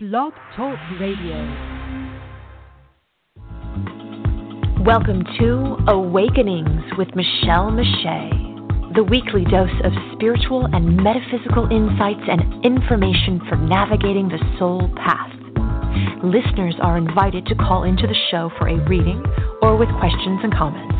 Blog 0.00 0.32
Talk 0.54 0.78
Radio. 1.00 1.34
Welcome 4.86 5.24
to 5.40 5.76
Awakenings 5.88 6.84
with 6.96 7.08
Michele 7.16 7.72
Meiche, 7.74 8.94
the 8.94 9.02
weekly 9.02 9.42
dose 9.50 9.74
of 9.82 9.90
spiritual 10.14 10.66
and 10.72 10.96
metaphysical 11.02 11.66
insights 11.72 12.22
and 12.30 12.64
information 12.64 13.42
for 13.48 13.56
navigating 13.56 14.28
the 14.28 14.38
soul 14.56 14.88
path. 14.94 15.34
Listeners 16.22 16.76
are 16.80 16.96
invited 16.96 17.44
to 17.46 17.56
call 17.56 17.82
into 17.82 18.06
the 18.06 18.14
show 18.30 18.52
for 18.56 18.68
a 18.68 18.78
reading 18.88 19.20
or 19.62 19.76
with 19.76 19.88
questions 19.98 20.38
and 20.44 20.54
comments. 20.54 20.94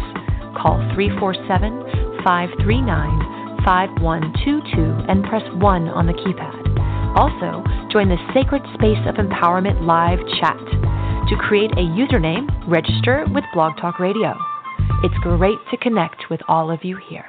Call 0.59 0.75
347 0.99 2.19
539 2.27 3.63
5122 3.63 5.07
and 5.07 5.23
press 5.23 5.47
1 5.55 5.87
on 5.87 6.07
the 6.07 6.15
keypad. 6.15 6.58
Also, 7.19 7.65
join 7.91 8.09
the 8.09 8.17
Sacred 8.33 8.63
Space 8.75 9.03
of 9.09 9.17
Empowerment 9.17 9.85
live 9.85 10.21
chat. 10.39 10.57
To 11.29 11.37
create 11.37 11.73
a 11.73 11.83
username, 11.83 12.47
register 12.69 13.25
with 13.35 13.43
Blog 13.53 13.73
Talk 13.81 13.99
Radio. 13.99 14.37
It's 15.03 15.19
great 15.23 15.59
to 15.73 15.77
connect 15.79 16.31
with 16.31 16.39
all 16.47 16.71
of 16.71 16.85
you 16.85 16.97
here. 17.11 17.27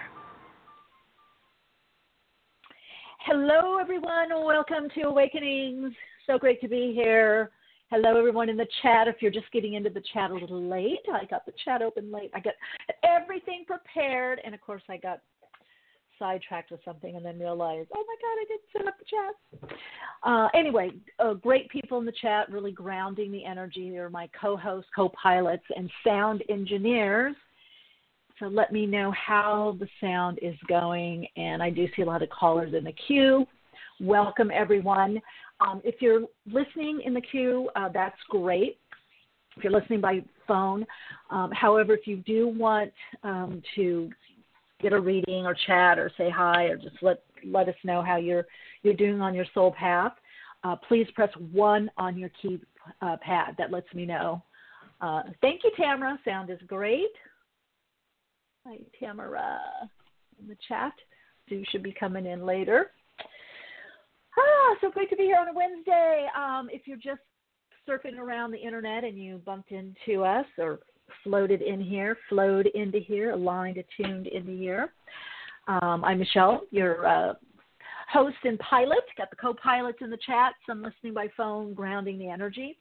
Hello, 3.26 3.80
everyone. 3.80 4.30
Welcome 4.46 4.90
to 4.94 5.08
Awakenings. 5.08 5.92
So 6.28 6.38
great 6.38 6.62
to 6.62 6.68
be 6.68 6.94
here. 6.94 7.50
Hello, 7.90 8.16
everyone 8.16 8.48
in 8.48 8.58
the 8.58 8.68
chat. 8.84 9.08
If 9.08 9.16
you're 9.22 9.32
just 9.32 9.52
getting 9.52 9.74
into 9.74 9.90
the 9.90 10.04
chat 10.14 10.30
a 10.30 10.36
little 10.36 10.62
late, 10.62 11.00
I 11.12 11.26
got 11.26 11.48
the 11.48 11.54
chat 11.66 11.82
open 11.82 12.12
late. 12.12 12.30
I 12.36 12.42
got 12.42 12.54
everything 13.04 13.66
prepared, 13.66 14.40
and 14.46 14.54
of 14.54 14.62
course, 14.62 14.84
I 14.88 14.98
got 14.98 15.22
sidetracked 16.20 16.72
with 16.72 16.82
something 16.86 17.16
and 17.16 17.26
then 17.26 17.40
realized, 17.40 17.90
oh 17.96 18.06
my 18.06 18.16
God, 18.22 18.38
I 18.38 18.46
didn't 18.48 18.62
set 18.74 18.88
up 18.88 18.96
the 19.00 19.06
chat. 19.06 19.72
Uh, 20.24 20.48
anyway, 20.54 20.92
uh, 21.20 21.34
great 21.34 21.70
people 21.70 21.98
in 22.00 22.06
the 22.06 22.14
chat, 22.22 22.52
really 22.52 22.72
grounding 22.72 23.32
the 23.32 23.46
energy. 23.46 23.90
They're 23.90 24.10
my 24.10 24.30
co 24.40 24.58
hosts, 24.58 24.90
co 24.96 25.10
pilots, 25.10 25.64
and 25.76 25.90
sound 26.06 26.44
engineers. 26.50 27.36
So 28.40 28.48
let 28.48 28.72
me 28.72 28.86
know 28.86 29.12
how 29.12 29.78
the 29.80 29.88
sound 30.00 30.40
is 30.42 30.56
going. 30.68 31.28
And 31.36 31.64
I 31.64 31.70
do 31.70 31.88
see 31.96 32.04
a 32.04 32.06
lot 32.06 32.22
of 32.22 32.30
callers 32.30 32.74
in 32.74 32.84
the 32.84 32.94
queue. 33.08 33.46
Welcome, 34.00 34.50
everyone. 34.54 35.22
Um, 35.60 35.82
if 35.84 35.96
you're 36.02 36.22
listening 36.50 37.02
in 37.06 37.14
the 37.14 37.22
queue, 37.22 37.70
uh, 37.76 37.90
that's 37.94 38.16
great. 38.30 38.78
If 39.58 39.64
you're 39.64 39.74
listening 39.74 40.00
by 40.00 40.24
phone, 40.48 40.86
um, 41.32 41.52
however, 41.52 41.94
if 41.94 42.08
you 42.08 42.18
do 42.18 42.48
want 42.48 42.94
um, 43.24 43.62
to 43.76 44.10
get 44.82 44.94
a 44.94 45.00
reading 45.00 45.46
or 45.46 45.56
chat 45.68 46.00
or 46.00 46.12
say 46.18 46.30
hi 46.30 46.66
or 46.66 46.78
just 46.78 46.96
let 47.02 47.24
let 47.46 47.70
us 47.70 47.76
know 47.84 48.02
how 48.02 48.18
you're 48.18 48.46
you're 48.84 48.94
doing 48.94 49.22
on 49.22 49.34
your 49.34 49.46
soul 49.54 49.72
path, 49.72 50.14
uh, 50.64 50.76
please 50.88 51.08
press 51.16 51.30
one 51.52 51.90
on 51.98 52.18
your 52.18 52.30
key 52.42 52.60
uh, 53.02 53.18
pad. 53.22 53.56
That 53.58 53.72
lets 53.72 53.94
me 53.94 54.06
know. 54.06 54.44
Uh, 55.02 55.24
thank 55.42 55.62
you, 55.64 55.72
Tamara. 55.78 56.20
Sound 56.26 56.50
is 56.50 56.60
great. 56.68 57.12
Hi, 58.66 58.78
Tamara, 59.00 59.60
in 60.40 60.48
the 60.48 60.58
chat. 60.68 60.94
You 61.48 61.64
should 61.70 61.84
be 61.84 61.94
coming 61.98 62.26
in 62.26 62.46
later. 62.46 62.92
Ah, 64.38 64.76
so 64.82 64.92
great 64.92 65.10
to 65.10 65.16
be 65.16 65.24
here 65.24 65.38
on 65.38 65.48
a 65.48 65.54
Wednesday. 65.54 66.28
Um, 66.38 66.70
if 66.72 66.84
you're 66.86 66.98
just 66.98 67.22
surfing 67.88 68.20
around 68.20 68.52
the 68.52 68.58
internet 68.58 69.04
and 69.04 69.18
you 69.18 69.42
bumped 69.46 69.72
into 69.72 70.24
us 70.24 70.46
or 70.58 70.80
floated 71.24 71.62
in 71.62 71.82
here, 71.82 72.18
flowed 72.28 72.68
into 72.68 73.00
here, 73.00 73.32
aligned, 73.32 73.78
attuned 73.78 74.28
into 74.28 74.52
here. 74.52 74.94
Um, 75.68 76.04
I'm 76.04 76.20
Michele, 76.20 76.62
your 76.72 77.06
uh, 77.06 77.34
host 78.12 78.38
and 78.44 78.58
pilot. 78.60 79.04
Got 79.18 79.30
the 79.30 79.36
co 79.36 79.54
pilots 79.54 80.00
in 80.02 80.10
the 80.10 80.18
chat, 80.26 80.54
some 80.66 80.82
listening 80.82 81.14
by 81.14 81.28
phone, 81.38 81.74
grounding 81.74 82.18
the 82.18 82.30
energy. 82.30 82.78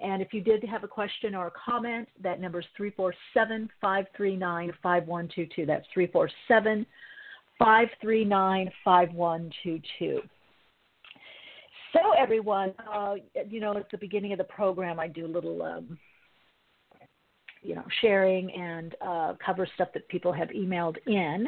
And 0.00 0.20
if 0.20 0.32
you 0.32 0.40
did 0.40 0.64
have 0.64 0.82
a 0.82 0.88
question 0.88 1.34
or 1.34 1.46
a 1.46 1.52
comment, 1.52 2.08
that 2.22 2.40
number 2.40 2.60
is 2.60 2.66
347 2.76 3.70
539 3.80 4.72
5122. 4.82 5.66
That's 5.66 5.86
347 5.94 6.86
539 7.58 8.70
5122. 8.84 10.20
So, 11.92 12.00
everyone, 12.18 12.72
uh, 12.92 13.14
you 13.48 13.60
know, 13.60 13.76
at 13.76 13.90
the 13.90 13.98
beginning 13.98 14.32
of 14.32 14.38
the 14.38 14.44
program, 14.44 14.98
I 14.98 15.06
do 15.08 15.26
a 15.26 15.28
little 15.28 15.62
um, 15.62 15.98
you 17.62 17.74
know, 17.74 17.84
sharing 18.00 18.50
and 18.52 18.94
uh, 19.00 19.34
cover 19.44 19.66
stuff 19.74 19.88
that 19.94 20.06
people 20.08 20.32
have 20.32 20.48
emailed 20.48 20.96
in, 21.06 21.46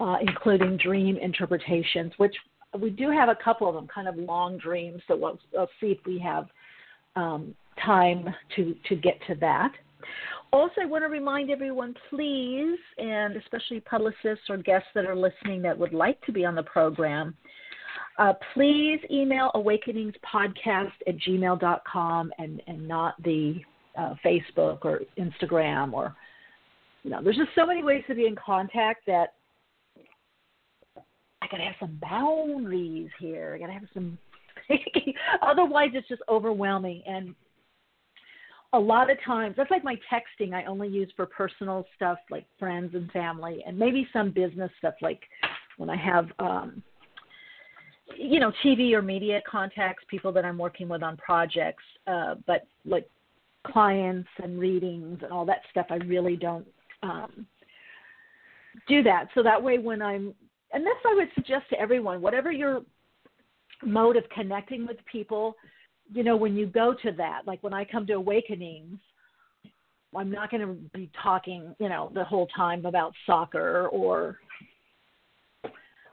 uh, 0.00 0.16
including 0.20 0.76
dream 0.76 1.16
interpretations, 1.16 2.12
which 2.16 2.34
we 2.78 2.90
do 2.90 3.10
have 3.10 3.28
a 3.28 3.36
couple 3.42 3.68
of 3.68 3.74
them, 3.74 3.86
kind 3.92 4.08
of 4.08 4.16
long 4.16 4.58
dreams. 4.58 5.02
So 5.06 5.16
we'll, 5.16 5.38
we'll 5.52 5.68
see 5.80 5.88
if 5.88 5.98
we 6.06 6.18
have 6.20 6.46
um, 7.16 7.54
time 7.84 8.28
to 8.56 8.74
to 8.88 8.96
get 8.96 9.18
to 9.28 9.34
that. 9.36 9.72
Also, 10.52 10.82
I 10.82 10.84
want 10.84 11.02
to 11.02 11.08
remind 11.08 11.50
everyone, 11.50 11.94
please, 12.10 12.78
and 12.98 13.36
especially 13.36 13.80
publicists 13.80 14.44
or 14.48 14.56
guests 14.56 14.88
that 14.94 15.04
are 15.04 15.16
listening 15.16 15.62
that 15.62 15.76
would 15.76 15.92
like 15.92 16.20
to 16.26 16.32
be 16.32 16.44
on 16.44 16.54
the 16.54 16.62
program, 16.62 17.34
uh, 18.18 18.34
please 18.52 19.00
email 19.10 19.50
awakeningspodcast 19.56 20.92
at 21.08 21.16
gmail.com 21.26 22.32
and, 22.38 22.62
and 22.68 22.86
not 22.86 23.20
the 23.24 23.56
uh, 23.96 24.14
Facebook 24.24 24.84
or 24.84 25.00
Instagram 25.18 25.92
or 25.92 26.14
you 27.04 27.10
know, 27.10 27.22
there's 27.22 27.36
just 27.36 27.50
so 27.54 27.66
many 27.66 27.84
ways 27.84 28.02
to 28.08 28.14
be 28.14 28.26
in 28.26 28.34
contact 28.34 29.06
that 29.06 29.34
I 30.96 31.46
gotta 31.50 31.64
have 31.64 31.74
some 31.78 31.98
boundaries 32.00 33.10
here. 33.20 33.52
I 33.54 33.58
gotta 33.58 33.74
have 33.74 33.82
some. 33.92 34.18
Otherwise, 35.42 35.90
it's 35.92 36.08
just 36.08 36.22
overwhelming. 36.30 37.02
And 37.06 37.34
a 38.72 38.78
lot 38.78 39.10
of 39.10 39.18
times, 39.22 39.54
that's 39.56 39.70
like 39.70 39.84
my 39.84 39.96
texting. 40.10 40.54
I 40.54 40.64
only 40.64 40.88
use 40.88 41.12
for 41.14 41.26
personal 41.26 41.84
stuff 41.94 42.16
like 42.30 42.46
friends 42.58 42.94
and 42.94 43.10
family, 43.12 43.62
and 43.66 43.78
maybe 43.78 44.08
some 44.10 44.30
business 44.30 44.70
stuff 44.78 44.94
like 45.02 45.20
when 45.76 45.90
I 45.90 45.96
have, 45.96 46.28
um, 46.38 46.82
you 48.16 48.40
know, 48.40 48.50
TV 48.64 48.94
or 48.94 49.02
media 49.02 49.42
contacts, 49.46 50.04
people 50.08 50.32
that 50.32 50.46
I'm 50.46 50.56
working 50.56 50.88
with 50.88 51.02
on 51.02 51.18
projects. 51.18 51.84
Uh, 52.06 52.36
but 52.46 52.66
like 52.86 53.06
clients 53.66 54.28
and 54.42 54.58
readings 54.58 55.18
and 55.22 55.32
all 55.32 55.44
that 55.46 55.62
stuff, 55.70 55.86
I 55.90 55.96
really 55.96 56.36
don't 56.36 56.66
um, 57.02 57.46
do 58.88 59.02
that. 59.02 59.28
So 59.34 59.42
that 59.42 59.62
way, 59.62 59.78
when 59.78 60.02
I'm, 60.02 60.34
and 60.72 60.84
this 60.84 60.94
I 61.06 61.14
would 61.14 61.28
suggest 61.34 61.68
to 61.70 61.80
everyone, 61.80 62.20
whatever 62.20 62.52
your 62.52 62.82
mode 63.84 64.16
of 64.16 64.24
connecting 64.30 64.86
with 64.86 64.96
people, 65.10 65.56
you 66.12 66.22
know, 66.22 66.36
when 66.36 66.56
you 66.56 66.66
go 66.66 66.94
to 67.02 67.12
that, 67.12 67.42
like 67.46 67.62
when 67.62 67.72
I 67.72 67.84
come 67.84 68.06
to 68.06 68.14
Awakenings, 68.14 68.98
I'm 70.16 70.30
not 70.30 70.50
going 70.50 70.60
to 70.60 70.74
be 70.96 71.10
talking, 71.22 71.74
you 71.78 71.88
know, 71.88 72.10
the 72.14 72.24
whole 72.24 72.46
time 72.48 72.86
about 72.86 73.12
soccer 73.26 73.88
or 73.88 74.38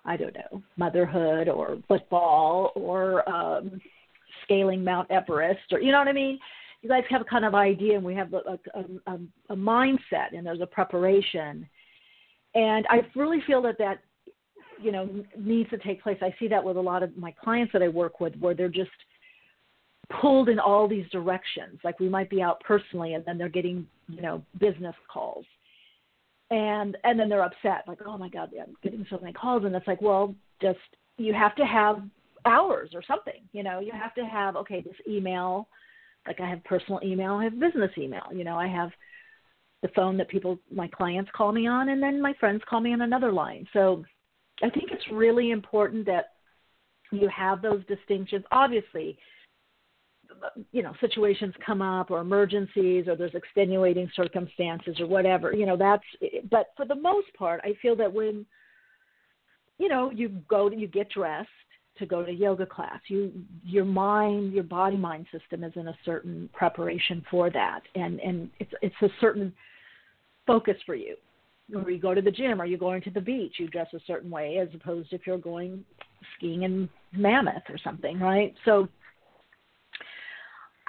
I 0.04 0.18
don't 0.18 0.34
know, 0.34 0.64
motherhood 0.78 1.48
or 1.48 1.78
football 1.88 2.72
or 2.76 3.28
um, 3.30 3.80
scaling 4.44 4.84
Mount 4.84 5.12
Everest 5.12 5.72
or 5.72 5.80
you 5.80 5.92
know 5.92 6.00
what 6.00 6.08
I 6.08 6.14
mean 6.14 6.40
you 6.82 6.90
guys 6.90 7.04
have 7.10 7.22
a 7.22 7.26
kind 7.26 7.46
of 7.46 7.54
idea, 7.54 7.96
and 7.96 8.04
we 8.04 8.16
have 8.16 8.34
a, 8.34 8.60
a, 8.74 9.12
a, 9.12 9.20
a 9.50 9.56
mindset, 9.56 10.36
and 10.36 10.46
there's 10.46 10.62
a 10.62 10.66
preparation. 10.66 11.68
And 12.56 12.86
I 12.90 13.02
really 13.16 13.42
feel 13.46 13.62
that 13.64 13.78
that 13.78 14.00
you 14.82 14.92
know 14.92 15.10
needs 15.38 15.70
to 15.70 15.78
take 15.78 16.02
place. 16.02 16.18
I 16.22 16.34
see 16.40 16.48
that 16.48 16.64
with 16.64 16.78
a 16.78 16.82
lot 16.82 17.04
of 17.04 17.16
my 17.16 17.34
clients 17.44 17.72
that 17.74 17.84
I 17.84 17.88
work 17.88 18.20
with, 18.20 18.36
where 18.38 18.56
they're 18.56 18.68
just 18.68 18.90
pulled 20.20 20.50
in 20.50 20.60
all 20.60 20.88
these 20.88 21.08
directions. 21.12 21.80
Like 21.84 22.00
we 22.00 22.10
might 22.10 22.30
be 22.30 22.42
out 22.42 22.60
personally, 22.62 23.14
and 23.14 23.24
then 23.26 23.38
they're 23.38 23.50
getting 23.50 23.88
you 24.08 24.22
know 24.22 24.42
business 24.60 24.96
calls, 25.12 25.46
and 26.50 26.98
and 27.04 27.20
then 27.20 27.30
they're 27.30 27.44
upset, 27.44 27.84
like 27.88 28.00
oh 28.06 28.18
my 28.18 28.30
god, 28.30 28.50
I'm 28.60 28.76
getting 28.82 29.06
so 29.10 29.20
many 29.20 29.34
calls, 29.34 29.66
and 29.66 29.76
it's 29.76 29.88
like 29.88 30.02
well, 30.02 30.34
just 30.62 30.80
you 31.18 31.34
have 31.36 31.56
to 31.58 31.66
have 31.66 32.02
hours 32.46 32.90
or 32.96 33.04
something. 33.08 33.42
You 33.54 33.62
know, 33.62 33.80
you 33.80 33.92
have 33.94 34.16
to 34.16 34.26
have 34.26 34.56
okay, 34.56 34.82
this 34.82 34.96
email 35.08 35.68
like 36.28 36.40
I 36.40 36.50
have 36.50 36.64
personal 36.64 37.00
email, 37.04 37.34
I 37.34 37.46
have 37.46 37.60
business 37.60 37.92
email. 37.98 38.24
You 38.34 38.44
know, 38.44 38.56
I 38.56 38.68
have 38.68 38.92
the 39.82 39.90
phone 39.90 40.18
that 40.18 40.30
people, 40.30 40.60
my 40.72 40.88
clients 40.88 41.32
call 41.36 41.52
me 41.52 41.68
on, 41.68 41.90
and 41.90 42.02
then 42.02 42.22
my 42.22 42.34
friends 42.40 42.62
call 42.70 42.80
me 42.80 42.94
on 42.94 43.02
another 43.02 43.32
line. 43.32 43.68
So 43.74 44.04
I 44.62 44.70
think 44.70 44.92
it's 44.92 45.12
really 45.12 45.52
important 45.52 46.06
that 46.06 46.34
you 47.12 47.28
have 47.36 47.62
those 47.62 47.84
distinctions. 47.88 48.46
Obviously, 48.52 49.18
you 50.72 50.82
know, 50.82 50.94
situations 51.02 51.54
come 51.66 51.82
up 51.82 52.12
or 52.12 52.22
emergencies 52.22 53.08
or 53.08 53.16
there's 53.16 53.36
extenuating 53.36 54.10
circumstances 54.16 55.00
or 55.00 55.08
whatever. 55.08 55.54
You 55.54 55.66
know, 55.66 55.78
that's, 55.78 56.04
but 56.50 56.68
for 56.78 56.86
the 56.86 56.96
most 56.96 57.34
part, 57.38 57.62
I 57.64 57.74
feel 57.82 57.96
that 57.98 58.14
when, 58.14 58.46
you 59.78 59.90
know, 59.90 60.12
you 60.12 60.30
go, 60.48 60.70
to, 60.70 60.76
you 60.76 60.88
get 60.88 61.10
dressed, 61.10 61.50
to 62.02 62.06
go 62.06 62.24
to 62.26 62.32
yoga 62.32 62.66
class. 62.66 63.00
You 63.08 63.32
your 63.64 63.86
mind, 63.86 64.54
your 64.54 64.64
body 64.64 64.98
mind 64.98 65.28
system 65.32 65.64
is 65.64 65.72
in 65.76 65.88
a 65.88 65.98
certain 66.04 66.50
preparation 66.54 67.26
for 67.32 67.50
that, 67.50 67.82
and 67.96 68.20
and 68.20 68.50
it's 68.60 68.74
it's 68.82 68.96
a 69.02 69.10
certain 69.22 69.54
focus 70.46 70.76
for 70.86 70.96
you. 70.96 71.16
Or 71.74 71.90
you 71.90 72.00
go 72.00 72.14
to 72.14 72.22
the 72.22 72.32
gym, 72.32 72.62
or 72.62 72.66
you 72.66 72.78
going 72.78 73.02
to 73.04 73.12
the 73.12 73.22
beach, 73.22 73.54
you 73.58 73.68
dress 73.70 73.88
a 73.94 74.00
certain 74.06 74.30
way 74.30 74.58
as 74.58 74.68
opposed 74.76 75.14
if 75.14 75.26
you're 75.26 75.38
going 75.38 75.86
skiing 76.36 76.64
in 76.64 76.90
Mammoth 77.14 77.64
or 77.70 77.78
something, 77.82 78.20
right? 78.20 78.54
So 78.66 78.90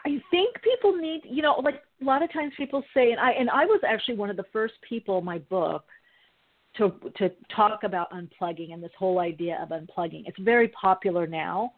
I 0.05 0.21
think 0.31 0.61
people 0.63 0.97
need, 0.97 1.23
you 1.25 1.43
know, 1.43 1.61
like 1.63 1.83
a 2.01 2.05
lot 2.05 2.23
of 2.23 2.33
times 2.33 2.53
people 2.57 2.83
say, 2.95 3.13
and 3.13 3.21
I 3.21 3.31
and 3.33 3.49
I 3.51 3.65
was 3.65 3.81
actually 3.87 4.17
one 4.17 4.31
of 4.31 4.37
the 4.37 4.45
first 4.53 4.75
people 4.89 5.21
my 5.21 5.39
book 5.39 5.85
to 6.77 6.93
to 7.19 7.31
talk 7.55 7.85
about 7.85 8.11
unplugging 8.13 8.73
and 8.73 8.83
this 8.83 8.93
whole 8.99 9.19
idea 9.19 9.59
of 9.63 9.71
unplugging. 9.71 10.25
It's 10.27 10.39
very 10.39 10.69
popular 10.69 11.27
now, 11.27 11.73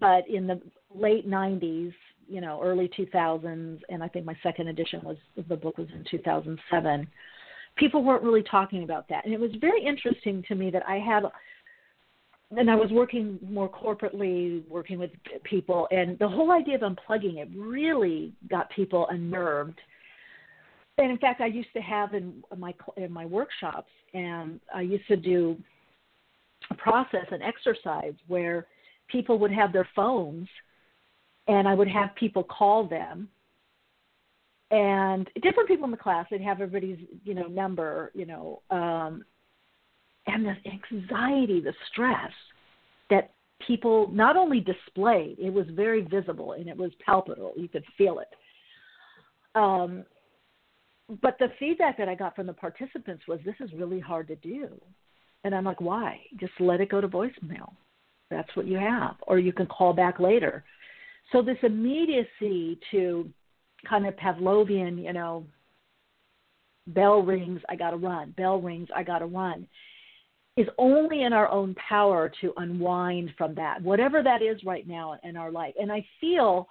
but 0.00 0.28
in 0.28 0.46
the 0.46 0.60
late 0.94 1.28
'90s, 1.28 1.92
you 2.28 2.40
know, 2.40 2.60
early 2.62 2.90
2000s, 2.96 3.80
and 3.88 4.02
I 4.02 4.08
think 4.08 4.24
my 4.24 4.36
second 4.42 4.68
edition 4.68 5.00
was 5.04 5.16
the 5.48 5.56
book 5.56 5.78
was 5.78 5.88
in 5.94 6.04
2007. 6.10 7.06
People 7.76 8.04
weren't 8.04 8.22
really 8.22 8.42
talking 8.42 8.82
about 8.82 9.08
that, 9.08 9.24
and 9.24 9.32
it 9.32 9.40
was 9.40 9.50
very 9.60 9.84
interesting 9.84 10.44
to 10.48 10.54
me 10.54 10.70
that 10.70 10.82
I 10.88 10.96
had 10.96 11.24
and 12.56 12.70
I 12.70 12.74
was 12.74 12.90
working 12.90 13.38
more 13.42 13.68
corporately, 13.68 14.66
working 14.68 14.98
with 14.98 15.10
people, 15.44 15.88
and 15.90 16.18
the 16.18 16.28
whole 16.28 16.52
idea 16.52 16.74
of 16.74 16.82
unplugging 16.82 17.38
it 17.38 17.48
really 17.56 18.32
got 18.50 18.70
people 18.70 19.06
unnerved. 19.08 19.80
And 20.98 21.10
in 21.10 21.18
fact, 21.18 21.40
I 21.40 21.46
used 21.46 21.72
to 21.74 21.80
have 21.80 22.14
in 22.14 22.42
my 22.56 22.74
in 22.96 23.12
my 23.12 23.24
workshops, 23.24 23.90
and 24.12 24.60
I 24.74 24.82
used 24.82 25.06
to 25.08 25.16
do 25.16 25.56
a 26.70 26.74
process, 26.74 27.26
an 27.30 27.42
exercise 27.42 28.14
where 28.26 28.66
people 29.08 29.38
would 29.38 29.52
have 29.52 29.72
their 29.72 29.88
phones, 29.96 30.48
and 31.48 31.66
I 31.66 31.74
would 31.74 31.88
have 31.88 32.14
people 32.14 32.44
call 32.44 32.86
them, 32.86 33.28
and 34.70 35.28
different 35.42 35.68
people 35.68 35.86
in 35.86 35.90
the 35.90 35.96
class. 35.96 36.26
They'd 36.30 36.42
have 36.42 36.60
everybody's 36.60 36.98
you 37.24 37.34
know 37.34 37.46
number, 37.46 38.10
you 38.14 38.26
know, 38.26 38.60
um, 38.70 39.24
and 40.26 40.46
the 40.46 40.54
anxiety, 40.70 41.60
the 41.60 41.74
stress 41.90 42.32
that 43.10 43.32
people 43.66 44.10
not 44.12 44.36
only 44.36 44.60
displayed, 44.60 45.36
it 45.38 45.52
was 45.52 45.66
very 45.70 46.02
visible 46.02 46.52
and 46.52 46.68
it 46.68 46.76
was 46.76 46.90
palpable. 47.04 47.52
You 47.56 47.68
could 47.68 47.84
feel 47.96 48.18
it. 48.18 48.28
Um, 49.54 50.04
but 51.20 51.36
the 51.38 51.48
feedback 51.58 51.98
that 51.98 52.08
I 52.08 52.14
got 52.14 52.34
from 52.36 52.46
the 52.46 52.52
participants 52.52 53.24
was, 53.26 53.40
this 53.44 53.54
is 53.60 53.70
really 53.74 54.00
hard 54.00 54.28
to 54.28 54.36
do. 54.36 54.68
And 55.44 55.54
I'm 55.54 55.64
like, 55.64 55.80
why? 55.80 56.20
Just 56.38 56.52
let 56.60 56.80
it 56.80 56.88
go 56.88 57.00
to 57.00 57.08
voicemail. 57.08 57.72
That's 58.30 58.54
what 58.54 58.66
you 58.66 58.78
have. 58.78 59.16
Or 59.26 59.38
you 59.38 59.52
can 59.52 59.66
call 59.66 59.92
back 59.92 60.20
later. 60.20 60.64
So 61.32 61.42
this 61.42 61.58
immediacy 61.62 62.78
to 62.90 63.28
kind 63.88 64.06
of 64.06 64.14
Pavlovian, 64.16 65.02
you 65.02 65.12
know, 65.12 65.44
bell 66.86 67.22
rings, 67.22 67.60
I 67.68 67.76
got 67.76 67.90
to 67.90 67.96
run. 67.96 68.32
Bell 68.36 68.60
rings, 68.60 68.88
I 68.94 69.02
got 69.02 69.18
to 69.18 69.26
run 69.26 69.66
is 70.56 70.66
only 70.78 71.22
in 71.22 71.32
our 71.32 71.48
own 71.48 71.74
power 71.88 72.30
to 72.40 72.52
unwind 72.58 73.30
from 73.38 73.54
that, 73.54 73.80
whatever 73.82 74.22
that 74.22 74.42
is 74.42 74.62
right 74.64 74.86
now 74.86 75.18
in 75.24 75.36
our 75.36 75.50
life. 75.50 75.74
And 75.80 75.90
I 75.90 76.04
feel 76.20 76.68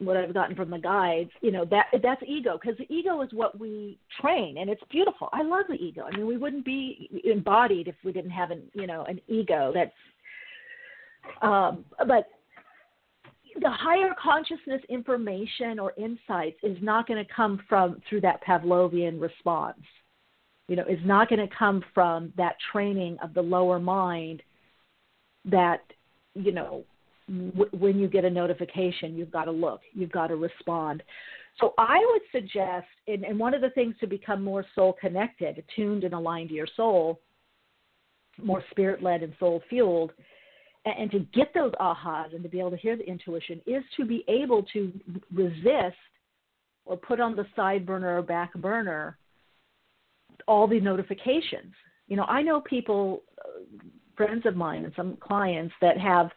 what 0.00 0.16
I've 0.16 0.34
gotten 0.34 0.56
from 0.56 0.70
the 0.70 0.78
guides, 0.78 1.30
you 1.40 1.52
know, 1.52 1.64
that 1.66 1.86
that's 2.02 2.22
ego 2.26 2.58
because 2.60 2.76
the 2.78 2.92
ego 2.92 3.20
is 3.22 3.28
what 3.32 3.58
we 3.58 3.98
train, 4.20 4.58
and 4.58 4.68
it's 4.68 4.82
beautiful. 4.90 5.28
I 5.32 5.42
love 5.42 5.66
the 5.68 5.74
ego. 5.74 6.06
I 6.10 6.16
mean, 6.16 6.26
we 6.26 6.36
wouldn't 6.36 6.64
be 6.64 7.22
embodied 7.24 7.88
if 7.88 7.94
we 8.04 8.12
didn't 8.12 8.30
have 8.30 8.50
an, 8.50 8.62
you 8.72 8.86
know, 8.86 9.04
an 9.04 9.20
ego. 9.28 9.72
That's, 9.74 9.92
um, 11.42 11.84
but 12.06 12.28
the 13.60 13.70
higher 13.70 14.14
consciousness 14.20 14.80
information 14.88 15.78
or 15.78 15.92
insights 15.98 16.58
is 16.62 16.78
not 16.80 17.06
going 17.06 17.24
to 17.24 17.32
come 17.32 17.60
from 17.68 18.00
through 18.08 18.22
that 18.22 18.42
Pavlovian 18.44 19.20
response 19.20 19.80
you 20.70 20.76
know, 20.76 20.84
is 20.84 21.00
not 21.04 21.28
going 21.28 21.40
to 21.40 21.52
come 21.52 21.82
from 21.92 22.32
that 22.36 22.54
training 22.70 23.18
of 23.24 23.34
the 23.34 23.42
lower 23.42 23.80
mind 23.80 24.40
that, 25.44 25.80
you 26.34 26.52
know, 26.52 26.84
when 27.72 27.98
you 27.98 28.08
get 28.08 28.24
a 28.24 28.30
notification, 28.30 29.16
you've 29.16 29.30
got 29.30 29.44
to 29.44 29.52
look, 29.52 29.80
you've 29.92 30.12
got 30.12 30.28
to 30.28 30.36
respond. 30.36 31.02
So 31.60 31.74
I 31.78 31.98
would 32.10 32.22
suggest, 32.32 32.86
and, 33.06 33.24
and 33.24 33.38
one 33.38 33.54
of 33.54 33.60
the 33.60 33.70
things 33.70 33.94
to 34.00 34.06
become 34.06 34.42
more 34.42 34.64
soul 34.74 34.96
connected, 35.00 35.58
attuned 35.58 36.04
and 36.04 36.14
aligned 36.14 36.48
to 36.48 36.54
your 36.54 36.68
soul, 36.76 37.20
more 38.42 38.64
spirit 38.70 39.02
led 39.02 39.22
and 39.22 39.34
soul 39.38 39.62
fueled, 39.68 40.12
and, 40.84 40.94
and 40.98 41.10
to 41.12 41.20
get 41.34 41.52
those 41.54 41.72
ahas 41.80 42.34
and 42.34 42.42
to 42.42 42.48
be 42.48 42.58
able 42.58 42.70
to 42.70 42.76
hear 42.76 42.96
the 42.96 43.06
intuition 43.06 43.60
is 43.66 43.84
to 43.96 44.04
be 44.04 44.24
able 44.28 44.64
to 44.72 44.92
resist 45.32 45.96
or 46.84 46.96
put 46.96 47.20
on 47.20 47.36
the 47.36 47.46
side 47.54 47.86
burner 47.86 48.18
or 48.18 48.22
back 48.22 48.52
burner 48.54 49.18
all 50.48 50.66
the 50.66 50.80
notifications. 50.80 51.74
You 52.08 52.16
know, 52.16 52.24
I 52.24 52.42
know 52.42 52.60
people, 52.60 53.22
uh, 53.38 53.60
friends 54.16 54.46
of 54.46 54.56
mine, 54.56 54.84
and 54.84 54.92
some 54.96 55.16
clients 55.20 55.74
that 55.80 55.98
have 55.98 56.30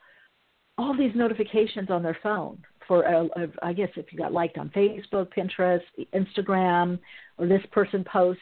all 0.77 0.95
these 0.97 1.11
notifications 1.15 1.89
on 1.89 2.03
their 2.03 2.17
phone 2.23 2.57
for, 2.87 3.07
uh, 3.07 3.27
I 3.61 3.73
guess, 3.73 3.89
if 3.95 4.11
you 4.11 4.17
got 4.17 4.33
liked 4.33 4.57
on 4.57 4.69
Facebook, 4.69 5.29
Pinterest, 5.37 5.81
Instagram, 6.13 6.99
or 7.37 7.47
this 7.47 7.61
person 7.71 8.03
post, 8.03 8.39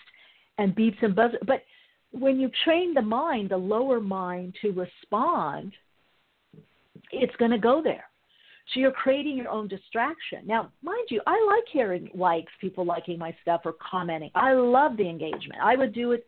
and 0.58 0.76
beeps 0.76 1.02
and 1.02 1.16
buzzes. 1.16 1.40
But 1.46 1.64
when 2.12 2.40
you 2.40 2.50
train 2.64 2.94
the 2.94 3.02
mind, 3.02 3.50
the 3.50 3.58
lower 3.58 4.00
mind, 4.00 4.56
to 4.62 4.72
respond, 4.72 5.74
it's 7.12 7.36
going 7.38 7.52
to 7.52 7.58
go 7.58 7.82
there. 7.84 8.06
So 8.74 8.80
you're 8.80 8.92
creating 8.92 9.36
your 9.36 9.50
own 9.50 9.68
distraction. 9.68 10.46
Now, 10.46 10.72
mind 10.82 11.08
you, 11.10 11.22
I 11.28 11.46
like 11.46 11.66
hearing 11.72 12.10
likes, 12.14 12.52
people 12.62 12.86
liking 12.86 13.18
my 13.18 13.36
stuff 13.42 13.62
or 13.66 13.74
commenting. 13.74 14.32
I 14.36 14.54
love 14.54 14.98
the 14.98 15.10
engagement. 15.10 15.60
I 15.62 15.76
would 15.76 15.94
do 15.94 16.14
it, 16.14 16.26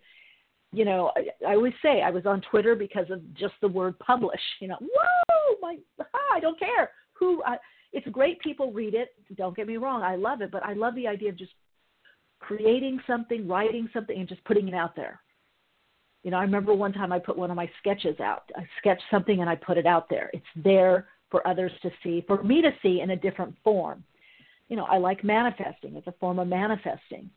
you 0.74 0.84
know, 0.84 1.12
I, 1.16 1.48
I 1.48 1.56
always 1.56 1.74
say 1.82 2.02
I 2.02 2.10
was 2.10 2.26
on 2.26 2.42
Twitter 2.50 2.76
because 2.76 3.10
of 3.12 3.22
just 3.36 3.54
the 3.62 3.68
word 3.68 3.98
publish. 4.00 4.42
You 4.60 4.70
know, 4.70 4.78
whoa, 4.80 5.23
Oh, 5.44 5.56
my, 5.62 5.78
ah, 6.00 6.34
I 6.34 6.40
don't 6.40 6.60
care 6.60 6.92
who. 7.14 7.44
I, 7.44 7.58
it's 7.92 8.08
great 8.08 8.40
people 8.40 8.72
read 8.72 8.94
it. 8.96 9.10
Don't 9.36 9.56
get 9.56 9.68
me 9.68 9.78
wrong, 9.78 10.02
I 10.02 10.16
love 10.16 10.42
it, 10.42 10.52
but 10.52 10.64
I 10.64 10.74
love 10.74 10.96
the 10.96 11.08
idea 11.08 11.30
of 11.30 11.38
just 11.38 11.52
creating 12.40 13.00
something, 13.08 13.48
writing 13.48 13.90
something, 13.94 14.18
and 14.18 14.28
just 14.28 14.44
putting 14.46 14.68
it 14.68 14.74
out 14.74 14.96
there. 14.96 15.22
You 16.24 16.32
know, 16.32 16.38
I 16.38 16.44
remember 16.44 16.74
one 16.74 16.94
time 16.94 17.12
I 17.12 17.20
put 17.20 17.38
one 17.38 17.52
of 17.52 17.58
my 17.58 17.70
sketches 17.80 18.20
out. 18.20 18.44
I 18.56 18.66
sketched 18.80 19.04
something 19.12 19.42
and 19.42 19.50
I 19.50 19.56
put 19.56 19.78
it 19.78 19.86
out 19.86 20.10
there. 20.10 20.30
It's 20.34 20.46
there 20.56 21.08
for 21.30 21.46
others 21.48 21.72
to 21.82 21.92
see, 22.02 22.24
for 22.26 22.42
me 22.44 22.62
to 22.62 22.72
see 22.82 23.02
in 23.02 23.12
a 23.12 23.16
different 23.16 23.56
form. 23.64 24.04
You 24.70 24.78
know, 24.78 24.86
I 24.86 24.98
like 24.98 25.24
manifesting. 25.24 25.96
It's 25.96 26.08
a 26.08 26.14
form 26.20 26.40
of 26.40 26.48
manifesting. 26.48 27.30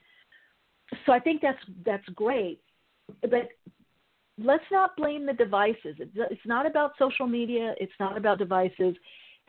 So 1.04 1.12
I 1.12 1.18
think 1.18 1.42
that's 1.42 1.58
that's 1.84 2.08
great. 2.10 2.60
But 3.22 3.48
let's 4.38 4.64
not 4.70 4.96
blame 4.96 5.26
the 5.26 5.32
devices. 5.32 5.96
It's 5.98 6.46
not 6.46 6.66
about 6.66 6.92
social 6.98 7.26
media. 7.26 7.74
It's 7.78 7.92
not 7.98 8.16
about 8.16 8.38
devices. 8.38 8.94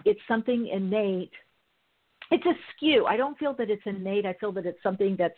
It's 0.05 0.19
something 0.27 0.67
innate. 0.67 1.31
It's 2.31 2.45
a 2.45 2.53
skew. 2.75 3.05
I 3.05 3.17
don't 3.17 3.37
feel 3.37 3.53
that 3.55 3.69
it's 3.69 3.83
innate. 3.85 4.25
I 4.25 4.33
feel 4.33 4.51
that 4.53 4.65
it's 4.65 4.81
something 4.83 5.15
that's 5.17 5.37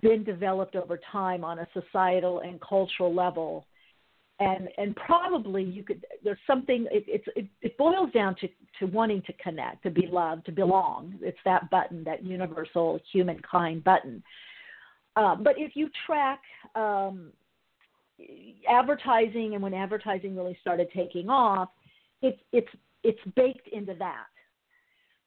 been 0.00 0.24
developed 0.24 0.76
over 0.76 0.98
time 1.10 1.44
on 1.44 1.58
a 1.58 1.68
societal 1.74 2.40
and 2.40 2.60
cultural 2.60 3.14
level 3.14 3.66
and 4.40 4.68
and 4.78 4.96
probably 4.96 5.62
you 5.62 5.82
could 5.82 6.04
there's 6.24 6.38
something 6.46 6.86
it, 6.90 7.04
it's 7.06 7.24
it, 7.36 7.46
it 7.60 7.76
boils 7.76 8.10
down 8.12 8.34
to 8.36 8.48
to 8.78 8.86
wanting 8.86 9.22
to 9.22 9.32
connect 9.34 9.82
to 9.82 9.90
be 9.90 10.06
loved 10.06 10.44
to 10.46 10.52
belong 10.52 11.14
it's 11.20 11.38
that 11.44 11.68
button 11.70 12.02
that 12.04 12.24
universal 12.24 12.98
humankind 13.12 13.84
button 13.84 14.22
uh, 15.16 15.36
but 15.36 15.54
if 15.58 15.72
you 15.76 15.90
track 16.06 16.40
um, 16.74 17.30
advertising 18.68 19.54
and 19.54 19.62
when 19.62 19.74
advertising 19.74 20.36
really 20.36 20.56
started 20.60 20.88
taking 20.94 21.28
off 21.28 21.68
it's 22.22 22.38
it's 22.52 22.68
it's 23.04 23.18
baked 23.36 23.68
into 23.68 23.94
that. 23.98 24.26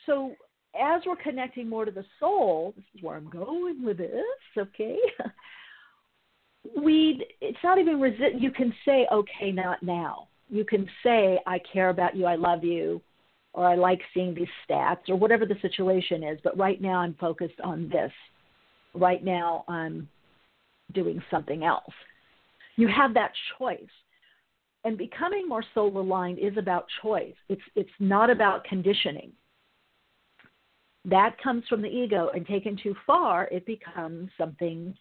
So 0.05 0.33
as 0.79 1.01
we're 1.05 1.17
connecting 1.17 1.69
more 1.69 1.85
to 1.85 1.91
the 1.91 2.05
soul 2.19 2.73
this 2.75 2.85
is 2.95 3.03
where 3.03 3.15
i'm 3.15 3.29
going 3.29 3.83
with 3.83 3.97
this 3.97 4.23
okay? 4.57 4.97
We 6.75 7.23
it's 7.41 7.59
not 7.63 7.77
even 7.77 7.99
you 8.39 8.49
can 8.49 8.73
say 8.85 9.05
okay 9.11 9.51
not 9.51 9.83
now. 9.83 10.29
You 10.49 10.65
can 10.65 10.89
say 11.03 11.39
i 11.45 11.59
care 11.71 11.89
about 11.89 12.15
you 12.15 12.25
i 12.25 12.35
love 12.35 12.63
you 12.63 13.01
or 13.53 13.67
i 13.67 13.75
like 13.75 14.01
seeing 14.13 14.33
these 14.33 14.47
stats 14.67 15.07
or 15.07 15.15
whatever 15.15 15.45
the 15.45 15.55
situation 15.61 16.23
is 16.23 16.39
but 16.43 16.57
right 16.57 16.81
now 16.81 16.99
i'm 16.99 17.13
focused 17.15 17.59
on 17.63 17.89
this. 17.89 18.11
Right 18.93 19.23
now 19.23 19.63
i'm 19.67 20.09
doing 20.93 21.21
something 21.29 21.63
else 21.63 21.93
you 22.75 22.87
have 22.87 23.13
that 23.13 23.31
choice 23.57 23.79
and 24.83 24.97
becoming 24.97 25.47
more 25.47 25.63
soul 25.73 25.97
aligned 25.99 26.39
is 26.39 26.57
about 26.57 26.85
choice 27.01 27.35
it's 27.49 27.61
it's 27.75 27.89
not 27.99 28.29
about 28.29 28.63
conditioning 28.65 29.31
that 31.05 31.35
comes 31.41 31.63
from 31.69 31.81
the 31.81 31.87
ego 31.87 32.29
and 32.33 32.45
taken 32.47 32.77
too 32.81 32.95
far 33.05 33.47
it 33.51 33.65
becomes 33.65 34.29
something 34.37 34.95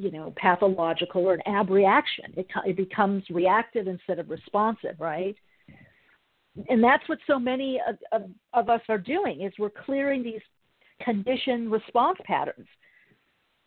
you 0.00 0.10
know 0.10 0.32
pathological 0.36 1.26
or 1.26 1.34
an 1.34 1.54
abreaction. 1.54 2.32
It 2.36 2.46
it 2.64 2.76
becomes 2.76 3.22
reactive 3.30 3.86
instead 3.86 4.18
of 4.18 4.30
responsive, 4.30 4.96
right? 4.98 5.36
And 6.68 6.82
that's 6.82 7.08
what 7.08 7.18
so 7.26 7.38
many 7.38 7.80
of, 7.86 7.96
of, 8.10 8.30
of 8.54 8.68
us 8.68 8.80
are 8.88 8.98
doing 8.98 9.42
is 9.42 9.52
we're 9.58 9.70
clearing 9.70 10.22
these 10.22 10.40
conditioned 11.00 11.70
response 11.70 12.18
patterns. 12.24 12.66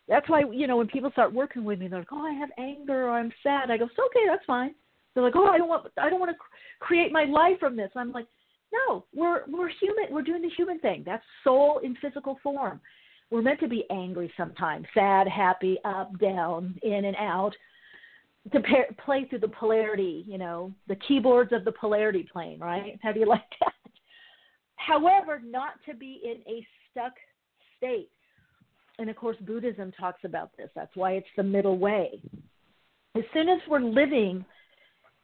That's 0.08 0.28
why 0.28 0.42
you 0.52 0.66
know 0.66 0.76
when 0.76 0.88
people 0.88 1.10
start 1.10 1.32
working 1.32 1.64
with 1.64 1.78
me, 1.78 1.88
they're 1.88 2.00
like, 2.00 2.12
"Oh, 2.12 2.24
I 2.24 2.32
have 2.32 2.50
anger 2.58 3.08
or 3.08 3.10
I'm 3.10 3.32
sad." 3.42 3.70
I 3.70 3.76
go, 3.76 3.88
"So 3.96 4.04
okay, 4.06 4.26
that's 4.26 4.44
fine." 4.44 4.74
They're 5.14 5.22
like, 5.22 5.36
"Oh, 5.36 5.46
I 5.46 5.58
don't 5.58 5.68
want 5.68 5.86
I 5.98 6.10
don't 6.10 6.20
want 6.20 6.32
to 6.32 6.38
create 6.80 7.12
my 7.12 7.24
life 7.24 7.58
from 7.58 7.76
this." 7.76 7.90
I'm 7.96 8.12
like, 8.12 8.26
No, 8.72 9.04
we're 9.14 9.42
we're 9.48 9.68
human. 9.68 10.06
We're 10.10 10.22
doing 10.22 10.42
the 10.42 10.50
human 10.50 10.78
thing. 10.80 11.02
That's 11.06 11.24
soul 11.42 11.80
in 11.82 11.96
physical 12.02 12.38
form. 12.42 12.80
We're 13.30 13.42
meant 13.42 13.60
to 13.60 13.68
be 13.68 13.84
angry 13.90 14.32
sometimes, 14.36 14.86
sad, 14.94 15.26
happy, 15.26 15.78
up, 15.84 16.18
down, 16.18 16.78
in 16.82 17.04
and 17.06 17.16
out. 17.16 17.52
To 18.52 18.60
pair, 18.60 18.86
play 19.02 19.24
through 19.24 19.38
the 19.38 19.48
polarity, 19.48 20.22
you 20.26 20.36
know, 20.36 20.70
the 20.86 20.96
keyboards 20.96 21.50
of 21.52 21.64
the 21.64 21.72
polarity 21.72 22.28
plane, 22.30 22.60
right? 22.60 22.98
How 23.02 23.10
do 23.10 23.20
you 23.20 23.26
like 23.26 23.40
that? 23.60 23.72
However, 24.76 25.40
not 25.42 25.74
to 25.88 25.94
be 25.94 26.20
in 26.22 26.42
a 26.52 26.66
stuck 26.90 27.14
state. 27.78 28.10
And 28.98 29.10
of 29.10 29.16
course, 29.16 29.36
Buddhism 29.40 29.92
talks 29.98 30.20
about 30.24 30.50
this. 30.56 30.70
That's 30.74 30.94
why 30.94 31.12
it's 31.12 31.26
the 31.36 31.42
middle 31.42 31.78
way. 31.78 32.20
As 33.16 33.24
soon 33.32 33.48
as 33.48 33.58
we're 33.68 33.80
living 33.80 34.44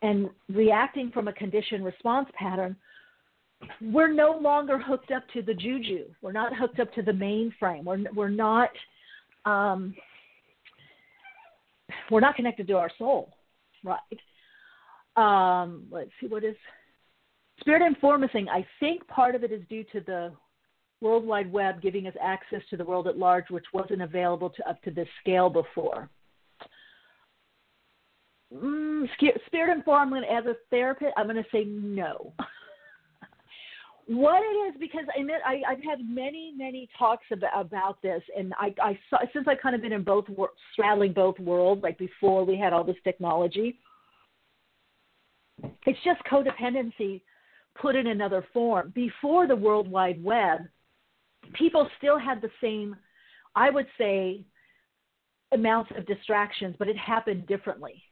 and 0.03 0.29
reacting 0.49 1.11
from 1.13 1.29
a 1.29 1.33
conditioned 1.33 1.85
response 1.85 2.29
pattern, 2.35 2.77
we're 3.81 4.13
no 4.13 4.39
longer 4.41 4.79
hooked 4.79 5.11
up 5.11 5.23
to 5.35 5.43
the 5.43 5.55
juju. 5.55 6.07
We're 6.23 6.33
not 6.33 6.57
hooked 6.57 6.81
up 6.81 6.93
to 6.95 7.03
the 7.03 7.13
mainframe. 7.13 7.85
We're 7.85 8.05
we're 8.15 8.29
not 8.29 8.71
um, 9.45 9.95
we're 12.11 12.21
not 12.21 12.37
connected 12.37 12.67
to 12.69 12.77
our 12.77 12.91
soul, 12.99 13.35
right? 13.85 13.99
Um, 15.17 15.87
let's 15.91 16.11
see 16.21 16.27
what 16.27 16.45
is 16.45 16.57
spirit 17.61 17.83
informing. 17.83 18.49
I 18.49 18.67
think 18.79 19.07
part 19.09 19.35
of 19.35 19.45
it 19.45 19.53
is 19.53 19.63
due 19.69 19.85
to 19.93 20.01
the 20.01 20.33
World 21.01 21.27
Wide 21.27 21.51
Web 21.51 21.81
giving 21.81 22.07
us 22.07 22.15
access 22.23 22.63
to 22.71 22.77
the 22.77 22.85
world 22.85 23.07
at 23.07 23.19
large, 23.19 23.51
which 23.51 23.65
wasn't 23.73 24.03
available 24.03 24.51
to 24.51 24.69
up 24.69 24.83
to 24.83 24.91
this 24.91 25.09
scale 25.21 25.49
before. 25.49 26.09
Mm, 28.53 29.09
spirit 29.47 29.77
informing 29.77 30.25
as 30.25 30.45
a 30.45 30.55
therapist, 30.71 31.13
I'm 31.17 31.27
going 31.27 31.37
to 31.37 31.45
say 31.53 31.65
no. 31.65 32.33
what 34.07 34.43
it 34.43 34.75
is 34.75 34.75
because 34.81 35.05
I 35.17 35.21
admit 35.21 35.37
I, 35.47 35.63
I've 35.69 35.85
had 35.85 36.01
many 36.05 36.53
many 36.57 36.89
talks 36.99 37.27
about 37.33 37.61
about 37.61 38.03
this, 38.03 38.23
and 38.37 38.53
I, 38.59 38.75
I 38.83 38.99
saw 39.09 39.19
since 39.33 39.47
I've 39.49 39.61
kind 39.63 39.77
of 39.77 39.83
been 39.83 39.93
in 39.93 40.03
both 40.03 40.25
straddling 40.73 41.13
both 41.13 41.39
worlds, 41.39 41.83
like 41.83 41.97
before 41.97 42.45
we 42.45 42.59
had 42.59 42.73
all 42.73 42.83
this 42.83 42.97
technology. 43.05 43.79
It's 45.87 45.99
just 46.05 46.21
codependency 46.31 47.21
put 47.81 47.95
in 47.95 48.09
another 48.09 48.45
form. 48.53 48.93
Before 48.95 49.47
the 49.47 49.55
World 49.55 49.89
Wide 49.89 50.23
Web, 50.25 50.63
people 51.55 51.89
still 51.99 52.19
had 52.19 52.41
the 52.41 52.51
same, 52.61 52.97
I 53.55 53.71
would 53.71 53.87
say, 53.99 54.45
amounts 55.53 55.91
of 55.97 56.07
distractions, 56.07 56.77
but 56.79 56.89
it 56.89 56.97
happened 56.97 57.47
differently. 57.47 58.03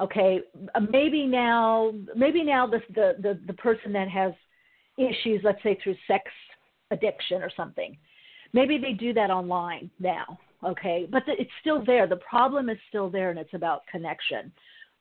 Okay, 0.00 0.40
uh, 0.74 0.80
maybe 0.90 1.26
now, 1.26 1.92
maybe 2.16 2.42
now 2.42 2.66
the 2.66 2.80
the 2.94 3.16
the, 3.20 3.40
the 3.46 3.52
person 3.54 3.92
that 3.92 4.08
has 4.08 4.32
issues, 4.96 5.40
let's 5.44 5.62
say 5.62 5.78
through 5.82 5.96
sex 6.06 6.24
addiction 6.90 7.42
or 7.42 7.50
something. 7.56 7.96
Maybe 8.52 8.78
they 8.78 8.92
do 8.92 9.12
that 9.14 9.30
online 9.30 9.90
now, 10.00 10.38
okay? 10.64 11.06
But 11.10 11.24
the, 11.26 11.32
it's 11.38 11.50
still 11.60 11.84
there. 11.84 12.06
The 12.06 12.16
problem 12.16 12.68
is 12.68 12.78
still 12.88 13.08
there, 13.08 13.30
and 13.30 13.38
it's 13.38 13.54
about 13.54 13.86
connection, 13.86 14.52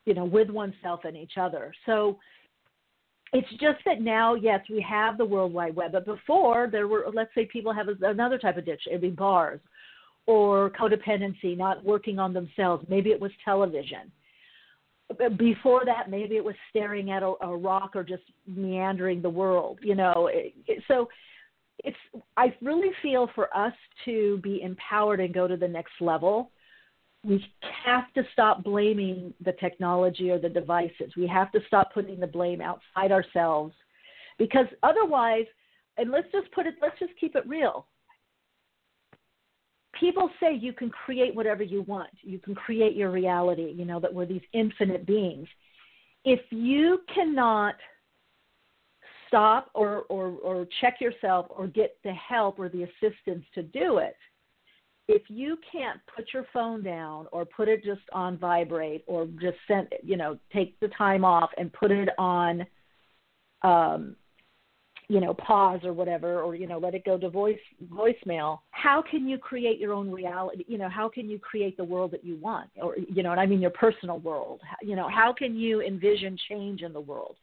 you 0.06 0.14
know, 0.14 0.26
with 0.26 0.50
oneself 0.50 1.02
and 1.06 1.18
each 1.18 1.38
other. 1.38 1.74
So 1.86 2.20
it's 3.34 3.50
just 3.52 3.80
that 3.86 4.02
now, 4.02 4.36
yes, 4.36 4.62
we 4.70 4.82
have 4.88 5.18
the 5.18 5.26
World 5.26 5.54
Wide 5.54 5.76
Web, 5.76 5.92
but 5.92 6.06
before 6.06 6.68
there 6.72 6.88
were, 6.88 7.06
let's 7.14 7.34
say, 7.36 7.46
people 7.46 7.74
have 7.74 7.88
another 8.02 8.38
type 8.38 8.58
of 8.58 8.64
addiction. 8.64 8.92
It'd 8.92 9.02
be 9.02 9.10
bars 9.10 9.60
or 10.26 10.72
codependency, 10.72 11.58
not 11.58 11.84
working 11.84 12.20
on 12.20 12.34
themselves. 12.34 12.86
Maybe 12.90 13.10
it 13.12 13.20
was 13.20 13.32
television 13.44 14.12
before 15.38 15.86
that 15.86 16.10
maybe 16.10 16.36
it 16.36 16.44
was 16.44 16.56
staring 16.70 17.12
at 17.12 17.24
a, 17.24 17.34
a 17.42 17.58
rock 17.58 17.96
or 17.96 18.04
just 18.04 18.24
meandering 18.48 19.22
the 19.22 19.30
world 19.30 19.80
you 19.82 19.96
know 19.96 20.30
it, 20.32 20.54
it, 20.68 20.84
so 20.88 21.10
it's 21.84 21.98
i 22.38 22.54
really 22.62 22.92
feel 23.02 23.28
for 23.34 23.56
us 23.58 23.74
to 24.06 24.40
be 24.44 24.62
empowered 24.62 25.20
and 25.20 25.34
go 25.34 25.48
to 25.48 25.58
the 25.58 25.68
next 25.68 25.94
level 26.00 26.52
we 27.24 27.44
have 27.86 28.12
to 28.14 28.24
stop 28.32 28.64
blaming 28.64 29.34
the 29.44 29.52
technology 29.54 30.32
or 30.32 30.40
the 30.40 30.50
devices 30.50 31.12
we 31.18 31.28
have 31.28 31.52
to 31.52 31.60
stop 31.68 31.94
putting 31.94 32.20
the 32.20 32.28
blame 32.28 32.62
outside 32.62 33.12
ourselves 33.12 33.74
because 34.38 34.68
otherwise 34.84 35.46
and 35.98 36.12
let's 36.12 36.32
just 36.32 36.52
put 36.52 36.66
it 36.66 36.76
let's 36.82 36.98
just 37.00 37.12
keep 37.20 37.36
it 37.36 37.48
real 37.48 37.86
people 40.00 40.30
say 40.40 40.56
you 40.56 40.74
can 40.74 40.90
create 40.90 41.36
whatever 41.36 41.64
you 41.64 41.82
want. 41.84 42.10
You 42.22 42.40
can 42.40 42.56
create 42.56 42.96
your 42.96 43.12
reality, 43.12 43.74
you 43.76 43.86
know, 43.86 44.00
that 44.00 44.14
we're 44.14 44.26
these 44.26 44.42
infinite 44.54 45.06
beings. 45.06 45.48
If 46.26 46.40
you 46.50 47.00
cannot 47.14 47.76
stop 49.28 49.70
or, 49.74 50.04
or, 50.10 50.30
or 50.44 50.68
check 50.82 51.00
yourself 51.00 51.48
or 51.50 51.68
get 51.68 51.98
the 52.04 52.14
help 52.14 52.60
or 52.60 52.70
the 52.70 52.84
assistance 52.84 53.46
to 53.56 53.64
do 53.64 53.98
it, 53.98 54.16
if 55.10 55.24
you 55.28 55.58
can't 55.72 56.00
put 56.16 56.28
your 56.36 56.46
phone 56.54 56.84
down 56.84 57.26
or 57.32 57.44
put 57.44 57.68
it 57.68 57.84
just 57.84 58.02
on 58.14 58.38
vibrate 58.38 59.04
or 59.08 59.26
just 59.42 59.58
send, 59.68 59.88
you 60.04 60.16
know, 60.16 60.38
take 60.54 60.80
the 60.80 60.88
time 60.90 61.26
off 61.26 61.50
and 61.58 61.74
put 61.74 61.90
it 61.90 62.10
on 62.20 62.64
um, 63.64 64.16
you 65.08 65.20
know 65.20 65.34
pause 65.34 65.80
or 65.84 65.92
whatever 65.92 66.42
or 66.42 66.54
you 66.54 66.68
know 66.68 66.78
let 66.78 66.94
it 66.94 67.04
go 67.04 67.18
to 67.18 67.30
voice 67.32 67.58
voicemail 67.92 68.60
how 68.70 69.02
can 69.02 69.28
you 69.28 69.40
create 69.40 69.80
your 69.80 69.92
own 69.92 70.12
reality? 70.12 70.64
You 70.68 70.78
know 70.78 70.88
how 70.88 71.10
can 71.10 71.28
you 71.28 71.40
create 71.40 71.76
the 71.76 71.84
world 71.84 72.12
that 72.12 72.24
you 72.24 72.38
want? 72.38 72.70
Or 72.80 72.96
you 72.96 73.24
know 73.24 73.32
and 73.32 73.40
i 73.40 73.48
mean? 73.48 73.60
Your 73.60 73.72
personal 73.72 74.20
world. 74.20 74.62
You 74.84 74.96
know 74.96 75.10
how 75.10 75.34
can 75.34 75.56
you 75.56 75.82
envision 75.82 76.38
change 76.48 76.84
in 76.84 76.94
the 76.94 77.02
world? 77.02 77.36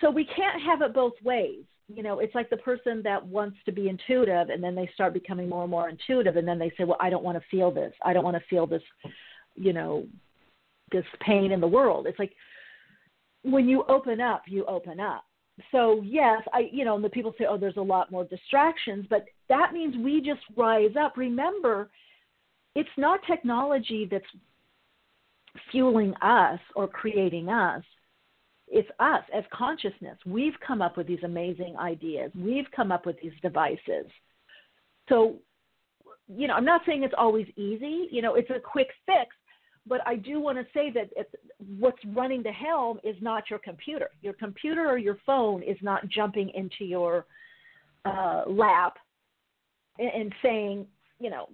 So 0.00 0.10
we 0.10 0.24
can't 0.24 0.60
have 0.60 0.82
it 0.82 0.92
both 0.92 1.14
ways 1.22 1.64
you 1.88 2.02
know 2.02 2.18
it's 2.18 2.34
like 2.34 2.50
the 2.50 2.56
person 2.58 3.02
that 3.02 3.24
wants 3.26 3.56
to 3.64 3.72
be 3.72 3.88
intuitive 3.88 4.50
and 4.50 4.62
then 4.62 4.74
they 4.74 4.88
start 4.94 5.12
becoming 5.12 5.48
more 5.48 5.62
and 5.62 5.70
more 5.70 5.88
intuitive 5.88 6.36
and 6.36 6.46
then 6.46 6.58
they 6.58 6.72
say 6.76 6.84
well 6.84 6.98
i 7.00 7.10
don't 7.10 7.24
want 7.24 7.36
to 7.38 7.44
feel 7.50 7.70
this 7.70 7.92
i 8.04 8.12
don't 8.12 8.24
want 8.24 8.36
to 8.36 8.42
feel 8.48 8.66
this 8.66 8.82
you 9.54 9.72
know 9.72 10.06
this 10.92 11.04
pain 11.20 11.52
in 11.52 11.60
the 11.60 11.66
world 11.66 12.06
it's 12.06 12.18
like 12.18 12.32
when 13.42 13.68
you 13.68 13.84
open 13.88 14.20
up 14.20 14.42
you 14.46 14.64
open 14.66 15.00
up 15.00 15.24
so 15.72 16.02
yes, 16.04 16.42
I 16.52 16.68
you 16.72 16.84
know, 16.84 16.96
and 16.96 17.04
the 17.04 17.08
people 17.08 17.34
say, 17.38 17.46
oh, 17.48 17.58
there's 17.58 17.76
a 17.76 17.82
lot 17.82 18.10
more 18.10 18.24
distractions, 18.24 19.06
but 19.08 19.26
that 19.48 19.72
means 19.72 19.96
we 19.96 20.20
just 20.20 20.40
rise 20.56 20.94
up. 21.00 21.16
Remember, 21.16 21.90
it's 22.74 22.88
not 22.96 23.20
technology 23.26 24.06
that's 24.10 24.24
fueling 25.72 26.14
us 26.22 26.60
or 26.76 26.86
creating 26.86 27.48
us. 27.48 27.82
It's 28.70 28.88
us 29.00 29.22
as 29.34 29.44
consciousness. 29.52 30.18
We've 30.26 30.54
come 30.66 30.82
up 30.82 30.96
with 30.96 31.06
these 31.06 31.22
amazing 31.24 31.76
ideas. 31.78 32.30
We've 32.36 32.66
come 32.74 32.92
up 32.92 33.06
with 33.06 33.16
these 33.22 33.32
devices. 33.42 34.06
So, 35.08 35.36
you 36.28 36.46
know, 36.46 36.54
I'm 36.54 36.64
not 36.64 36.82
saying 36.86 37.02
it's 37.02 37.14
always 37.16 37.46
easy. 37.56 38.08
You 38.10 38.22
know, 38.22 38.34
it's 38.34 38.50
a 38.50 38.60
quick 38.60 38.88
fix, 39.06 39.34
but 39.86 40.00
I 40.06 40.16
do 40.16 40.38
want 40.40 40.58
to 40.58 40.66
say 40.74 40.90
that 40.90 41.10
what's 41.78 42.04
running 42.14 42.42
the 42.42 42.52
helm 42.52 42.98
is 43.02 43.16
not 43.20 43.44
your 43.48 43.58
computer. 43.58 44.10
Your 44.20 44.34
computer 44.34 44.86
or 44.86 44.98
your 44.98 45.18
phone 45.24 45.62
is 45.62 45.78
not 45.80 46.08
jumping 46.08 46.50
into 46.50 46.84
your 46.84 47.24
uh, 48.04 48.42
lap 48.46 48.98
and, 49.98 50.10
and 50.14 50.34
saying, 50.42 50.86
you 51.18 51.30
know, 51.30 51.48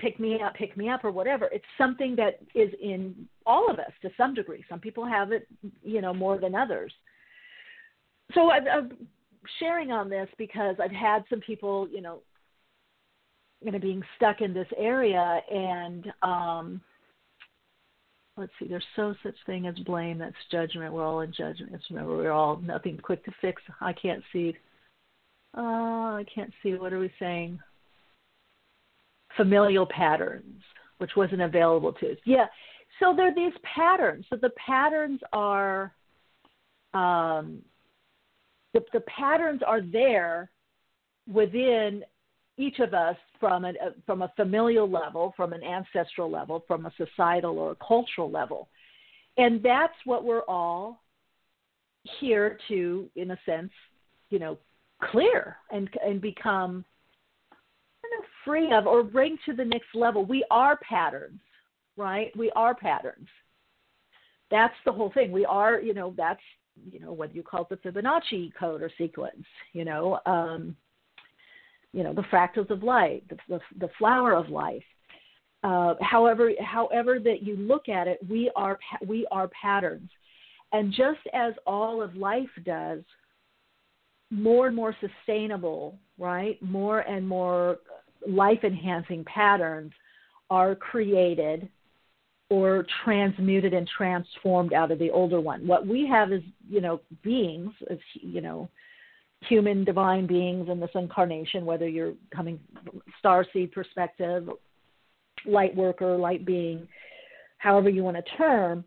pick 0.00 0.18
me 0.18 0.40
up, 0.40 0.54
pick 0.54 0.76
me 0.76 0.88
up, 0.88 1.04
or 1.04 1.10
whatever. 1.10 1.48
It's 1.52 1.64
something 1.78 2.16
that 2.16 2.40
is 2.54 2.70
in 2.82 3.28
all 3.46 3.70
of 3.70 3.78
us 3.78 3.92
to 4.02 4.10
some 4.16 4.34
degree. 4.34 4.64
Some 4.68 4.80
people 4.80 5.06
have 5.06 5.32
it, 5.32 5.46
you 5.82 6.00
know, 6.00 6.14
more 6.14 6.38
than 6.38 6.54
others. 6.54 6.92
So 8.34 8.50
I'm, 8.50 8.92
sharing 9.58 9.90
on 9.90 10.10
this 10.10 10.28
because 10.36 10.76
I've 10.82 10.90
had 10.90 11.24
some 11.30 11.40
people, 11.40 11.88
you 11.90 12.02
know, 12.02 12.20
you 13.62 13.72
know, 13.72 13.78
being 13.78 14.02
stuck 14.16 14.40
in 14.40 14.52
this 14.52 14.68
area 14.76 15.40
and 15.50 16.12
um 16.22 16.80
let's 18.36 18.52
see, 18.58 18.68
there's 18.68 18.84
so 18.96 19.14
such 19.22 19.34
thing 19.46 19.66
as 19.66 19.78
blame, 19.80 20.18
that's 20.18 20.34
judgment. 20.50 20.92
We're 20.92 21.04
all 21.04 21.20
in 21.20 21.32
judgment. 21.32 21.72
Just 21.72 21.90
remember, 21.90 22.16
we're 22.16 22.32
all 22.32 22.56
nothing 22.56 22.98
quick 22.98 23.24
to 23.24 23.32
fix. 23.40 23.62
I 23.80 23.92
can't 23.92 24.22
see. 24.32 24.54
Uh, 25.56 25.60
I 25.60 26.24
can't 26.32 26.52
see. 26.62 26.74
What 26.74 26.92
are 26.92 26.98
we 26.98 27.10
saying? 27.18 27.58
Familial 29.36 29.86
patterns, 29.86 30.62
which 30.98 31.16
wasn't 31.16 31.42
available 31.42 31.92
to 31.94 32.12
us. 32.12 32.18
Yeah. 32.24 32.46
So 32.98 33.14
there 33.16 33.28
are 33.28 33.34
these 33.34 33.58
patterns. 33.62 34.26
So 34.28 34.36
the 34.36 34.50
patterns 34.50 35.20
are, 35.32 35.94
um, 36.92 37.60
the, 38.74 38.84
the 38.92 39.00
patterns 39.00 39.62
are 39.66 39.80
there 39.80 40.50
within 41.32 42.04
each 42.58 42.78
of 42.80 42.92
us 42.92 43.16
from 43.38 43.64
a, 43.64 43.72
from 44.04 44.22
a 44.22 44.32
familial 44.36 44.88
level, 44.88 45.32
from 45.36 45.52
an 45.52 45.62
ancestral 45.62 46.30
level, 46.30 46.64
from 46.66 46.84
a 46.84 46.92
societal 46.96 47.58
or 47.58 47.72
a 47.72 47.76
cultural 47.76 48.30
level. 48.30 48.68
And 49.38 49.62
that's 49.62 49.94
what 50.04 50.24
we're 50.24 50.42
all 50.42 51.02
here 52.20 52.58
to, 52.68 53.08
in 53.16 53.30
a 53.30 53.38
sense, 53.46 53.70
you 54.28 54.38
know, 54.38 54.58
clear 55.10 55.56
and, 55.70 55.88
and 56.04 56.20
become 56.20 56.84
free 58.44 58.72
of 58.72 58.86
or 58.86 59.02
bring 59.02 59.36
to 59.46 59.54
the 59.54 59.64
next 59.64 59.88
level. 59.94 60.24
We 60.24 60.44
are 60.50 60.78
patterns, 60.78 61.40
right? 61.96 62.36
We 62.36 62.50
are 62.56 62.74
patterns. 62.74 63.28
That's 64.50 64.74
the 64.84 64.92
whole 64.92 65.12
thing. 65.12 65.30
We 65.30 65.44
are, 65.44 65.80
you 65.80 65.94
know, 65.94 66.14
that's 66.16 66.40
you 66.90 67.00
know, 67.00 67.12
whether 67.12 67.32
you 67.32 67.42
call 67.42 67.66
it 67.70 67.82
the 67.82 67.90
Fibonacci 67.90 68.52
code 68.58 68.82
or 68.82 68.90
sequence, 68.96 69.44
you 69.72 69.84
know, 69.84 70.18
um, 70.26 70.76
you 71.92 72.02
know, 72.02 72.14
the 72.14 72.22
fractals 72.22 72.70
of 72.70 72.82
light, 72.82 73.24
the, 73.28 73.36
the, 73.48 73.60
the 73.78 73.90
flower 73.98 74.32
of 74.32 74.48
life. 74.48 74.82
Uh, 75.62 75.94
however, 76.00 76.50
however 76.60 77.18
that 77.18 77.42
you 77.42 77.56
look 77.56 77.88
at 77.88 78.08
it, 78.08 78.18
we 78.28 78.50
are 78.56 78.78
we 79.06 79.26
are 79.30 79.48
patterns, 79.48 80.08
and 80.72 80.90
just 80.90 81.20
as 81.34 81.52
all 81.66 82.00
of 82.00 82.16
life 82.16 82.48
does, 82.64 83.02
more 84.30 84.68
and 84.68 84.76
more 84.76 84.96
sustainable, 85.00 85.98
right? 86.16 86.60
More 86.62 87.00
and 87.00 87.28
more 87.28 87.78
life 88.26 88.64
enhancing 88.64 89.24
patterns 89.24 89.92
are 90.50 90.74
created 90.74 91.68
or 92.50 92.84
transmuted 93.04 93.72
and 93.72 93.88
transformed 93.88 94.72
out 94.72 94.90
of 94.90 94.98
the 94.98 95.10
older 95.10 95.40
one. 95.40 95.66
What 95.66 95.86
we 95.86 96.06
have 96.08 96.32
is, 96.32 96.42
you 96.68 96.80
know, 96.80 97.00
beings, 97.22 97.72
as 97.88 97.98
you 98.14 98.40
know, 98.40 98.68
human 99.48 99.84
divine 99.84 100.26
beings 100.26 100.68
in 100.68 100.80
this 100.80 100.90
incarnation, 100.94 101.64
whether 101.64 101.88
you're 101.88 102.14
coming 102.34 102.58
star 103.18 103.46
seed 103.52 103.72
perspective, 103.72 104.48
light 105.46 105.74
worker, 105.74 106.16
light 106.16 106.44
being, 106.44 106.86
however 107.58 107.88
you 107.88 108.02
want 108.02 108.16
to 108.16 108.36
term, 108.36 108.84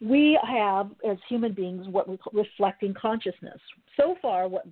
we 0.00 0.38
have 0.46 0.90
as 1.08 1.16
human 1.28 1.52
beings 1.52 1.88
what 1.88 2.08
we 2.08 2.18
call 2.18 2.32
reflecting 2.34 2.94
consciousness. 2.94 3.58
So 3.96 4.14
far, 4.20 4.46
what 4.46 4.66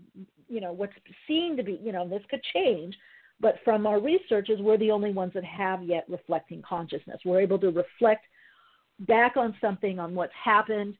you 0.49 0.61
know, 0.61 0.73
what's 0.73 0.92
seen 1.26 1.56
to 1.56 1.62
be, 1.62 1.80
you 1.83 1.92
know, 1.92 2.06
this 2.06 2.23
could 2.28 2.42
change, 2.52 2.94
but 3.41 3.57
from 3.64 3.87
our 3.87 4.00
research 4.00 4.49
is 4.49 4.61
we're 4.61 4.79
the 4.79 4.91
only 4.91 5.12
ones 5.12 5.33
that 5.35 5.45
have 5.45 5.83
yet 5.83 6.05
reflecting 6.09 6.62
consciousness. 6.62 7.21
We're 7.25 7.41
able 7.41 7.59
to 7.59 7.71
reflect 7.71 8.25
back 9.00 9.37
on 9.37 9.55
something, 9.61 9.99
on 9.99 10.14
what's 10.14 10.33
happened, 10.43 10.97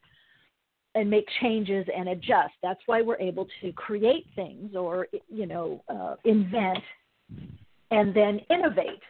and 0.95 1.11
make 1.11 1.27
changes 1.41 1.87
and 1.97 2.09
adjust. 2.11 2.55
That's 2.63 2.81
why 2.87 3.03
we're 3.03 3.19
able 3.19 3.49
to 3.63 3.73
create 3.73 4.27
things 4.35 4.77
or, 4.77 5.09
you 5.29 5.47
know, 5.47 5.83
uh, 5.89 6.17
invent 6.25 6.79
and 7.91 8.15
then 8.15 8.41
innovate. 8.51 9.03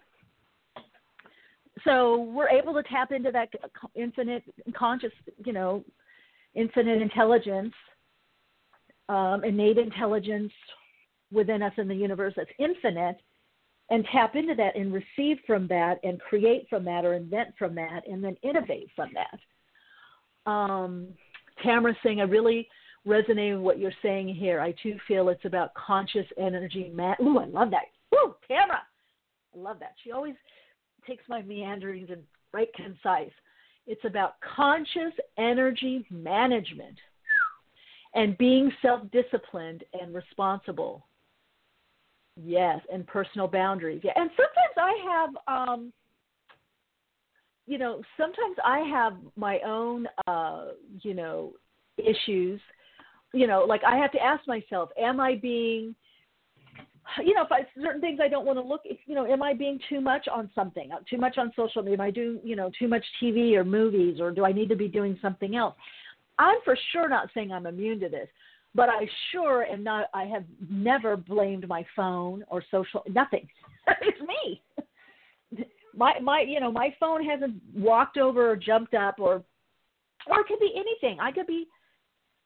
So 1.85 2.23
we're 2.23 2.49
able 2.49 2.73
to 2.75 2.83
tap 2.85 3.13
into 3.13 3.31
that 3.33 3.49
infinite 3.95 4.43
conscious, 4.75 5.13
you 5.45 5.53
know, 5.53 5.85
infinite 6.55 7.03
intelligence, 7.03 7.75
um, 9.09 9.45
innate 9.45 9.77
intelligence 9.77 10.53
within 11.33 11.63
us 11.63 11.73
in 11.77 11.89
the 11.89 11.95
universe 11.95 12.35
that's 12.37 12.51
infinite 12.59 13.17
and 13.91 14.07
tap 14.11 14.35
into 14.35 14.55
that 14.55 14.77
and 14.77 14.93
receive 14.93 15.39
from 15.47 15.67
that 15.69 15.99
and 16.05 16.21
create 16.21 16.67
from 16.69 16.85
that 16.85 17.05
or 17.05 17.15
invent 17.15 17.51
from 17.59 17.75
that 17.75 18.03
and 18.09 18.23
then 18.25 18.37
innovate 18.43 18.89
from 18.97 19.11
that. 19.15 20.51
Um, 20.51 21.09
Tamara 21.63 21.97
Singh, 22.03 22.21
I 22.21 22.25
really 22.25 22.69
resonate 23.07 23.55
with 23.55 23.63
what 23.63 23.79
you're 23.79 23.93
saying 24.03 24.35
here. 24.35 24.61
I 24.61 24.75
too 24.83 24.97
feel 25.07 25.29
it's 25.29 25.45
about 25.45 25.75
conscious 25.75 26.27
energy. 26.39 26.91
Ma- 26.95 27.15
Ooh, 27.21 27.39
I 27.39 27.47
love 27.47 27.71
that. 27.71 27.85
Ooh, 28.15 28.35
Tamara, 28.49 28.83
I 29.55 29.59
love 29.59 29.79
that. 29.81 29.95
She 30.03 30.13
always 30.13 30.35
takes 31.07 31.25
my 31.29 31.43
meanderings 31.43 32.09
and 32.11 32.23
right 32.53 32.73
concise. 32.75 33.33
It's 33.87 34.05
about 34.05 34.37
conscious 34.57 35.13
energy 35.37 36.07
management 36.11 36.97
and 38.15 38.39
being 38.39 38.73
self 38.81 39.03
disciplined 39.11 39.85
and 40.01 40.15
responsible 40.15 41.07
Yes, 42.43 42.81
and 42.93 43.07
personal 43.07 43.47
boundaries. 43.47 44.01
Yeah, 44.03 44.13
and 44.17 44.31
sometimes 44.37 44.77
I 44.77 45.27
have, 45.47 45.69
um, 45.69 45.93
you 47.67 47.79
know, 47.79 48.03
sometimes 48.17 48.57
I 48.65 48.81
have 48.81 49.15
my 49.37 49.61
own, 49.65 50.09
uh, 50.27 50.67
you 51.03 51.15
know, 51.15 51.53
issues. 51.97 52.61
You 53.33 53.47
know, 53.47 53.65
like 53.69 53.83
I 53.85 53.97
have 53.97 54.13
to 54.13 54.23
ask 54.23 54.47
myself, 54.47 54.91
am 55.01 55.21
I 55.21 55.37
being, 55.37 55.95
you 57.25 57.35
know, 57.35 57.43
if 57.43 57.53
I 57.53 57.67
certain 57.81 58.01
things 58.01 58.19
I 58.23 58.29
don't 58.29 58.47
want 58.47 58.59
to 58.59 58.65
look, 58.65 58.83
you 59.07 59.15
know, 59.15 59.27
am 59.27 59.43
I 59.43 59.55
being 59.55 59.79
too 59.89 60.01
much 60.01 60.27
on 60.29 60.51
something, 60.55 60.91
uh, 60.93 60.99
too 61.09 61.19
much 61.19 61.39
on 61.39 61.53
social 61.55 61.83
media? 61.83 61.99
Am 61.99 62.01
I 62.01 62.11
doing, 62.11 62.41
you 62.43 62.57
know, 62.57 62.71
too 62.79 62.89
much 62.89 63.05
TV 63.23 63.55
or 63.55 63.65
movies, 63.65 64.21
or 64.21 64.31
do 64.33 64.45
I 64.45 64.53
need 64.53 64.69
to 64.69 64.77
be 64.77 64.89
doing 64.89 65.19
something 65.23 65.57
else? 65.57 65.75
I'm 66.39 66.59
for 66.65 66.77
sure 66.93 67.09
not 67.09 67.29
saying 67.33 67.53
I'm 67.53 67.67
immune 67.67 68.01
to 68.01 68.09
this, 68.09 68.29
but 68.75 68.89
I 68.89 69.09
sure 69.31 69.65
am 69.65 69.85
not. 69.85 70.07
I 70.13 70.25
have 70.25 70.45
never 70.69 71.17
blamed 71.17 71.69
my 71.69 71.85
phone 71.95 72.45
or 72.49 72.63
social 72.71 73.03
nothing. 73.09 73.49
it's 74.01 74.21
me. 74.21 74.63
My 75.97 76.19
my 76.21 76.41
you 76.41 76.61
know 76.61 76.73
my 76.73 76.95
phone 76.99 77.25
hasn't 77.25 77.55
walked 77.75 78.19
over 78.19 78.51
or 78.51 78.57
jumped 78.57 78.95
up 78.95 79.17
or 79.19 79.43
or 80.27 80.41
it 80.41 80.47
could 80.49 80.61
be 80.61 80.73
anything. 80.75 81.21
I 81.21 81.31
could 81.31 81.47
be 81.47 81.67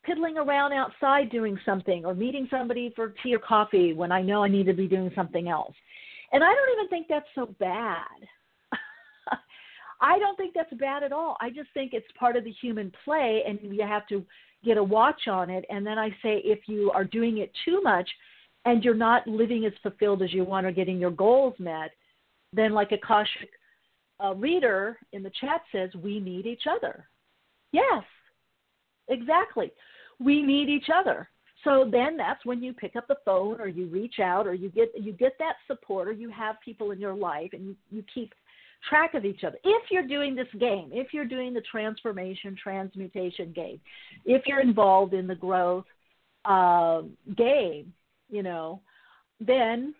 piddling 0.04 0.38
around 0.38 0.72
outside 0.72 1.30
doing 1.30 1.58
something 1.64 2.04
or 2.04 2.14
meeting 2.14 2.46
somebody 2.50 2.92
for 2.94 3.14
tea 3.22 3.34
or 3.34 3.38
coffee 3.38 3.92
when 3.92 4.12
I 4.12 4.22
know 4.22 4.42
I 4.42 4.48
need 4.48 4.66
to 4.66 4.72
be 4.72 4.86
doing 4.86 5.10
something 5.14 5.48
else. 5.48 5.74
And 6.32 6.44
I 6.44 6.48
don't 6.48 6.78
even 6.78 6.88
think 6.88 7.06
that's 7.08 7.26
so 7.34 7.54
bad. 7.58 8.06
I 10.00 10.18
don't 10.18 10.36
think 10.36 10.54
that's 10.54 10.72
bad 10.74 11.02
at 11.02 11.12
all. 11.12 11.36
I 11.40 11.50
just 11.50 11.68
think 11.74 11.92
it's 11.92 12.06
part 12.18 12.36
of 12.36 12.44
the 12.44 12.52
human 12.52 12.92
play 13.04 13.42
and 13.46 13.58
you 13.62 13.82
have 13.82 14.06
to 14.08 14.24
get 14.64 14.76
a 14.76 14.82
watch 14.82 15.28
on 15.28 15.50
it. 15.50 15.64
And 15.70 15.86
then 15.86 15.98
I 15.98 16.10
say, 16.22 16.42
if 16.44 16.60
you 16.66 16.90
are 16.92 17.04
doing 17.04 17.38
it 17.38 17.52
too 17.64 17.80
much 17.82 18.08
and 18.64 18.82
you're 18.82 18.94
not 18.94 19.26
living 19.26 19.64
as 19.64 19.72
fulfilled 19.82 20.22
as 20.22 20.32
you 20.32 20.44
want 20.44 20.66
or 20.66 20.72
getting 20.72 20.98
your 20.98 21.10
goals 21.10 21.54
met, 21.58 21.90
then 22.52 22.72
like 22.72 22.92
Akashic 22.92 23.50
uh, 24.22 24.34
reader 24.34 24.98
in 25.12 25.22
the 25.22 25.32
chat 25.40 25.62
says, 25.72 25.90
we 26.02 26.20
need 26.20 26.46
each 26.46 26.64
other. 26.70 27.08
Yes, 27.72 28.04
exactly. 29.08 29.70
We 30.18 30.42
need 30.42 30.68
each 30.68 30.88
other. 30.94 31.28
So 31.64 31.88
then 31.90 32.16
that's 32.16 32.44
when 32.44 32.62
you 32.62 32.72
pick 32.72 32.96
up 32.96 33.08
the 33.08 33.16
phone 33.24 33.60
or 33.60 33.68
you 33.68 33.86
reach 33.86 34.20
out 34.20 34.46
or 34.46 34.54
you 34.54 34.70
get 34.70 34.92
you 34.98 35.12
get 35.12 35.32
that 35.38 35.54
support 35.66 36.06
or 36.06 36.12
you 36.12 36.30
have 36.30 36.56
people 36.64 36.92
in 36.92 37.00
your 37.00 37.14
life 37.14 37.50
and 37.52 37.66
you, 37.66 37.76
you 37.90 38.04
keep 38.14 38.32
track 38.88 39.14
of 39.14 39.24
each 39.24 39.44
other. 39.44 39.58
If 39.64 39.90
you're 39.90 40.06
doing 40.06 40.34
this 40.34 40.48
game, 40.58 40.90
if 40.92 41.12
you're 41.12 41.24
doing 41.24 41.54
the 41.54 41.62
transformation, 41.62 42.56
transmutation 42.62 43.52
game, 43.52 43.80
if 44.24 44.42
you're 44.46 44.60
involved 44.60 45.14
in 45.14 45.26
the 45.26 45.34
growth 45.34 45.84
uh, 46.44 47.02
game, 47.36 47.92
you 48.30 48.42
know, 48.42 48.80
then 49.40 49.94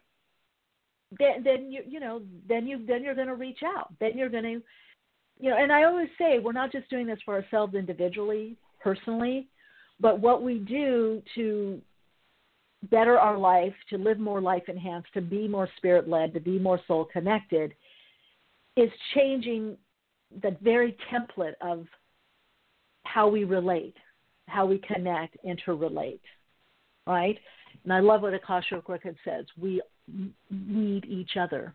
then 1.19 1.43
then 1.43 1.73
you 1.73 1.83
you 1.89 2.01
know 2.01 2.23
then 2.49 2.67
you 2.67 2.85
then 2.87 3.03
you're 3.03 3.15
going 3.15 3.29
to 3.29 3.35
reach 3.35 3.61
out. 3.65 3.93
Then 4.01 4.17
you're 4.17 4.29
going 4.29 4.45
to 4.45 4.63
you 5.41 5.51
know, 5.51 5.57
and 5.57 5.73
I 5.73 5.85
always 5.85 6.09
say 6.19 6.39
we're 6.39 6.53
not 6.53 6.73
just 6.73 6.91
doing 6.91 7.07
this 7.07 7.21
for 7.25 7.35
ourselves 7.35 7.75
individually, 7.75 8.57
personally, 8.83 9.49
but 10.01 10.21
what 10.21 10.43
we 10.43 10.59
do 10.59 11.23
to 11.37 11.81
better 12.91 13.19
our 13.19 13.37
life, 13.37 13.75
to 13.91 13.99
live 13.99 14.19
more 14.19 14.41
life 14.41 14.65
enhanced, 14.69 15.13
to 15.15 15.21
be 15.21 15.49
more 15.49 15.69
spirit 15.77 16.09
led, 16.09 16.33
to 16.35 16.41
be 16.41 16.59
more 16.59 16.81
soul 16.87 17.05
connected 17.05 17.75
is 18.79 18.91
changing 19.15 19.77
the 20.43 20.57
very 20.63 20.97
template 21.13 21.55
of 21.61 21.87
how 23.05 23.27
we 23.27 23.45
relate, 23.45 23.97
how 24.47 24.67
we 24.67 24.79
connect, 24.79 25.37
interrelate, 25.45 26.21
right? 27.07 27.37
And 27.85 27.93
I 27.93 28.01
love 28.01 28.23
what 28.23 28.35
Akashic 28.35 28.89
Record 28.89 29.17
says. 29.25 29.47
We 29.61 29.83
need 30.51 31.05
each 31.07 31.37
other, 31.41 31.75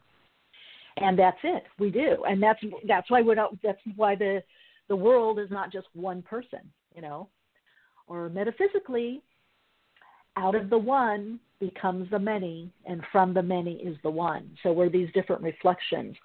and 0.97 1.19
that's 1.19 1.37
it. 1.43 1.63
We 1.77 1.91
do, 1.91 2.23
and 2.27 2.41
that's 2.41 2.59
that's 2.87 3.09
why 3.11 3.21
we're 3.21 3.35
not. 3.35 3.53
That's 3.61 3.79
why 3.95 4.15
the 4.15 4.41
the 4.87 4.95
world 4.95 5.39
is 5.39 5.49
not 5.51 5.71
just 5.71 5.87
one 5.93 6.21
person, 6.21 6.59
you 6.95 7.01
know, 7.01 7.27
or 8.07 8.29
metaphysically, 8.29 9.21
out 10.37 10.55
of 10.55 10.69
the 10.69 10.77
one 10.77 11.39
becomes 11.59 12.09
the 12.11 12.19
many, 12.19 12.71
and 12.85 13.01
from 13.11 13.33
the 13.33 13.43
many 13.43 13.73
is 13.75 13.97
the 14.03 14.09
one. 14.09 14.49
So 14.61 14.71
we're 14.71 14.89
these 14.89 15.09
different 15.13 15.41
reflections 15.41 16.15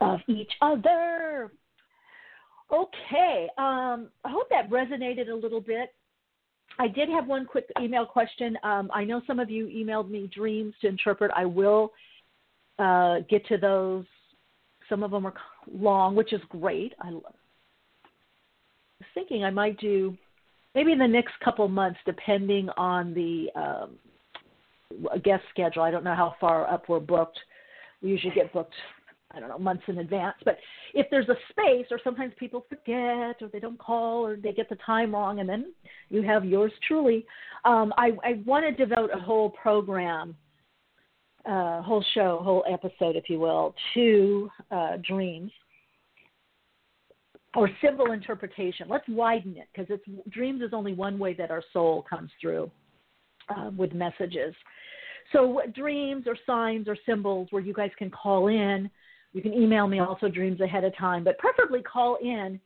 of 0.00 0.20
each 0.28 0.52
other. 0.60 1.50
Okay, 2.72 3.48
um, 3.56 4.08
I 4.24 4.30
hope 4.30 4.48
that 4.50 4.68
resonated 4.70 5.30
a 5.30 5.34
little 5.34 5.60
bit. 5.60 5.94
I 6.78 6.86
did 6.86 7.08
have 7.08 7.26
one 7.26 7.46
quick 7.46 7.64
email 7.80 8.04
question. 8.04 8.56
Um, 8.62 8.90
I 8.94 9.04
know 9.04 9.22
some 9.26 9.40
of 9.40 9.50
you 9.50 9.66
emailed 9.66 10.10
me 10.10 10.30
dreams 10.32 10.74
to 10.82 10.88
interpret. 10.88 11.30
I 11.34 11.44
will 11.44 11.92
uh, 12.78 13.20
get 13.28 13.46
to 13.46 13.56
those. 13.56 14.04
Some 14.88 15.02
of 15.02 15.10
them 15.10 15.26
are 15.26 15.34
long, 15.72 16.14
which 16.14 16.32
is 16.32 16.40
great. 16.50 16.92
I 17.00 17.10
was 17.10 17.22
thinking 19.14 19.44
I 19.44 19.50
might 19.50 19.78
do 19.80 20.16
maybe 20.74 20.92
in 20.92 20.98
the 20.98 21.08
next 21.08 21.32
couple 21.42 21.66
months, 21.68 21.98
depending 22.06 22.68
on 22.76 23.12
the 23.14 23.48
um, 23.58 23.98
guest 25.24 25.42
schedule. 25.50 25.82
I 25.82 25.90
don't 25.90 26.04
know 26.04 26.14
how 26.14 26.36
far 26.40 26.70
up 26.70 26.88
we're 26.88 27.00
booked. 27.00 27.38
We 28.02 28.10
usually 28.10 28.34
get 28.34 28.52
booked 28.52 28.74
I 29.38 29.40
don't 29.40 29.48
know, 29.48 29.58
months 29.58 29.84
in 29.86 29.98
advance. 29.98 30.36
But 30.44 30.58
if 30.92 31.06
there's 31.10 31.30
a 31.30 31.36
space, 31.50 31.86
or 31.90 31.98
sometimes 32.04 32.34
people 32.38 32.66
forget, 32.68 33.40
or 33.40 33.48
they 33.52 33.60
don't 33.60 33.78
call, 33.78 34.26
or 34.26 34.36
they 34.36 34.52
get 34.52 34.68
the 34.68 34.76
time 34.84 35.14
wrong, 35.14 35.38
and 35.40 35.48
then 35.48 35.72
you 36.10 36.22
have 36.22 36.44
yours 36.44 36.72
truly. 36.86 37.24
Um, 37.64 37.94
I, 37.96 38.10
I 38.24 38.42
want 38.44 38.66
to 38.66 38.72
devote 38.86 39.10
a 39.14 39.20
whole 39.20 39.50
program, 39.50 40.36
uh, 41.46 41.80
whole 41.82 42.04
show, 42.14 42.40
whole 42.42 42.64
episode, 42.70 43.16
if 43.16 43.30
you 43.30 43.38
will, 43.38 43.74
to 43.94 44.50
uh, 44.70 44.98
dreams. 45.08 45.52
or 47.54 47.70
symbol 47.82 48.12
interpretation. 48.12 48.86
Let's 48.88 49.08
widen 49.08 49.56
it 49.56 49.68
because 49.72 49.88
it's 49.90 50.04
dreams 50.30 50.62
is 50.62 50.70
only 50.72 50.92
one 50.92 51.18
way 51.18 51.34
that 51.34 51.50
our 51.50 51.62
soul 51.72 52.04
comes 52.08 52.30
through 52.40 52.70
uh, 53.48 53.70
with 53.76 53.92
messages. 53.94 54.54
So 55.32 55.60
dreams 55.74 56.24
or 56.26 56.36
signs 56.46 56.88
or 56.88 56.96
symbols 57.06 57.48
where 57.50 57.62
you 57.62 57.74
guys 57.74 57.90
can 57.98 58.10
call 58.10 58.48
in. 58.48 58.90
You 59.32 59.42
can 59.42 59.52
email 59.52 59.86
me 59.86 60.00
also 60.00 60.28
dreams 60.28 60.60
ahead 60.60 60.84
of 60.84 60.96
time, 60.96 61.24
but 61.24 61.38
preferably 61.38 61.82
call 61.82 62.16
in 62.22 62.60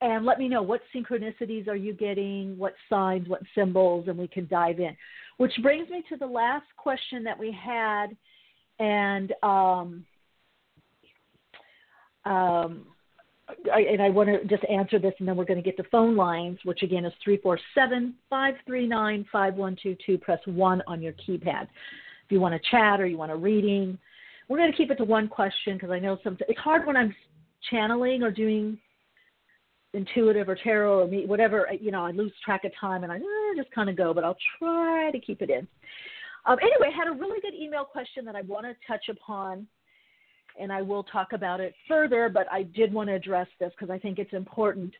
and 0.00 0.26
let 0.26 0.38
me 0.38 0.48
know 0.48 0.62
what 0.62 0.82
synchronicities 0.94 1.68
are 1.68 1.76
you 1.76 1.92
getting, 1.92 2.56
what 2.58 2.74
signs, 2.88 3.28
what 3.28 3.40
symbols, 3.54 4.08
and 4.08 4.18
we 4.18 4.28
can 4.28 4.46
dive 4.46 4.78
in. 4.78 4.96
Which 5.38 5.52
brings 5.62 5.88
me 5.88 6.02
to 6.10 6.16
the 6.16 6.26
last 6.26 6.66
question 6.76 7.24
that 7.24 7.38
we 7.38 7.50
had, 7.50 8.08
and 8.78 9.32
um, 9.42 10.04
um, 12.24 12.86
I, 13.72 13.80
and 13.80 14.02
I 14.02 14.10
want 14.10 14.28
to 14.28 14.44
just 14.46 14.64
answer 14.68 14.98
this, 14.98 15.14
and 15.18 15.26
then 15.26 15.36
we're 15.36 15.44
going 15.44 15.62
to 15.62 15.64
get 15.64 15.76
to 15.78 15.88
phone 15.90 16.16
lines, 16.16 16.58
which 16.64 16.82
again 16.82 17.04
is 17.04 17.12
347 17.24 18.14
539 18.28 19.26
5122. 19.32 20.18
Press 20.18 20.40
1 20.44 20.82
on 20.86 21.00
your 21.00 21.12
keypad. 21.14 21.62
If 21.62 22.30
you 22.32 22.40
want 22.40 22.54
to 22.54 22.70
chat 22.70 23.00
or 23.00 23.06
you 23.06 23.16
want 23.16 23.32
a 23.32 23.36
reading, 23.36 23.98
we're 24.48 24.58
going 24.58 24.70
to 24.70 24.76
keep 24.76 24.90
it 24.90 24.96
to 24.96 25.04
one 25.04 25.28
question 25.28 25.74
because 25.74 25.90
I 25.90 25.98
know 25.98 26.18
some. 26.22 26.36
It's 26.48 26.58
hard 26.58 26.86
when 26.86 26.96
I'm 26.96 27.14
channeling 27.70 28.22
or 28.22 28.30
doing 28.30 28.78
intuitive 29.92 30.48
or 30.48 30.56
tarot 30.56 31.00
or 31.00 31.06
me, 31.08 31.26
whatever. 31.26 31.66
You 31.80 31.90
know, 31.90 32.04
I 32.04 32.10
lose 32.10 32.32
track 32.44 32.64
of 32.64 32.72
time 32.80 33.02
and 33.02 33.12
I 33.12 33.16
eh, 33.16 33.56
just 33.56 33.70
kind 33.72 33.88
of 33.88 33.96
go, 33.96 34.14
but 34.14 34.24
I'll 34.24 34.36
try 34.58 35.10
to 35.10 35.18
keep 35.18 35.42
it 35.42 35.50
in. 35.50 35.66
Um, 36.44 36.58
anyway, 36.60 36.92
I 36.94 36.96
had 36.96 37.08
a 37.08 37.18
really 37.18 37.40
good 37.40 37.54
email 37.54 37.84
question 37.84 38.24
that 38.26 38.36
I 38.36 38.42
want 38.42 38.66
to 38.66 38.74
touch 38.86 39.08
upon 39.08 39.66
and 40.58 40.72
I 40.72 40.80
will 40.80 41.02
talk 41.02 41.32
about 41.32 41.60
it 41.60 41.74
further, 41.88 42.30
but 42.32 42.46
I 42.50 42.62
did 42.62 42.92
want 42.92 43.08
to 43.08 43.14
address 43.14 43.48
this 43.58 43.72
because 43.78 43.90
I 43.90 43.98
think 43.98 44.18
it's 44.18 44.32
important. 44.32 44.94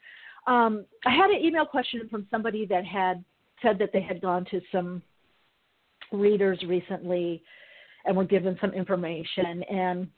Um, 0.46 0.85
I 1.04 1.14
had 1.14 1.30
an 1.30 1.40
email 1.42 1.64
question 1.64 2.09
from 2.11 2.26
somebody 2.30 2.66
that 2.66 2.85
had 2.85 3.24
said 3.62 3.78
that 3.78 3.90
they 3.92 4.02
had 4.02 4.20
gone 4.20 4.44
to 4.50 4.61
some 4.70 5.02
readers 6.12 6.62
recently 6.66 7.42
and 8.06 8.16
were 8.16 8.24
given 8.24 8.56
some 8.60 8.72
information, 8.72 9.62
and 9.64 10.08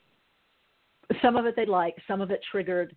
some 1.22 1.36
of 1.36 1.46
it 1.46 1.56
they 1.56 1.66
liked, 1.66 2.00
some 2.06 2.20
of 2.20 2.30
it 2.30 2.40
triggered, 2.50 2.94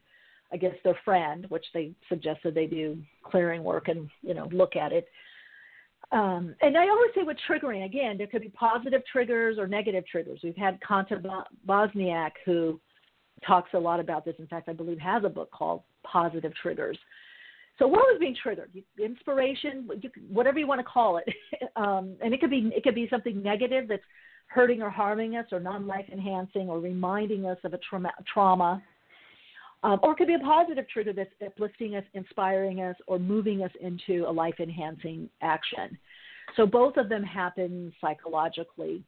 I 0.51 0.57
guess, 0.57 0.75
their 0.83 0.97
friend, 1.05 1.45
which 1.49 1.65
they 1.73 1.93
suggested 2.09 2.53
they 2.53 2.67
do 2.67 2.97
clearing 3.23 3.63
work 3.63 3.87
and 3.87 4.09
you 4.21 4.33
know 4.33 4.49
look 4.51 4.75
at 4.75 4.91
it. 4.91 5.07
Um, 6.11 6.55
and 6.61 6.77
I 6.77 6.89
always 6.89 7.11
say 7.15 7.23
with 7.23 7.37
triggering, 7.49 7.85
again, 7.85 8.17
there 8.17 8.27
could 8.27 8.41
be 8.41 8.49
positive 8.49 9.01
triggers 9.09 9.57
or 9.57 9.65
negative 9.65 10.05
triggers. 10.05 10.41
We've 10.43 10.57
had 10.57 10.77
Kanta 10.81 11.23
Bosniak 11.65 12.31
who 12.45 12.81
talks 13.47 13.69
a 13.73 13.79
lot 13.79 13.99
about 13.99 14.25
this. 14.25 14.35
In 14.39 14.47
fact, 14.47 14.67
I 14.67 14.73
believe 14.73 14.99
has 14.99 15.23
a 15.23 15.29
book 15.29 15.49
called 15.51 15.83
Positive 16.03 16.51
Triggers. 16.61 16.97
So 17.79 17.87
what 17.87 18.01
was 18.01 18.17
being 18.19 18.35
triggered? 18.41 18.71
Inspiration, 19.03 19.89
whatever 20.29 20.59
you 20.59 20.67
want 20.67 20.79
to 20.79 20.85
call 20.85 21.17
it, 21.17 21.33
um, 21.75 22.15
and 22.21 22.33
it 22.33 22.41
could 22.41 22.49
be 22.49 22.71
it 22.75 22.83
could 22.83 22.95
be 22.95 23.07
something 23.09 23.41
negative 23.41 23.87
that's 23.87 24.03
hurting 24.53 24.81
or 24.81 24.89
harming 24.89 25.35
us, 25.35 25.45
or 25.51 25.59
non-life 25.59 26.05
enhancing, 26.11 26.69
or 26.69 26.79
reminding 26.79 27.45
us 27.45 27.57
of 27.63 27.73
a 27.73 27.79
trauma, 27.79 28.11
trauma 28.31 28.81
um, 29.83 29.99
or 30.03 30.11
it 30.11 30.17
could 30.17 30.27
be 30.27 30.35
a 30.35 30.39
positive 30.39 30.87
trigger 30.89 31.13
that's 31.13 31.31
uplifting 31.45 31.95
us, 31.95 32.03
inspiring 32.13 32.81
us, 32.81 32.95
or 33.07 33.17
moving 33.17 33.63
us 33.63 33.71
into 33.81 34.25
a 34.27 34.31
life 34.31 34.55
enhancing 34.59 35.29
action. 35.41 35.97
So 36.55 36.65
both 36.65 36.97
of 36.97 37.09
them 37.09 37.23
happen 37.23 37.91
psychologically. 37.99 39.03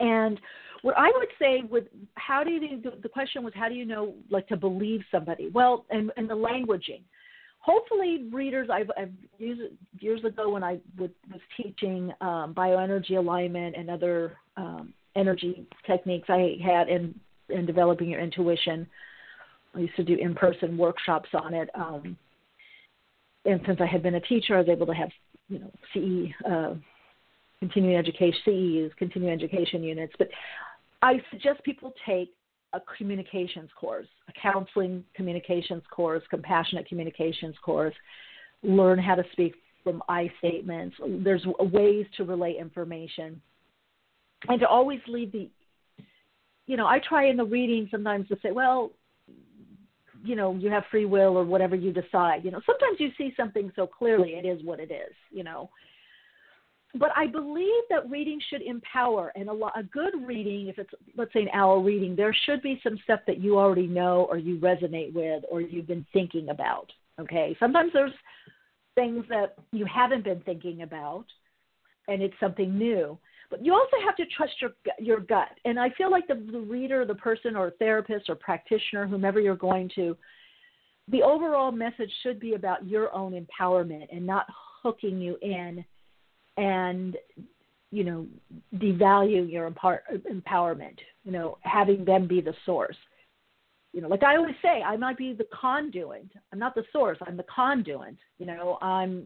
And 0.00 0.40
what 0.82 0.96
I 0.98 1.10
would 1.14 1.28
say 1.38 1.62
with 1.70 1.84
how 2.16 2.42
do 2.42 2.50
you 2.50 2.82
the 3.02 3.08
question 3.08 3.42
was 3.42 3.52
how 3.54 3.68
do 3.68 3.74
you 3.74 3.86
know 3.86 4.14
like 4.30 4.46
to 4.48 4.56
believe 4.56 5.00
somebody? 5.10 5.48
Well, 5.48 5.86
and, 5.90 6.10
and 6.16 6.28
the 6.28 6.34
languaging. 6.34 7.02
Hopefully, 7.66 8.28
readers 8.32 8.68
I've, 8.72 8.90
I've 8.96 9.10
used 9.38 9.74
years 9.98 10.24
ago 10.24 10.48
when 10.50 10.62
I 10.62 10.78
was 10.96 11.10
teaching 11.56 12.12
um, 12.20 12.54
bioenergy 12.54 13.18
alignment 13.18 13.74
and 13.76 13.90
other 13.90 14.36
um, 14.56 14.94
energy 15.16 15.66
techniques 15.84 16.28
I 16.30 16.58
had 16.64 16.88
in 16.88 17.18
in 17.48 17.66
developing 17.66 18.08
your 18.08 18.20
intuition. 18.20 18.86
I 19.74 19.80
used 19.80 19.96
to 19.96 20.04
do 20.04 20.14
in 20.14 20.34
person 20.34 20.78
workshops 20.78 21.28
on 21.34 21.54
it. 21.54 21.68
Um, 21.74 22.16
and 23.44 23.60
since 23.66 23.80
I 23.80 23.86
had 23.86 24.02
been 24.02 24.14
a 24.14 24.20
teacher, 24.20 24.54
I 24.54 24.60
was 24.60 24.68
able 24.68 24.86
to 24.86 24.94
have, 24.94 25.10
you 25.48 25.58
know, 25.58 25.70
CE, 25.92 26.48
uh, 26.48 26.74
continuing 27.58 27.96
education, 27.96 28.40
CEUs, 28.46 28.96
continuing 28.96 29.32
education 29.32 29.82
units. 29.82 30.12
But 30.18 30.28
I 31.02 31.20
suggest 31.30 31.64
people 31.64 31.92
take 32.06 32.32
a 32.72 32.80
communications 32.96 33.70
course, 33.78 34.06
a 34.28 34.32
counseling 34.40 35.04
communications 35.14 35.82
course, 35.90 36.22
compassionate 36.30 36.88
communications 36.88 37.54
course, 37.64 37.94
learn 38.62 38.98
how 38.98 39.14
to 39.14 39.24
speak 39.32 39.54
from 39.84 40.02
I 40.08 40.30
statements. 40.38 40.96
There's 41.22 41.44
ways 41.60 42.06
to 42.16 42.24
relay 42.24 42.56
information. 42.58 43.40
And 44.48 44.60
to 44.60 44.68
always 44.68 45.00
leave 45.06 45.32
the, 45.32 45.48
you 46.66 46.76
know, 46.76 46.86
I 46.86 46.98
try 46.98 47.28
in 47.28 47.36
the 47.36 47.44
reading 47.44 47.88
sometimes 47.90 48.28
to 48.28 48.36
say, 48.42 48.50
well, 48.50 48.92
you 50.24 50.34
know 50.34 50.54
you 50.54 50.70
have 50.70 50.82
free 50.90 51.04
will 51.04 51.36
or 51.36 51.44
whatever 51.44 51.76
you 51.76 51.92
decide 51.92 52.44
you 52.44 52.50
know 52.50 52.60
sometimes 52.66 52.98
you 52.98 53.10
see 53.16 53.32
something 53.36 53.70
so 53.76 53.86
clearly 53.86 54.30
it 54.30 54.44
is 54.44 54.64
what 54.64 54.80
it 54.80 54.90
is 54.90 55.14
you 55.30 55.44
know 55.44 55.70
but 56.98 57.10
i 57.16 57.26
believe 57.26 57.82
that 57.90 58.08
reading 58.10 58.40
should 58.50 58.62
empower 58.62 59.32
and 59.36 59.48
a, 59.48 59.52
a 59.52 59.82
good 59.92 60.14
reading 60.24 60.68
if 60.68 60.78
it's 60.78 60.90
let's 61.16 61.32
say 61.32 61.42
an 61.42 61.48
hour 61.52 61.80
reading 61.80 62.14
there 62.14 62.34
should 62.44 62.62
be 62.62 62.80
some 62.82 62.98
stuff 63.04 63.20
that 63.26 63.38
you 63.38 63.58
already 63.58 63.86
know 63.86 64.26
or 64.30 64.38
you 64.38 64.58
resonate 64.58 65.12
with 65.12 65.42
or 65.50 65.60
you've 65.60 65.86
been 65.86 66.06
thinking 66.12 66.48
about 66.50 66.90
okay 67.20 67.56
sometimes 67.58 67.92
there's 67.92 68.12
things 68.94 69.24
that 69.28 69.54
you 69.72 69.84
haven't 69.86 70.24
been 70.24 70.40
thinking 70.40 70.82
about 70.82 71.26
and 72.08 72.22
it's 72.22 72.34
something 72.40 72.76
new 72.76 73.18
but 73.50 73.64
you 73.64 73.72
also 73.72 73.96
have 74.04 74.16
to 74.16 74.24
trust 74.36 74.54
your 74.60 74.72
your 74.98 75.20
gut. 75.20 75.50
And 75.64 75.78
I 75.78 75.90
feel 75.90 76.10
like 76.10 76.26
the, 76.26 76.34
the 76.34 76.58
reader, 76.58 77.04
the 77.04 77.14
person, 77.14 77.56
or 77.56 77.70
therapist, 77.78 78.28
or 78.28 78.34
practitioner, 78.34 79.06
whomever 79.06 79.40
you're 79.40 79.56
going 79.56 79.90
to, 79.94 80.16
the 81.08 81.22
overall 81.22 81.70
message 81.70 82.10
should 82.22 82.40
be 82.40 82.54
about 82.54 82.86
your 82.86 83.14
own 83.14 83.32
empowerment 83.32 84.06
and 84.12 84.26
not 84.26 84.46
hooking 84.82 85.20
you 85.20 85.36
in 85.42 85.84
and 86.56 87.16
you 87.90 88.04
know 88.04 88.26
devalue 88.74 89.50
your 89.50 89.70
empowerment. 89.70 90.98
You 91.24 91.32
know, 91.32 91.58
having 91.62 92.04
them 92.04 92.26
be 92.26 92.40
the 92.40 92.54
source. 92.64 92.96
You 93.92 94.02
know, 94.02 94.08
like 94.08 94.22
I 94.22 94.36
always 94.36 94.54
say, 94.60 94.82
I 94.82 94.96
might 94.96 95.16
be 95.16 95.32
the 95.32 95.46
conduit. 95.52 96.28
I'm 96.52 96.58
not 96.58 96.74
the 96.74 96.84
source. 96.92 97.18
I'm 97.26 97.36
the 97.36 97.44
conduit. 97.44 98.16
You 98.38 98.46
know, 98.46 98.78
I'm 98.82 99.24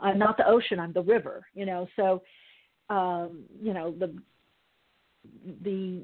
I'm 0.00 0.18
not 0.18 0.36
the 0.36 0.48
ocean. 0.48 0.80
I'm 0.80 0.92
the 0.92 1.02
river. 1.02 1.46
You 1.54 1.66
know, 1.66 1.86
so 1.96 2.22
um, 2.90 3.44
you 3.62 3.72
know 3.72 3.94
the 3.98 4.14
the 5.62 6.02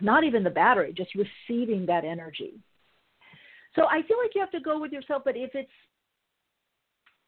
not 0.00 0.24
even 0.24 0.42
the 0.42 0.50
battery, 0.50 0.92
just 0.96 1.10
receiving 1.14 1.86
that 1.86 2.04
energy. 2.04 2.54
So 3.74 3.86
I 3.86 4.02
feel 4.06 4.18
like 4.22 4.34
you 4.34 4.40
have 4.40 4.50
to 4.52 4.60
go 4.60 4.80
with 4.80 4.92
yourself, 4.92 5.22
but 5.24 5.36
if 5.36 5.50
it's 5.54 5.70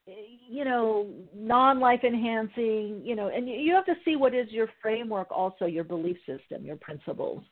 you 0.07 0.65
know 0.65 1.09
non-life 1.35 2.01
enhancing, 2.05 3.01
you 3.05 3.17
know, 3.17 3.29
and 3.29 3.49
you 3.49 3.75
have 3.75 3.87
to 3.87 3.95
see 4.05 4.17
what 4.17 4.35
is 4.35 4.51
your 4.51 4.69
framework, 4.81 5.31
also 5.31 5.67
your 5.67 5.85
belief 5.85 6.17
system, 6.27 6.65
your 6.65 6.77
principles. 6.77 7.43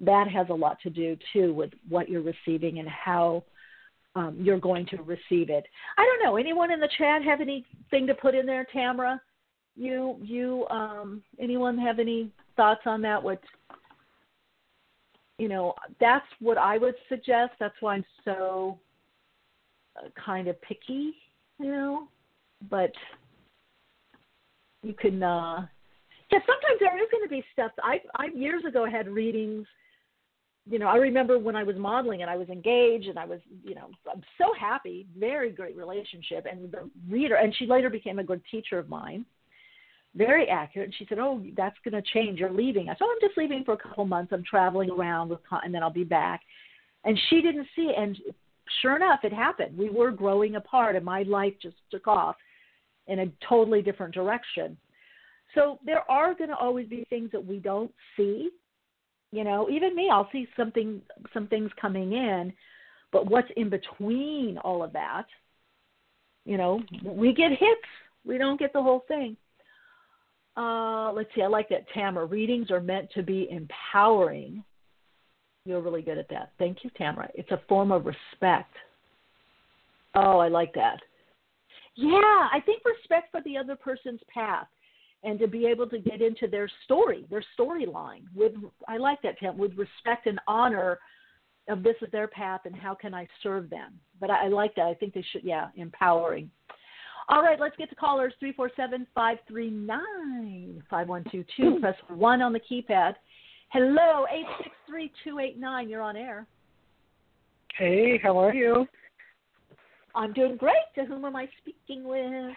That 0.00 0.28
has 0.28 0.48
a 0.48 0.54
lot 0.54 0.78
to 0.82 0.90
do 0.90 1.16
too 1.32 1.52
with 1.52 1.70
what 1.88 2.08
you're 2.08 2.22
receiving 2.22 2.78
and 2.78 2.88
how 2.88 3.44
um, 4.16 4.36
you're 4.40 4.58
going 4.58 4.86
to 4.86 4.96
receive 5.02 5.50
it. 5.50 5.64
I 5.98 6.04
don't 6.04 6.24
know. 6.24 6.36
Anyone 6.36 6.72
in 6.72 6.80
the 6.80 6.88
chat 6.98 7.22
have 7.22 7.40
anything 7.40 8.06
to 8.06 8.14
put 8.14 8.34
in 8.34 8.46
there, 8.46 8.66
Tamara? 8.72 9.20
you 9.76 10.18
you 10.22 10.66
um 10.68 11.22
anyone 11.38 11.78
have 11.78 11.98
any 11.98 12.30
thoughts 12.56 12.82
on 12.86 13.00
that 13.00 13.22
what 13.22 13.40
you 15.38 15.48
know 15.48 15.74
that's 16.00 16.26
what 16.40 16.58
i 16.58 16.76
would 16.76 16.94
suggest 17.08 17.52
that's 17.58 17.74
why 17.80 17.94
i'm 17.94 18.04
so 18.24 18.78
uh, 19.96 20.08
kind 20.22 20.48
of 20.48 20.60
picky 20.62 21.14
you 21.60 21.70
know 21.70 22.08
but 22.68 22.92
you 24.82 24.94
can 24.94 25.22
uh 25.22 25.66
yeah 26.30 26.38
sometimes 26.46 26.78
there 26.80 26.96
is 26.96 27.08
going 27.10 27.22
to 27.22 27.28
be 27.28 27.44
stuff 27.52 27.70
i 27.82 28.00
i 28.16 28.26
years 28.34 28.64
ago 28.66 28.86
had 28.86 29.08
readings 29.08 29.66
you 30.68 30.78
know 30.78 30.86
i 30.86 30.96
remember 30.96 31.38
when 31.38 31.56
i 31.56 31.62
was 31.62 31.76
modeling 31.76 32.22
and 32.22 32.30
i 32.30 32.36
was 32.36 32.48
engaged 32.48 33.08
and 33.08 33.18
i 33.18 33.24
was 33.24 33.40
you 33.64 33.74
know 33.74 33.90
i'm 34.12 34.22
so 34.38 34.52
happy 34.58 35.06
very 35.18 35.50
great 35.50 35.76
relationship 35.76 36.46
and 36.50 36.70
the 36.72 36.90
reader 37.08 37.36
and 37.36 37.54
she 37.56 37.66
later 37.66 37.90
became 37.90 38.18
a 38.18 38.24
good 38.24 38.42
teacher 38.50 38.78
of 38.78 38.88
mine 38.88 39.24
very 40.14 40.48
accurate. 40.48 40.86
And 40.86 40.94
she 40.96 41.06
said, 41.08 41.18
"Oh, 41.18 41.42
that's 41.56 41.76
going 41.84 41.94
to 41.94 42.10
change. 42.12 42.40
You're 42.40 42.50
leaving." 42.50 42.88
I 42.88 42.94
said, 42.94 43.02
oh, 43.02 43.12
"I'm 43.12 43.28
just 43.28 43.38
leaving 43.38 43.64
for 43.64 43.74
a 43.74 43.76
couple 43.76 44.04
months. 44.04 44.32
I'm 44.32 44.42
traveling 44.44 44.90
around 44.90 45.28
with, 45.28 45.40
and 45.62 45.72
then 45.74 45.82
I'll 45.82 45.90
be 45.90 46.04
back." 46.04 46.40
And 47.04 47.18
she 47.28 47.40
didn't 47.40 47.68
see 47.76 47.82
it. 47.82 47.96
And 47.96 48.18
sure 48.80 48.96
enough, 48.96 49.20
it 49.24 49.32
happened. 49.32 49.76
We 49.76 49.90
were 49.90 50.10
growing 50.10 50.56
apart, 50.56 50.96
and 50.96 51.04
my 51.04 51.22
life 51.22 51.54
just 51.62 51.76
took 51.90 52.06
off 52.06 52.36
in 53.06 53.20
a 53.20 53.32
totally 53.48 53.82
different 53.82 54.14
direction. 54.14 54.76
So 55.54 55.78
there 55.84 56.08
are 56.10 56.34
going 56.34 56.50
to 56.50 56.56
always 56.56 56.88
be 56.88 57.04
things 57.10 57.30
that 57.32 57.44
we 57.44 57.58
don't 57.58 57.92
see. 58.16 58.50
You 59.32 59.44
know, 59.44 59.68
even 59.70 59.96
me, 59.96 60.08
I'll 60.12 60.28
see 60.32 60.46
something, 60.56 61.00
some 61.32 61.46
things 61.48 61.70
coming 61.80 62.12
in, 62.12 62.52
But 63.12 63.26
what's 63.26 63.48
in 63.56 63.70
between 63.70 64.58
all 64.58 64.82
of 64.82 64.92
that? 64.92 65.26
You 66.44 66.56
know, 66.56 66.80
we 67.04 67.32
get 67.32 67.50
hits. 67.50 67.88
We 68.24 68.38
don't 68.38 68.58
get 68.58 68.72
the 68.72 68.82
whole 68.82 69.04
thing. 69.08 69.36
Uh, 70.56 71.12
let's 71.12 71.30
see. 71.34 71.42
I 71.42 71.46
like 71.46 71.68
that, 71.70 71.86
Tamara. 71.94 72.26
Readings 72.26 72.70
are 72.70 72.80
meant 72.80 73.10
to 73.12 73.22
be 73.22 73.48
empowering. 73.50 74.64
You're 75.64 75.80
really 75.80 76.02
good 76.02 76.18
at 76.18 76.28
that. 76.30 76.52
Thank 76.58 76.78
you, 76.84 76.90
Tamara. 76.96 77.28
It's 77.34 77.50
a 77.50 77.60
form 77.68 77.92
of 77.92 78.06
respect. 78.06 78.74
Oh, 80.14 80.38
I 80.38 80.48
like 80.48 80.72
that. 80.74 80.98
Yeah, 81.96 82.48
I 82.52 82.60
think 82.64 82.82
respect 82.84 83.30
for 83.30 83.42
the 83.42 83.56
other 83.56 83.76
person's 83.76 84.20
path 84.32 84.66
and 85.22 85.38
to 85.38 85.46
be 85.46 85.66
able 85.66 85.86
to 85.88 85.98
get 85.98 86.22
into 86.22 86.46
their 86.46 86.70
story, 86.84 87.26
their 87.30 87.44
storyline 87.58 88.22
with 88.34 88.52
I 88.88 88.96
like 88.96 89.20
that 89.22 89.38
Tam 89.38 89.58
with 89.58 89.76
respect 89.76 90.26
and 90.26 90.40
honor 90.48 90.98
of 91.68 91.82
this 91.82 91.96
is 92.00 92.10
their 92.10 92.26
path 92.26 92.62
and 92.64 92.74
how 92.74 92.94
can 92.94 93.14
I 93.14 93.28
serve 93.42 93.68
them. 93.68 94.00
But 94.18 94.30
I, 94.30 94.46
I 94.46 94.48
like 94.48 94.74
that. 94.76 94.86
I 94.86 94.94
think 94.94 95.14
they 95.14 95.24
should 95.30 95.44
yeah, 95.44 95.68
empowering. 95.76 96.50
All 97.28 97.42
right, 97.42 97.60
let's 97.60 97.76
get 97.76 97.90
to 97.90 97.94
callers 97.94 98.32
347 98.40 99.06
539 99.14 100.82
5122. 100.90 101.80
Press 101.80 101.94
1 102.08 102.42
on 102.42 102.52
the 102.52 102.60
keypad. 102.60 103.14
Hello, 103.72 104.26
863 104.28 105.12
289. 105.22 105.88
You're 105.88 106.02
on 106.02 106.16
air. 106.16 106.44
Hey, 107.78 108.18
how 108.20 108.36
are 108.36 108.52
you? 108.52 108.84
I'm 110.16 110.32
doing 110.32 110.56
great. 110.56 110.74
To 110.96 111.04
whom 111.04 111.24
am 111.24 111.36
I 111.36 111.48
speaking 111.62 112.02
with? 112.02 112.52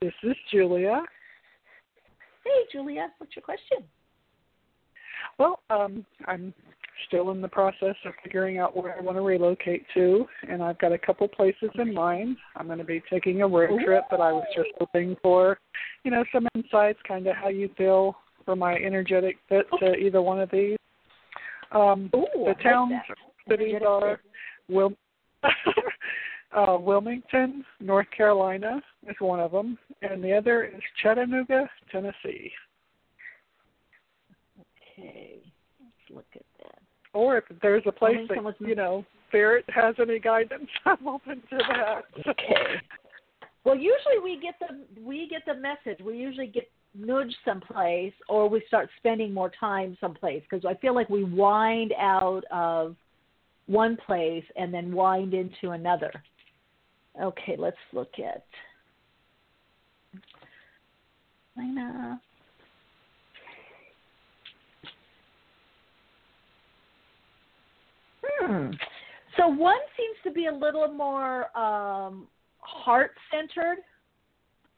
This 0.00 0.12
is 0.24 0.34
Julia. 0.52 1.02
Hey, 2.44 2.64
Julia, 2.72 3.12
what's 3.18 3.36
your 3.36 3.44
question? 3.44 3.84
Well, 5.38 5.60
um, 5.70 6.04
I'm 6.26 6.52
still 7.06 7.30
in 7.30 7.40
the 7.40 7.48
process 7.48 7.94
of 8.04 8.12
figuring 8.24 8.58
out 8.58 8.76
where 8.76 8.98
I 8.98 9.00
want 9.00 9.18
to 9.18 9.22
relocate 9.22 9.84
to, 9.94 10.26
and 10.48 10.64
I've 10.64 10.80
got 10.80 10.90
a 10.90 10.98
couple 10.98 11.28
places 11.28 11.70
in 11.76 11.94
mind. 11.94 12.38
I'm 12.56 12.66
going 12.66 12.78
to 12.78 12.84
be 12.84 13.04
taking 13.08 13.42
a 13.42 13.46
road 13.46 13.80
trip, 13.84 14.02
but 14.10 14.20
I 14.20 14.32
was 14.32 14.46
just 14.56 14.70
looking 14.80 15.16
for, 15.22 15.60
you 16.02 16.10
know, 16.10 16.24
some 16.34 16.48
insights, 16.56 16.98
kind 17.06 17.28
of 17.28 17.36
how 17.36 17.50
you 17.50 17.70
feel 17.78 18.16
for 18.48 18.56
my 18.56 18.76
energetic 18.76 19.36
fit 19.50 19.66
to 19.78 19.94
either 19.96 20.22
one 20.22 20.40
of 20.40 20.50
these. 20.50 20.78
Um, 21.70 22.10
Ooh, 22.16 22.24
the 22.32 22.40
like 22.40 22.62
towns, 22.62 22.94
cities 23.46 23.74
Energetic 23.76 23.86
are. 23.86 24.20
Wil- 24.70 24.96
uh, 26.56 26.78
Wilmington, 26.80 27.62
North 27.78 28.06
Carolina 28.16 28.80
is 29.06 29.16
one 29.18 29.38
of 29.38 29.52
them, 29.52 29.76
and 30.00 30.24
the 30.24 30.32
other 30.32 30.64
is 30.64 30.80
Chattanooga, 31.02 31.68
Tennessee. 31.92 32.50
Okay, 34.98 35.40
let's 35.78 36.16
look 36.16 36.24
at 36.34 36.40
that. 36.62 36.78
Or 37.12 37.36
if 37.36 37.44
there's 37.60 37.82
a 37.84 37.92
place 37.92 38.16
Wilmington 38.16 38.44
was- 38.44 38.54
that 38.60 38.66
you 38.66 38.76
know 38.76 39.04
Spirit 39.28 39.66
has 39.68 39.94
any 40.00 40.20
guidance, 40.20 40.70
I'm 40.86 41.06
open 41.06 41.42
to 41.50 41.58
that. 41.68 42.04
Okay. 42.26 42.80
Well, 43.64 43.76
usually 43.76 44.20
we 44.24 44.40
get 44.40 44.54
the 44.58 45.02
we 45.02 45.28
get 45.28 45.42
the 45.44 45.52
message. 45.52 46.02
We 46.02 46.16
usually 46.16 46.46
get 46.46 46.70
nudged 46.94 47.36
someplace, 47.44 48.12
or 48.28 48.48
we 48.48 48.62
start 48.66 48.88
spending 48.98 49.32
more 49.32 49.50
time 49.58 49.96
someplace 50.00 50.42
because 50.48 50.64
I 50.64 50.74
feel 50.80 50.94
like 50.94 51.08
we 51.08 51.24
wind 51.24 51.92
out 51.98 52.42
of 52.50 52.96
one 53.66 53.96
place 54.06 54.44
and 54.56 54.72
then 54.72 54.92
wind 54.92 55.34
into 55.34 55.70
another. 55.70 56.10
Okay, 57.20 57.56
let's 57.58 57.76
look 57.92 58.12
at. 58.18 58.44
Lena. 61.56 62.20
Hmm. 68.22 68.70
So 69.36 69.48
one 69.48 69.78
seems 69.96 70.16
to 70.24 70.30
be 70.30 70.46
a 70.46 70.52
little 70.52 70.88
more 70.88 71.56
um, 71.56 72.26
heart 72.60 73.12
centered, 73.30 73.78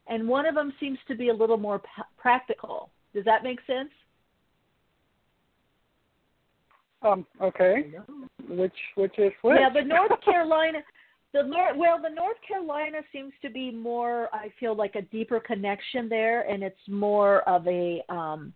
and 0.09 0.27
one 0.27 0.47
of 0.47 0.55
them 0.55 0.73
seems 0.81 0.99
to 1.09 1.15
be 1.15 1.29
a 1.29 1.35
little 1.35 1.57
more 1.57 1.79
p- 1.79 2.03
practical. 2.19 2.91
Does 3.15 3.25
that 3.25 3.43
make 3.43 3.59
sense? 3.67 3.91
Um, 7.03 7.27
okay. 7.41 7.93
Which 8.49 8.75
which 8.95 9.19
is 9.19 9.33
which? 9.43 9.59
Yeah, 9.59 9.71
the 9.73 9.87
North 9.87 10.13
Carolina, 10.25 10.81
the 11.33 11.43
North 11.43 11.77
well, 11.77 12.01
the 12.01 12.15
North 12.15 12.37
Carolina 12.47 12.99
seems 13.13 13.33
to 13.43 13.51
be 13.51 13.71
more. 13.71 14.29
I 14.35 14.53
feel 14.61 14.75
like 14.75 14.97
a 14.97 15.03
deeper 15.03 15.41
connection 15.41 16.09
there, 16.09 16.43
and 16.43 16.63
it's 16.63 16.77
more 16.89 17.49
of 17.49 17.67
a. 17.67 18.03
Um, 18.09 18.53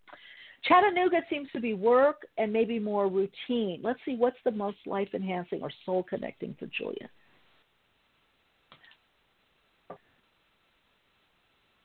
Chattanooga 0.64 1.18
seems 1.28 1.48
to 1.52 1.60
be 1.60 1.74
work 1.74 2.22
and 2.38 2.50
maybe 2.50 2.78
more 2.78 3.06
routine. 3.06 3.80
Let's 3.82 4.00
see 4.06 4.16
what's 4.16 4.38
the 4.46 4.50
most 4.50 4.78
life 4.86 5.08
enhancing 5.12 5.60
or 5.60 5.70
soul 5.84 6.02
connecting 6.02 6.56
for 6.58 6.66
Julia. 6.66 7.10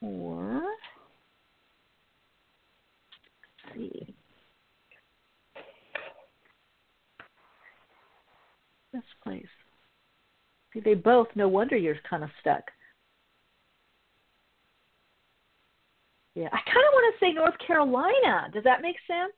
Or 0.01 0.61
see. 3.73 4.15
This 8.93 9.03
place. 9.23 9.45
See, 10.73 10.79
they 10.79 10.95
both. 10.95 11.27
No 11.35 11.47
wonder 11.47 11.77
you're 11.77 11.95
kind 12.09 12.23
of 12.23 12.29
stuck. 12.39 12.63
Yeah, 16.35 16.47
I 16.47 16.59
kind 16.65 16.85
of 16.87 16.93
want 16.93 17.13
to 17.13 17.25
say 17.25 17.33
North 17.33 17.55
Carolina. 17.65 18.49
Does 18.53 18.63
that 18.63 18.81
make 18.81 18.95
sense? 19.07 19.33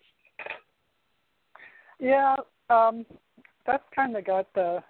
yeah, 1.99 2.35
um, 2.69 3.05
that's 3.65 3.83
kind 3.95 4.15
of 4.15 4.25
got 4.25 4.53
the. 4.53 4.83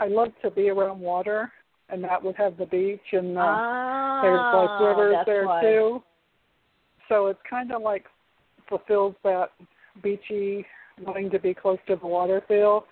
I 0.00 0.08
love 0.08 0.32
to 0.42 0.50
be 0.50 0.70
around 0.70 1.00
water, 1.00 1.52
and 1.94 2.02
that 2.04 2.22
would 2.22 2.36
have 2.36 2.56
the 2.56 2.66
beach, 2.66 3.00
and 3.12 3.38
uh, 3.38 3.42
ah, 3.42 4.20
there's 4.20 4.40
like 4.52 4.80
rivers 4.80 5.16
there 5.26 5.46
why. 5.46 5.62
too. 5.62 6.02
So 7.08 7.28
it's 7.28 7.40
kind 7.48 7.72
of 7.72 7.82
like 7.82 8.04
fulfills 8.68 9.14
that 9.22 9.50
beachy 10.02 10.66
wanting 11.00 11.30
to 11.30 11.38
be 11.38 11.54
close 11.54 11.78
to 11.86 11.96
the 11.96 12.06
water 12.06 12.42
feel. 12.48 12.84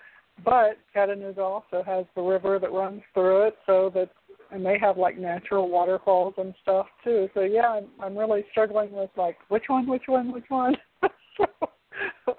But 0.43 0.77
Chattanooga 0.93 1.41
also 1.41 1.83
has 1.85 2.05
the 2.15 2.21
river 2.21 2.57
that 2.59 2.71
runs 2.71 3.01
through 3.13 3.47
it, 3.47 3.55
so 3.65 3.91
that 3.93 4.09
and 4.51 4.65
they 4.65 4.77
have 4.79 4.97
like 4.97 5.17
natural 5.17 5.69
waterfalls 5.69 6.35
and 6.37 6.53
stuff 6.61 6.85
too. 7.03 7.27
So 7.33 7.41
yeah, 7.41 7.67
I'm 7.67 7.87
I'm 8.01 8.17
really 8.17 8.45
struggling 8.51 8.93
with 8.93 9.09
like 9.17 9.37
which 9.49 9.65
one, 9.67 9.87
which 9.87 10.03
one, 10.07 10.31
which 10.31 10.49
one. 10.49 10.75
so, 11.37 12.32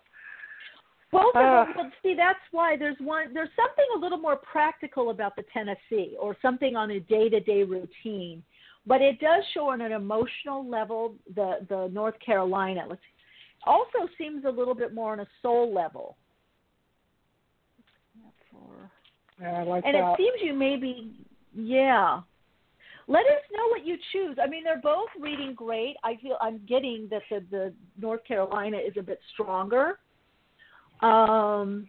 Both 1.24 1.37
of 1.37 1.42
Ah. 1.42 1.64
them, 1.64 1.74
but 1.76 1.92
see, 2.02 2.14
that's 2.14 2.38
why 2.50 2.76
there's 2.76 2.98
one. 3.00 3.32
There's 3.32 3.54
something 3.56 3.87
a 3.96 3.98
little 3.98 4.18
more 4.18 4.37
practical 4.37 5.10
about 5.10 5.37
the 5.37 5.44
Tennessee, 5.52 6.16
or 6.18 6.37
something 6.42 6.76
on 6.76 6.90
a 6.92 7.00
day-to-day 7.00 7.62
routine. 7.64 8.42
But 8.87 9.00
it 9.00 9.18
does 9.20 9.42
show 9.54 9.70
on 9.70 9.80
an 9.80 9.92
emotional 9.92 10.66
level. 10.68 11.14
The 11.34 11.66
the 11.68 11.88
North 11.92 12.18
Carolina 12.20 12.84
let's 12.88 13.00
also 13.66 14.08
seems 14.18 14.44
a 14.44 14.50
little 14.50 14.74
bit 14.74 14.92
more 14.92 15.12
on 15.12 15.20
a 15.20 15.26
soul 15.42 15.72
level. 15.72 16.16
Yeah, 19.40 19.60
I 19.60 19.62
like 19.64 19.84
and 19.84 19.94
that. 19.94 20.12
it 20.12 20.16
seems 20.16 20.37
you 20.42 20.54
maybe 20.54 21.12
yeah 21.56 22.20
let 23.08 23.26
us 23.26 23.42
know 23.52 23.68
what 23.68 23.84
you 23.84 23.96
choose 24.12 24.37
i 24.42 24.46
mean 24.46 24.62
they're 24.64 24.80
both 24.80 25.08
reading 25.20 25.54
great 25.54 25.96
i 26.04 26.16
feel 26.22 26.37
i'm 26.40 26.60
getting 26.68 27.08
that 27.10 27.22
the, 27.30 27.44
the 27.50 27.72
north 28.00 28.24
carolina 28.26 28.76
is 28.76 28.94
a 28.98 29.02
bit 29.02 29.20
stronger 29.32 29.98
um 31.04 31.86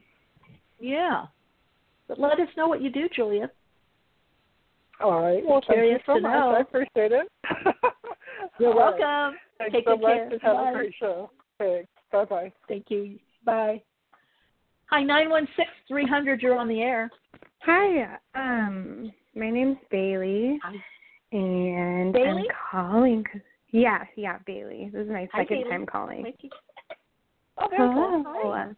yeah 0.80 1.26
but 2.08 2.20
let 2.20 2.40
us 2.40 2.50
know 2.58 2.68
what 2.68 2.82
you 2.82 2.90
do 2.92 3.08
julia 3.16 3.50
All 5.02 5.22
right. 5.22 5.44
Well, 5.46 5.62
thank 5.68 5.80
you 5.92 5.98
so 6.06 6.14
much. 6.20 6.32
know. 6.32 6.50
I 6.56 6.60
appreciate 6.62 7.12
it. 7.12 7.28
you're 8.60 8.72
All 8.74 8.80
right. 8.80 9.00
welcome 9.00 9.38
Thanks 9.58 9.74
Take 9.74 9.86
so 9.86 9.96
good 9.98 10.02
much 10.04 10.16
care. 10.16 10.30
and 10.32 10.42
have 10.42 10.56
Bye. 10.58 10.70
a 10.70 10.74
great 10.74 10.94
show. 11.00 11.32
Thanks. 11.58 11.90
Bye 12.12 12.26
bye. 12.26 12.52
thank 12.70 12.86
you 12.90 13.20
bye 13.46 13.82
hi 14.88 15.04
nine 15.04 15.30
one 15.30 15.48
six 15.58 15.70
three 15.88 16.06
hundred 16.08 16.42
you're 16.42 16.58
on 16.58 16.68
the 16.68 16.82
air 16.82 17.10
Hi, 17.62 18.18
um, 18.36 19.12
my 19.36 19.50
name's 19.50 19.78
Bailey, 19.90 20.60
Hi. 20.64 20.76
and 21.32 22.14
Bailey? 22.14 22.46
I'm 22.48 22.56
calling. 22.72 23.24
'cause- 23.24 23.42
yeah, 23.72 24.04
yeah, 24.16 24.38
Bailey. 24.46 24.90
This 24.94 25.02
is 25.06 25.10
my 25.10 25.28
second 25.36 25.48
Bailey. 25.64 25.70
time 25.72 25.86
calling. 25.88 26.22
Thank 26.24 26.44
you. 26.44 26.50
oh 27.58 27.68
very 27.68 27.90
cool. 27.90 28.76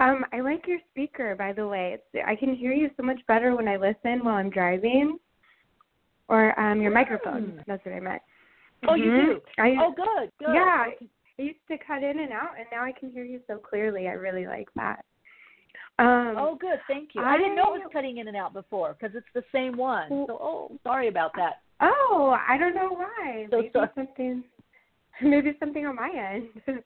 Um, 0.00 0.24
I 0.32 0.40
like 0.40 0.66
your 0.66 0.78
speaker, 0.90 1.36
by 1.36 1.52
the 1.52 1.66
way. 1.66 1.98
It's, 1.98 2.24
I 2.26 2.34
can 2.34 2.54
hear 2.54 2.72
you 2.72 2.90
so 2.96 3.02
much 3.02 3.20
better 3.28 3.54
when 3.54 3.68
I 3.68 3.76
listen 3.76 4.24
while 4.24 4.36
I'm 4.36 4.48
driving, 4.48 5.18
or 6.28 6.58
um, 6.58 6.80
your 6.80 6.90
microphone. 6.90 7.42
Mm. 7.42 7.64
That's 7.66 7.84
what 7.84 7.94
I 7.94 8.00
meant. 8.00 8.22
oh 8.88 8.94
you 8.94 9.10
Mhm. 9.10 9.26
do 9.26 9.40
I, 9.58 9.76
oh 9.78 9.92
good 9.92 10.32
good 10.38 10.54
Yeah. 10.54 10.86
I 11.38 11.42
used 11.42 11.66
to 11.68 11.76
cut 11.76 12.02
in 12.02 12.18
and 12.18 12.32
out, 12.32 12.58
and 12.58 12.66
now 12.72 12.82
I 12.82 12.92
can 12.92 13.10
hear 13.10 13.24
you 13.24 13.42
so 13.46 13.58
clearly. 13.58 14.08
I 14.08 14.12
really 14.12 14.46
like 14.46 14.68
that. 14.74 15.04
Um, 15.98 16.34
Oh, 16.38 16.54
good. 16.54 16.80
Thank 16.88 17.14
you. 17.14 17.22
I, 17.22 17.36
didn't 17.36 17.56
know 17.56 17.74
it 17.74 17.82
was 17.82 17.90
cutting 17.92 18.18
in 18.18 18.28
and 18.28 18.36
out 18.36 18.54
before 18.54 18.96
because 18.98 19.14
it's 19.14 19.26
the 19.34 19.44
same 19.52 19.76
one. 19.76 20.08
So, 20.26 20.38
oh, 20.40 20.78
sorry 20.82 21.08
about 21.08 21.32
that. 21.36 21.60
Oh, 21.80 22.38
I 22.48 22.56
don't 22.56 22.74
know 22.74 22.88
why. 22.88 23.46
So 23.50 23.58
maybe 23.58 23.70
sorry. 23.74 23.88
something, 23.94 24.44
maybe 25.22 25.56
something 25.60 25.84
on 25.84 25.96
my 25.96 26.10
end. 26.10 26.48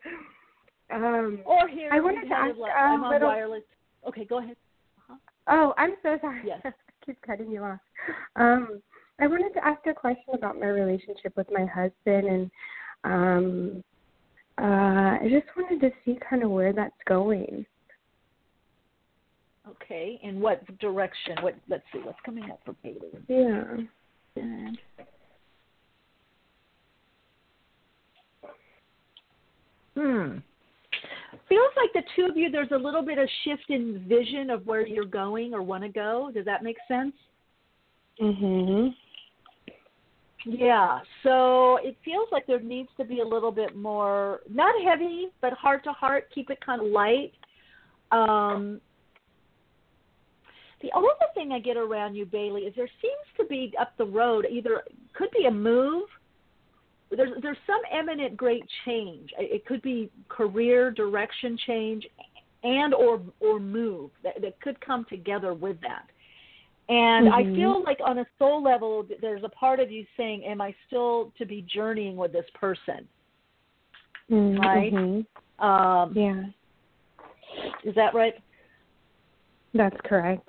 um, 0.92 1.40
Or 1.44 1.68
here, 1.68 1.88
I 1.92 2.00
wanted 2.00 2.28
to 2.28 2.34
ask, 2.34 2.56
um, 2.56 2.64
I'm 2.76 3.04
on 3.04 3.10
little- 3.12 3.28
wireless. 3.28 3.62
Okay, 4.06 4.24
go 4.24 4.38
ahead. 4.38 4.56
Oh, 5.46 5.74
I'm 5.76 5.94
so 6.02 6.18
sorry. 6.20 6.42
Yes. 6.44 6.62
Keep 7.06 7.20
cutting 7.22 7.50
you 7.50 7.62
off. 7.62 7.80
Um, 8.36 8.82
I 9.20 9.26
wanted 9.26 9.52
to 9.54 9.64
ask 9.66 9.86
a 9.86 9.94
question 9.94 10.34
about 10.34 10.58
my 10.58 10.66
relationship 10.66 11.36
with 11.36 11.46
my 11.52 11.66
husband, 11.66 12.26
and 12.26 12.50
um, 13.04 13.84
uh, 14.58 15.18
I 15.20 15.28
just 15.30 15.46
wanted 15.56 15.80
to 15.82 15.90
see 16.04 16.18
kind 16.28 16.42
of 16.42 16.50
where 16.50 16.72
that's 16.72 16.94
going. 17.06 17.66
Okay. 19.68 20.18
In 20.22 20.40
what 20.40 20.66
direction? 20.78 21.36
What? 21.42 21.54
Let's 21.68 21.84
see. 21.92 21.98
What's 21.98 22.18
coming 22.24 22.44
up 22.50 22.60
for 22.64 22.74
Bailey? 22.82 22.98
Yeah. 23.28 23.76
And 24.36 24.78
Hmm. 29.94 30.38
Feels 31.54 31.70
like 31.76 31.92
the 31.92 32.02
two 32.16 32.26
of 32.28 32.36
you, 32.36 32.50
there's 32.50 32.72
a 32.72 32.76
little 32.76 33.02
bit 33.02 33.16
of 33.16 33.28
shift 33.44 33.66
in 33.68 34.04
vision 34.08 34.50
of 34.50 34.66
where 34.66 34.84
you're 34.84 35.04
going 35.04 35.54
or 35.54 35.62
want 35.62 35.84
to 35.84 35.88
go. 35.88 36.32
Does 36.34 36.44
that 36.46 36.64
make 36.64 36.76
sense? 36.88 37.14
Mhm. 38.20 38.96
Yeah. 40.46 41.00
So 41.22 41.76
it 41.76 41.96
feels 42.04 42.28
like 42.32 42.44
there 42.48 42.58
needs 42.58 42.88
to 42.96 43.04
be 43.04 43.20
a 43.20 43.24
little 43.24 43.52
bit 43.52 43.76
more, 43.76 44.40
not 44.50 44.74
heavy, 44.82 45.28
but 45.40 45.52
heart 45.52 45.84
to 45.84 45.92
heart. 45.92 46.28
Keep 46.34 46.50
it 46.50 46.60
kind 46.60 46.80
of 46.82 46.88
light. 46.88 47.34
Um, 48.10 48.80
the 50.80 50.90
other 50.92 51.06
thing 51.34 51.52
I 51.52 51.60
get 51.60 51.76
around 51.76 52.16
you, 52.16 52.26
Bailey, 52.26 52.62
is 52.62 52.74
there 52.74 52.90
seems 53.00 53.36
to 53.36 53.44
be 53.44 53.72
up 53.78 53.96
the 53.96 54.06
road 54.06 54.44
either 54.50 54.82
could 55.12 55.30
be 55.30 55.46
a 55.46 55.52
move 55.52 56.08
there's 57.16 57.30
there's 57.42 57.58
some 57.66 57.80
eminent 57.92 58.36
great 58.36 58.64
change. 58.84 59.30
It 59.38 59.66
could 59.66 59.82
be 59.82 60.10
career 60.28 60.90
direction 60.90 61.58
change, 61.66 62.06
and 62.62 62.94
or 62.94 63.20
or 63.40 63.60
move 63.60 64.10
that, 64.22 64.40
that 64.40 64.60
could 64.60 64.80
come 64.80 65.06
together 65.08 65.54
with 65.54 65.80
that. 65.82 66.06
And 66.88 67.28
mm-hmm. 67.28 67.34
I 67.34 67.56
feel 67.56 67.82
like 67.82 67.98
on 68.04 68.18
a 68.18 68.26
soul 68.38 68.62
level, 68.62 69.06
there's 69.20 69.42
a 69.42 69.48
part 69.48 69.80
of 69.80 69.90
you 69.90 70.04
saying, 70.16 70.44
"Am 70.44 70.60
I 70.60 70.74
still 70.86 71.32
to 71.38 71.46
be 71.46 71.62
journeying 71.62 72.16
with 72.16 72.32
this 72.32 72.46
person?" 72.54 73.08
Mm-hmm. 74.30 74.60
Right? 74.60 75.24
Um, 75.58 76.12
yeah. 76.14 76.42
Is 77.84 77.94
that 77.94 78.14
right? 78.14 78.34
That's 79.72 79.96
correct. 80.04 80.48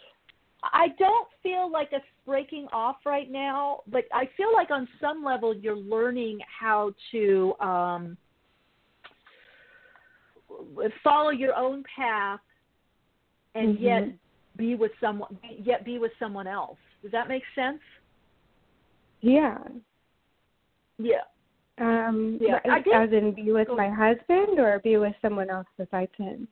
I 0.73 0.87
don't 0.97 1.27
feel 1.43 1.71
like 1.71 1.89
it's 1.91 2.05
breaking 2.25 2.67
off 2.71 2.97
right 3.05 3.31
now, 3.31 3.81
but 3.87 4.05
I 4.13 4.29
feel 4.37 4.53
like 4.53 4.71
on 4.71 4.87
some 4.99 5.23
level 5.23 5.55
you're 5.55 5.77
learning 5.77 6.39
how 6.59 6.93
to 7.11 7.53
um, 7.59 8.17
follow 11.03 11.29
your 11.29 11.55
own 11.55 11.83
path 11.95 12.39
and 13.53 13.75
mm-hmm. 13.75 13.83
yet 13.83 14.03
be 14.57 14.75
with 14.75 14.91
someone 15.01 15.37
yet 15.63 15.83
be 15.83 15.99
with 15.99 16.11
someone 16.19 16.47
else. 16.47 16.77
Does 17.01 17.11
that 17.11 17.27
make 17.27 17.43
sense? 17.55 17.79
Yeah. 19.21 19.57
Yeah. 20.97 21.23
Um 21.77 22.39
yeah. 22.41 22.59
as 22.65 23.11
in 23.11 23.33
be 23.35 23.51
with 23.51 23.67
my 23.75 23.89
husband 23.89 24.59
or 24.59 24.79
be 24.83 24.97
with 24.97 25.13
someone 25.21 25.49
else 25.49 25.67
besides 25.77 26.11
him? 26.17 26.47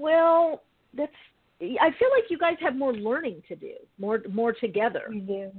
Well, 0.00 0.62
that's. 0.96 1.12
I 1.60 1.90
feel 1.98 2.08
like 2.10 2.30
you 2.30 2.38
guys 2.38 2.56
have 2.60 2.74
more 2.74 2.94
learning 2.94 3.42
to 3.48 3.54
do, 3.54 3.74
more 3.98 4.22
more 4.32 4.54
together. 4.54 5.02
We 5.10 5.20
do. 5.20 5.50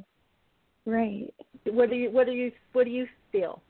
Right. 0.86 1.32
What 1.66 1.92
do 1.92 1.96
you 1.96 2.10
What 2.10 2.26
do 2.26 2.32
you 2.32 2.52
What 2.74 2.86
do 2.86 2.90
you 2.90 3.06
feel? 3.32 3.62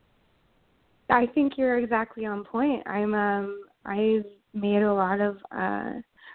I 1.09 1.25
think 1.25 1.57
you're 1.57 1.77
exactly 1.77 2.25
on 2.25 2.45
point. 2.45 2.87
I'm 2.87 3.13
um 3.13 3.63
I've 3.85 4.25
made 4.53 4.81
a 4.81 4.93
lot 4.93 5.19
of 5.19 5.37
uh 5.51 5.91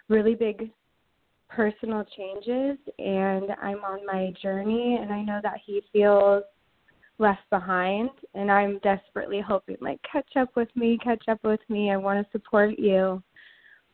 really 0.09 0.35
big 0.35 0.71
personal 1.49 2.05
changes 2.17 2.77
and 2.99 3.53
I'm 3.63 3.83
on 3.83 4.05
my 4.05 4.35
journey 4.43 4.99
and 5.01 5.13
I 5.13 5.23
know 5.23 5.41
that 5.43 5.61
he 5.65 5.83
feels 5.93 6.43
left 7.19 7.49
behind 7.49 8.11
and 8.35 8.53
I'm 8.53 8.81
desperately 8.81 9.41
hoping 9.41 9.79
like 9.81 9.99
catch 10.11 10.37
up 10.37 10.51
with 10.57 10.69
me, 10.77 10.99
catch 11.03 11.25
up 11.29 11.39
with 11.43 11.61
me. 11.71 11.91
I 11.91 11.97
want 11.97 12.23
to 12.23 12.31
support 12.33 12.79
you 12.79 13.23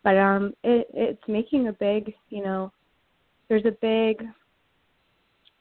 but 0.05 0.17
um 0.17 0.55
it 0.65 0.89
it's 0.93 1.23
making 1.29 1.69
a 1.69 1.73
big 1.73 2.15
you 2.31 2.43
know 2.43 2.73
there's 3.49 3.65
a 3.65 3.77
big 3.81 4.27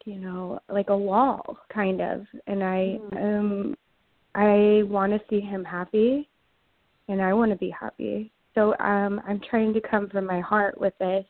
you 0.05 0.19
know 0.19 0.59
like 0.69 0.89
a 0.89 0.97
wall 0.97 1.57
kind 1.73 2.01
of. 2.01 2.21
And 2.47 2.63
i 2.63 2.99
mm-hmm. 2.99 3.17
um 3.17 3.75
i 4.35 4.83
want 4.83 5.11
to 5.11 5.21
see 5.29 5.41
him 5.41 5.63
happy 5.63 6.27
and 7.07 7.21
i 7.21 7.33
want 7.33 7.51
to 7.51 7.57
be 7.57 7.69
happy. 7.69 8.31
So 8.55 8.75
um 8.79 9.21
i'm 9.27 9.41
trying 9.49 9.73
to 9.73 9.81
come 9.81 10.09
from 10.09 10.25
my 10.25 10.39
heart 10.39 10.79
with 10.79 10.93
this 10.99 11.25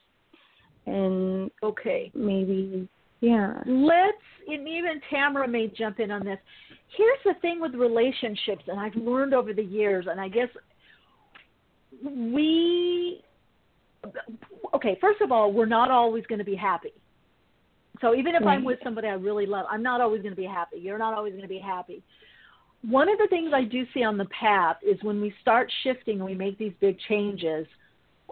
and 0.86 1.52
okay. 1.64 2.12
maybe 2.16 2.88
yeah. 3.20 3.62
Let's 3.68 4.18
and 4.48 4.68
even 4.68 5.00
tamara 5.12 5.48
may 5.48 5.68
jump 5.68 6.00
in 6.00 6.10
on 6.10 6.26
this. 6.26 6.40
Here's 6.98 7.20
the 7.24 7.40
thing 7.42 7.62
with 7.62 7.74
relationships 7.76 8.64
and 8.68 8.80
i've 8.80 8.96
learned 8.96 9.34
over 9.34 9.54
the 9.54 9.64
years 9.64 10.08
and 10.10 10.20
i 10.20 10.28
guess 10.28 10.50
we 12.04 13.22
okay 14.74 14.98
first 15.02 15.22
of 15.22 15.32
all 15.32 15.52
we're 15.52 15.66
not 15.66 15.92
always 15.92 16.26
going 16.26 16.40
to 16.40 16.46
be 16.46 16.56
happy. 16.56 16.94
So 18.02 18.16
even 18.16 18.34
if 18.36 18.44
i'm 18.44 18.64
with 18.64 18.80
somebody 18.84 19.08
i 19.08 19.14
really 19.14 19.46
love 19.46 19.66
i'm 19.70 19.84
not 19.84 20.02
always 20.02 20.22
going 20.22 20.34
to 20.34 20.42
be 20.42 20.48
happy. 20.48 20.78
You're 20.78 20.98
not 20.98 21.14
always 21.14 21.32
going 21.32 21.44
to 21.44 21.48
be 21.48 21.60
happy. 21.60 22.02
One 22.84 23.10
of 23.10 23.18
the 23.18 23.28
things 23.30 23.52
i 23.54 23.64
do 23.64 23.86
see 23.94 24.04
on 24.04 24.18
the 24.18 24.26
path 24.26 24.78
is 24.82 24.98
when 25.04 25.22
we 25.22 25.34
start 25.42 25.72
shifting 25.84 26.18
and 26.18 26.26
we 26.26 26.34
make 26.34 26.58
these 26.58 26.74
big 26.80 26.98
changes 27.08 27.68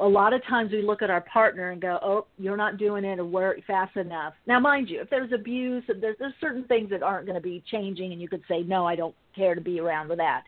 a 0.01 0.07
lot 0.07 0.31
of 0.31 0.41
times 0.45 0.71
we 0.71 0.81
look 0.81 1.01
at 1.01 1.09
our 1.09 1.21
partner 1.21 1.71
and 1.71 1.81
go 1.81 1.99
oh 2.01 2.25
you're 2.37 2.57
not 2.57 2.77
doing 2.77 3.03
it 3.03 3.19
or 3.19 3.57
fast 3.67 3.95
enough. 3.97 4.33
Now 4.47 4.59
mind 4.59 4.89
you 4.89 5.01
if 5.01 5.09
there's 5.09 5.31
abuse 5.33 5.83
there's, 5.87 6.15
there's 6.17 6.33
certain 6.41 6.63
things 6.63 6.89
that 6.89 7.03
aren't 7.03 7.25
going 7.25 7.35
to 7.35 7.41
be 7.41 7.63
changing 7.69 8.11
and 8.13 8.21
you 8.21 8.29
could 8.29 8.43
say 8.47 8.61
no 8.63 8.87
i 8.87 8.95
don't 8.95 9.15
care 9.35 9.53
to 9.53 9.61
be 9.61 9.79
around 9.79 10.09
with 10.09 10.17
that 10.17 10.43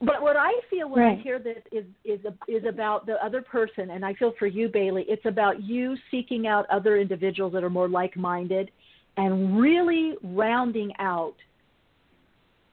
but 0.00 0.20
what 0.20 0.36
I 0.36 0.52
feel 0.68 0.90
when 0.90 1.00
right. 1.00 1.18
I 1.18 1.22
hear 1.22 1.38
this 1.38 1.62
is 1.72 1.84
is 2.04 2.20
is 2.48 2.64
about 2.68 3.06
the 3.06 3.14
other 3.24 3.40
person, 3.40 3.90
and 3.90 4.04
I 4.04 4.12
feel 4.14 4.34
for 4.38 4.46
you, 4.46 4.68
Bailey. 4.68 5.04
It's 5.08 5.24
about 5.24 5.62
you 5.62 5.96
seeking 6.10 6.46
out 6.46 6.66
other 6.70 6.98
individuals 6.98 7.52
that 7.54 7.64
are 7.64 7.70
more 7.70 7.88
like-minded, 7.88 8.70
and 9.16 9.58
really 9.58 10.14
rounding 10.22 10.92
out 10.98 11.34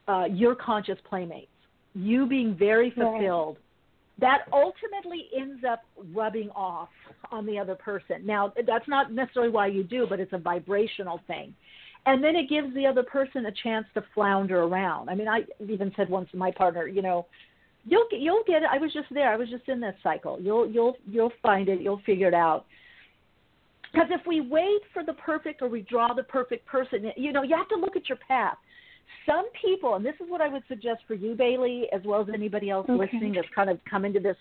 uh, 0.08 0.26
your 0.26 0.56
conscious 0.56 0.98
playmates. 1.08 1.48
You 1.94 2.28
being 2.28 2.56
very 2.58 2.92
fulfilled. 2.92 3.56
Right. 3.56 3.60
That 4.20 4.40
ultimately 4.52 5.28
ends 5.36 5.64
up 5.68 5.82
rubbing 6.14 6.50
off 6.52 6.90
on 7.32 7.48
the 7.48 7.58
other 7.58 7.74
person. 7.74 8.26
Now, 8.26 8.54
that's 8.68 8.88
not 8.88 9.12
necessarily 9.12 9.52
why 9.52 9.68
you 9.68 9.84
do, 9.84 10.06
but 10.08 10.20
it's 10.20 10.34
a 10.34 10.38
vibrational 10.38 11.20
thing 11.26 11.56
and 12.06 12.24
then 12.24 12.36
it 12.36 12.50
gives 12.50 12.74
the 12.74 12.86
other 12.86 13.04
person 13.04 13.46
a 13.46 13.52
chance 13.64 13.86
to 13.94 14.04
flounder 14.14 14.64
around. 14.64 15.10
I 15.10 15.16
mean, 15.16 15.28
I 15.28 15.42
even 15.60 15.92
said 15.96 16.10
once 16.10 16.30
to 16.32 16.38
my 16.38 16.52
partner, 16.52 16.88
you 16.88 17.02
know, 17.02 17.26
you'll 17.86 18.08
get 18.12 18.20
you'll 18.20 18.44
get 18.46 18.64
it. 18.64 18.70
I 18.72 18.78
was 18.78 18.92
just 18.94 19.08
there. 19.12 19.32
I 19.32 19.38
was 19.38 19.50
just 19.50 19.68
in 19.68 19.80
that 19.82 19.96
cycle. 20.04 20.40
You'll 20.40 20.68
you'll 20.68 20.98
you'll 21.10 21.32
find 21.42 21.70
it. 21.70 21.82
You'll 21.82 22.02
figure 22.06 22.28
it 22.28 22.34
out. 22.34 22.66
Because 23.92 24.10
if 24.12 24.26
we 24.26 24.42
wait 24.42 24.82
for 24.92 25.04
the 25.04 25.14
perfect 25.14 25.62
or 25.62 25.70
we 25.70 25.82
draw 25.82 26.14
the 26.14 26.24
perfect 26.24 26.66
person, 26.66 27.12
you 27.16 27.32
know, 27.32 27.44
you 27.44 27.56
have 27.56 27.70
to 27.70 27.76
look 27.76 27.96
at 27.96 28.10
your 28.10 28.18
path. 28.28 28.58
Some 29.26 29.46
people, 29.62 29.96
and 29.96 30.04
this 30.04 30.16
is 30.16 30.30
what 30.30 30.42
I 30.42 30.48
would 30.48 30.64
suggest 30.68 31.02
for 31.08 31.14
you, 31.14 31.36
Bailey, 31.36 31.88
as 31.94 32.02
well 32.04 32.22
as 32.22 32.28
anybody 32.34 32.72
else 32.72 32.90
okay. 32.90 32.98
listening 32.98 33.34
that's 33.34 33.48
kind 33.54 33.70
of 33.70 33.80
come 33.88 34.04
into 34.04 34.20
this, 34.20 34.38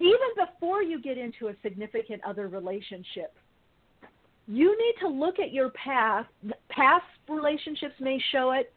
even 0.00 0.18
before 0.36 0.82
you 0.82 1.00
get 1.00 1.16
into 1.16 1.48
a 1.48 1.54
significant 1.62 2.22
other 2.24 2.48
relationship, 2.48 3.34
you 4.46 4.76
need 4.76 4.94
to 5.00 5.08
look 5.08 5.38
at 5.38 5.52
your 5.52 5.70
path. 5.70 6.26
Past 6.68 7.04
relationships 7.28 7.94
may 8.00 8.20
show 8.32 8.52
it, 8.52 8.72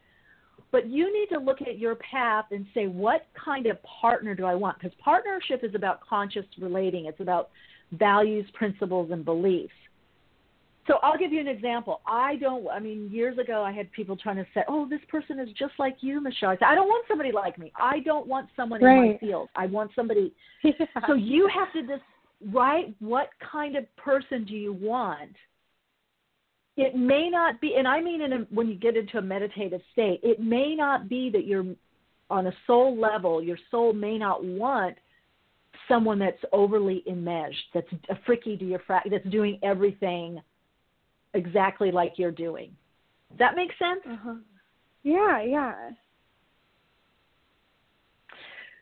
but 0.72 0.88
you 0.88 1.12
need 1.12 1.34
to 1.34 1.42
look 1.42 1.60
at 1.62 1.78
your 1.78 1.96
path 1.96 2.46
and 2.50 2.66
say, 2.74 2.86
what 2.86 3.26
kind 3.42 3.66
of 3.66 3.78
partner 3.82 4.34
do 4.34 4.44
I 4.44 4.54
want? 4.54 4.78
Because 4.78 4.96
partnership 5.02 5.64
is 5.64 5.74
about 5.74 6.00
conscious 6.00 6.44
relating, 6.60 7.06
it's 7.06 7.20
about 7.20 7.50
values, 7.92 8.46
principles, 8.54 9.10
and 9.10 9.24
beliefs. 9.24 9.72
So 10.86 10.98
I'll 11.02 11.18
give 11.18 11.32
you 11.32 11.40
an 11.40 11.48
example. 11.48 12.00
I 12.06 12.36
don't. 12.36 12.68
I 12.68 12.78
mean, 12.78 13.10
years 13.10 13.38
ago, 13.38 13.62
I 13.62 13.72
had 13.72 13.90
people 13.90 14.16
trying 14.16 14.36
to 14.36 14.46
say, 14.54 14.62
"Oh, 14.68 14.88
this 14.88 15.00
person 15.08 15.40
is 15.40 15.48
just 15.58 15.72
like 15.80 15.96
you, 16.00 16.20
Michele." 16.20 16.50
I 16.50 16.54
said, 16.54 16.66
"I 16.66 16.76
don't 16.76 16.86
want 16.86 17.04
somebody 17.08 17.32
like 17.32 17.58
me. 17.58 17.72
I 17.74 17.98
don't 18.00 18.28
want 18.28 18.48
someone 18.54 18.80
right. 18.82 18.96
in 18.96 19.12
my 19.12 19.18
field. 19.18 19.48
I 19.56 19.66
want 19.66 19.90
somebody." 19.96 20.32
Yeah. 20.62 20.72
So 21.08 21.14
you 21.14 21.48
have 21.52 21.72
to 21.72 21.82
just 21.82 22.04
write 22.52 22.94
what 23.00 23.30
kind 23.40 23.76
of 23.76 23.84
person 23.96 24.44
do 24.44 24.54
you 24.54 24.72
want, 24.72 25.32
it 26.76 26.94
may 26.94 27.30
not 27.30 27.60
be, 27.60 27.76
and 27.76 27.88
I 27.88 28.00
mean, 28.00 28.20
in 28.20 28.32
a, 28.32 28.38
when 28.50 28.68
you 28.68 28.74
get 28.74 28.96
into 28.96 29.18
a 29.18 29.22
meditative 29.22 29.80
state, 29.92 30.20
it 30.22 30.40
may 30.40 30.74
not 30.74 31.08
be 31.08 31.30
that 31.30 31.46
you're 31.46 31.64
on 32.28 32.48
a 32.48 32.52
soul 32.66 32.98
level. 32.98 33.42
Your 33.42 33.58
soul 33.70 33.92
may 33.92 34.18
not 34.18 34.44
want 34.44 34.96
someone 35.88 36.18
that's 36.18 36.42
overly 36.52 37.02
enmeshed, 37.06 37.64
that's 37.72 37.86
a 38.10 38.16
freaky 38.26 38.56
diaphragm, 38.56 39.02
that's 39.10 39.26
doing 39.28 39.58
everything 39.62 40.40
exactly 41.34 41.90
like 41.90 42.14
you're 42.16 42.30
doing. 42.30 42.70
Does 43.30 43.38
that 43.38 43.56
make 43.56 43.70
sense? 43.78 44.00
Uh-huh. 44.10 44.34
Yeah, 45.02 45.42
yeah. 45.42 45.90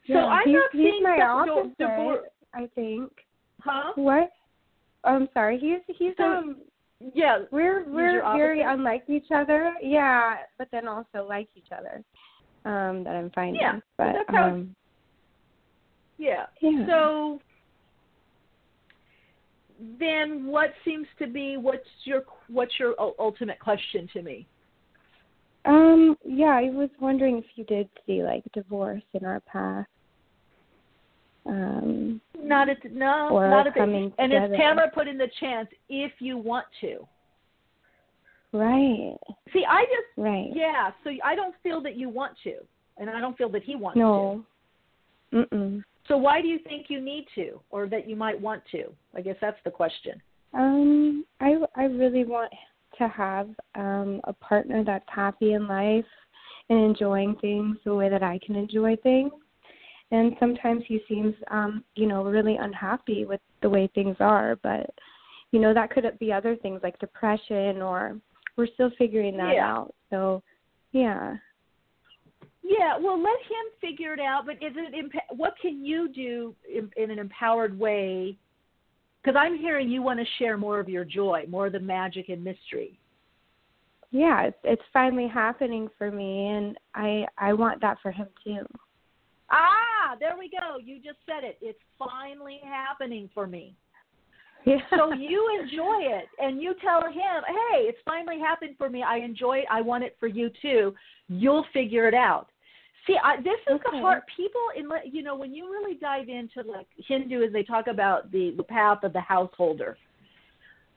So 0.07 0.14
yeah, 0.14 0.24
I'm 0.24 0.47
he's, 0.47 0.55
not 0.55 0.70
he's 0.72 0.80
seeing 0.80 1.03
my 1.03 1.16
that 1.18 1.28
opposite, 1.28 1.78
divor- 1.78 2.18
I 2.53 2.68
think. 2.74 3.11
Huh? 3.61 3.92
What? 3.95 4.30
I'm 5.05 5.28
sorry. 5.32 5.59
He's 5.59 5.97
he's 5.97 6.12
So- 6.16 6.24
um 6.24 6.57
Yeah. 7.13 7.45
we're 7.51 7.85
we're 7.91 8.23
very 8.37 8.63
unlike 8.63 9.05
each 9.09 9.31
other. 9.35 9.75
Yeah, 9.83 10.37
but 10.59 10.69
then 10.73 10.89
also 10.89 11.27
like 11.29 11.49
each 11.55 11.73
other. 11.77 12.03
Um, 12.65 13.05
that 13.05 13.15
I'm 13.15 13.31
finding. 13.35 13.61
Yeah, 13.61 13.81
But 13.99 14.13
that's 14.15 14.31
how- 14.31 14.49
um 14.49 14.75
Yeah. 16.19 16.47
yeah. 16.61 16.87
So 16.87 17.41
then 19.99 20.47
what 20.47 20.73
seems 20.85 21.07
to 21.19 21.27
be 21.27 21.57
what's 21.57 21.89
your 22.05 22.23
what's 22.49 22.79
your 22.79 22.95
ultimate 22.99 23.59
question 23.59 24.09
to 24.13 24.23
me? 24.23 24.47
Um, 25.67 26.17
yeah, 26.25 26.55
I 26.57 26.71
was 26.71 26.91
wondering 27.01 27.39
if 27.39 27.47
you 27.55 27.65
did 27.65 27.89
see 28.07 28.23
like 28.23 28.45
divorce 28.53 29.03
in 29.15 29.25
our 29.25 29.41
path. 29.41 29.87
Um, 31.47 32.20
Not 32.38 32.68
at 32.70 32.78
no, 32.90 33.28
not 33.38 33.66
at 33.66 33.74
the, 33.74 34.12
and 34.18 34.32
as. 34.32 34.51
Tamara 34.53 34.90
put 34.95 35.09
in 35.09 35.18
the 35.18 35.28
chance, 35.40 35.68
if 35.88 36.12
you 36.18 36.38
want 36.38 36.66
to. 36.80 37.07
right, 38.53 39.16
See, 39.53 39.64
I 39.68 39.84
just 39.84 40.07
right. 40.16 40.51
yeah. 40.55 40.92
So 41.03 41.11
I 41.22 41.34
don't 41.34 41.55
feel 41.62 41.82
that 41.82 41.97
you 41.97 42.09
want 42.09 42.32
to, 42.45 42.55
and 42.97 43.11
I 43.11 43.20
don't 43.20 43.36
feel 43.36 43.51
that 43.51 43.62
he 43.62 43.76
wants 43.76 43.97
to 43.97 44.01
No. 44.01 44.45
Mm-mm. 45.34 45.82
So 46.07 46.16
why 46.16 46.40
do 46.40 46.49
you 46.49 46.59
think 46.61 46.86
you 46.88 47.01
need 47.01 47.26
to, 47.34 47.61
or 47.70 47.86
that 47.88 48.09
you 48.09 48.16
might 48.16 48.40
want 48.40 48.62
to? 48.72 48.84
I 49.14 49.20
guess 49.20 49.36
that's 49.40 49.59
the 49.64 49.70
question. 49.70 50.22
Um, 50.55 51.24
I 51.40 51.57
I 51.76 51.84
really 51.84 52.24
want 52.24 52.53
to 52.99 53.09
have 53.09 53.49
um 53.74 54.20
a 54.24 54.32
partner 54.32 54.82
that's 54.82 55.09
happy 55.09 55.53
in 55.53 55.66
life 55.66 56.05
and 56.70 56.78
enjoying 56.78 57.36
things 57.40 57.76
the 57.84 57.95
way 57.95 58.09
that 58.09 58.22
I 58.22 58.38
can 58.45 58.57
enjoy 58.57 58.97
things. 58.97 59.32
And 60.11 60.37
sometimes 60.39 60.85
he 60.87 61.01
seems 61.09 61.35
um, 61.51 61.85
you 61.97 62.07
know, 62.07 62.25
really 62.25 62.57
unhappy 62.57 63.25
with 63.25 63.41
the 63.63 63.69
way 63.69 63.89
things 63.95 64.17
are, 64.21 64.57
but 64.63 64.91
you 65.51 65.61
know, 65.61 65.73
that 65.73 65.91
could 65.91 66.05
be 66.19 66.33
other 66.33 66.57
things 66.57 66.81
like 66.83 66.99
depression 66.99 67.81
or 67.81 68.19
we're 68.57 68.67
still 68.75 68.91
figuring 68.99 69.37
that 69.37 69.55
Yeah. 69.55 69.73
out. 69.73 69.95
So, 70.11 70.43
yeah. 70.93 71.37
Yeah, 72.63 72.97
well, 72.99 73.21
let 73.21 73.39
him 73.43 73.67
figure 73.81 74.15
it 74.15 74.21
out. 74.21 74.47
But 74.47 74.57
is 74.57 74.73
it 74.77 74.95
imp- 74.95 75.15
what 75.37 75.55
can 75.61 75.85
you 75.85 76.09
do 76.09 76.55
in, 76.69 76.91
in 76.97 77.11
an 77.11 77.19
empowered 77.19 77.79
way? 77.79 78.37
Because 79.23 79.37
I'm 79.39 79.57
hearing 79.57 79.91
you 79.91 80.03
want 80.03 80.19
to 80.19 80.27
share 80.39 80.57
more 80.57 80.81
of 80.81 80.89
your 80.89 81.05
joy, 81.05 81.45
more 81.49 81.67
of 81.67 81.73
the 81.73 81.81
magic 81.81 82.31
and 82.31 82.43
mystery. 82.43 82.99
Yeah, 84.11 84.45
it's 84.45 84.59
it's 84.63 84.83
finally 84.93 85.27
happening 85.27 85.89
for 85.99 86.11
me 86.11 86.47
and 86.49 86.79
I 86.95 87.27
I 87.37 87.53
want 87.53 87.81
that 87.81 87.99
for 88.01 88.13
him 88.13 88.29
too. 88.45 88.65
Ah, 89.51 89.93
there 90.19 90.37
we 90.39 90.51
go. 90.51 90.79
You 90.79 90.97
just 90.97 91.19
said 91.27 91.45
it. 91.45 91.59
It's 91.61 91.79
finally 91.99 92.61
happening 92.65 93.29
for 93.35 93.47
me. 93.47 93.75
Yeah. 94.65 94.77
So 94.97 95.12
you 95.12 95.47
enjoy 95.61 95.99
it, 96.01 96.27
and 96.39 96.62
you 96.62 96.75
tell 96.81 97.03
him, 97.03 97.45
"Hey, 97.47 97.81
it's 97.83 97.99
finally 98.05 98.39
happened 98.39 98.77
for 98.79 98.89
me. 98.89 99.03
I 99.03 99.19
enjoy 99.19 99.59
it. 99.59 99.67
I 99.71 99.83
want 99.83 100.05
it 100.05 100.17
for 100.19 100.27
you 100.27 100.51
too. 100.62 100.95
You'll 101.29 101.67
figure 101.73 102.09
it 102.09 102.15
out." 102.15 102.49
See, 103.07 103.19
I, 103.23 103.37
this 103.43 103.61
is 103.69 103.79
the 103.83 103.89
Okay. 103.89 104.01
hard. 104.01 104.23
People 104.35 104.62
in 104.75 104.89
you 105.12 105.23
know 105.23 105.37
when 105.37 105.55
you 105.55 105.71
really 105.71 105.95
dive 105.95 106.29
into 106.31 106.62
like 106.62 106.87
Hindu, 106.97 107.43
as 107.45 107.53
they 107.53 107.62
talk 107.62 107.89
about 107.89 108.33
the 108.33 108.53
the 108.57 108.62
path 108.62 109.05
of 109.05 109.12
the 109.12 109.21
householder. 109.21 109.99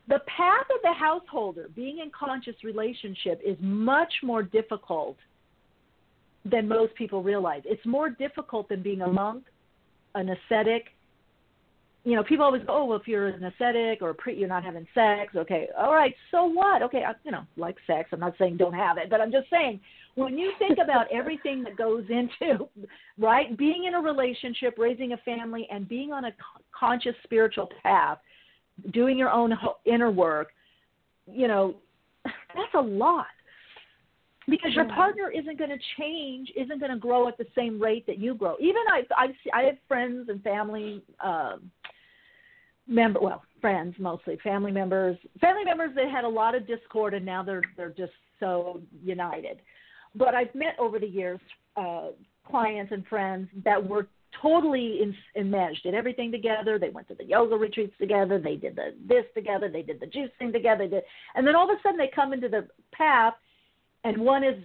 The 0.07 0.19
path 0.19 0.67
of 0.73 0.81
the 0.83 0.93
householder, 0.93 1.67
being 1.75 1.99
in 1.99 2.09
conscious 2.11 2.55
relationship, 2.63 3.41
is 3.45 3.57
much 3.59 4.13
more 4.23 4.41
difficult 4.41 5.17
than 6.49 6.67
most 6.67 6.93
people 6.95 7.23
realize. 7.23 7.61
It's 7.65 7.85
more 7.85 8.09
difficult 8.09 8.69
than 8.69 8.81
being 8.81 9.01
a 9.01 9.07
monk, 9.07 9.43
an 10.15 10.29
ascetic. 10.29 10.87
You 12.03 12.15
know, 12.15 12.23
people 12.23 12.45
always 12.45 12.63
go, 12.63 12.73
"Oh, 12.73 12.85
well, 12.85 12.97
if 12.97 13.07
you're 13.07 13.27
an 13.27 13.43
ascetic 13.43 14.01
or 14.01 14.13
pre, 14.13 14.35
you're 14.35 14.47
not 14.47 14.63
having 14.63 14.87
sex." 14.93 15.35
Okay, 15.35 15.67
all 15.77 15.93
right, 15.93 16.15
so 16.31 16.45
what? 16.45 16.81
Okay, 16.83 17.03
I, 17.03 17.13
you 17.23 17.31
know, 17.31 17.43
like 17.57 17.75
sex. 17.85 18.09
I'm 18.13 18.19
not 18.19 18.35
saying 18.37 18.57
don't 18.57 18.73
have 18.73 18.97
it, 18.97 19.09
but 19.09 19.19
I'm 19.19 19.31
just 19.31 19.49
saying 19.49 19.79
when 20.15 20.37
you 20.37 20.51
think 20.57 20.77
about 20.81 21.07
everything 21.11 21.63
that 21.63 21.75
goes 21.75 22.05
into, 22.09 22.67
right, 23.17 23.57
being 23.57 23.85
in 23.85 23.95
a 23.95 23.99
relationship, 23.99 24.75
raising 24.77 25.13
a 25.13 25.17
family, 25.17 25.67
and 25.69 25.87
being 25.87 26.13
on 26.13 26.25
a 26.25 26.31
conscious 26.77 27.15
spiritual 27.23 27.69
path, 27.83 28.19
doing 28.93 29.17
your 29.17 29.29
own 29.29 29.53
inner 29.85 30.11
work, 30.11 30.49
you 31.29 31.47
know, 31.47 31.75
that's 32.23 32.73
a 32.75 32.81
lot 32.81 33.27
because 34.49 34.73
your 34.73 34.85
partner 34.85 35.29
isn't 35.29 35.57
going 35.57 35.69
to 35.69 35.79
change, 35.97 36.51
isn't 36.55 36.79
going 36.79 36.91
to 36.91 36.97
grow 36.97 37.27
at 37.27 37.37
the 37.37 37.45
same 37.55 37.81
rate 37.81 38.05
that 38.07 38.17
you 38.17 38.33
grow. 38.33 38.55
Even 38.59 38.81
I, 38.89 39.01
I've, 39.17 39.35
I 39.53 39.63
have 39.63 39.75
friends 39.87 40.29
and 40.29 40.41
family 40.41 41.03
um, 41.23 41.69
member, 42.87 43.19
well, 43.19 43.43
friends 43.59 43.95
mostly, 43.99 44.37
family 44.43 44.71
members, 44.71 45.17
family 45.41 45.65
members 45.65 45.91
that 45.95 46.09
had 46.09 46.23
a 46.23 46.29
lot 46.29 46.55
of 46.55 46.65
discord, 46.65 47.13
and 47.13 47.25
now 47.25 47.43
they're 47.43 47.63
they're 47.75 47.89
just 47.89 48.13
so 48.39 48.81
united. 49.03 49.59
But 50.15 50.33
I've 50.33 50.53
met 50.55 50.75
over 50.79 50.97
the 50.99 51.07
years 51.07 51.39
uh, 51.75 52.07
clients 52.49 52.91
and 52.91 53.05
friends 53.07 53.49
that 53.65 53.85
were 53.85 54.07
totally 54.41 55.01
in, 55.01 55.15
enmeshed, 55.35 55.83
did 55.83 55.93
everything 55.93 56.31
together. 56.31 56.79
They 56.79 56.89
went 56.89 57.07
to 57.09 57.15
the 57.15 57.25
yoga 57.25 57.55
retreats 57.55 57.93
together. 57.99 58.39
They 58.39 58.55
did 58.55 58.75
the 58.75 58.93
this 59.07 59.25
together. 59.35 59.69
They 59.69 59.81
did 59.81 59.99
the 59.99 60.05
juicing 60.05 60.53
together. 60.53 60.87
Did, 60.87 61.03
and 61.35 61.45
then 61.45 61.55
all 61.55 61.69
of 61.69 61.77
a 61.77 61.81
sudden 61.81 61.97
they 61.97 62.11
come 62.13 62.31
into 62.31 62.47
the 62.47 62.67
path 62.93 63.33
and 64.07 64.17
one 64.17 64.43
is 64.43 64.55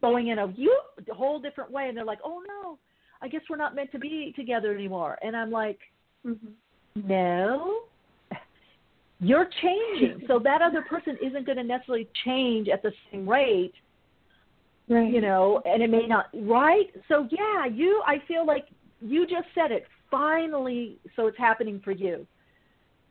going 0.00 0.28
in 0.28 0.38
a 0.38 0.52
you 0.56 0.78
whole 1.10 1.38
different 1.40 1.70
way 1.70 1.88
and 1.88 1.96
they're 1.96 2.04
like 2.04 2.18
oh 2.24 2.42
no 2.46 2.78
i 3.22 3.28
guess 3.28 3.40
we're 3.48 3.56
not 3.56 3.74
meant 3.74 3.90
to 3.92 3.98
be 3.98 4.32
together 4.36 4.74
anymore. 4.74 5.18
And 5.22 5.36
i'm 5.36 5.50
like 5.50 5.78
Mhm. 6.24 6.52
no 6.94 7.82
you're 9.18 9.48
changing. 9.62 10.26
So 10.26 10.38
that 10.40 10.60
other 10.60 10.82
person 10.82 11.16
isn't 11.22 11.46
going 11.46 11.56
to 11.56 11.64
necessarily 11.64 12.06
change 12.26 12.68
at 12.68 12.82
the 12.82 12.92
same 13.10 13.28
rate 13.28 13.72
Right. 14.88 15.12
you 15.12 15.20
know 15.20 15.62
and 15.64 15.82
it 15.82 15.90
may 15.90 16.06
not 16.06 16.26
right? 16.34 16.88
So 17.08 17.26
yeah 17.30 17.66
you 17.66 18.02
i 18.06 18.22
feel 18.28 18.44
like 18.46 18.66
you 19.00 19.26
just 19.26 19.48
said 19.54 19.72
it 19.72 19.84
finally 20.10 20.98
so 21.16 21.26
it's 21.26 21.38
happening 21.38 21.80
for 21.82 21.92
you. 21.92 22.26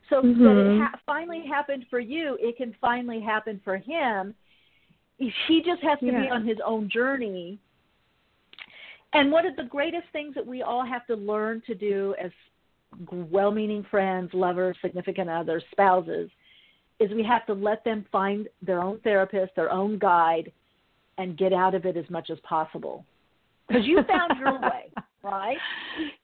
So 0.10 0.22
that 0.22 0.58
it 0.58 0.80
ha- 0.82 1.00
finally 1.06 1.44
happened 1.48 1.86
for 1.90 2.00
you 2.00 2.38
it 2.40 2.56
can 2.58 2.76
finally 2.80 3.20
happen 3.20 3.60
for 3.64 3.78
him 3.78 4.36
he 5.18 5.62
just 5.66 5.82
has 5.82 6.00
to 6.00 6.06
be 6.06 6.30
on 6.30 6.46
his 6.46 6.58
own 6.66 6.90
journey 6.90 7.60
and 9.14 9.32
one 9.32 9.46
of 9.46 9.56
the 9.56 9.64
greatest 9.64 10.06
things 10.12 10.36
that 10.36 10.46
we 10.46 10.62
all 10.62 10.86
have 10.86 11.06
to 11.08 11.16
learn 11.16 11.62
to 11.66 11.74
do 11.76 12.14
as 12.22 12.32
well-meaning 13.32 13.86
friends 13.90 14.30
lovers 14.34 14.76
significant 14.82 15.30
others 15.30 15.64
spouses 15.72 16.30
is 17.00 17.12
we 17.12 17.24
have 17.24 17.46
to 17.46 17.54
let 17.54 17.84
them 17.84 18.06
find 18.12 18.48
their 18.62 18.82
own 18.82 19.00
therapist 19.04 19.56
their 19.56 19.72
own 19.72 19.98
guide 20.00 20.52
and 21.18 21.38
get 21.38 21.54
out 21.54 21.74
of 21.76 21.86
it 21.86 21.96
as 21.96 22.10
much 22.10 22.30
as 22.30 22.38
possible 22.42 23.06
because 23.68 23.86
you 23.86 24.02
found 24.08 24.38
your 24.40 24.60
way 24.62 24.92
right 25.24 25.58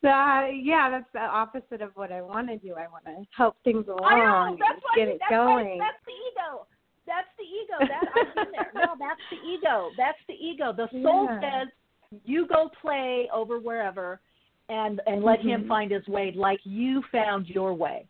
Uh, 0.04 0.48
yeah, 0.52 0.90
that's 0.90 1.06
the 1.14 1.20
opposite 1.20 1.82
of 1.82 1.92
what 1.96 2.12
I 2.12 2.22
want 2.22 2.48
to 2.50 2.58
do. 2.58 2.74
I 2.74 2.88
want 2.88 3.06
to 3.06 3.26
help 3.36 3.56
things 3.64 3.88
along 3.88 4.04
I 4.04 4.18
know. 4.18 4.48
and 4.52 4.60
why. 4.60 4.96
get 4.96 5.08
it 5.08 5.20
that's 5.20 5.30
going. 5.30 5.78
Why, 5.78 5.88
that's 5.88 6.04
the 6.06 6.12
ego. 6.12 6.66
That's 7.08 7.28
the 7.38 7.44
ego. 7.44 7.88
That 7.88 8.06
I've 8.16 8.34
been 8.36 8.52
there. 8.52 8.72
No, 8.76 8.96
that's 9.00 9.22
the 9.30 9.38
ego. 9.38 9.92
That's 9.98 10.20
the 10.28 10.34
ego. 10.34 10.74
The 10.74 10.88
soul 11.04 11.26
Yeah. 11.26 11.42
says, 11.42 11.68
"You 12.26 12.48
go 12.48 12.70
play 12.82 13.30
over 13.34 13.60
wherever, 13.60 14.20
and 14.70 15.02
and 15.08 15.24
let 15.24 15.40
him 15.42 15.64
Mhm. 15.64 15.68
find 15.68 15.92
his 15.92 16.08
way, 16.08 16.32
like 16.32 16.60
you 16.64 17.02
found 17.12 17.50
your 17.50 17.74
way." 17.74 18.08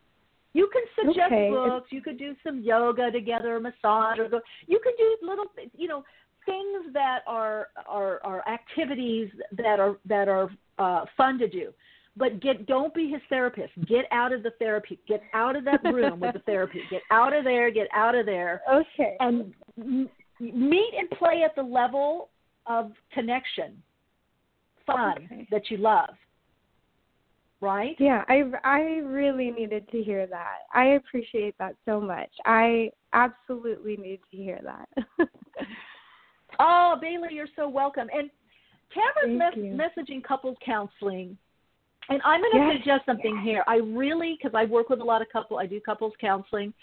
You 0.54 0.68
can 0.68 0.82
suggest 0.94 1.32
Okay. 1.32 1.48
books. 1.50 1.90
You 1.90 2.02
could 2.02 2.18
do 2.18 2.36
some 2.44 2.60
yoga 2.60 3.10
together, 3.10 3.58
massage, 3.58 4.18
or 4.18 4.28
go. 4.28 4.40
You 4.66 4.78
can 4.80 4.92
do 4.98 5.16
little, 5.22 5.46
you 5.74 5.88
know, 5.88 6.04
things 6.44 6.92
that 6.92 7.22
are 7.26 7.68
are 7.86 8.20
are 8.24 8.46
activities 8.46 9.30
that 9.52 9.80
are 9.80 9.96
that 10.04 10.28
are 10.28 10.50
uh, 10.78 11.06
fun 11.16 11.38
to 11.38 11.48
do. 11.48 11.72
But 12.16 12.40
get 12.40 12.66
don't 12.66 12.92
be 12.94 13.08
his 13.08 13.22
therapist. 13.28 13.72
Get 13.86 14.04
out 14.10 14.32
of 14.32 14.42
the 14.42 14.50
therapy. 14.58 14.98
Get 15.08 15.22
out 15.32 15.56
of 15.56 15.64
that 15.64 15.82
room 15.84 16.20
with 16.20 16.34
the 16.34 16.40
therapy. 16.46 16.82
Get 16.90 17.02
out 17.10 17.32
of 17.32 17.44
there. 17.44 17.70
Get 17.70 17.88
out 17.94 18.14
of 18.14 18.26
there. 18.26 18.60
Okay. 18.70 19.16
And 19.20 19.54
m- 19.78 20.10
meet 20.38 20.92
and 20.98 21.08
play 21.18 21.42
at 21.42 21.54
the 21.56 21.62
level 21.62 22.28
of 22.66 22.92
connection, 23.14 23.82
fun 24.86 25.14
Okay. 25.24 25.48
that 25.50 25.70
you 25.70 25.78
love. 25.78 26.10
Right? 27.62 27.96
Yeah, 27.98 28.24
I 28.28 28.42
I 28.64 28.80
really 29.04 29.50
needed 29.50 29.88
to 29.92 30.02
hear 30.02 30.26
that. 30.26 30.58
I 30.74 30.84
appreciate 30.96 31.54
that 31.58 31.76
so 31.86 32.00
much. 32.00 32.30
I 32.44 32.90
absolutely 33.12 33.96
need 33.96 34.20
to 34.32 34.36
hear 34.36 34.60
that. 34.64 34.88
Oh, 36.58 36.96
Bailey, 37.00 37.28
you're 37.32 37.46
so 37.56 37.68
welcome. 37.68 38.08
And 38.14 38.30
Tamara's 38.92 39.56
mes- 39.56 39.80
messaging 39.80 40.22
couples 40.22 40.56
counseling. 40.64 41.36
And 42.08 42.20
I'm 42.24 42.40
going 42.40 42.52
to 42.52 42.58
Yes, 42.58 42.76
suggest 42.78 43.06
something 43.06 43.38
here. 43.38 43.64
I 43.66 43.76
really, 43.76 44.36
because 44.36 44.54
I 44.54 44.64
work 44.64 44.88
with 44.88 45.00
a 45.00 45.04
lot 45.04 45.22
of 45.22 45.28
couples, 45.30 45.60
I 45.62 45.66
do 45.66 45.80
couples 45.80 46.12
counseling. 46.20 46.74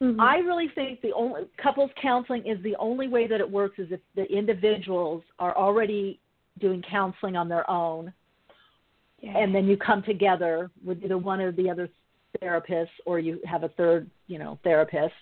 Mhm. 0.00 0.20
I 0.20 0.38
really 0.38 0.68
think 0.68 1.00
the 1.00 1.12
only 1.12 1.46
couples 1.56 1.90
counseling 2.00 2.46
is 2.46 2.60
the 2.62 2.76
only 2.76 3.08
way 3.08 3.26
that 3.26 3.40
it 3.40 3.50
works 3.50 3.78
is 3.78 3.90
if 3.92 4.00
the 4.14 4.30
individuals 4.30 5.22
are 5.38 5.56
already 5.56 6.18
doing 6.58 6.82
counseling 6.82 7.36
on 7.36 7.48
their 7.48 7.68
own 7.70 8.12
Yeah. 9.20 9.38
and 9.38 9.54
then 9.54 9.66
you 9.66 9.76
come 9.78 10.02
together 10.02 10.70
with 10.84 11.02
either 11.02 11.16
one 11.16 11.40
of 11.40 11.56
the 11.56 11.70
other 11.70 11.88
therapists 12.42 12.90
or 13.06 13.18
you 13.18 13.40
have 13.46 13.62
a 13.62 13.68
third, 13.70 14.10
you 14.26 14.38
know, 14.38 14.58
therapist. 14.62 15.14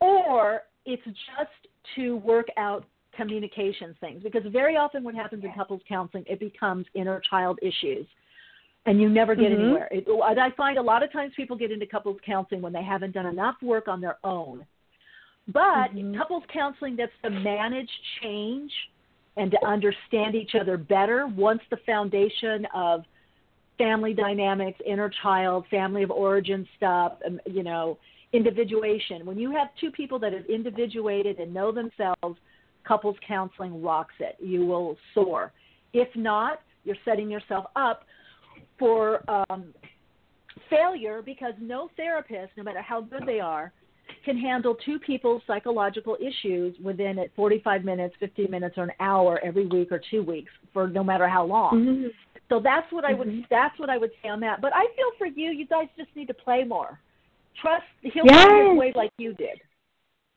Or 0.00 0.64
it's 0.84 1.04
just 1.04 1.68
to 1.94 2.16
work 2.16 2.48
out 2.56 2.84
communications 3.16 3.96
things 4.00 4.22
because 4.22 4.42
very 4.50 4.76
often 4.76 5.02
what 5.04 5.14
happens 5.14 5.44
in 5.44 5.52
couples 5.52 5.80
counseling 5.88 6.24
it 6.26 6.40
becomes 6.40 6.86
inner 6.94 7.20
child 7.30 7.58
issues 7.62 8.06
and 8.86 9.00
you 9.00 9.08
never 9.08 9.34
get 9.34 9.50
Mhm. 9.50 9.60
anywhere. 9.60 9.88
It, 9.90 10.06
I 10.08 10.50
find 10.50 10.78
a 10.78 10.82
lot 10.82 11.02
of 11.02 11.10
times 11.10 11.32
people 11.34 11.56
get 11.56 11.72
into 11.72 11.86
couples 11.86 12.20
counseling 12.24 12.60
when 12.60 12.72
they 12.72 12.82
haven't 12.82 13.12
done 13.12 13.26
enough 13.26 13.60
work 13.62 13.88
on 13.88 14.00
their 14.00 14.18
own. 14.24 14.66
But 15.48 15.94
Mhm. 15.94 16.16
couples 16.16 16.44
counseling 16.48 16.96
that's 16.96 17.12
to 17.22 17.30
manage 17.30 17.90
change 18.20 18.72
and 19.36 19.50
to 19.50 19.66
understand 19.66 20.34
each 20.34 20.54
other 20.54 20.76
better 20.76 21.26
once 21.26 21.62
the 21.70 21.76
foundation 21.78 22.66
of 22.74 23.04
family 23.76 24.14
dynamics, 24.14 24.80
inner 24.86 25.08
child, 25.22 25.66
family 25.68 26.02
of 26.02 26.10
origin 26.10 26.68
stuff, 26.76 27.20
um, 27.26 27.40
you 27.46 27.62
know, 27.62 27.98
individuation. 28.32 29.26
When 29.26 29.38
you 29.38 29.50
have 29.52 29.68
two 29.80 29.90
people 29.90 30.18
that 30.20 30.32
have 30.32 30.46
individuated 30.46 31.40
and 31.40 31.52
know 31.52 31.72
themselves, 31.72 32.38
couples 32.84 33.16
counseling 33.26 33.82
rocks 33.82 34.14
it. 34.20 34.36
You 34.40 34.66
will 34.66 34.96
soar. 35.14 35.52
If 35.92 36.08
not, 36.14 36.60
you're 36.84 36.96
setting 37.04 37.30
yourself 37.30 37.66
up 37.76 38.04
for 38.78 39.22
um, 39.28 39.72
failure 40.68 41.22
because 41.22 41.54
no 41.60 41.90
therapist, 41.96 42.52
no 42.56 42.62
matter 42.62 42.82
how 42.82 43.00
good 43.00 43.22
they 43.26 43.40
are, 43.40 43.72
can 44.24 44.36
handle 44.38 44.76
two 44.84 44.98
people's 44.98 45.42
psychological 45.46 46.16
issues 46.20 46.76
within 46.82 47.18
at 47.18 47.34
45 47.34 47.84
minutes, 47.84 48.14
15 48.20 48.50
minutes, 48.50 48.76
or 48.76 48.84
an 48.84 48.92
hour 49.00 49.40
every 49.42 49.66
week 49.66 49.90
or 49.92 50.00
two 50.10 50.22
weeks 50.22 50.50
for 50.72 50.88
no 50.88 51.02
matter 51.02 51.28
how 51.28 51.44
long. 51.44 51.84
Mhm. 51.84 52.14
So 52.48 52.60
that's 52.60 52.90
what 52.92 53.04
I 53.04 53.14
would 53.14 53.28
Mhm. 53.28 53.48
that's 53.48 53.78
what 53.78 53.88
I 53.88 53.96
would 53.96 54.12
say 54.22 54.28
on 54.28 54.40
that. 54.40 54.60
But 54.60 54.74
I 54.74 54.86
feel 54.88 55.10
for 55.12 55.26
you, 55.26 55.50
you 55.50 55.66
guys 55.66 55.88
just 55.96 56.14
need 56.14 56.26
to 56.28 56.34
play 56.34 56.64
more. 56.64 57.00
Trust 57.54 57.86
he'll 58.02 58.26
Yes. 58.26 58.46
find 58.46 58.68
his 58.68 58.78
way 58.78 58.92
like 58.94 59.10
you 59.18 59.32
did. 59.34 59.60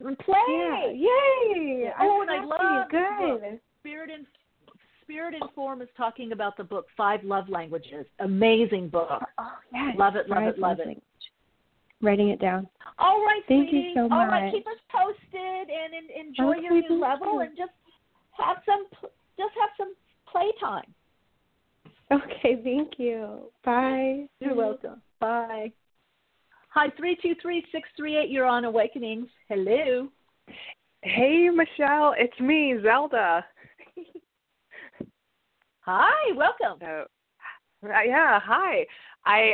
And 0.00 0.18
play. 0.18 0.36
Yeah. 0.48 0.92
Yay. 0.92 1.90
Oh, 2.00 2.22
and 2.22 2.30
I 2.30 2.44
love 2.44 2.88
good. 2.90 3.60
Spirit 3.80 4.10
and 4.14 4.26
Spirit 5.02 5.34
and 5.34 5.50
Form 5.54 5.82
is 5.82 5.88
talking 5.96 6.32
about 6.32 6.56
the 6.56 6.64
book 6.64 6.86
Five 6.96 7.24
Love 7.24 7.48
Languages. 7.48 8.06
Amazing 8.20 8.90
book. 8.90 9.08
Oh, 9.10 9.24
oh 9.38 9.52
yes. 9.72 9.96
Love 9.98 10.16
it, 10.16 10.28
love 10.28 10.42
it, 10.42 10.58
love 10.58 10.78
it. 10.78 10.86
language. 10.86 11.02
Writing 12.00 12.28
it 12.28 12.40
down. 12.40 12.68
All 12.98 13.24
right, 13.24 13.42
Thank 13.48 13.72
you 13.72 13.92
so 13.94 14.08
much. 14.08 14.12
All 14.12 14.26
right, 14.26 14.52
keep 14.52 14.66
us 14.66 14.74
posted 14.92 15.68
and, 15.68 15.94
and 15.94 16.28
enjoy 16.28 16.56
your 16.62 16.80
new 16.80 17.00
level 17.00 17.40
and 17.40 17.56
just 17.56 17.72
have 18.32 18.58
some 18.64 18.86
just 19.36 19.52
have 19.58 19.70
some 19.76 19.94
playtime. 20.30 20.94
Okay, 22.10 22.60
thank 22.62 22.98
you. 22.98 23.50
Bye. 23.64 24.26
You're 24.40 24.54
welcome. 24.54 25.02
Bye. 25.20 25.72
Hi, 26.70 26.88
three 26.96 27.16
two 27.22 27.34
three 27.40 27.64
six 27.72 27.88
three 27.96 28.16
eight. 28.16 28.30
You're 28.30 28.46
on 28.46 28.64
Awakenings. 28.64 29.28
Hello. 29.48 30.08
Hey, 31.02 31.48
Michele, 31.48 32.14
it's 32.18 32.38
me, 32.40 32.74
Zelda. 32.82 33.44
Hi, 35.80 36.32
welcome. 36.36 36.78
So, 36.80 37.06
yeah, 37.82 38.38
hi. 38.42 38.84
I 39.24 39.52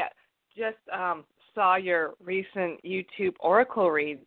just 0.57 0.79
um, 0.93 1.25
saw 1.55 1.77
your 1.77 2.15
recent 2.23 2.83
YouTube 2.85 3.35
Oracle 3.41 3.91
reads. 3.91 4.27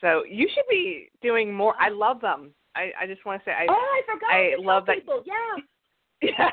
So 0.00 0.22
you 0.28 0.48
should 0.54 0.64
be 0.70 1.10
doing 1.20 1.52
more. 1.52 1.74
I 1.78 1.90
love 1.90 2.20
them. 2.20 2.52
I, 2.74 2.90
I 3.00 3.06
just 3.06 3.26
want 3.26 3.42
to 3.42 3.50
say 3.50 3.52
I 3.52 3.66
oh, 3.68 3.72
I 3.72 4.02
forgot. 4.06 4.30
I 4.32 4.54
love 4.58 4.86
that- 4.86 4.96
people. 4.96 5.22
Yeah. 5.26 5.62
Yeah 6.22 6.50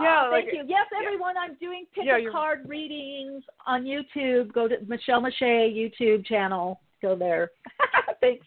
yeah 0.00 0.24
Oh, 0.26 0.30
like 0.30 0.44
thank 0.46 0.56
you. 0.56 0.64
Yes, 0.66 0.86
yeah. 0.92 1.06
everyone. 1.06 1.36
I'm 1.36 1.54
doing 1.60 1.84
pick 1.94 2.04
Yeah, 2.06 2.16
a 2.18 2.30
card 2.30 2.68
readings 2.68 3.44
on 3.66 3.84
YouTube. 3.84 4.52
Go 4.52 4.66
to 4.68 4.76
Michele 4.86 5.20
Meiche 5.20 5.40
YouTube 5.42 6.24
channel. 6.26 6.80
Go 7.02 7.14
there. 7.16 7.50
Thanks. 8.20 8.46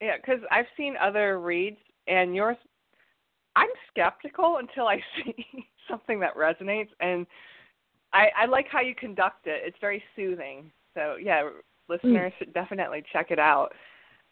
yeah 0.00 0.16
because 0.16 0.40
I've 0.50 0.66
seen 0.76 0.94
other 1.00 1.40
reads 1.40 1.78
and 2.06 2.34
yours. 2.34 2.56
I'm 3.54 3.68
skeptical 3.90 4.58
until 4.58 4.86
I 4.86 4.96
see 5.24 5.46
something 5.88 6.20
that 6.20 6.34
resonates, 6.36 6.88
and 7.00 7.26
I 8.12 8.28
I 8.36 8.46
like 8.46 8.66
how 8.70 8.80
you 8.80 8.94
conduct 8.94 9.46
it. 9.46 9.62
It's 9.64 9.78
very 9.80 10.02
soothing. 10.14 10.70
So 10.94 11.16
yeah, 11.22 11.48
listeners 11.88 12.32
should 12.38 12.52
definitely 12.54 13.02
check 13.12 13.30
it 13.30 13.38
out. 13.38 13.70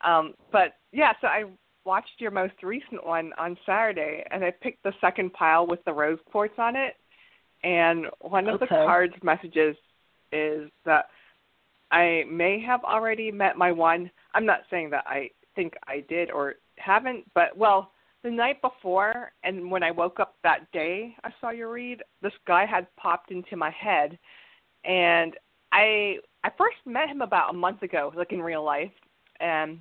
Um, 0.05 0.35
but 0.51 0.75
yeah, 0.93 1.13
so 1.21 1.27
I 1.29 1.45
watched 1.85 2.19
your 2.21 2.31
most 2.31 2.55
recent 2.63 3.05
one 3.05 3.33
on 3.39 3.57
Saturday, 3.67 4.25
and 4.31 4.45
I 4.45 4.51
picked 4.51 4.83
the 4.83 4.93
second 5.01 5.33
pile 5.33 5.67
with 5.67 5.85
the 5.85 5.93
rose 5.93 6.19
quartz 6.31 6.55
on 6.59 6.77
it. 6.77 6.95
And 7.63 8.07
one 8.21 8.49
of 8.49 8.61
the 8.61 8.67
cards 8.67 9.15
messages 9.23 9.77
is 10.33 10.71
that 10.85 11.07
I 11.91 12.25
may 12.31 12.61
have 12.61 12.83
already 12.85 13.31
met 13.31 13.57
my 13.57 13.73
one. 13.73 14.11
I'm 14.35 14.45
not 14.45 14.61
saying 14.71 14.91
that 14.91 15.05
I 15.07 15.31
think 15.55 15.75
I 15.87 16.05
did 16.09 16.31
or 16.31 16.55
haven't, 16.77 17.25
but 17.35 17.57
well, 17.57 17.93
the 18.23 18.31
night 18.31 18.61
before 18.63 19.33
and 19.45 19.71
when 19.71 19.83
I 19.83 19.91
woke 19.91 20.19
up 20.19 20.37
that 20.43 20.71
day 20.73 21.15
I 21.23 21.31
saw 21.41 21.51
your 21.51 21.71
read, 21.71 22.03
this 22.23 22.33
guy 22.47 22.67
had 22.67 22.87
popped 22.97 23.31
into 23.31 23.57
my 23.57 23.71
head 23.71 24.19
and 24.85 25.35
I 25.73 26.17
I 26.43 26.51
first 26.59 26.77
met 26.85 27.09
him 27.09 27.23
about 27.23 27.51
a 27.51 27.57
month 27.57 27.83
ago, 27.83 28.13
like 28.15 28.33
in 28.33 28.43
real 28.43 28.63
life, 28.63 28.93
and 29.41 29.79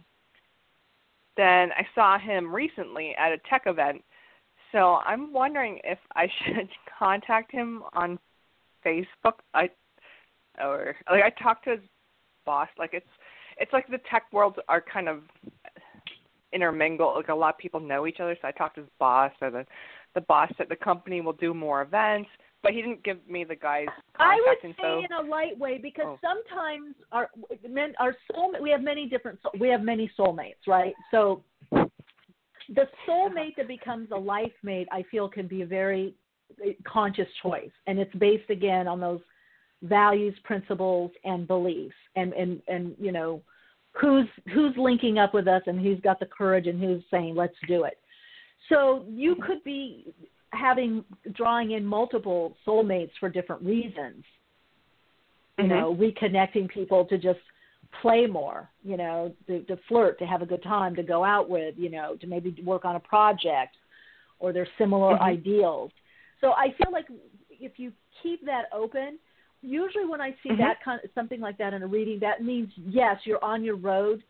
then 1.37 1.71
I 1.71 1.85
saw 1.95 2.19
him 2.19 2.53
recently 2.53 3.15
at 3.17 3.31
a 3.31 3.37
tech 3.49 3.63
event. 3.65 4.03
So 4.71 4.99
I'm 5.05 5.31
wondering 5.33 5.79
if 5.83 5.99
I 6.15 6.27
should 6.45 6.69
contact 6.99 7.51
him 7.51 7.83
on 7.93 8.19
Facebook. 8.85 9.33
I 9.53 9.69
or 10.61 10.95
like 11.09 11.23
I 11.23 11.43
talked 11.43 11.65
to 11.65 11.71
his 11.71 11.79
boss. 12.45 12.69
Like 12.77 12.91
it's 12.93 13.05
it's 13.57 13.73
like 13.73 13.87
the 13.87 13.99
tech 14.09 14.23
worlds 14.31 14.57
are 14.67 14.81
kind 14.81 15.07
of 15.07 15.21
intermingled. 16.51 17.15
Like 17.15 17.29
a 17.29 17.35
lot 17.35 17.55
of 17.55 17.59
people 17.59 17.79
know 17.79 18.07
each 18.07 18.19
other. 18.19 18.37
So 18.41 18.47
I 18.47 18.51
talked 18.51 18.75
to 18.75 18.81
his 18.81 18.89
boss, 18.99 19.31
or 19.41 19.51
the 19.51 19.65
the 20.15 20.21
boss 20.21 20.51
said 20.57 20.67
the 20.69 20.75
company 20.75 21.21
will 21.21 21.33
do 21.33 21.53
more 21.53 21.81
events, 21.81 22.29
but 22.63 22.71
he 22.71 22.81
didn't 22.81 23.03
give 23.03 23.17
me 23.27 23.43
the 23.43 23.55
guy's 23.55 23.87
I 24.15 24.41
would 24.47 24.57
say 24.61 24.69
info. 24.69 24.99
in 24.99 25.11
a 25.11 25.21
light 25.29 25.57
way 25.59 25.77
because 25.77 26.05
Oh. 26.07 26.17
sometimes 26.21 26.95
our 27.11 27.29
men 27.69 27.93
our 27.99 28.15
soul 28.31 28.55
we 28.61 28.69
have 28.71 28.81
many 28.81 29.07
different 29.07 29.37
we 29.59 29.67
have 29.67 29.83
many 29.83 30.09
soulmates, 30.17 30.65
right? 30.65 30.95
So 31.11 31.43
the 31.71 32.87
soulmate 33.07 33.55
that 33.57 33.67
becomes 33.67 34.09
a 34.11 34.17
life 34.17 34.53
mate, 34.63 34.87
I 34.91 35.03
feel, 35.11 35.27
can 35.27 35.47
be 35.47 35.61
a 35.61 35.65
very 35.65 36.15
uh, 36.65 36.69
conscious 36.85 37.27
choice, 37.41 37.71
and 37.87 37.99
it's 37.99 38.13
based 38.15 38.49
again 38.49 38.87
on 38.87 38.99
those 39.01 39.19
values, 39.81 40.33
principles, 40.45 41.11
and 41.25 41.45
beliefs, 41.45 41.95
and 42.15 42.31
and 42.33 42.61
and 42.69 42.95
you 42.97 43.11
know 43.11 43.41
who's 43.91 44.27
who's 44.53 44.75
linking 44.77 45.17
up 45.19 45.33
with 45.33 45.47
us 45.47 45.61
and 45.67 45.79
who's 45.81 45.99
got 45.99 46.19
the 46.19 46.25
courage 46.25 46.67
and 46.67 46.81
who's 46.81 47.03
saying 47.11 47.35
let's 47.35 47.55
do 47.67 47.83
it. 47.83 47.97
So 48.69 49.05
you 49.09 49.35
could 49.45 49.61
be 49.65 50.13
having 50.53 51.03
drawing 51.33 51.71
in 51.71 51.85
multiple 51.85 52.55
soulmates 52.65 53.11
for 53.19 53.29
different 53.29 53.61
reasons. 53.63 54.23
You 55.57 55.65
Mhm. 55.65 55.69
know, 55.69 55.95
reconnecting 55.95 56.69
people 56.69 57.05
to 57.05 57.17
just 57.17 57.39
play 58.01 58.25
more, 58.25 58.69
you 58.83 58.97
know, 58.97 59.35
to, 59.47 59.61
to 59.63 59.77
flirt, 59.87 60.17
to 60.19 60.25
have 60.25 60.41
a 60.41 60.45
good 60.45 60.63
time, 60.63 60.95
to 60.95 61.03
go 61.03 61.23
out 61.23 61.49
with, 61.49 61.77
you 61.77 61.89
know, 61.89 62.15
to 62.15 62.27
maybe 62.27 62.55
work 62.63 62.85
on 62.85 62.95
a 62.95 62.99
project 62.99 63.77
or 64.39 64.51
their 64.51 64.67
similar 64.77 65.15
Mhm. 65.15 65.21
ideals. 65.21 65.91
So 66.41 66.53
I 66.53 66.71
feel 66.71 66.91
like 66.91 67.05
if 67.49 67.77
you 67.77 67.93
keep 68.21 68.43
that 68.45 68.65
open, 68.73 69.19
usually 69.61 70.05
when 70.05 70.21
I 70.21 70.35
see 70.43 70.49
Mhm. 70.49 70.57
that 70.57 70.81
kind 70.83 70.99
of, 71.03 71.11
something 71.13 71.39
like 71.39 71.57
that 71.57 71.73
in 71.73 71.83
a 71.83 71.87
reading, 71.87 72.19
that 72.19 72.43
means 72.43 72.75
yes, 72.77 73.25
you're 73.25 73.43
on 73.43 73.63
your 73.63 73.75
road 73.77 74.23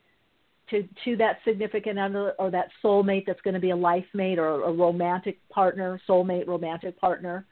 to 0.69 0.87
to 1.03 1.15
that 1.17 1.37
significant 1.45 1.99
other 1.99 2.31
or 2.39 2.49
that 2.51 2.69
soulmate 2.83 3.25
that's 3.25 3.41
going 3.41 3.53
to 3.53 3.59
be 3.59 3.71
a 3.71 3.75
life 3.75 4.05
mate 4.13 4.39
or 4.39 4.63
a 4.63 4.71
romantic 4.71 5.37
partner, 5.49 5.99
soulmate, 6.07 6.47
romantic 6.47 6.97
partner. 6.99 7.45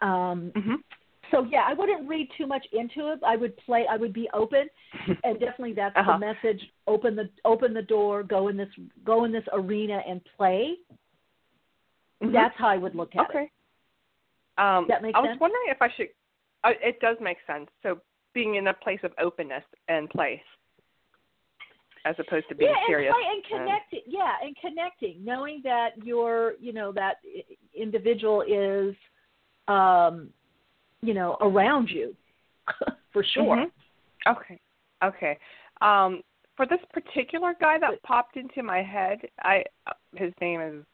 Um, 0.00 0.52
Mhm. 0.54 0.82
so 1.30 1.44
yeah, 1.44 1.64
I 1.66 1.72
wouldn't 1.72 2.08
read 2.08 2.28
too 2.36 2.46
much 2.46 2.66
into 2.72 3.10
it. 3.12 3.20
I 3.24 3.36
would 3.36 3.56
play. 3.58 3.86
I 3.86 3.96
would 3.96 4.12
be 4.12 4.28
open, 4.34 4.68
and 5.24 5.40
definitely 5.40 5.72
that's 5.72 5.96
Uh-huh. 5.96 6.12
the 6.12 6.18
message. 6.18 6.70
Open 6.86 7.16
the 7.16 7.30
open 7.44 7.72
the 7.72 7.82
door. 7.82 8.22
Go 8.22 8.48
in 8.48 8.56
this 8.56 8.68
go 9.04 9.24
in 9.24 9.32
this 9.32 9.44
arena 9.52 10.02
and 10.06 10.22
play. 10.36 10.76
Mhm. 12.22 12.32
That's 12.32 12.56
how 12.56 12.68
I 12.68 12.76
would 12.76 12.94
look 12.94 13.14
at 13.16 13.22
okay. 13.30 13.38
it. 13.38 13.42
Okay. 13.42 13.50
Um, 14.58 14.86
That 14.88 15.02
makes 15.02 15.16
I 15.16 15.20
was 15.20 15.30
sense? 15.30 15.40
wondering 15.40 15.68
if 15.68 15.80
I 15.80 15.88
should. 15.88 16.10
Uh, 16.64 16.74
it 16.82 17.00
does 17.00 17.18
make 17.20 17.38
sense. 17.46 17.70
So 17.82 18.00
being 18.34 18.56
in 18.56 18.66
a 18.68 18.74
place 18.74 19.00
of 19.02 19.12
openness 19.18 19.64
and 19.88 20.08
place, 20.10 20.42
as 22.04 22.16
opposed 22.18 22.48
to 22.48 22.54
being 22.54 22.70
yeah, 22.70 22.86
serious. 22.86 23.14
and 23.14 23.22
play 23.22 23.58
and 23.58 23.66
connecting. 23.66 24.00
Yeah, 24.06 24.34
and 24.42 24.56
connecting, 24.56 25.24
knowing 25.24 25.60
that 25.64 25.90
your 26.04 26.54
you 26.60 26.72
know 26.72 26.92
that 26.92 27.16
individual 27.74 28.42
is, 28.42 28.94
um, 29.68 30.30
you 31.00 31.14
know, 31.14 31.36
around 31.40 31.88
you, 31.88 32.14
for 33.12 33.24
sure. 33.34 33.56
Mhm. 33.56 33.70
Okay. 34.28 34.60
Okay. 35.02 35.38
Um, 35.80 36.22
for 36.56 36.66
this 36.66 36.80
particular 36.92 37.54
guy 37.60 37.78
that 37.78 38.02
popped 38.02 38.36
into 38.36 38.62
my 38.62 38.82
head, 38.82 39.18
I 39.40 39.64
uh, 39.86 39.92
his 40.14 40.32
name 40.40 40.60
is 40.60 40.84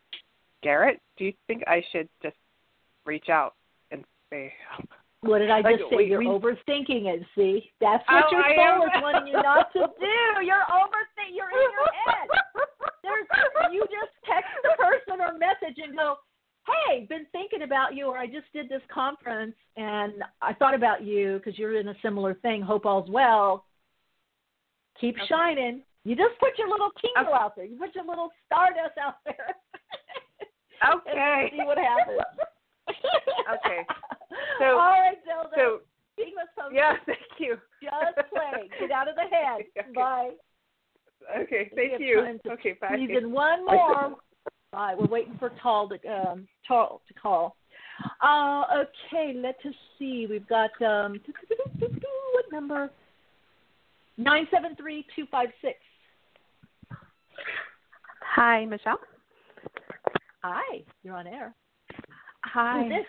Garrett. 0.63 1.01
Do 1.17 1.25
you 1.25 1.33
think 1.47 1.63
I 1.67 1.83
should 1.93 2.09
just 2.23 2.37
reach 3.05 3.29
out 3.29 3.55
and 3.91 4.05
they 4.31 4.53
What 5.23 5.39
did 5.41 5.51
I 5.51 5.61
Like, 5.61 5.79
just 5.79 5.91
say? 5.91 5.97
we- 5.97 6.05
You're 6.07 6.21
we- 6.21 6.27
overthinking 6.27 7.07
it. 7.07 7.27
See, 7.35 7.73
that's 7.81 8.05
oh, 8.09 8.15
what 8.15 8.25
Oh, 8.27 8.31
your 8.31 8.45
soul 8.55 8.87
is 8.87 9.03
wanting 9.03 9.27
you 9.27 9.33
not 9.43 9.73
to 9.73 9.91
do. 9.99 10.45
You're 10.47 10.63
overthinking. 10.71 11.35
You're 11.35 11.51
in 11.51 11.71
your 11.73 11.93
head. 12.07 12.29
There's 13.03 13.27
you 13.73 13.85
just 13.91 14.13
text 14.25 14.51
the 14.63 14.77
person 14.79 15.21
or 15.21 15.33
message 15.39 15.79
and 15.83 15.97
go, 15.97 16.19
"Hey, 16.87 17.07
been 17.07 17.27
thinking 17.33 17.63
about 17.63 17.95
you," 17.95 18.07
or 18.07 18.17
"I 18.19 18.27
just 18.27 18.53
did 18.53 18.69
this 18.69 18.83
conference 18.87 19.57
and 19.77 20.23
I 20.41 20.53
thought 20.55 20.75
about 20.75 21.03
you 21.03 21.39
because 21.39 21.59
you're 21.59 21.79
in 21.81 21.89
a 21.89 21.99
similar 22.01 22.35
thing. 22.35 22.61
Hope 22.63 22.87
all's 22.87 23.11
well. 23.11 23.65
Keep 25.01 25.17
Okay. 25.17 25.27
shining." 25.27 25.83
You 26.05 26.15
just 26.17 26.39
put 26.39 26.57
your 26.59 26.69
little 26.69 26.91
tingle 26.93 27.33
Okay. 27.35 27.43
out 27.45 27.57
there. 27.57 27.65
You 27.65 27.77
put 27.77 27.95
your 27.95 28.05
little 28.05 28.31
stardust 28.47 28.97
out 28.99 29.17
there. 29.25 29.57
Okay. 30.95 31.51
See 31.59 31.65
what 31.65 31.77
happens. 31.77 32.21
Okay. 33.05 33.81
So- 34.61 34.65
all 34.79 34.91
right, 34.91 35.17
Zelda. 35.27 35.51
So 35.57 35.81
Keep 36.17 36.37
us 36.37 36.49
posted. 36.59 36.77
yeah, 36.77 36.95
thank 37.07 37.19
you. 37.39 37.57
Just 37.81 38.29
play. 38.31 38.69
Get 38.81 38.91
out 38.91 39.09
of 39.09 39.15
the 39.15 39.23
head. 39.31 39.63
Okay. 39.79 39.93
Bye. 39.95 40.31
Okay, 41.43 41.71
thank 41.75 42.01
you. 42.01 42.27
Okay, 42.51 42.77
bye. 42.81 42.89
Squeeze 42.89 43.11
in 43.17 43.31
one 43.33 43.65
more. 43.65 44.17
Bye. 44.73 44.95
We're 44.99 45.07
waiting 45.07 45.37
for 45.39 45.51
Tal 45.63 45.89
to 45.89 45.95
um 46.09 46.49
Tal 46.67 47.01
to 47.07 47.15
call. 47.15 47.57
Uh, 48.23 48.65
okay, 48.83 49.33
let 49.37 49.57
us 49.67 49.75
see. 49.99 50.27
We've 50.29 50.47
got 50.49 50.71
um 50.83 51.21
what 51.81 52.45
number? 52.53 52.91
Nine 54.17 54.47
seven 54.51 54.75
three 54.77 55.05
two 55.15 55.27
five 55.31 55.49
six. 55.63 55.79
Hi, 58.21 58.65
Michele. 58.65 58.99
Hi, 60.43 60.83
you're 61.03 61.17
on 61.17 61.27
air. 61.27 61.55
Hi. 62.45 62.89
This? 62.89 63.07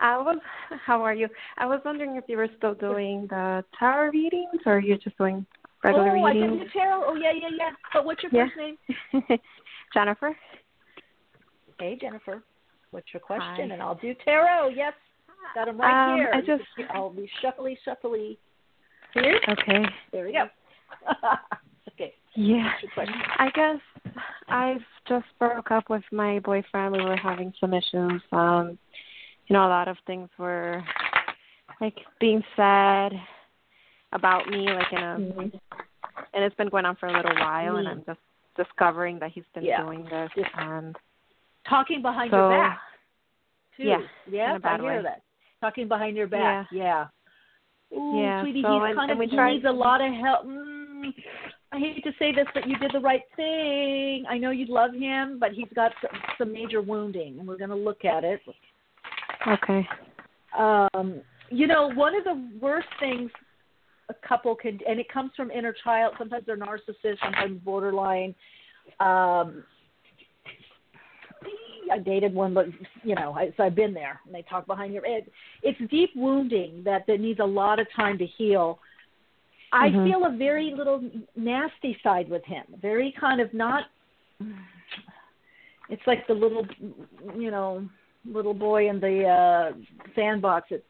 I 0.00 0.16
was. 0.18 0.38
How 0.86 1.02
are 1.02 1.14
you? 1.14 1.28
I 1.58 1.66
was 1.66 1.80
wondering 1.84 2.16
if 2.16 2.24
you 2.28 2.36
were 2.36 2.48
still 2.56 2.74
doing 2.74 3.26
the 3.28 3.64
tarot 3.78 4.10
readings, 4.10 4.60
or 4.66 4.74
are 4.74 4.80
you're 4.80 4.98
just 4.98 5.16
doing 5.18 5.44
regular 5.84 6.08
oh, 6.10 6.24
I 6.24 6.32
can 6.32 6.40
readings. 6.40 6.72
do 6.72 6.78
tarot. 6.78 7.04
Oh, 7.06 7.14
yeah, 7.14 7.32
yeah, 7.32 7.48
yeah. 7.56 7.70
But 7.92 8.04
what's 8.04 8.22
your 8.22 8.32
Yeah. 8.32 8.46
first 8.46 8.56
name? 8.56 9.38
Jennifer. 9.94 10.36
Hey, 11.78 11.98
Jennifer. 12.00 12.42
What's 12.90 13.12
your 13.12 13.20
question? 13.20 13.68
Hi. 13.68 13.74
And 13.74 13.82
I'll 13.82 13.94
do 13.94 14.14
tarot. 14.24 14.68
Yes, 14.68 14.94
got 15.54 15.66
them 15.66 15.78
right 15.80 16.12
Um, 16.12 16.16
here. 16.16 16.30
I 16.34 16.40
just. 16.40 16.64
I'll 16.90 17.10
be 17.10 17.30
shuffly, 17.42 17.76
shuffly. 17.86 18.36
Here. 19.14 19.40
Okay. 19.48 19.84
There 20.12 20.24
we 20.26 20.32
go. 20.32 20.46
okay. 21.92 22.14
Yeah. 22.34 22.64
What's 22.64 22.82
your 22.82 22.92
question? 22.92 23.14
I 23.38 23.50
guess 23.50 23.80
I've 24.48 24.82
just 25.08 25.26
broke 25.38 25.70
up 25.70 25.88
with 25.90 26.02
my 26.12 26.38
boyfriend. 26.40 26.92
We 26.92 27.02
were 27.04 27.16
having 27.16 27.52
some 27.60 27.74
issues. 27.74 28.22
Um, 28.32 28.78
you 29.46 29.54
know, 29.54 29.66
a 29.66 29.68
lot 29.68 29.88
of 29.88 29.96
things 30.06 30.28
were 30.38 30.82
like 31.80 31.96
being 32.20 32.42
said 32.56 33.12
about 34.12 34.46
me, 34.48 34.68
like 34.70 34.92
in 34.92 34.98
a, 34.98 35.16
Mhm. 35.18 35.60
and 36.34 36.44
it's 36.44 36.54
been 36.56 36.68
going 36.68 36.84
on 36.84 36.96
for 36.96 37.06
a 37.06 37.12
little 37.12 37.34
while, 37.36 37.76
and 37.76 37.86
Mm. 37.86 37.90
I'm 37.90 38.04
just 38.04 38.20
discovering 38.56 39.18
that 39.20 39.30
he's 39.32 39.46
been 39.54 39.64
Yeah. 39.64 39.82
doing 39.82 40.04
this, 40.04 40.30
Yeah. 40.36 40.48
and 40.54 40.96
Talking 41.64 42.02
behind 42.02 42.30
so 42.30 42.36
your 42.36 42.50
back. 42.58 42.80
Too. 43.76 43.84
yeah, 43.84 43.98
Yes, 44.26 44.50
in 44.50 44.56
a 44.56 44.60
bad 44.60 44.80
I 44.80 44.82
hear 44.82 44.96
way. 44.96 45.02
that. 45.02 45.22
Talking 45.60 45.88
behind 45.88 46.16
your 46.16 46.26
back. 46.26 46.66
Yeah. 46.70 47.06
Ooh, 47.92 48.20
Yeah, 48.20 48.40
sweetie, 48.42 48.62
so, 48.62 48.72
he's 48.72 48.82
and- 48.82 48.96
kind 48.96 49.10
and 49.10 49.22
of 49.22 49.30
he 49.30 49.36
tried- 49.36 49.52
needs 49.52 49.64
a 49.64 49.72
lot 49.72 50.00
of 50.00 50.12
help. 50.12 50.46
Mm, 50.46 51.14
I 51.72 51.78
hate 51.78 52.02
to 52.02 52.10
say 52.18 52.32
this, 52.32 52.46
but 52.52 52.68
you 52.68 52.76
did 52.78 52.90
the 52.92 53.00
right 53.00 53.22
thing. 53.36 54.24
I 54.28 54.38
know 54.38 54.50
you 54.50 54.66
love 54.66 54.92
him, 54.92 55.38
but 55.38 55.52
he's 55.52 55.68
got 55.74 55.92
some, 56.02 56.20
some 56.36 56.52
major 56.52 56.82
wounding, 56.82 57.38
and 57.38 57.46
we're 57.46 57.58
going 57.58 57.70
to 57.70 57.76
look 57.76 58.04
at 58.04 58.24
it. 58.24 58.40
okay, 59.46 59.86
um, 60.58 61.20
you 61.50 61.66
know, 61.66 61.90
one 61.94 62.14
of 62.14 62.24
the 62.24 62.48
worst 62.60 62.88
things 62.98 63.30
a 64.08 64.14
couple 64.26 64.54
can, 64.54 64.78
and 64.88 64.98
it 64.98 65.08
comes 65.12 65.30
from 65.36 65.50
inner 65.50 65.74
child. 65.84 66.14
Sometimes 66.18 66.44
they're 66.46 66.56
narcissists, 66.56 67.20
sometimes 67.22 67.60
borderline. 67.64 68.34
Um, 68.98 69.64
I 71.92 71.98
dated 71.98 72.34
one, 72.34 72.54
but 72.54 72.66
you 73.02 73.14
know, 73.14 73.32
I, 73.32 73.52
so 73.56 73.64
I've 73.64 73.74
been 73.74 73.94
there. 73.94 74.20
And 74.26 74.34
they 74.34 74.42
talk 74.42 74.66
behind 74.66 74.92
your 74.92 75.04
head. 75.04 75.26
It's 75.62 75.78
deep 75.90 76.10
wounding 76.14 76.82
that 76.84 77.06
that 77.06 77.20
needs 77.20 77.40
a 77.40 77.44
lot 77.44 77.78
of 77.78 77.86
time 77.94 78.18
to 78.18 78.26
heal. 78.26 78.78
I 79.72 79.90
Mhm. 79.90 80.04
feel 80.04 80.24
a 80.24 80.30
very 80.30 80.72
little 80.74 81.02
nasty 81.36 81.98
side 82.02 82.28
with 82.28 82.44
him. 82.44 82.64
Very 82.78 83.12
kind 83.12 83.40
of 83.40 83.52
not. 83.54 83.86
It's 85.88 86.06
like 86.06 86.26
the 86.26 86.34
little, 86.34 86.66
you 87.36 87.50
know, 87.50 87.88
little 88.24 88.54
boy 88.54 88.88
in 88.88 89.00
the 89.00 89.26
uh 89.26 89.72
sandbox 90.14 90.68
that's 90.70 90.82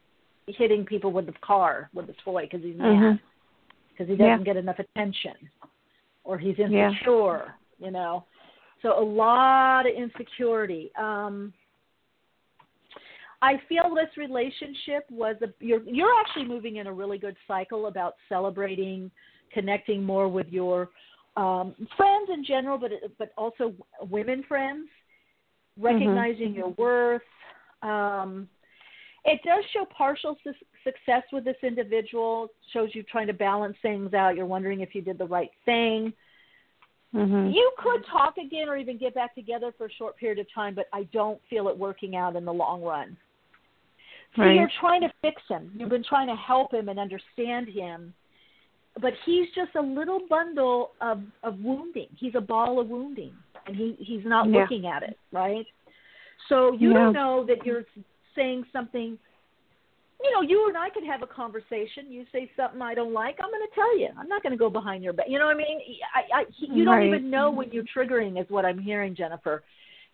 hitting 0.46 0.84
people 0.84 1.12
with 1.12 1.26
the 1.26 1.32
car 1.40 1.88
with 1.94 2.08
the 2.08 2.12
toy 2.24 2.42
because 2.42 2.60
he's 2.62 2.76
mad 2.76 2.88
Mhm. 2.98 3.20
because 3.90 4.08
he 4.08 4.16
doesn't 4.16 4.42
get 4.44 4.56
enough 4.56 4.80
attention 4.80 5.36
or 6.24 6.38
he's 6.38 6.58
Yeah. 6.58 6.88
insecure 6.90 7.54
you 7.78 7.92
know 7.92 8.24
so 8.82 8.98
a 8.98 9.06
lot 9.24 9.86
of 9.86 9.94
insecurity 9.94 10.90
um 10.96 11.52
i 13.42 13.54
feel 13.68 13.94
this 13.94 14.16
relationship 14.16 15.04
was 15.10 15.36
a 15.42 15.46
you're 15.60 15.82
you're 15.82 16.18
actually 16.20 16.44
moving 16.44 16.76
in 16.76 16.86
a 16.86 16.92
really 16.92 17.18
good 17.18 17.36
cycle 17.46 17.86
about 17.86 18.14
celebrating 18.28 19.10
connecting 19.52 20.02
more 20.02 20.28
with 20.28 20.48
your 20.48 20.88
um 21.36 21.74
friends 21.96 22.28
in 22.32 22.44
general 22.44 22.78
but 22.78 22.90
but 23.18 23.32
also 23.36 23.72
women 24.10 24.42
friends 24.48 24.88
recognizing 25.78 26.54
your 26.54 26.70
worth. 26.70 27.22
Um 27.82 28.48
it 29.24 29.40
does 29.44 29.62
show 29.72 29.84
partial 29.84 30.36
su- 30.42 30.52
success 30.82 31.22
with 31.30 31.44
this 31.44 31.56
individual. 31.62 32.48
Shows 32.72 32.90
you 32.94 33.02
trying 33.02 33.26
to 33.26 33.34
balance 33.34 33.76
things 33.82 34.14
out. 34.14 34.34
You're 34.34 34.46
wondering 34.46 34.80
if 34.80 34.94
you 34.94 35.02
did 35.02 35.18
the 35.18 35.26
right 35.26 35.50
thing. 35.66 36.12
Mhm, 37.14 37.52
you 37.52 37.72
could 37.76 38.04
talk 38.06 38.38
again 38.38 38.68
or 38.68 38.76
even 38.76 38.96
get 38.96 39.14
back 39.14 39.34
together 39.34 39.72
for 39.76 39.86
a 39.86 39.92
short 39.92 40.16
period 40.16 40.38
of 40.38 40.46
time 40.54 40.76
but 40.76 40.86
i 40.92 41.02
don't 41.12 41.40
feel 41.50 41.66
it 41.66 41.76
working 41.76 42.14
out 42.14 42.36
in 42.36 42.44
the 42.44 42.52
long 42.52 42.82
run 42.82 43.16
so 44.36 44.44
you're 44.44 44.70
trying 44.80 45.00
to 45.00 45.10
fix 45.22 45.42
him 45.48 45.70
you've 45.76 45.88
been 45.88 46.04
trying 46.04 46.28
to 46.28 46.36
help 46.36 46.72
him 46.72 46.88
and 46.88 46.98
understand 46.98 47.68
him 47.68 48.12
but 49.00 49.12
he's 49.24 49.46
just 49.54 49.74
a 49.76 49.80
little 49.80 50.20
bundle 50.28 50.92
of 51.00 51.20
of 51.42 51.58
wounding 51.60 52.08
he's 52.16 52.34
a 52.34 52.40
ball 52.40 52.80
of 52.80 52.88
wounding 52.88 53.32
and 53.66 53.76
he 53.76 53.96
he's 53.98 54.24
not 54.24 54.48
Yeah. 54.48 54.58
looking 54.58 54.86
at 54.86 55.02
it 55.02 55.18
right 55.32 55.66
so 56.48 56.72
you 56.72 56.92
don't 56.92 57.12
know 57.12 57.44
that 57.46 57.64
you're 57.64 57.84
saying 58.34 58.64
something 58.72 59.18
you 60.22 60.30
know, 60.32 60.42
you 60.42 60.68
and 60.68 60.76
I 60.76 60.90
could 60.90 61.04
have 61.04 61.22
a 61.22 61.26
conversation. 61.26 62.10
You 62.10 62.24
say 62.32 62.50
something 62.56 62.82
I 62.82 62.94
don't 62.94 63.12
like, 63.12 63.38
I'm 63.42 63.50
going 63.50 63.66
to 63.66 63.74
tell 63.74 63.98
you. 63.98 64.08
I'm 64.18 64.28
not 64.28 64.42
going 64.42 64.52
to 64.52 64.58
go 64.58 64.68
behind 64.68 65.02
your 65.02 65.12
back. 65.12 65.26
You 65.28 65.38
know 65.38 65.46
what 65.46 65.54
I 65.54 65.58
mean? 65.58 65.80
I, 66.14 66.40
I, 66.40 66.44
you 66.58 66.84
don't 66.84 67.02
even 67.04 67.30
know 67.30 67.50
when 67.50 67.70
you're 67.70 67.84
triggering, 67.84 68.40
is 68.40 68.46
what 68.50 68.64
I'm 68.64 68.78
hearing, 68.78 69.14
Jennifer. 69.14 69.62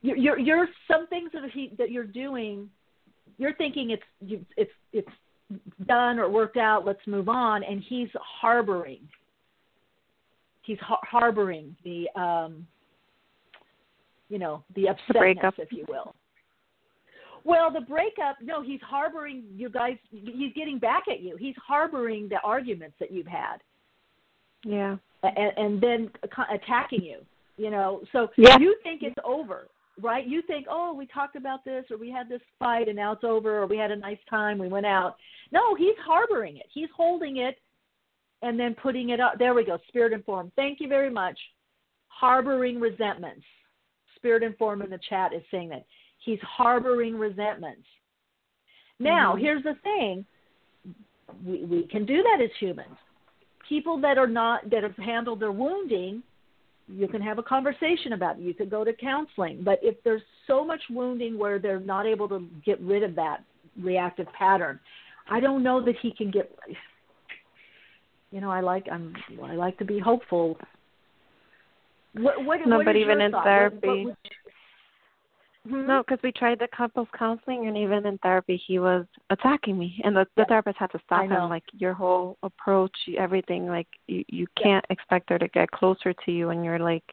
You're, 0.03 0.17
you're, 0.17 0.39
you're 0.39 0.69
some 0.89 1.07
things 1.09 1.31
that 1.33 1.43
he 1.53 1.73
that 1.79 1.91
you're 1.91 2.05
doing. 2.05 2.71
You're 3.39 3.55
thinking 3.55 3.91
it's 3.91 4.03
you, 4.21 4.45
it's 4.57 4.71
it's 4.93 5.09
done 5.87 6.19
or 6.19 6.29
worked 6.29 6.57
out. 6.57 6.85
Let's 6.85 7.05
move 7.07 7.29
on, 7.29 7.63
and 7.63 7.83
he's 7.89 8.09
harboring. 8.41 9.01
He's 10.63 10.79
har- 10.81 10.99
harboring 11.03 11.77
the, 11.85 12.09
um, 12.21 12.67
you 14.29 14.39
know, 14.39 14.65
the 14.75 14.87
upsetness, 14.87 15.19
breakup. 15.19 15.55
if 15.59 15.71
you 15.71 15.85
will. 15.89 16.15
Well, 17.45 17.71
the 17.73 17.83
breakup, 17.83 18.39
no, 18.43 18.61
he's 18.63 18.81
harboring 18.81 19.45
you 19.55 19.69
guys. 19.69 19.97
He's 20.11 20.53
getting 20.55 20.81
back 20.81 21.05
at 21.09 21.21
you. 21.21 21.37
He's 21.37 21.55
harboring 21.65 22.29
the 22.29 22.41
arguments 22.43 22.97
that 22.99 23.13
you've 23.13 23.29
had, 23.29 23.59
yeah, 24.65 24.97
and, 25.23 25.53
and 25.57 25.81
then 25.81 26.11
attacking 26.53 27.05
you. 27.05 27.19
You 27.57 27.71
know, 27.71 28.03
so 28.13 28.29
Yeah. 28.37 28.59
you 28.59 28.77
think 28.83 29.03
it's 29.03 29.17
over, 29.25 29.69
right? 30.01 30.27
You 30.27 30.43
think, 30.43 30.67
oh, 30.69 30.93
we 30.93 31.07
talked 31.07 31.37
about 31.37 31.65
this, 31.65 31.85
or 31.91 31.97
we 31.97 32.11
had 32.11 32.29
this 32.29 32.43
fight, 32.59 32.89
and 32.89 32.97
now 32.97 33.13
it's 33.13 33.25
over, 33.25 33.61
or 33.61 33.67
we 33.67 33.79
had 33.79 33.91
a 33.91 33.97
nice 33.97 34.19
time, 34.29 34.59
we 34.59 34.69
went 34.69 34.87
out. 34.87 35.17
No, 35.53 35.75
he's 35.75 35.97
harboring 36.05 36.57
it. 36.59 36.67
He's 36.73 36.89
holding 36.95 37.39
it, 37.39 37.59
and 38.43 38.59
then 38.61 38.75
putting 38.75 39.11
it 39.11 39.21
up. 39.21 39.39
There 39.39 39.55
we 39.55 39.65
go. 39.65 39.79
Spirit 39.89 40.13
informed. 40.13 40.53
Thank 40.57 40.81
you 40.81 40.89
very 40.89 41.11
much. 41.11 41.39
Harboring 42.09 42.79
resentments. 42.79 43.45
Spirit 44.17 44.43
informed 44.43 44.85
in 44.85 44.91
the 44.91 45.01
chat 45.09 45.33
is 45.33 45.43
saying 45.51 45.69
that 45.71 45.85
he's 46.19 46.41
harboring 46.41 47.17
resentments. 47.17 47.87
Now, 48.99 49.35
Mhm. 49.35 49.41
here's 49.41 49.63
the 49.63 49.75
thing: 49.77 50.27
we 51.45 51.65
we 51.65 51.83
can 51.85 52.05
do 52.05 52.23
that 52.23 52.41
as 52.41 52.51
humans. 52.59 52.97
People 53.69 53.99
that 53.99 54.19
are 54.19 54.27
not 54.27 54.69
that 54.71 54.83
have 54.83 54.97
handled 54.97 55.41
their 55.41 55.53
wounding, 55.53 56.23
you 56.89 57.09
can 57.09 57.21
have 57.21 57.39
a 57.39 57.43
conversation 57.43 58.13
about 58.13 58.39
it. 58.39 58.43
You 58.43 58.55
could 58.55 58.71
go 58.71 58.85
to 58.85 58.93
counseling. 58.93 59.63
But 59.65 59.79
if 59.83 59.97
there's 60.05 60.23
so 60.47 60.65
much 60.65 60.81
wounding 60.91 61.39
where 61.39 61.59
they're 61.59 61.81
not 61.81 62.07
able 62.07 62.29
to 62.29 62.47
get 62.65 62.81
rid 62.81 63.03
of 63.03 63.15
that 63.17 63.39
reactive 63.81 64.27
pattern, 64.39 64.79
I 65.29 65.41
don't 65.41 65.63
know 65.63 65.85
that 65.85 65.97
he 66.01 66.13
can 66.13 66.31
get. 66.31 66.51
You 68.31 68.41
know, 68.41 68.51
I 68.51 68.61
like 68.61 68.87
I'm 68.91 69.15
I 69.43 69.55
like 69.55 69.79
to 69.79 69.85
be 69.85 69.99
hopeful. 69.99 70.59
What, 72.15 72.45
what, 72.45 72.61
No, 72.67 72.79
what 72.79 72.87
but 72.87 72.97
even 72.97 73.21
in 73.21 73.33
thought? 73.33 73.45
Therapy- 73.45 74.07
what 74.07 74.17
would- 75.67 75.81
Hmm? 75.81 75.87
No, 75.87 76.03
because 76.03 76.23
we 76.23 76.33
tried 76.33 76.59
the 76.59 76.69
couples 76.69 77.09
counseling, 77.17 77.67
and 77.67 77.77
even 77.77 78.07
in 78.07 78.19
therapy, 78.19 78.57
he 78.67 78.79
was 78.79 79.07
attacking 79.31 79.79
me, 79.79 80.01
and 80.05 80.17
the, 80.17 80.27
the 80.37 80.45
therapist 80.45 80.79
had 80.79 80.91
to 80.93 81.01
stop 81.05 81.25
him. 81.25 81.49
Like 81.51 81.65
your 81.73 81.93
whole 81.93 82.39
approach, 82.43 82.97
everything, 83.19 83.67
like 83.67 83.89
you 84.07 84.25
you 84.29 84.47
can't 84.63 84.85
expect 84.91 85.31
her 85.31 85.39
to 85.39 85.49
get 85.49 85.71
closer 85.71 86.13
to 86.13 86.33
you, 86.33 86.51
and 86.51 86.65
you're 86.65 86.79
like 86.79 87.05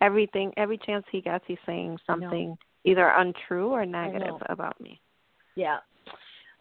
everything. 0.00 0.52
Every 0.56 0.78
chance 0.78 1.04
he 1.10 1.20
gets, 1.20 1.44
he's 1.46 1.58
saying 1.66 1.98
something 2.06 2.56
either 2.84 3.08
untrue 3.08 3.68
or 3.68 3.84
negative 3.84 4.36
about 4.48 4.80
me. 4.80 5.00
Yeah. 5.54 5.78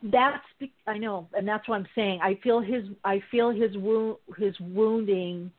That's 0.03 0.43
be- 0.59 0.73
I 0.85 0.97
know, 0.99 1.27
and 1.33 1.47
that's 1.47 1.67
what 1.67 1.75
I'm 1.75 1.87
saying. 1.95 2.19
I 2.21 2.35
feel 2.43 2.59
his 2.59 2.85
I 3.03 3.21
feel 3.31 3.49
his 3.49 3.75
wound 3.77 4.17
his 4.37 4.59
wounding 4.59 5.51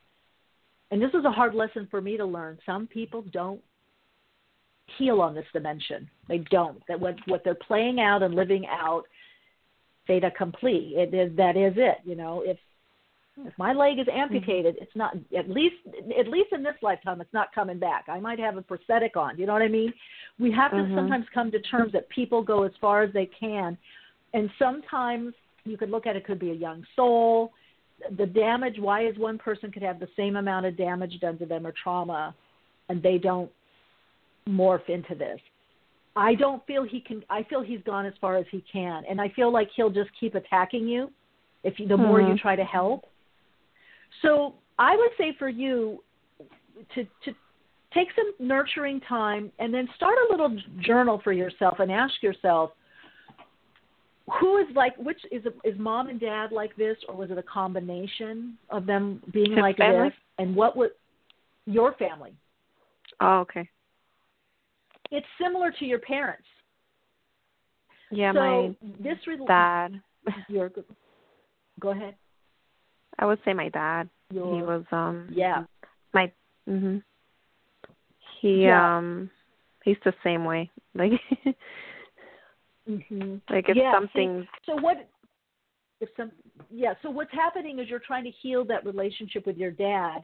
and 0.91 1.01
this 1.01 1.13
is 1.13 1.25
a 1.25 1.31
hard 1.31 1.53
lesson 1.53 1.87
for 1.91 2.01
me 2.01 2.17
to 2.17 2.25
learn. 2.25 2.57
Some 2.65 2.87
people 2.87 3.21
don't 3.31 3.61
heal 4.97 5.21
on 5.21 5.35
this 5.35 5.45
dimension. 5.53 6.09
They 6.27 6.39
don't. 6.49 6.81
That 6.87 6.99
what 6.99 7.15
what 7.27 7.43
they're 7.43 7.55
playing 7.55 7.99
out 7.99 8.23
and 8.23 8.35
living 8.35 8.65
out 8.67 9.03
fait 10.07 10.23
accompli. 10.23 10.93
It 10.95 11.13
is 11.13 11.35
that 11.37 11.55
is 11.57 11.73
it, 11.77 11.97
you 12.03 12.15
know. 12.15 12.43
If 12.45 12.57
if 13.45 13.57
my 13.57 13.73
leg 13.73 13.99
is 13.99 14.07
amputated, 14.11 14.75
it's 14.81 14.95
not 14.95 15.15
at 15.37 15.49
least 15.49 15.75
at 16.17 16.27
least 16.27 16.51
in 16.51 16.63
this 16.63 16.75
lifetime 16.81 17.21
it's 17.21 17.33
not 17.33 17.53
coming 17.53 17.79
back. 17.79 18.05
I 18.07 18.19
might 18.19 18.39
have 18.39 18.57
a 18.57 18.61
prosthetic 18.61 19.15
on. 19.15 19.37
You 19.37 19.45
know 19.45 19.53
what 19.53 19.61
I 19.61 19.67
mean? 19.67 19.93
We 20.39 20.51
have 20.51 20.71
to 20.71 20.77
Mhm. 20.77 20.95
sometimes 20.95 21.25
come 21.33 21.51
to 21.51 21.59
terms 21.59 21.91
that 21.93 22.09
people 22.09 22.41
go 22.41 22.63
as 22.63 22.75
far 22.77 23.01
as 23.01 23.11
they 23.13 23.27
can. 23.27 23.77
And 24.33 24.51
sometimes 24.59 25.33
you 25.65 25.77
could 25.77 25.89
look 25.89 26.05
at 26.05 26.15
it 26.15 26.25
could 26.25 26.39
be 26.39 26.51
a 26.51 26.55
young 26.55 26.85
soul. 26.95 27.53
The 28.11 28.25
damage, 28.25 28.79
why 28.79 29.05
is 29.05 29.17
one 29.17 29.37
person 29.37 29.71
could 29.71 29.83
have 29.83 29.99
the 29.99 30.07
same 30.15 30.35
amount 30.35 30.65
of 30.65 30.77
damage 30.77 31.19
done 31.19 31.37
to 31.37 31.45
them 31.45 31.65
or 31.65 31.71
trauma 31.71 32.33
and 32.89 33.01
they 33.01 33.17
don't 33.17 33.51
morph 34.47 34.87
into 34.89 35.15
this? 35.15 35.39
I 36.15 36.35
don't 36.35 36.65
feel 36.65 36.83
he 36.83 36.99
can 37.01 37.23
I 37.29 37.43
feel 37.43 37.61
he's 37.61 37.81
gone 37.83 38.05
as 38.05 38.13
far 38.19 38.37
as 38.37 38.45
he 38.51 38.63
can 38.71 39.03
and 39.09 39.21
I 39.21 39.29
feel 39.29 39.51
like 39.51 39.69
he'll 39.75 39.89
just 39.89 40.09
keep 40.19 40.35
attacking 40.35 40.87
you 40.87 41.11
if 41.63 41.79
you, 41.79 41.87
the 41.87 41.97
more 41.97 42.19
you 42.21 42.33
Mhm. 42.33 42.39
try 42.39 42.55
to 42.55 42.63
help. 42.65 43.05
So 44.21 44.55
I 44.77 44.95
would 44.95 45.11
say 45.17 45.33
for 45.33 45.49
you 45.49 46.03
to 46.95 47.03
to 47.25 47.35
take 47.93 48.07
some 48.15 48.33
nurturing 48.39 49.01
time 49.01 49.51
and 49.59 49.73
then 49.73 49.87
start 49.95 50.15
a 50.17 50.31
little 50.31 50.57
journal 50.79 51.19
for 51.23 51.31
yourself 51.33 51.79
and 51.79 51.91
ask 51.91 52.21
yourself 52.21 52.71
who 54.39 54.57
is 54.57 54.67
like 54.75 54.95
which 54.97 55.19
is 55.31 55.43
is 55.63 55.77
mom 55.77 56.07
and 56.07 56.19
dad 56.19 56.51
like 56.51 56.75
this 56.75 56.97
or 57.07 57.15
was 57.15 57.31
it 57.31 57.37
a 57.37 57.43
combination 57.43 58.57
of 58.69 58.85
them 58.85 59.21
being 59.33 59.51
His 59.51 59.59
like 59.61 59.77
family? 59.77 60.09
this 60.09 60.17
and 60.37 60.55
what 60.55 60.75
would 60.77 60.91
your 61.65 61.93
family 61.93 62.33
Oh, 63.21 63.39
okay. 63.39 63.67
It's 65.11 65.27
similar 65.41 65.71
to 65.71 65.85
your 65.85 65.99
parents 65.99 66.45
Yeah, 68.11 68.31
so 68.33 68.39
my 68.39 68.75
this 68.99 69.17
re- 69.27 69.39
dad. 69.47 70.01
your 70.47 70.71
go 71.79 71.89
ahead 71.89 72.15
I 73.17 73.25
would 73.25 73.39
say 73.45 73.53
my 73.53 73.69
dad. 73.69 74.09
your 74.31 74.55
he 74.55 74.61
was 74.61 74.83
um 74.91 75.29
yeah 75.31 75.63
my 76.13 76.31
mhm. 76.67 77.03
He 78.41 78.65
Yeah. 78.65 78.97
um 78.97 79.29
he's 79.83 79.97
the 80.05 80.13
same 80.23 80.45
way. 80.45 80.69
Like 80.95 81.11
hmm 82.87 83.35
like 83.51 83.69
if 83.69 83.77
Yeah, 83.77 83.91
see, 83.91 83.95
something 83.95 84.47
So 84.65 84.75
what 84.75 85.07
if 86.01 86.09
some 86.17 86.31
yeah, 86.71 86.93
so 87.01 87.09
what's 87.09 87.31
happening 87.31 87.79
is 87.79 87.89
you're 87.89 87.99
trying 87.99 88.23
to 88.23 88.31
heal 88.31 88.65
that 88.65 88.85
relationship 88.85 89.45
with 89.45 89.57
your 89.57 89.71
dad 89.71 90.21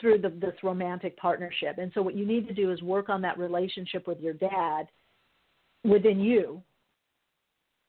through 0.00 0.18
the, 0.18 0.30
this 0.30 0.54
romantic 0.62 1.16
partnership. 1.16 1.78
And 1.78 1.90
so 1.94 2.02
what 2.02 2.16
you 2.16 2.26
need 2.26 2.46
to 2.48 2.54
do 2.54 2.70
is 2.70 2.82
work 2.82 3.08
on 3.08 3.20
that 3.22 3.38
relationship 3.38 4.06
with 4.06 4.20
your 4.20 4.34
dad 4.34 4.88
within 5.84 6.20
you 6.20 6.62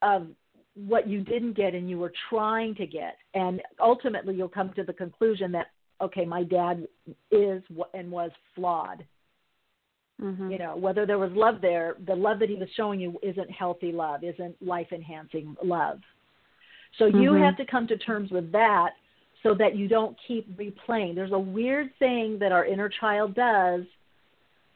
of 0.01 0.27
what 0.75 1.07
you 1.07 1.21
didn't 1.21 1.53
get 1.53 1.75
and 1.75 1.89
you 1.89 1.99
were 1.99 2.13
trying 2.29 2.75
to 2.75 2.85
get. 2.85 3.17
And 3.33 3.61
ultimately 3.79 4.35
you'll 4.35 4.47
come 4.47 4.71
to 4.73 4.83
the 4.83 4.93
conclusion 4.93 5.51
that 5.53 5.67
okay, 6.01 6.23
my 6.23 6.43
dad 6.43 6.87
is 7.29 7.61
and 7.93 8.09
was 8.09 8.31
flawed 8.55 9.03
mhm. 10.21 10.51
you 10.51 10.57
know 10.57 10.75
whether 10.75 11.05
there 11.05 11.17
was 11.17 11.31
love 11.33 11.61
there 11.61 11.95
the 12.07 12.15
love 12.15 12.39
that 12.39 12.49
he 12.49 12.55
was 12.55 12.69
showing 12.75 12.99
you 12.99 13.17
isn't 13.23 13.49
healthy 13.51 13.91
love 13.91 14.23
isn't 14.23 14.55
life 14.61 14.87
enhancing 14.91 15.55
love 15.63 15.99
so 16.97 17.05
you 17.05 17.31
Mhm. 17.31 17.45
have 17.45 17.57
to 17.57 17.65
come 17.65 17.87
to 17.87 17.97
terms 17.97 18.31
with 18.31 18.51
that 18.51 18.95
so 19.43 19.53
that 19.55 19.75
you 19.75 19.87
don't 19.87 20.17
keep 20.27 20.47
replaying 20.57 21.15
there's 21.15 21.31
a 21.31 21.39
weird 21.39 21.89
thing 21.99 22.37
that 22.39 22.51
our 22.51 22.65
inner 22.65 22.89
child 22.99 23.35
does 23.35 23.81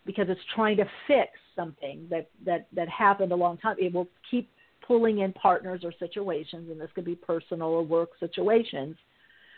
because 0.06 0.26
it's 0.30 0.42
trying 0.56 0.78
to 0.78 0.86
fix 1.08 1.32
something 1.56 2.08
that 2.10 2.30
that 2.46 2.68
that 2.74 2.90
happened 2.90 3.32
a 3.32 3.36
long 3.36 3.58
time 3.58 3.76
it 3.80 3.94
will 3.94 4.08
keep 4.30 4.50
pulling 4.86 5.20
in 5.20 5.32
partners 5.34 5.82
or 5.84 5.94
situations 6.00 6.70
and 6.70 6.80
this 6.80 6.90
could 6.94 7.06
be 7.06 7.16
personal 7.16 7.70
or 7.70 7.84
work 7.84 8.10
situations 8.20 8.96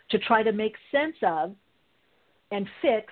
to 0.10 0.20
try 0.20 0.44
to 0.44 0.52
make 0.52 0.76
sense 0.92 1.16
of 1.24 1.54
and 2.52 2.68
fix 2.82 3.12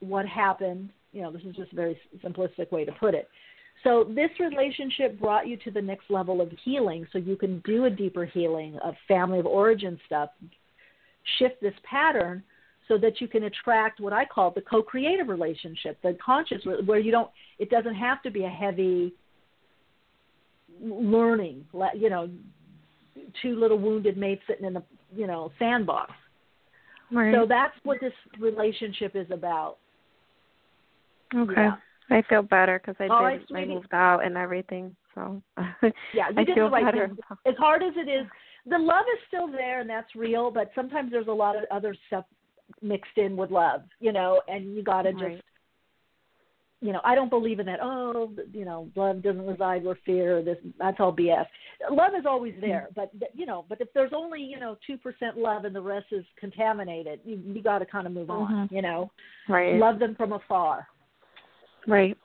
what 0.00 0.26
happened. 0.26 0.90
You 1.12 1.22
know, 1.22 1.32
this 1.32 1.42
is 1.42 1.56
just 1.56 1.72
a 1.72 1.76
very 1.76 1.98
simplistic 2.24 2.70
way 2.70 2.84
to 2.84 2.92
put 2.92 3.14
it. 3.14 3.28
So 3.84 4.04
this 4.04 4.30
relationship 4.40 5.18
brought 5.20 5.46
you 5.46 5.56
to 5.58 5.70
the 5.70 5.80
next 5.80 6.10
level 6.10 6.40
of 6.40 6.50
healing 6.64 7.06
so 7.12 7.18
you 7.18 7.36
can 7.36 7.60
do 7.64 7.84
a 7.84 7.90
deeper 7.90 8.24
healing 8.24 8.78
of 8.84 8.94
family 9.06 9.38
of 9.38 9.46
origin 9.46 9.98
stuff, 10.04 10.30
shift 11.38 11.60
this 11.60 11.74
pattern 11.88 12.42
so 12.88 12.96
that 12.98 13.20
you 13.20 13.28
can 13.28 13.44
attract 13.44 14.00
what 14.00 14.12
I 14.12 14.24
call 14.24 14.50
the 14.50 14.62
co-creative 14.62 15.28
relationship, 15.28 15.98
the 16.02 16.16
conscious 16.24 16.62
where 16.86 16.98
you 16.98 17.10
don't 17.12 17.30
it 17.58 17.70
doesn't 17.70 17.94
have 17.94 18.22
to 18.22 18.30
be 18.30 18.44
a 18.44 18.48
heavy 18.48 19.12
learning, 20.80 21.64
you 21.94 22.08
know, 22.10 22.30
two 23.42 23.58
little 23.58 23.78
wounded 23.78 24.16
mates 24.16 24.42
sitting 24.46 24.64
in 24.64 24.72
the, 24.72 24.82
you 25.14 25.26
know, 25.26 25.50
sandbox. 25.58 26.12
Right. 27.10 27.34
So 27.34 27.46
that's 27.48 27.74
what 27.84 27.98
this 28.00 28.12
relationship 28.38 29.16
is 29.16 29.26
about. 29.30 29.76
okay. 31.34 31.52
yeah. 31.56 31.76
I 32.10 32.22
feel 32.22 32.42
better 32.42 32.78
because 32.78 32.96
I 32.98 33.02
did. 33.04 33.10
right, 33.10 33.40
I 33.54 33.64
moved 33.66 33.92
out 33.92 34.24
and 34.24 34.36
everything, 34.36 34.96
so 35.14 35.42
Yeah, 35.82 36.30
you 36.30 36.38
I 36.38 36.44
did 36.44 36.54
feel 36.54 36.66
the 36.66 36.70
right 36.70 36.84
better. 36.84 37.08
thing. 37.08 37.18
As 37.44 37.54
hard 37.58 37.82
as 37.82 37.92
it 37.96 38.08
is, 38.08 38.26
the 38.68 38.78
love 38.78 39.04
is 39.12 39.20
still 39.28 39.46
there 39.48 39.80
and 39.80 39.90
that's 39.90 40.14
real, 40.14 40.50
but 40.50 40.70
sometimes 40.74 41.10
there's 41.10 41.28
a 41.28 41.32
lot 41.32 41.56
of 41.56 41.64
other 41.70 41.94
stuff 42.06 42.24
mixed 42.82 43.16
in 43.16 43.36
with 43.36 43.50
love, 43.50 43.82
you 44.00 44.12
know, 44.12 44.42
and 44.48 44.74
you 44.74 44.82
got 44.82 45.02
to 45.02 45.12
just 45.12 45.42
you 46.80 46.92
know, 46.92 47.00
I 47.04 47.16
don't 47.16 47.28
believe 47.28 47.58
in 47.58 47.66
that. 47.66 47.80
Oh, 47.82 48.32
you 48.52 48.64
know, 48.64 48.88
love 48.94 49.22
doesn't 49.22 49.46
reside 49.46 49.84
where 49.84 49.98
fear. 50.06 50.42
This 50.42 50.58
that's 50.78 50.98
all 51.00 51.14
BS. 51.14 51.46
Love 51.90 52.12
is 52.16 52.24
always 52.24 52.54
there, 52.60 52.88
but 52.94 53.10
you 53.34 53.46
know, 53.46 53.64
but 53.68 53.80
if 53.80 53.88
there's 53.94 54.12
only 54.14 54.40
you 54.40 54.60
know 54.60 54.78
two 54.86 54.96
percent 54.96 55.36
love 55.36 55.64
and 55.64 55.74
the 55.74 55.80
rest 55.80 56.06
is 56.12 56.24
contaminated, 56.38 57.20
you 57.24 57.42
you 57.44 57.62
got 57.62 57.80
to 57.80 57.86
kind 57.86 58.06
of 58.06 58.12
move 58.12 58.30
on. 58.30 58.68
Mhm. 58.68 58.72
You 58.72 58.82
know, 58.82 59.10
Right. 59.48 59.74
love 59.74 59.98
them 59.98 60.14
from 60.14 60.32
afar, 60.32 60.86
Right. 61.86 62.16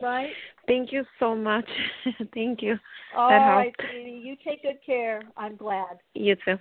right? 0.00 0.32
Thank 0.68 0.92
you 0.92 1.02
so 1.18 1.34
much. 1.34 1.68
Thank 2.34 2.62
you. 2.62 2.78
All 3.16 3.30
That 3.30 3.46
right, 3.46 3.74
sweetie. 3.80 4.20
You 4.22 4.36
take 4.46 4.62
good 4.62 4.78
care. 4.84 5.22
I'm 5.36 5.56
glad. 5.56 5.98
You 6.14 6.36
too. 6.44 6.56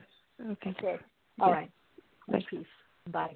Okay. 0.51 0.69
Okay. 0.79 0.95
All 1.41 1.49
Yeah. 1.49 1.53
right. 1.53 1.71
Bye. 2.27 2.45
Peace. 2.49 2.65
Bye. 3.11 3.35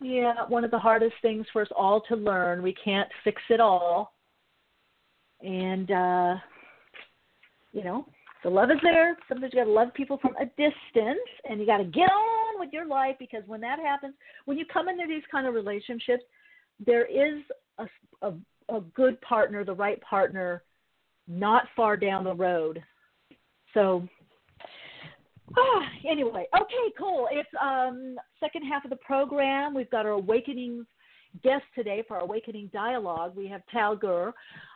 Yeah, 0.00 0.46
one 0.48 0.64
of 0.64 0.70
the 0.70 0.78
hardest 0.78 1.14
things 1.20 1.46
for 1.52 1.62
us 1.62 1.68
all 1.76 2.00
to 2.02 2.16
learn. 2.16 2.62
We 2.62 2.74
can't 2.82 3.08
fix 3.22 3.42
it 3.50 3.60
all. 3.60 4.14
And 5.42 5.90
uh 5.90 6.34
you 7.72 7.84
know, 7.84 8.06
the 8.42 8.50
love 8.50 8.70
is 8.70 8.78
there. 8.82 9.16
Sometimes 9.28 9.52
you 9.52 9.60
gotta 9.60 9.70
love 9.70 9.92
people 9.94 10.18
from 10.18 10.34
a 10.36 10.46
distance 10.46 11.20
and 11.48 11.60
you 11.60 11.66
gotta 11.66 11.84
get 11.84 12.10
on 12.10 12.58
with 12.58 12.70
your 12.72 12.86
life 12.86 13.16
because 13.18 13.42
when 13.46 13.60
that 13.60 13.78
happens, 13.78 14.14
when 14.46 14.56
you 14.56 14.64
come 14.72 14.88
into 14.88 15.04
these 15.06 15.22
kind 15.30 15.46
of 15.46 15.54
relationships, 15.54 16.22
there 16.84 17.06
is 17.06 17.42
a, 17.78 17.86
a, 18.22 18.32
a 18.74 18.80
good 18.94 19.20
partner, 19.20 19.64
the 19.64 19.74
right 19.74 20.00
partner, 20.02 20.62
not 21.28 21.64
far 21.76 21.96
down 21.96 22.24
the 22.24 22.34
road. 22.34 22.82
So 23.74 24.08
Ah, 25.56 25.82
anyway, 26.08 26.46
okay, 26.54 26.92
cool. 26.98 27.28
It's 27.30 27.48
um 27.60 28.16
second 28.38 28.66
half 28.66 28.84
of 28.84 28.90
the 28.90 28.96
program. 28.96 29.74
We've 29.74 29.90
got 29.90 30.06
our 30.06 30.12
awakening 30.12 30.86
guest 31.42 31.64
today 31.74 32.02
for 32.06 32.16
our 32.16 32.22
awakening 32.22 32.70
dialogue. 32.72 33.36
We 33.36 33.46
have 33.48 33.62
Tal 33.70 33.96
Gur, 33.96 34.32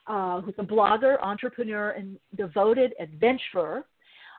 uh, 0.07 0.41
who's 0.41 0.55
a 0.59 0.63
blogger, 0.63 1.21
entrepreneur, 1.21 1.91
and 1.91 2.19
devoted 2.37 2.95
adventurer. 3.01 3.85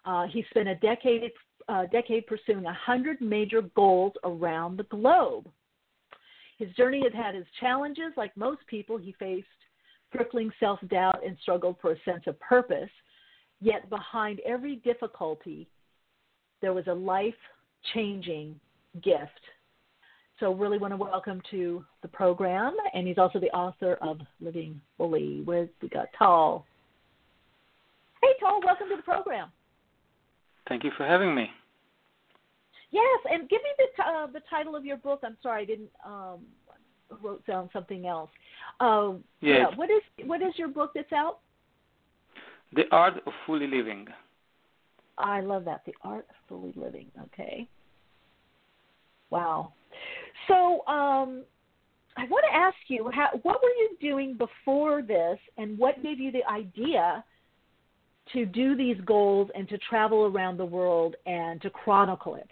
Uh, 0.05 0.27
he 0.27 0.45
spent 0.49 0.67
a 0.67 0.75
decade 0.75 1.31
uh, 1.67 1.85
decade 1.91 2.27
pursuing 2.27 2.65
a 2.65 2.73
hundred 2.73 3.19
major 3.21 3.61
goals 3.75 4.13
around 4.23 4.77
the 4.77 4.83
globe. 4.83 5.49
His 6.57 6.71
journey 6.71 7.01
has 7.03 7.13
had 7.13 7.35
his 7.35 7.45
challenges. 7.59 8.13
Like 8.15 8.35
most 8.37 8.61
people, 8.67 8.97
he 8.97 9.13
faced 9.19 9.47
crippling 10.11 10.51
self 10.59 10.79
doubt 10.89 11.25
and 11.25 11.37
struggled 11.41 11.77
for 11.81 11.91
a 11.91 11.99
sense 12.05 12.23
of 12.27 12.39
purpose. 12.39 12.89
Yet 13.61 13.89
behind 13.89 14.39
every 14.45 14.77
difficulty, 14.77 15.67
there 16.61 16.73
was 16.73 16.87
a 16.87 16.93
life 16.93 17.33
changing 17.93 18.59
gift. 19.03 19.29
so 20.39 20.53
really 20.53 20.77
want 20.77 20.91
to 20.91 20.97
welcome 20.97 21.41
to 21.51 21.83
the 22.01 22.07
program, 22.07 22.75
and 22.93 23.07
he's 23.07 23.17
also 23.17 23.39
the 23.39 23.51
author 23.51 23.93
of 24.01 24.19
Living 24.41 24.79
Fully. 24.97 25.41
Where's 25.45 25.69
we 25.81 25.89
got 25.89 26.07
Tal? 26.17 26.65
Hey, 28.21 28.29
Tal, 28.39 28.59
welcome 28.65 28.87
to 28.89 28.97
the 28.97 29.03
program. 29.03 29.51
Thank 30.67 30.83
you 30.83 30.91
for 30.97 31.05
having 31.05 31.33
me. 31.33 31.49
Yes, 32.95 33.19
and 33.29 33.49
give 33.49 33.61
me 33.61 33.69
the 33.77 34.03
uh, 34.03 34.27
the 34.27 34.39
title 34.49 34.73
of 34.73 34.85
your 34.85 34.95
book. 34.95 35.19
I'm 35.21 35.35
sorry, 35.43 35.63
I 35.63 35.65
didn't 35.65 35.89
um, 36.05 36.39
wrote 37.21 37.45
down 37.45 37.69
something 37.73 38.07
else. 38.07 38.29
Uh, 38.79 39.15
yes. 39.41 39.67
yeah. 39.69 39.75
What 39.75 39.89
is 39.89 40.01
what 40.25 40.41
is 40.41 40.53
your 40.55 40.69
book 40.69 40.91
that's 40.95 41.11
out? 41.11 41.39
The 42.73 42.83
Art 42.91 43.15
of 43.27 43.33
Fully 43.45 43.67
Living. 43.67 44.07
I 45.17 45.41
love 45.41 45.65
that. 45.65 45.81
The 45.85 45.93
Art 46.05 46.25
of 46.29 46.35
Fully 46.47 46.73
Living. 46.77 47.07
Okay. 47.25 47.67
Wow. 49.29 49.73
So 50.47 50.87
um, 50.87 51.43
I 52.15 52.23
want 52.29 52.45
to 52.49 52.55
ask 52.55 52.77
you, 52.87 53.11
how, 53.13 53.27
what 53.43 53.61
were 53.61 53.75
you 53.81 53.89
doing 53.99 54.37
before 54.37 55.01
this, 55.01 55.37
and 55.57 55.77
what 55.77 56.01
gave 56.01 56.17
you 56.17 56.31
the 56.31 56.49
idea 56.49 57.25
to 58.31 58.45
do 58.45 58.77
these 58.77 58.97
goals 59.05 59.49
and 59.53 59.67
to 59.67 59.77
travel 59.89 60.27
around 60.27 60.55
the 60.55 60.65
world 60.65 61.15
and 61.25 61.61
to 61.61 61.69
chronicle 61.69 62.35
it? 62.35 62.47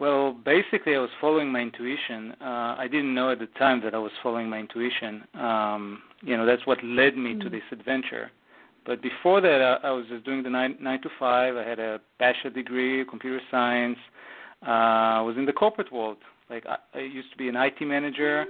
Well, 0.00 0.32
basically, 0.32 0.96
I 0.96 0.98
was 0.98 1.10
following 1.20 1.52
my 1.52 1.60
intuition. 1.60 2.34
Uh, 2.40 2.74
I 2.78 2.88
didn't 2.90 3.14
know 3.14 3.30
at 3.30 3.38
the 3.38 3.46
time 3.58 3.80
that 3.84 3.94
I 3.94 3.98
was 3.98 4.10
following 4.22 4.48
my 4.48 4.58
intuition. 4.58 5.22
Um, 5.34 6.02
you 6.22 6.36
know, 6.36 6.44
that's 6.44 6.66
what 6.66 6.82
led 6.82 7.16
me 7.16 7.30
mm-hmm. 7.30 7.40
to 7.40 7.46
mm. 7.46 7.52
this 7.52 7.62
adventure. 7.70 8.30
But 8.86 9.02
before 9.02 9.40
that, 9.40 9.80
I, 9.82 9.88
I 9.88 9.90
was 9.92 10.04
just 10.08 10.24
doing 10.24 10.42
the 10.42 10.50
nine, 10.50 10.76
nine 10.80 11.00
to 11.02 11.08
five. 11.18 11.56
I 11.56 11.62
had 11.62 11.78
a 11.78 12.00
bachelor 12.18 12.50
degree, 12.50 13.04
computer 13.04 13.40
science. 13.50 13.98
Uh, 14.66 14.70
I 14.70 15.20
was 15.20 15.36
in 15.36 15.46
the 15.46 15.52
corporate 15.52 15.92
world. 15.92 16.18
Like 16.50 16.66
I, 16.66 16.76
I 16.94 17.00
used 17.00 17.30
to 17.30 17.36
be 17.36 17.48
an 17.48 17.56
IT 17.56 17.80
manager. 17.82 18.46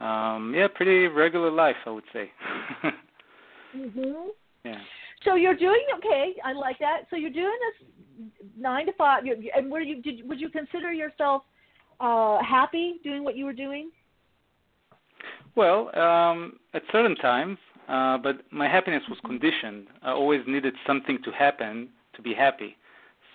Um, 0.00 0.52
yeah, 0.54 0.66
pretty 0.74 1.06
regular 1.06 1.50
life, 1.50 1.76
I 1.86 1.90
would 1.90 2.04
say. 2.12 2.30
mhm. 3.76 4.26
Yeah. 4.64 4.78
So 5.24 5.34
you're 5.34 5.56
doing 5.56 5.84
okay. 5.98 6.34
I 6.44 6.52
like 6.52 6.78
that. 6.80 7.02
So 7.10 7.16
you're 7.16 7.30
doing 7.30 7.56
this 7.60 8.28
nine 8.58 8.86
to 8.86 8.92
five. 8.94 9.24
And 9.56 9.70
were 9.70 9.80
you? 9.80 10.02
Did 10.02 10.28
would 10.28 10.40
you 10.40 10.48
consider 10.48 10.92
yourself 10.92 11.42
uh, 12.00 12.38
happy 12.42 13.00
doing 13.04 13.24
what 13.24 13.36
you 13.36 13.44
were 13.44 13.52
doing? 13.52 13.90
Well, 15.54 15.96
um, 15.98 16.58
at 16.74 16.82
certain 16.90 17.14
times, 17.16 17.58
uh, 17.88 18.18
but 18.18 18.40
my 18.50 18.68
happiness 18.68 19.02
was 19.08 19.18
conditioned. 19.24 19.86
I 20.02 20.10
always 20.12 20.40
needed 20.46 20.74
something 20.86 21.18
to 21.24 21.30
happen 21.30 21.88
to 22.14 22.22
be 22.22 22.34
happy. 22.34 22.76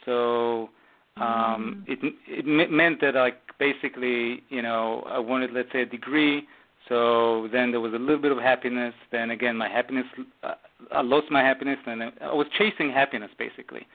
So 0.06 0.70
um, 1.18 1.86
mm. 1.88 1.94
it 1.94 2.14
it 2.28 2.72
meant 2.72 3.02
that 3.02 3.16
like 3.16 3.40
basically, 3.60 4.44
you 4.50 4.62
know, 4.62 5.06
I 5.08 5.20
wanted 5.20 5.52
let's 5.54 5.72
say 5.72 5.82
a 5.82 5.86
degree. 5.86 6.48
So 6.90 7.50
then 7.52 7.72
there 7.72 7.82
was 7.82 7.94
a 7.94 7.98
little 7.98 8.22
bit 8.22 8.32
of 8.32 8.38
happiness. 8.38 8.94
Then 9.12 9.32
again, 9.32 9.58
my 9.58 9.68
happiness, 9.68 10.06
uh, 10.44 10.54
I 10.92 11.02
lost 11.02 11.32
my 11.32 11.42
happiness, 11.42 11.78
and 11.86 12.04
I 12.04 12.34
was 12.34 12.48
chasing 12.58 12.92
happiness 12.92 13.32
basically. 13.38 13.86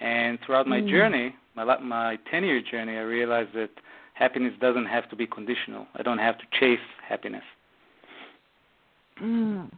And 0.00 0.38
throughout 0.44 0.66
my 0.66 0.80
mm. 0.80 0.90
journey, 0.90 1.34
my 1.54 1.64
my 1.78 2.18
10-year 2.32 2.62
journey, 2.70 2.96
I 2.96 3.02
realized 3.02 3.54
that 3.54 3.70
happiness 4.14 4.52
doesn't 4.60 4.86
have 4.86 5.08
to 5.10 5.16
be 5.16 5.26
conditional. 5.26 5.86
I 5.94 6.02
don't 6.02 6.18
have 6.18 6.36
to 6.38 6.44
chase 6.58 6.78
happiness. 7.06 7.44
Mm. 9.22 9.70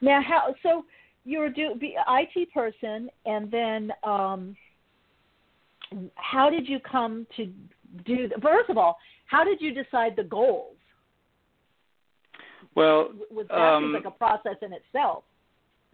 Now, 0.00 0.22
how 0.22 0.54
so? 0.62 0.84
You're 1.26 1.46
a 1.46 1.52
do, 1.52 1.74
be 1.80 1.96
IT 2.06 2.52
person, 2.52 3.08
and 3.24 3.50
then 3.50 3.90
um, 4.02 4.54
how 6.16 6.50
did 6.50 6.68
you 6.68 6.78
come 6.80 7.26
to 7.36 7.50
do? 8.04 8.28
First 8.42 8.68
of 8.68 8.76
all, 8.76 8.98
how 9.26 9.42
did 9.42 9.60
you 9.60 9.72
decide 9.72 10.16
the 10.16 10.24
goals? 10.24 10.76
Well, 12.74 13.10
was 13.30 13.46
that 13.48 13.56
um, 13.56 13.92
like 13.94 14.04
a 14.04 14.10
process 14.10 14.56
in 14.60 14.72
itself? 14.72 15.24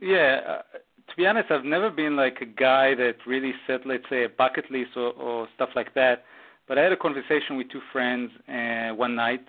Yeah, 0.01 0.40
uh, 0.46 0.62
to 1.09 1.16
be 1.16 1.26
honest, 1.26 1.51
I've 1.51 1.64
never 1.64 1.90
been 1.90 2.16
like 2.16 2.38
a 2.40 2.46
guy 2.46 2.94
that 2.94 3.16
really 3.26 3.53
set, 3.66 3.86
let's 3.86 4.05
say, 4.09 4.24
a 4.24 4.28
bucket 4.28 4.70
list 4.70 4.90
or, 4.96 5.12
or 5.12 5.48
stuff 5.55 5.70
like 5.74 5.94
that. 5.94 6.24
But 6.68 6.78
I 6.78 6.82
had 6.82 6.92
a 6.92 6.96
conversation 6.96 7.57
with 7.57 7.68
two 7.70 7.80
friends 7.92 8.30
uh, 8.48 8.94
one 8.94 9.14
night, 9.16 9.44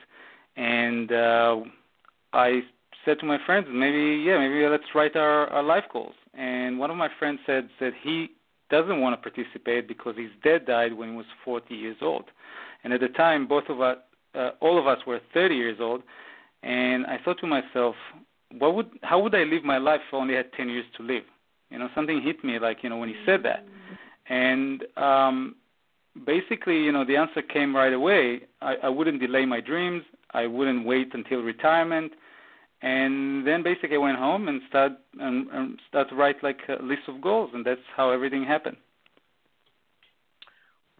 and 0.58 1.12
uh, 1.12 1.58
I 2.34 2.62
said 3.06 3.20
to 3.20 3.26
my 3.26 3.38
friends, 3.45 3.68
maybe 3.72 4.24
yeah, 4.26 4.38
maybe 4.39 4.68
let's 4.68 4.84
write 4.95 5.16
our, 5.16 5.47
our 5.47 5.64
life 5.64 5.86
goals. 5.91 6.16
And 6.34 6.80
one 6.80 6.89
of 6.89 6.97
my 6.97 7.10
friends 7.20 7.39
said 7.45 7.70
that 7.80 7.93
he 8.02 8.30
doesn't 8.70 8.99
want 9.02 9.22
to 9.22 9.30
participate 9.32 9.88
because 9.88 10.16
his 10.18 10.32
dad 10.43 10.66
died 10.66 10.93
when 10.93 11.12
he 11.12 11.16
was 11.16 11.26
40 11.45 11.76
years 11.76 11.97
old, 12.02 12.26
and 12.84 12.93
at 12.93 13.02
the 13.02 13.10
time 13.10 13.47
both 13.47 13.66
of 13.70 13.82
us, 13.82 13.97
uh, 14.34 14.52
all 14.62 14.80
of 14.80 14.88
us 14.88 14.99
were 15.06 15.20
30 15.34 15.56
years 15.56 15.78
old. 15.80 16.02
And 16.64 17.06
I 17.08 17.18
thought 17.24 17.39
to 17.39 17.47
myself, 17.47 17.95
what 18.58 18.76
would, 18.76 18.89
how 19.04 19.22
would 19.22 19.36
I 19.36 19.43
live 19.43 19.64
my 19.64 19.78
life 19.78 20.02
if 20.08 20.14
I 20.14 20.18
only 20.18 20.36
had 20.36 20.52
10 20.54 20.70
years 20.70 20.86
to 20.97 21.04
live? 21.04 21.24
You 21.70 21.80
know, 21.80 21.89
something 21.95 22.22
hit 22.22 22.43
me 22.43 22.60
like 22.60 22.80
you 22.84 22.89
know 22.89 22.97
when 22.97 23.08
he 23.08 23.16
said 23.26 23.43
that, 23.43 23.66
and 24.28 24.84
um, 24.97 25.56
basically, 26.26 26.78
you 26.84 26.91
know, 26.91 27.06
the 27.06 27.16
answer 27.16 27.41
came 27.41 27.74
right 27.74 27.93
away. 27.93 28.41
I, 28.62 28.76
I 28.84 28.89
wouldn't 28.89 29.22
delay 29.22 29.45
my 29.45 29.62
dreams. 29.62 30.04
I 30.32 30.47
wouldn't 30.47 30.86
wait 30.86 31.14
until 31.14 31.39
retirement 31.41 32.12
and 32.82 33.45
then 33.45 33.62
basically 33.64 33.95
I 33.95 33.99
went 33.99 34.18
home 34.18 34.47
and 34.47 34.62
start 34.68 34.93
and, 35.20 35.47
and 35.52 35.80
start 35.88 36.10
to 36.10 36.16
write 36.16 36.43
like 36.43 36.60
a 36.68 36.82
list 36.84 37.04
of 37.08 37.22
goals, 37.22 37.52
and 37.54 37.66
that's 37.66 37.82
how 37.95 38.10
everything 38.10 38.43
happened. 38.43 38.78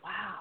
Wow. 0.04 0.36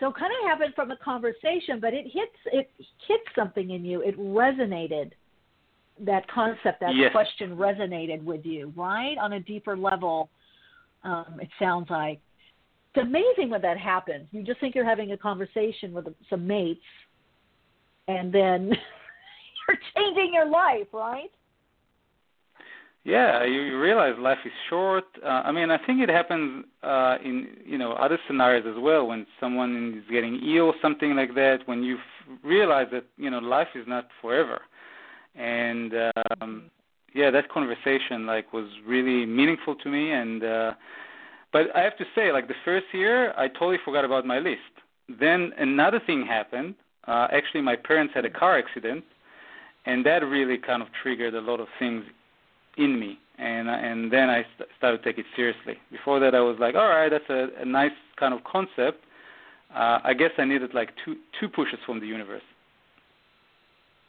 So 0.00 0.08
it 0.08 0.14
kind 0.16 0.32
of 0.40 0.48
happened 0.48 0.74
from 0.74 0.90
a 0.90 0.96
conversation, 0.96 1.80
but 1.80 1.92
it 1.92 2.04
hits 2.04 2.38
it 2.46 2.70
hit 3.06 3.20
something 3.36 3.70
in 3.70 3.84
you. 3.84 4.00
It 4.00 4.18
resonated. 4.18 5.12
That 6.00 6.28
concept, 6.30 6.80
that 6.80 6.94
yes. 6.94 7.12
question 7.12 7.56
resonated 7.56 8.22
with 8.22 8.44
you, 8.44 8.72
right? 8.76 9.16
On 9.20 9.32
a 9.32 9.40
deeper 9.40 9.76
level, 9.76 10.30
um, 11.04 11.38
it 11.40 11.48
sounds 11.58 11.90
like. 11.90 12.20
It's 12.94 13.04
amazing 13.04 13.50
when 13.50 13.60
that 13.62 13.78
happens. 13.78 14.26
You 14.30 14.42
just 14.42 14.60
think 14.60 14.74
you're 14.74 14.84
having 14.84 15.12
a 15.12 15.16
conversation 15.16 15.92
with 15.92 16.06
some 16.30 16.46
mates, 16.46 16.80
and 18.06 18.32
then 18.32 18.70
you're 19.68 19.78
changing 19.94 20.32
your 20.32 20.48
life, 20.48 20.86
right? 20.92 21.30
Yeah, 23.08 23.44
you, 23.44 23.78
realize 23.78 24.14
life 24.18 24.38
is 24.44 24.52
short. 24.68 25.04
Uh, 25.24 25.28
I 25.28 25.50
mean, 25.50 25.70
I 25.70 25.78
think 25.86 26.02
it 26.02 26.10
happens 26.10 26.66
uh, 26.82 27.16
in 27.24 27.48
you 27.64 27.78
know 27.78 27.92
other 27.92 28.18
scenarios 28.26 28.66
as 28.68 28.80
well 28.82 29.06
when 29.06 29.26
someone 29.40 30.02
is 30.02 30.12
getting 30.12 30.40
ill, 30.44 30.74
something 30.82 31.16
like 31.16 31.34
that. 31.34 31.60
When 31.64 31.82
you 31.82 31.96
f- 31.96 32.38
realize 32.42 32.88
that 32.92 33.04
you 33.16 33.30
know 33.30 33.38
life 33.38 33.68
is 33.74 33.86
not 33.86 34.08
forever, 34.20 34.60
and 35.38 35.92
um, 36.40 36.70
yeah, 37.14 37.30
that 37.30 37.48
conversation 37.48 38.26
like 38.26 38.52
was 38.52 38.68
really 38.86 39.24
meaningful 39.26 39.74
to 39.76 39.88
me. 39.88 40.12
And 40.12 40.44
uh, 40.44 40.72
but 41.52 41.74
I 41.74 41.80
have 41.82 41.96
to 41.98 42.04
say, 42.14 42.32
like 42.32 42.48
the 42.48 42.60
first 42.64 42.86
year, 42.92 43.32
I 43.36 43.48
totally 43.48 43.78
forgot 43.84 44.04
about 44.04 44.26
my 44.26 44.38
list. 44.38 44.72
Then 45.08 45.52
another 45.58 46.00
thing 46.06 46.26
happened. 46.26 46.74
Uh, 47.06 47.28
actually, 47.32 47.62
my 47.62 47.76
parents 47.76 48.12
had 48.14 48.24
a 48.24 48.30
car 48.30 48.58
accident, 48.58 49.04
and 49.86 50.04
that 50.04 50.18
really 50.18 50.58
kind 50.58 50.82
of 50.82 50.88
triggered 51.02 51.34
a 51.34 51.40
lot 51.40 51.60
of 51.60 51.68
things 51.78 52.04
in 52.76 53.00
me 53.00 53.18
and 53.38 53.68
and 53.68 54.12
then 54.12 54.28
I 54.28 54.44
st- 54.54 54.68
started 54.76 54.98
to 54.98 55.04
take 55.04 55.18
it 55.18 55.26
seriously. 55.36 55.74
Before 55.90 56.20
that, 56.20 56.34
I 56.34 56.40
was 56.40 56.56
like, 56.58 56.74
all 56.74 56.88
right, 56.88 57.08
that's 57.08 57.28
a, 57.30 57.62
a 57.62 57.64
nice 57.64 57.92
kind 58.18 58.34
of 58.34 58.42
concept. 58.44 59.04
Uh, 59.74 60.00
I 60.02 60.14
guess 60.14 60.30
I 60.38 60.44
needed 60.44 60.74
like 60.74 60.90
two 61.04 61.16
two 61.40 61.48
pushes 61.48 61.78
from 61.86 62.00
the 62.00 62.06
universe. 62.06 62.42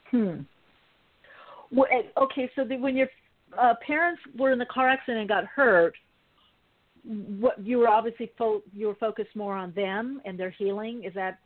Hmm. 0.10 0.42
Okay, 1.78 2.50
so 2.56 2.64
the, 2.64 2.78
when 2.78 2.96
your 2.96 3.08
uh, 3.60 3.74
parents 3.86 4.22
were 4.38 4.52
in 4.52 4.60
the 4.60 4.66
car 4.66 4.90
accident 4.90 5.20
and 5.20 5.30
got 5.30 5.46
hurt, 5.46 5.96
what 7.04 7.64
you 7.66 7.78
were 7.78 7.88
obviously 7.88 8.32
fo- 8.38 8.62
you 8.74 8.88
were 8.88 8.96
focused 8.96 9.36
more 9.36 9.56
on 9.56 9.74
them 9.74 10.22
and 10.26 10.40
their 10.40 10.50
healing. 10.50 11.04
Is 11.04 11.14
that 11.14 11.40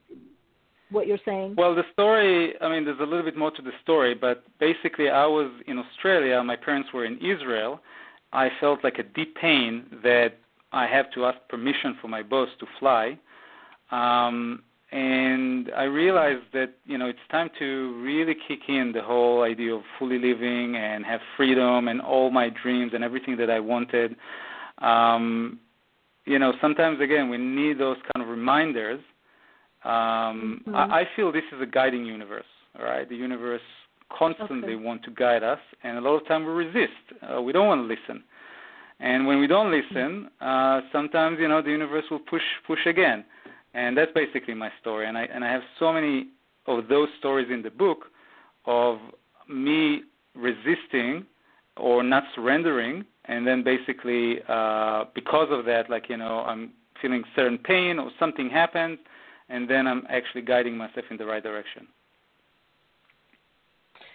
what 0.90 1.08
you're 1.08 1.20
saying? 1.26 1.56
Well, 1.58 1.76
the 1.76 1.84
story, 1.92 2.54
I 2.62 2.70
mean, 2.70 2.86
there's 2.86 3.00
a 3.00 3.04
little 3.04 3.24
bit 3.24 3.38
more 3.38 3.52
to 3.52 3.62
the 3.62 3.72
story, 3.82 4.14
but 4.14 4.44
basically, 4.60 5.10
I 5.10 5.26
was 5.26 5.52
in 5.68 5.78
Australia, 5.78 6.42
my 6.44 6.56
parents 6.56 6.90
were 6.94 7.06
in 7.06 7.18
Israel. 7.18 7.80
I 8.32 8.50
felt 8.60 8.84
like 8.84 9.00
a 9.00 9.04
deep 9.04 9.36
pain 9.36 9.86
that 10.04 10.38
I 10.72 10.88
have 10.88 11.12
to 11.12 11.26
ask 11.26 11.38
permission 11.50 11.98
for 12.02 12.08
my 12.08 12.24
boss 12.24 12.50
to 12.60 12.66
fly. 12.80 13.18
Um, 13.92 14.64
and 14.94 15.72
I 15.76 15.84
realized 15.84 16.46
that 16.54 16.74
you 16.86 16.98
know 16.98 17.08
it's 17.08 17.20
time 17.32 17.50
to 17.60 18.02
really 18.02 18.36
kick 18.48 18.60
in 18.68 18.92
the 18.94 19.02
whole 19.02 19.44
idea 19.44 19.74
of 19.74 19.82
fully 19.98 20.20
living 20.20 20.76
and 20.76 21.06
have 21.06 21.22
freedom 21.36 21.88
and 21.88 22.02
all 22.02 22.30
my 22.32 22.50
dreams 22.50 22.92
and 22.94 23.04
everything 23.04 23.38
that 23.38 23.50
I 23.50 23.60
wanted. 23.60 24.16
Um, 24.80 25.60
you 26.26 26.40
know, 26.40 26.54
sometimes 26.62 27.02
again 27.02 27.30
we 27.30 27.38
need 27.38 27.80
those 27.80 27.98
kind 28.14 28.24
of 28.24 28.30
reminders 28.30 29.02
um, 29.84 30.62
mm-hmm. 30.66 30.76
I, 30.76 31.02
I 31.02 31.08
feel 31.16 31.32
this 31.32 31.44
is 31.54 31.62
a 31.62 31.66
guiding 31.66 32.06
universe. 32.06 32.46
right? 32.80 33.08
the 33.08 33.16
universe 33.16 33.62
constantly 34.18 34.76
okay. 34.76 34.84
want 34.84 35.04
to 35.04 35.12
guide 35.12 35.44
us, 35.44 35.60
and 35.84 35.98
a 35.98 36.02
lot 36.02 36.16
of 36.16 36.28
time 36.28 36.46
we 36.46 36.52
resist. 36.52 36.94
Uh, 37.22 37.42
we 37.42 37.52
don't 37.52 37.68
want 37.68 37.82
to 37.82 37.88
listen, 37.88 38.24
and 39.00 39.28
when 39.28 39.40
we 39.40 39.48
don't 39.48 39.72
listen, 39.72 40.30
uh, 40.40 40.82
sometimes 40.92 41.38
you 41.40 41.48
know 41.48 41.62
the 41.62 41.72
universe 41.72 42.06
will 42.10 42.20
push 42.20 42.44
push 42.66 42.86
again. 42.86 43.26
And 43.74 43.98
that's 43.98 44.12
basically 44.14 44.54
my 44.54 44.72
story. 44.82 45.08
And 45.08 45.18
I 45.18 45.24
and 45.24 45.44
I 45.44 45.52
have 45.52 45.64
so 45.80 45.92
many 45.92 46.28
of 46.68 46.88
those 46.88 47.10
stories 47.20 47.48
in 47.52 47.62
the 47.62 47.70
book 47.70 48.06
of 48.66 49.00
me 49.50 50.04
resisting 50.36 51.26
or 51.78 52.04
not 52.04 52.24
surrendering, 52.36 53.04
and 53.26 53.46
then 53.46 53.64
basically 53.64 54.40
uh, 54.48 55.06
because 55.16 55.48
of 55.52 55.66
that, 55.66 55.90
like 55.90 56.10
you 56.10 56.18
know, 56.18 56.42
I'm 56.42 56.72
feeling 57.02 57.24
certain 57.36 57.58
pain 57.58 58.00
or 58.00 58.12
something 58.20 58.50
happens, 58.50 59.00
and 59.50 59.70
then 59.70 59.88
I'm 59.88 60.04
actually 60.10 60.42
guiding 60.42 60.78
myself 60.78 61.06
in 61.10 61.18
the 61.18 61.26
right 61.26 61.44
direction. 61.44 61.88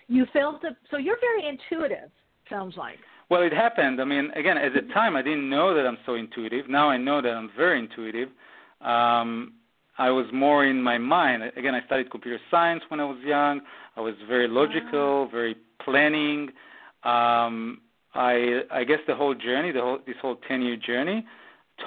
You 0.06 0.26
felt 0.32 0.64
it, 0.64 0.74
so 0.90 0.96
you're 0.96 1.18
very 1.20 1.46
intuitive. 1.46 2.10
Sounds 2.48 2.76
like. 2.78 2.98
Well, 3.28 3.42
it 3.42 3.52
happened. 3.52 4.00
I 4.00 4.04
mean, 4.04 4.30
again, 4.34 4.56
at 4.56 4.72
the 4.72 4.90
time, 4.94 5.16
I 5.16 5.20
didn't 5.20 5.50
know 5.50 5.74
that 5.74 5.86
I'm 5.86 5.98
so 6.06 6.14
intuitive. 6.14 6.66
Now 6.68 6.88
I 6.88 6.96
know 6.96 7.20
that 7.20 7.32
I'm 7.32 7.50
very 7.54 7.78
intuitive. 7.78 8.30
Um, 8.80 9.54
I 9.98 10.10
was 10.10 10.26
more 10.32 10.64
in 10.64 10.80
my 10.80 10.96
mind. 10.96 11.42
Again, 11.56 11.74
I 11.74 11.84
studied 11.86 12.10
computer 12.10 12.38
science 12.50 12.82
when 12.88 13.00
I 13.00 13.04
was 13.04 13.18
young. 13.24 13.60
I 13.96 14.00
was 14.00 14.14
very 14.28 14.46
logical, 14.46 15.28
very 15.28 15.56
planning. 15.84 16.50
Um, 17.02 17.80
I, 18.14 18.60
I 18.70 18.84
guess 18.84 19.00
the 19.06 19.14
whole 19.14 19.34
journey, 19.34 19.72
the 19.72 19.80
whole 19.80 19.98
this 20.06 20.16
whole 20.22 20.36
10-year 20.48 20.76
journey, 20.76 21.26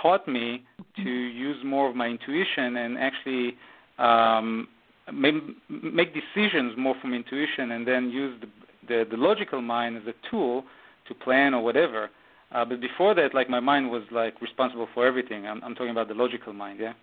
taught 0.01 0.27
me 0.27 0.63
to 0.97 1.09
use 1.09 1.57
more 1.63 1.89
of 1.89 1.95
my 1.95 2.07
intuition 2.07 2.77
and 2.77 2.97
actually 2.97 3.55
um, 3.97 4.67
make, 5.13 5.35
make 5.69 6.13
decisions 6.13 6.73
more 6.77 6.95
from 7.01 7.13
intuition, 7.13 7.71
and 7.71 7.87
then 7.87 8.09
use 8.09 8.39
the, 8.41 8.47
the 8.87 9.09
the 9.11 9.17
logical 9.17 9.61
mind 9.61 9.97
as 9.97 10.03
a 10.07 10.29
tool 10.29 10.65
to 11.07 11.13
plan 11.13 11.53
or 11.53 11.63
whatever. 11.63 12.09
Uh, 12.53 12.65
but 12.65 12.81
before 12.81 13.15
that, 13.15 13.33
like 13.33 13.49
my 13.49 13.59
mind 13.59 13.89
was 13.89 14.03
like 14.11 14.41
responsible 14.41 14.87
for 14.93 15.05
everything. 15.05 15.47
I'm, 15.47 15.63
I'm 15.63 15.73
talking 15.73 15.91
about 15.91 16.07
the 16.07 16.13
logical 16.13 16.53
mind, 16.53 16.79
yeah. 16.79 16.93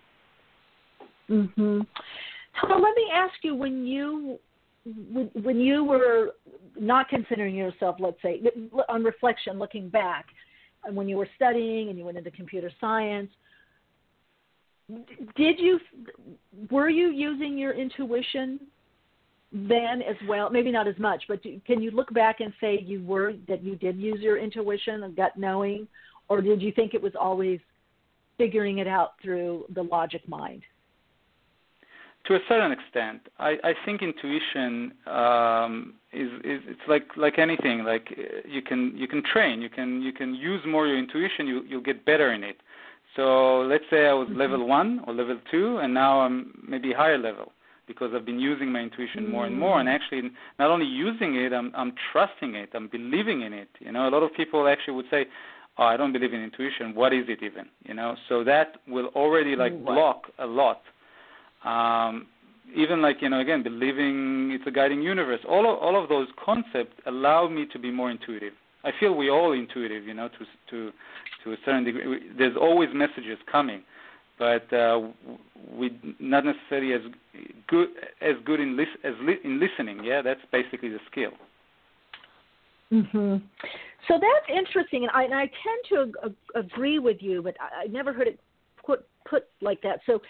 Mhm. 1.29 1.85
So 2.61 2.67
let 2.67 2.95
me 2.95 3.05
ask 3.13 3.33
you: 3.43 3.55
when 3.55 3.85
you 3.85 4.39
when, 4.85 5.29
when 5.41 5.59
you 5.59 5.83
were 5.83 6.35
not 6.79 7.09
considering 7.09 7.55
yourself, 7.55 7.97
let's 7.99 8.21
say, 8.21 8.41
on 8.87 9.03
reflection, 9.03 9.59
looking 9.59 9.89
back, 9.89 10.25
when 10.91 11.07
you 11.07 11.17
were 11.17 11.27
studying 11.35 11.89
and 11.89 11.97
you 11.97 12.05
went 12.05 12.17
into 12.17 12.31
computer 12.31 12.71
science, 12.79 13.29
did 15.35 15.59
you 15.59 15.79
were 16.71 16.89
you 16.89 17.09
using 17.09 17.57
your 17.57 17.73
intuition 17.73 18.59
then 19.51 20.01
as 20.01 20.15
well? 20.27 20.49
Maybe 20.49 20.71
not 20.71 20.87
as 20.87 20.97
much, 20.99 21.23
but 21.27 21.41
do, 21.43 21.59
can 21.65 21.81
you 21.81 21.91
look 21.91 22.13
back 22.13 22.39
and 22.39 22.53
say 22.61 22.79
you 22.79 23.03
were 23.03 23.33
that 23.47 23.63
you 23.63 23.75
did 23.75 23.97
use 23.97 24.19
your 24.21 24.37
intuition 24.37 25.03
and 25.03 25.15
gut 25.15 25.37
knowing, 25.37 25.87
or 26.27 26.41
did 26.41 26.61
you 26.61 26.71
think 26.71 26.93
it 26.93 27.01
was 27.01 27.13
always 27.19 27.59
figuring 28.37 28.77
it 28.77 28.87
out 28.87 29.13
through 29.21 29.65
the 29.73 29.83
logic 29.83 30.27
mind? 30.27 30.61
to 32.29 32.35
a 32.35 32.39
certain 32.47 32.71
extent. 32.71 33.21
I, 33.39 33.55
I 33.63 33.73
think 33.85 34.01
intuition 34.01 34.93
um, 35.07 35.95
is, 36.13 36.29
is 36.43 36.61
it's 36.67 36.81
like 36.87 37.07
like 37.17 37.39
anything. 37.39 37.83
Like 37.83 38.07
uh, 38.11 38.47
you 38.47 38.61
can 38.61 38.93
you 38.95 39.07
can 39.07 39.23
train. 39.23 39.61
You 39.61 39.69
can 39.69 40.01
you 40.01 40.13
can 40.13 40.35
use 40.35 40.61
more 40.67 40.85
your 40.87 40.97
intuition. 40.97 41.47
You 41.47 41.63
you'll 41.67 41.81
get 41.81 42.05
better 42.05 42.33
in 42.33 42.43
it. 42.43 42.57
So 43.15 43.61
let's 43.61 43.83
say 43.89 44.07
I 44.07 44.13
was 44.13 44.27
mm-hmm. 44.27 44.39
level 44.39 44.67
one 44.67 45.01
or 45.07 45.13
level 45.13 45.39
two, 45.49 45.79
and 45.79 45.93
now 45.93 46.21
I'm 46.21 46.63
maybe 46.67 46.93
higher 46.93 47.17
level 47.17 47.51
because 47.89 48.11
I've 48.15 48.25
been 48.25 48.39
using 48.39 48.71
my 48.71 48.79
intuition 48.79 49.29
more 49.29 49.45
and 49.45 49.59
more. 49.59 49.81
And 49.81 49.89
actually, 49.89 50.21
not 50.57 50.71
only 50.71 50.85
using 50.85 51.35
it, 51.35 51.51
I'm 51.51 51.73
I'm 51.75 51.91
trusting 52.11 52.55
it. 52.55 52.69
I'm 52.73 52.87
believing 52.87 53.41
in 53.41 53.51
it. 53.51 53.67
You 53.79 53.91
know, 53.91 54.07
a 54.07 54.11
lot 54.15 54.23
of 54.23 54.33
people 54.33 54.67
actually 54.67 54.93
would 54.93 55.11
say. 55.11 55.25
Oh, 55.77 55.83
I 55.83 55.95
don't 55.95 56.11
believe 56.11 56.33
in 56.33 56.41
intuition. 56.41 56.93
What 56.93 57.13
is 57.13 57.25
it 57.29 57.41
even? 57.41 57.67
You 57.85 57.93
know, 57.93 58.17
so 58.27 58.43
that 58.43 58.81
will 58.85 59.07
already 59.15 59.55
like 59.55 59.73
block 59.85 60.23
a 60.37 60.45
lot 60.45 60.81
um, 61.63 62.27
even 62.75 63.01
like 63.01 63.17
you 63.21 63.29
know 63.29 63.39
again 63.39 63.63
believing 63.63 64.51
it's 64.51 64.65
a 64.67 64.71
guiding 64.71 65.01
universe 65.01 65.39
all 65.47 65.71
of, 65.71 65.79
all 65.79 66.01
of 66.01 66.07
those 66.09 66.27
concepts 66.43 66.93
allow 67.07 67.47
me 67.47 67.65
to 67.71 67.79
be 67.79 67.89
more 67.91 68.11
intuitive 68.11 68.53
i 68.83 68.91
feel 68.99 69.15
we 69.15 69.29
all 69.29 69.53
intuitive 69.53 70.05
you 70.05 70.13
know 70.13 70.29
to 70.29 70.45
to 70.69 70.91
to 71.43 71.51
a 71.51 71.55
certain 71.65 71.83
degree 71.83 72.29
there's 72.37 72.55
always 72.55 72.89
messages 72.93 73.37
coming 73.51 73.81
but 74.39 74.71
uh, 74.73 75.01
we 75.71 75.91
not 76.19 76.45
necessarily 76.45 76.93
as 76.93 77.01
good 77.67 77.89
as 78.21 78.35
good 78.45 78.59
in 78.59 78.75
lis- 78.75 78.87
as 79.03 79.13
li- 79.21 79.39
in 79.43 79.59
listening 79.59 80.03
yeah 80.03 80.21
that's 80.21 80.41
basically 80.51 80.89
the 80.89 80.99
skill 81.11 81.31
mhm 82.91 83.41
so 84.07 84.13
that's 84.13 84.57
interesting 84.57 85.03
and 85.03 85.11
i 85.13 85.23
and 85.23 85.33
i 85.35 85.41
tend 85.41 85.81
to 85.89 86.11
ag- 86.25 86.35
agree 86.55 86.97
with 86.97 87.17
you 87.19 87.43
but 87.43 87.55
I, 87.59 87.83
I 87.83 87.87
never 87.87 88.13
heard 88.13 88.27
it 88.27 88.39
put 88.83 89.05
put 89.29 89.47
like 89.61 89.81
that 89.83 89.99
so 90.05 90.21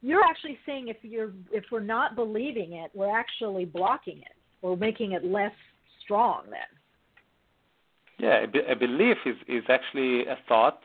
you're 0.00 0.22
actually 0.22 0.58
saying 0.64 0.88
if 0.88 0.96
you're 1.02 1.32
if 1.52 1.64
we're 1.72 1.80
not 1.80 2.14
believing 2.14 2.74
it, 2.74 2.90
we're 2.94 3.18
actually 3.18 3.64
blocking 3.64 4.18
it. 4.18 4.32
We're 4.62 4.76
making 4.76 5.12
it 5.12 5.24
less 5.24 5.52
strong 6.04 6.42
then. 6.50 6.60
Yeah, 8.18 8.44
a 8.70 8.76
belief 8.76 9.16
is 9.26 9.36
is 9.48 9.64
actually 9.68 10.26
a 10.26 10.38
thought, 10.48 10.80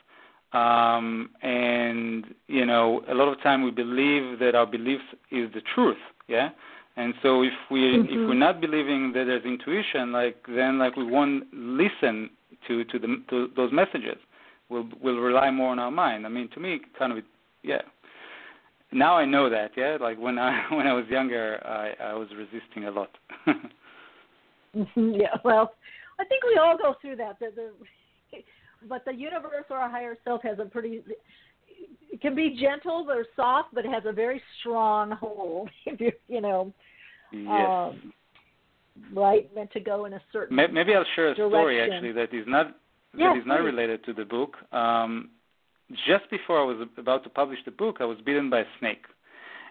um, 0.53 1.29
and 1.41 2.25
you 2.47 2.65
know 2.65 3.03
a 3.09 3.13
lot 3.13 3.27
of 3.27 3.41
time 3.41 3.63
we 3.63 3.71
believe 3.71 4.39
that 4.39 4.55
our 4.55 4.67
beliefs 4.67 5.03
is 5.31 5.51
the 5.53 5.61
truth. 5.73 5.97
Yeah, 6.27 6.49
and 6.95 7.13
so 7.21 7.41
if 7.41 7.53
we 7.71 7.79
mm-hmm. 7.79 8.05
if 8.05 8.29
we're 8.29 8.33
not 8.35 8.61
believing 8.61 9.13
that 9.13 9.25
there's 9.25 9.45
intuition, 9.45 10.11
like 10.11 10.37
then 10.47 10.77
like 10.77 10.95
we 10.95 11.05
won't 11.05 11.45
listen 11.53 12.29
to 12.67 12.83
to 12.85 12.99
the 12.99 13.23
to 13.29 13.49
those 13.55 13.71
messages. 13.71 14.17
We'll 14.69 14.87
we'll 15.01 15.19
rely 15.19 15.51
more 15.51 15.71
on 15.71 15.79
our 15.79 15.91
mind. 15.91 16.25
I 16.25 16.29
mean, 16.29 16.49
to 16.53 16.59
me, 16.59 16.81
kind 16.97 17.11
of 17.17 17.23
yeah, 17.63 17.81
now 18.91 19.17
I 19.17 19.25
know 19.25 19.49
that. 19.49 19.71
Yeah, 19.75 19.97
like 19.99 20.19
when 20.19 20.37
I 20.37 20.65
when 20.71 20.87
I 20.87 20.93
was 20.93 21.05
younger, 21.09 21.59
I 21.65 22.11
I 22.11 22.13
was 22.13 22.27
resisting 22.37 22.85
a 22.85 22.91
lot. 22.91 23.09
mm-hmm, 23.47 25.09
yeah, 25.11 25.35
well, 25.43 25.73
I 26.19 26.25
think 26.25 26.43
we 26.43 26.57
all 26.61 26.77
go 26.77 26.95
through 27.01 27.15
that. 27.17 27.39
The, 27.39 27.51
the, 27.55 27.71
but 28.87 29.05
the 29.05 29.13
universe 29.13 29.65
or 29.69 29.77
a 29.77 29.89
higher 29.89 30.17
self 30.23 30.41
has 30.43 30.59
a 30.59 30.65
pretty 30.65 31.01
it 32.11 32.21
can 32.21 32.35
be 32.35 32.57
gentle 32.61 33.07
or 33.09 33.25
soft, 33.35 33.69
but 33.73 33.85
it 33.85 33.91
has 33.91 34.03
a 34.05 34.11
very 34.11 34.41
strong 34.59 35.11
hold. 35.11 35.69
If 35.85 35.99
you 35.99 36.11
you 36.27 36.41
know, 36.41 36.73
yes. 37.31 37.67
um, 37.69 38.13
right, 39.13 39.53
meant 39.55 39.71
to 39.71 39.79
go 39.79 40.05
in 40.05 40.13
a 40.13 40.21
certain. 40.31 40.55
Maybe 40.55 40.93
I'll 40.93 41.05
share 41.15 41.29
a 41.29 41.35
direction. 41.35 41.49
story 41.49 41.81
actually 41.81 42.11
that 42.13 42.33
is 42.33 42.45
not 42.47 42.67
yes, 43.17 43.33
that 43.33 43.39
is 43.39 43.47
not 43.47 43.59
please. 43.59 43.65
related 43.65 44.05
to 44.05 44.13
the 44.13 44.25
book. 44.25 44.57
Um, 44.71 45.29
just 46.07 46.29
before 46.29 46.59
I 46.59 46.63
was 46.63 46.87
about 46.97 47.23
to 47.23 47.29
publish 47.29 47.59
the 47.65 47.71
book, 47.71 47.97
I 47.99 48.05
was 48.05 48.17
bitten 48.25 48.49
by 48.49 48.59
a 48.61 48.65
snake, 48.79 49.05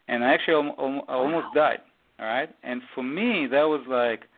and 0.09 0.25
I 0.25 0.35
actually 0.35 0.55
al- 0.55 0.75
al- 0.79 1.05
I 1.09 1.15
almost 1.15 1.47
died. 1.55 1.81
All 2.19 2.27
right, 2.27 2.51
and 2.63 2.83
for 2.95 3.03
me 3.03 3.47
that 3.51 3.63
was 3.63 3.83
like, 3.89 4.29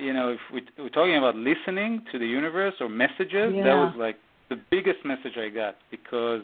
you 0.00 0.12
know, 0.12 0.30
if 0.30 0.40
we, 0.52 0.62
we're 0.78 0.88
talking 0.88 1.16
about 1.16 1.36
listening 1.36 2.02
to 2.12 2.18
the 2.18 2.26
universe 2.26 2.74
or 2.80 2.88
messages, 2.88 3.52
Yeah. 3.54 3.64
that 3.64 3.74
was 3.74 3.94
like 3.96 4.16
the 4.48 4.58
biggest 4.70 5.04
message 5.04 5.36
I 5.36 5.48
got 5.48 5.76
because 5.90 6.42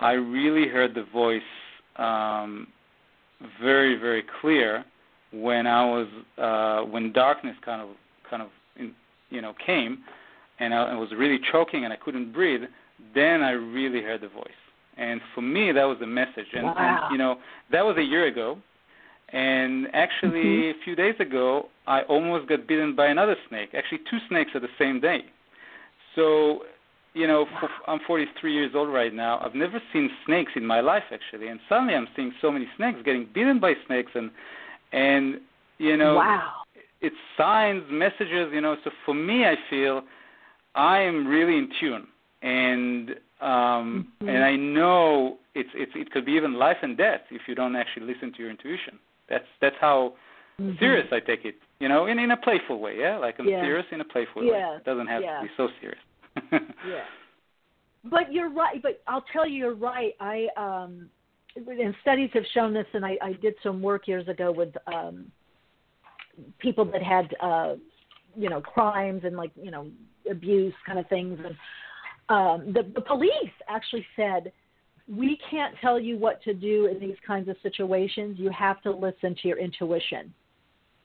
I 0.00 0.12
really 0.12 0.68
heard 0.68 0.94
the 0.94 1.04
voice 1.04 1.42
um, 1.96 2.68
very 3.60 3.96
very 3.96 4.24
clear 4.40 4.84
when 5.32 5.66
I 5.66 5.84
was 5.84 6.08
uh, 6.38 6.80
when 6.90 7.12
darkness 7.12 7.56
kind 7.64 7.82
of 7.82 7.88
kind 8.28 8.42
of 8.42 8.48
in, 8.76 8.92
you 9.30 9.40
know 9.40 9.54
came, 9.64 9.98
and 10.60 10.72
I, 10.74 10.92
I 10.92 10.94
was 10.94 11.10
really 11.16 11.40
choking 11.52 11.84
and 11.84 11.92
I 11.92 11.96
couldn't 11.96 12.32
breathe 12.32 12.62
then 13.14 13.42
I 13.42 13.50
really 13.50 14.02
heard 14.02 14.20
the 14.20 14.28
voice. 14.28 14.60
And 14.96 15.20
for 15.34 15.42
me, 15.42 15.72
that 15.72 15.84
was 15.84 15.98
the 16.00 16.06
message. 16.06 16.46
And, 16.52 16.64
Wow. 16.66 16.74
and 16.78 17.12
you 17.12 17.18
know, 17.18 17.38
that 17.72 17.84
was 17.84 17.96
a 17.96 18.02
year 18.02 18.26
ago. 18.26 18.58
And 19.30 19.88
actually, 19.94 20.70
Mhm. 20.70 20.70
a 20.70 20.74
few 20.84 20.94
days 20.94 21.18
ago, 21.18 21.68
I 21.86 22.02
almost 22.02 22.48
got 22.48 22.66
bitten 22.66 22.94
by 22.94 23.06
another 23.06 23.36
snake. 23.48 23.74
Actually, 23.74 24.00
two 24.10 24.18
snakes 24.28 24.52
at 24.54 24.62
the 24.62 24.68
same 24.78 25.00
day. 25.00 25.24
So, 26.14 26.64
you 27.14 27.26
know, 27.26 27.46
for, 27.60 27.68
I'm 27.86 28.00
43 28.06 28.52
years 28.52 28.72
old 28.74 28.88
right 28.92 29.12
now. 29.12 29.40
I've 29.44 29.54
never 29.54 29.80
seen 29.92 30.10
snakes 30.26 30.52
in 30.56 30.64
my 30.64 30.80
life 30.80 31.04
actually, 31.12 31.48
and 31.48 31.60
suddenly 31.68 31.94
I'm 31.94 32.08
seeing 32.14 32.32
so 32.40 32.50
many 32.52 32.68
snakes 32.76 32.98
getting 33.04 33.26
bitten 33.34 33.58
by 33.60 33.74
snakes, 33.86 34.12
and 34.14 34.30
and 34.92 35.40
you 35.78 35.96
know, 35.96 36.16
wow. 36.16 36.52
it's 37.00 37.16
signs, 37.36 37.84
messages. 37.90 38.52
You 38.52 38.60
know, 38.60 38.76
so 38.84 38.90
for 39.04 39.14
me, 39.14 39.46
I 39.46 39.56
feel 39.68 40.02
I 40.74 41.00
am 41.00 41.26
really 41.26 41.56
in 41.58 41.68
tune 41.80 42.06
and 42.44 43.10
um, 43.40 44.06
Mhm. 44.22 44.28
and 44.28 44.44
I 44.44 44.54
know 44.54 45.38
it's 45.54 45.70
it's 45.74 45.92
it 45.94 46.10
could 46.12 46.24
be 46.26 46.32
even 46.32 46.54
life 46.54 46.76
and 46.82 46.96
death 46.96 47.22
if 47.30 47.42
you 47.48 47.54
don't 47.54 47.74
actually 47.74 48.06
listen 48.06 48.32
to 48.34 48.38
your 48.38 48.50
intuition. 48.50 48.98
That's 49.28 49.46
that's 49.60 49.76
how 49.80 50.14
Mhm. 50.60 50.78
serious 50.78 51.06
I 51.12 51.20
take 51.20 51.44
it. 51.44 51.56
You 51.80 51.88
know, 51.88 52.06
in 52.06 52.18
in 52.18 52.30
a 52.30 52.36
playful 52.36 52.78
way, 52.78 52.98
yeah. 52.98 53.16
Like 53.18 53.38
I'm 53.38 53.48
Yeah. 53.48 53.60
serious 53.62 53.86
in 53.90 54.00
a 54.00 54.04
playful 54.04 54.44
Yeah. 54.44 54.52
way. 54.52 54.76
It 54.76 54.84
doesn't 54.84 55.06
have 55.06 55.22
Yeah. 55.22 55.40
to 55.40 55.46
be 55.46 55.52
so 55.56 55.68
serious. 55.80 56.02
Yeah. 56.86 57.04
But 58.04 58.32
you're 58.32 58.50
right. 58.50 58.82
But 58.82 59.02
I'll 59.06 59.24
tell 59.32 59.46
you, 59.48 59.56
you're 59.56 59.74
right. 59.74 60.14
I 60.20 60.48
um, 60.56 61.10
and 61.56 61.94
studies 62.02 62.30
have 62.34 62.46
shown 62.52 62.72
this, 62.72 62.86
and 62.94 63.04
I, 63.06 63.16
I 63.22 63.32
did 63.34 63.54
some 63.62 63.80
work 63.80 64.08
years 64.08 64.26
ago 64.28 64.50
with 64.52 64.74
um, 64.86 65.30
people 66.58 66.84
that 66.86 67.02
had 67.02 67.34
uh, 67.40 67.76
you 68.36 68.50
know 68.50 68.60
crimes 68.60 69.22
and 69.24 69.36
like 69.36 69.52
you 69.56 69.70
know 69.70 69.90
abuse 70.30 70.74
kind 70.86 70.98
of 70.98 71.06
things, 71.08 71.38
and 71.44 71.56
um, 72.28 72.72
the 72.72 72.82
the 72.94 73.00
police 73.00 73.54
actually 73.68 74.06
said 74.16 74.52
we 75.08 75.38
can't 75.50 75.74
tell 75.80 76.00
you 76.00 76.16
what 76.16 76.42
to 76.44 76.54
do 76.54 76.86
in 76.86 76.98
these 76.98 77.16
kinds 77.26 77.48
of 77.48 77.56
situations. 77.62 78.38
You 78.38 78.50
have 78.50 78.80
to 78.82 78.90
listen 78.90 79.36
to 79.42 79.48
your 79.48 79.58
intuition. 79.58 80.32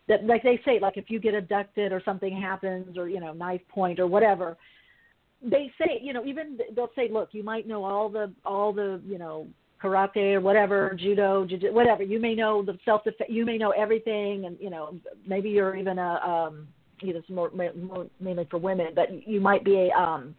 That, 0.07 0.25
like 0.25 0.41
they 0.41 0.59
say, 0.65 0.79
like 0.79 0.97
if 0.97 1.09
you 1.09 1.19
get 1.19 1.35
abducted 1.35 1.91
or 1.91 2.01
something 2.03 2.39
happens, 2.39 2.97
or 2.97 3.09
you 3.09 3.19
know, 3.19 3.33
knife 3.33 3.61
point 3.69 3.99
or 3.99 4.07
whatever, 4.07 4.57
they 5.43 5.71
say, 5.77 5.99
you 6.01 6.13
know, 6.13 6.25
even 6.25 6.57
they'll 6.75 6.91
say, 6.95 7.09
look, 7.11 7.29
you 7.31 7.43
might 7.43 7.67
know 7.67 7.83
all 7.83 8.09
the 8.09 8.31
all 8.45 8.73
the 8.73 9.01
you 9.05 9.17
know 9.17 9.47
karate 9.81 10.33
or 10.33 10.41
whatever, 10.41 10.95
judo, 10.99 11.45
jiu- 11.45 11.73
whatever. 11.73 12.03
You 12.03 12.19
may 12.19 12.35
know 12.35 12.63
the 12.63 12.77
self 12.85 13.03
defense. 13.03 13.29
You 13.29 13.45
may 13.45 13.57
know 13.57 13.71
everything, 13.71 14.45
and 14.45 14.57
you 14.59 14.69
know 14.69 14.95
maybe 15.27 15.49
you're 15.49 15.75
even 15.75 15.99
a 15.99 16.15
um, 16.15 16.67
you 17.01 17.13
know 17.13 17.19
it's 17.19 17.29
more, 17.29 17.51
more 17.51 18.07
mainly 18.19 18.47
for 18.49 18.57
women, 18.57 18.87
but 18.95 19.27
you 19.27 19.39
might 19.39 19.63
be 19.63 19.89
a 19.89 19.99
um, 19.99 20.35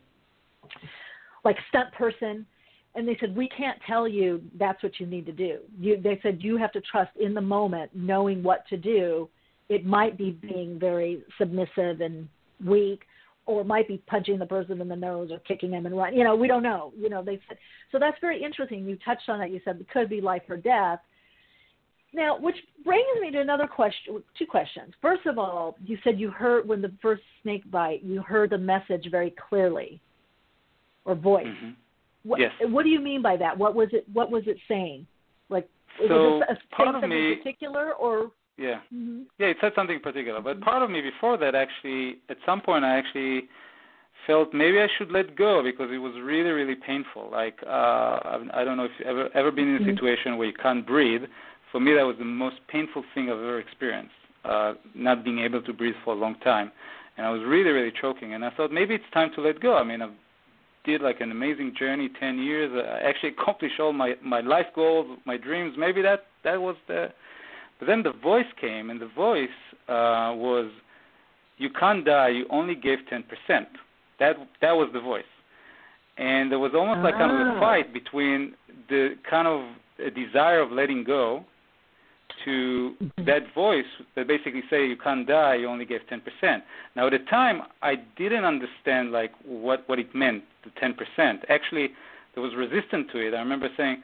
like 1.45 1.57
stunt 1.69 1.93
person. 1.93 2.47
And 2.95 3.07
they 3.07 3.17
said 3.21 3.37
we 3.37 3.49
can't 3.49 3.79
tell 3.87 4.09
you 4.09 4.43
that's 4.59 4.83
what 4.83 4.99
you 4.99 5.07
need 5.07 5.27
to 5.27 5.33
do. 5.33 5.59
You, 5.79 6.01
they 6.01 6.19
said 6.23 6.39
you 6.41 6.57
have 6.57 6.73
to 6.73 6.81
trust 6.81 7.11
in 7.21 7.35
the 7.35 7.41
moment, 7.41 7.91
knowing 7.95 8.43
what 8.43 8.67
to 8.69 8.77
do. 8.77 9.29
It 9.69 9.87
might 9.87 10.19
be 10.19 10.33
being 10.33 10.79
very 10.79 11.23
submissive 11.39 12.01
and 12.01 12.29
weak, 12.67 13.03
or 13.47 13.65
might 13.65 13.89
be 13.89 13.99
punching 14.07 14.39
the 14.39 14.47
person 14.47 14.81
in 14.81 14.89
the 14.89 14.97
nose 14.97 15.31
or 15.31 15.39
kicking 15.41 15.73
him 15.73 15.87
and 15.87 15.97
run. 15.97 16.15
You 16.15 16.25
know, 16.25 16.35
we 16.35 16.49
don't 16.49 16.63
know. 16.63 16.93
You 16.99 17.09
know, 17.09 17.23
they 17.23 17.39
said 17.49 17.59
so. 17.93 17.99
That's 17.99 18.17
very 18.21 18.43
interesting. 18.43 18.85
You 18.85 18.99
touched 19.05 19.29
on 19.29 19.39
that. 19.39 19.51
You 19.51 19.61
said 19.65 19.79
it 19.81 19.89
could 19.91 20.09
be 20.09 20.21
life 20.21 20.43
or 20.49 20.57
death. 20.57 20.99
Now, 22.13 22.39
which 22.39 22.57
brings 22.85 23.07
me 23.21 23.31
to 23.31 23.41
another 23.41 23.69
question. 23.69 24.23
Two 24.37 24.47
questions. 24.47 24.93
First 25.01 25.27
of 25.27 25.39
all, 25.39 25.77
you 25.85 25.97
said 26.03 26.19
you 26.19 26.31
heard 26.31 26.67
when 26.67 26.83
the 26.83 26.93
first 27.01 27.23
snake 27.43 27.69
bite, 27.71 28.03
you 28.03 28.21
heard 28.21 28.51
the 28.51 28.59
message 28.59 29.07
very 29.11 29.33
clearly, 29.49 30.01
or 31.05 31.15
voice. 31.15 31.47
Mm-hmm. 31.47 31.71
What, 32.25 32.41
yes. 32.41 32.53
What 32.61 32.83
do 32.83 32.91
you 32.91 33.01
mean 33.01 33.23
by 33.23 33.37
that? 33.37 33.57
What 33.57 33.75
was 33.75 33.89
it? 33.93 34.05
What 34.13 34.31
was 34.31 34.43
it 34.47 34.59
saying? 34.69 35.07
Like, 35.49 35.69
so 35.99 36.05
was 36.09 36.43
it 36.49 36.59
a, 36.59 36.75
part 36.77 36.95
of 36.95 37.09
me, 37.09 37.33
in 37.33 37.39
particular, 37.39 37.93
or 37.95 38.31
yeah, 38.59 38.81
mm-hmm. 38.95 39.23
yeah, 39.39 39.49
it 39.49 39.57
said 39.61 39.73
something 39.75 40.01
particular. 40.01 40.41
But 40.41 40.61
part 40.61 40.83
of 40.83 40.91
me 40.91 41.01
before 41.01 41.39
that, 41.39 41.55
actually, 41.55 42.19
at 42.29 42.37
some 42.45 42.61
point, 42.61 42.85
I 42.85 42.99
actually 42.99 43.49
felt 44.27 44.53
maybe 44.53 44.79
I 44.79 44.89
should 44.99 45.11
let 45.11 45.35
go 45.35 45.63
because 45.63 45.91
it 45.91 45.99
was 45.99 46.13
really, 46.23 46.51
really 46.51 46.75
painful. 46.75 47.31
Like, 47.31 47.59
uh, 47.67 47.71
I 48.53 48.63
don't 48.65 48.77
know 48.77 48.85
if 48.85 48.91
you've 48.99 49.09
ever 49.09 49.29
ever 49.35 49.51
been 49.51 49.69
in 49.69 49.77
a 49.77 49.79
mm-hmm. 49.79 49.95
situation 49.95 50.37
where 50.37 50.47
you 50.47 50.55
can't 50.55 50.87
breathe. 50.87 51.23
For 51.73 51.81
me, 51.81 51.95
that 51.95 52.03
was 52.03 52.17
the 52.19 52.25
most 52.25 52.57
painful 52.69 53.05
thing 53.15 53.31
I've 53.31 53.39
ever 53.39 53.61
experienced. 53.61 54.13
Uh, 54.45 54.75
not 54.95 55.25
being 55.25 55.39
able 55.41 55.63
to 55.63 55.73
breathe 55.73 55.95
for 56.05 56.15
a 56.15 56.17
long 56.17 56.35
time, 56.37 56.73
and 57.17 57.27
I 57.27 57.31
was 57.31 57.43
really, 57.47 57.71
really 57.71 57.93
choking. 58.01 58.35
And 58.35 58.45
I 58.45 58.51
thought 58.51 58.73
maybe 58.73 58.95
it's 58.95 59.05
time 59.13 59.31
to 59.37 59.41
let 59.43 59.61
go. 59.61 59.77
I 59.77 59.85
mean, 59.85 60.03
I've 60.03 60.11
did 60.85 61.03
like 61.03 61.21
an 61.21 61.31
amazing 61.31 61.75
journey, 61.79 62.11
10 62.19 62.39
years. 62.39 62.71
I 62.75 63.07
actually 63.07 63.31
accomplished 63.41 63.81
all 63.81 63.93
my 63.93 64.15
my 64.23 64.41
life 64.41 64.67
goals, 64.75 65.19
my 65.25 65.37
dreams. 65.37 65.75
Maybe 65.79 66.03
that 66.03 66.27
that 66.45 66.61
was 66.61 66.77
the. 66.89 67.09
But 67.79 67.87
then 67.87 68.03
the 68.03 68.13
voice 68.13 68.51
came, 68.61 68.91
and 68.91 69.01
the 69.01 69.09
voice 69.09 69.49
uh, 69.89 70.37
was, 70.37 70.71
"You 71.57 71.71
can't 71.71 72.05
die. 72.05 72.29
You 72.29 72.47
only 72.51 72.75
gave 72.75 72.99
10%." 73.11 73.25
That 74.19 74.37
that 74.61 74.73
was 74.73 74.91
the 74.93 75.01
voice, 75.01 75.33
and 76.19 76.53
there 76.53 76.59
was 76.59 76.73
almost 76.75 77.01
like 77.03 77.15
kind 77.15 77.33
of 77.33 77.57
a 77.57 77.61
fight 77.61 77.95
between 77.95 78.55
the 78.91 79.15
kind 79.29 79.49
of 79.49 79.63
a 80.05 80.11
desire 80.11 80.61
of 80.61 80.71
letting 80.73 81.05
go 81.05 81.45
to 82.45 82.95
mm-hmm. 83.03 83.25
that 83.25 83.53
voice 83.55 83.85
that 84.17 84.27
basically 84.27 84.63
say 84.71 84.87
you 84.87 84.97
can't 84.97 85.27
die, 85.27 85.57
you 85.57 85.69
only 85.69 85.85
gave 85.85 86.01
10%. 86.11 86.21
Now 86.97 87.07
at 87.07 87.13
the 87.13 87.19
time 87.31 87.63
I 87.83 87.97
didn't 88.17 88.45
understand 88.45 89.13
like 89.13 89.33
what 89.45 89.89
what 89.89 89.99
it 89.99 90.15
meant, 90.15 90.45
the 90.65 90.71
10%. 90.81 91.45
Actually, 91.49 91.91
there 92.35 92.43
was 92.43 92.55
resistance 92.55 93.09
to 93.13 93.19
it. 93.19 93.35
I 93.35 93.39
remember 93.39 93.69
saying 93.77 94.03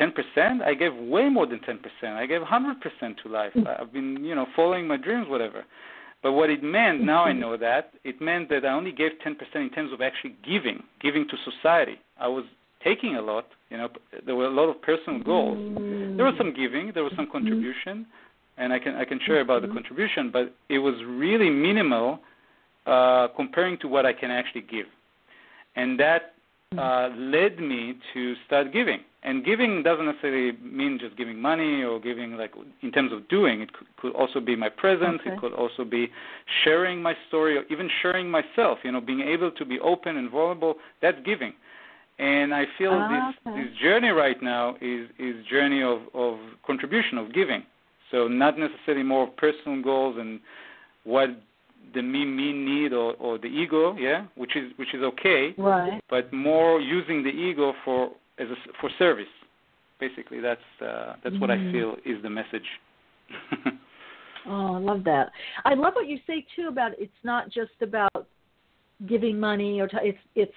10%, 0.00 0.62
I 0.62 0.74
gave 0.74 0.94
way 0.94 1.28
more 1.28 1.46
than 1.46 1.60
10%. 1.60 1.78
I 2.04 2.26
gave 2.26 2.40
100% 2.40 3.22
to 3.22 3.28
life. 3.28 3.52
Mm-hmm. 3.54 3.82
I've 3.82 3.92
been, 3.92 4.24
you 4.24 4.34
know, 4.34 4.46
following 4.54 4.86
my 4.86 4.96
dreams 4.96 5.26
whatever. 5.28 5.64
But 6.22 6.32
what 6.32 6.50
it 6.50 6.62
meant, 6.62 7.02
now 7.02 7.24
I 7.24 7.30
mm-hmm. 7.30 7.40
know 7.40 7.56
that, 7.56 7.92
it 8.04 8.20
meant 8.20 8.48
that 8.50 8.64
I 8.64 8.72
only 8.72 8.92
gave 8.92 9.12
10% 9.24 9.36
in 9.54 9.70
terms 9.70 9.92
of 9.92 10.00
actually 10.00 10.36
giving, 10.44 10.82
giving 11.00 11.26
to 11.28 11.36
society. 11.50 11.96
I 12.18 12.28
was 12.28 12.44
taking 12.82 13.16
a 13.16 13.22
lot. 13.22 13.46
You 13.70 13.78
know, 13.78 13.88
there 14.24 14.34
were 14.34 14.46
a 14.46 14.50
lot 14.50 14.68
of 14.68 14.80
personal 14.82 15.22
goals. 15.22 15.58
There 16.16 16.24
was 16.24 16.34
some 16.38 16.54
giving, 16.54 16.92
there 16.94 17.04
was 17.04 17.12
some 17.16 17.28
contribution, 17.30 18.06
and 18.56 18.72
I 18.72 18.78
can 18.78 18.94
I 18.94 19.04
can 19.04 19.20
share 19.26 19.40
about 19.40 19.62
the 19.62 19.68
contribution, 19.68 20.30
but 20.32 20.54
it 20.68 20.78
was 20.78 20.94
really 21.06 21.50
minimal 21.50 22.20
uh, 22.86 23.28
comparing 23.36 23.78
to 23.78 23.88
what 23.88 24.06
I 24.06 24.12
can 24.12 24.30
actually 24.30 24.62
give, 24.62 24.86
and 25.76 25.98
that 26.00 26.34
uh, 26.76 27.10
led 27.16 27.58
me 27.58 27.98
to 28.14 28.34
start 28.46 28.72
giving. 28.72 29.00
And 29.24 29.44
giving 29.44 29.82
doesn't 29.82 30.06
necessarily 30.06 30.56
mean 30.62 30.98
just 31.00 31.16
giving 31.16 31.40
money 31.40 31.82
or 31.82 32.00
giving 32.00 32.36
like 32.36 32.52
in 32.82 32.92
terms 32.92 33.12
of 33.12 33.28
doing. 33.28 33.60
It 33.62 33.72
could, 33.72 33.88
could 33.96 34.12
also 34.14 34.38
be 34.38 34.54
my 34.54 34.68
presence. 34.68 35.20
Okay. 35.22 35.34
It 35.34 35.40
could 35.40 35.52
also 35.52 35.84
be 35.84 36.08
sharing 36.62 37.02
my 37.02 37.14
story 37.26 37.56
or 37.56 37.64
even 37.68 37.90
sharing 38.00 38.30
myself. 38.30 38.78
You 38.84 38.92
know, 38.92 39.00
being 39.00 39.20
able 39.20 39.50
to 39.50 39.64
be 39.64 39.80
open 39.80 40.16
and 40.16 40.30
vulnerable. 40.30 40.76
That's 41.02 41.18
giving 41.24 41.52
and 42.18 42.54
I 42.54 42.64
feel 42.76 42.92
Ah, 42.92 43.08
this 43.08 43.52
okay. 43.52 43.68
this 43.68 43.78
journey 43.78 44.08
right 44.10 44.40
now 44.42 44.76
is 44.80 45.08
is 45.18 45.44
journey 45.46 45.82
of 45.82 46.00
of 46.14 46.38
contribution 46.66 47.18
of 47.18 47.32
giving. 47.32 47.62
So 48.10 48.26
not 48.28 48.58
necessarily 48.58 49.04
more 49.04 49.26
personal 49.26 49.82
goals 49.82 50.16
and 50.18 50.40
what 51.04 51.28
the 51.94 52.02
me 52.02 52.24
me 52.24 52.52
need 52.52 52.92
or 52.92 53.14
or 53.14 53.38
the 53.38 53.46
ego, 53.48 53.96
yeah, 53.98 54.26
which 54.34 54.56
is 54.56 54.72
which 54.76 54.94
is 54.94 55.02
okay, 55.02 55.54
right? 55.58 56.00
but 56.10 56.32
more 56.32 56.80
using 56.80 57.22
the 57.22 57.30
ego 57.30 57.72
for 57.84 58.10
as 58.38 58.48
a, 58.48 58.56
for 58.80 58.90
service. 58.98 59.26
Basically, 60.00 60.40
that's 60.40 60.60
uh, 60.80 61.14
that's 61.22 61.38
what 61.40 61.50
I 61.50 61.56
Mm. 61.56 61.72
feel 61.72 61.96
is 62.04 62.22
the 62.22 62.30
message. 62.30 62.68
Oh, 64.46 64.76
I 64.76 64.78
love 64.78 65.04
that. 65.04 65.30
I 65.66 65.74
love 65.74 65.94
what 65.94 66.06
you 66.08 66.18
say 66.26 66.46
too 66.56 66.68
about 66.68 66.92
it's 66.98 67.12
not 67.22 67.50
just 67.50 67.72
about 67.82 68.28
giving 69.06 69.38
money 69.38 69.80
or 69.80 69.88
t- 69.88 69.98
it's 70.02 70.18
it's 70.34 70.54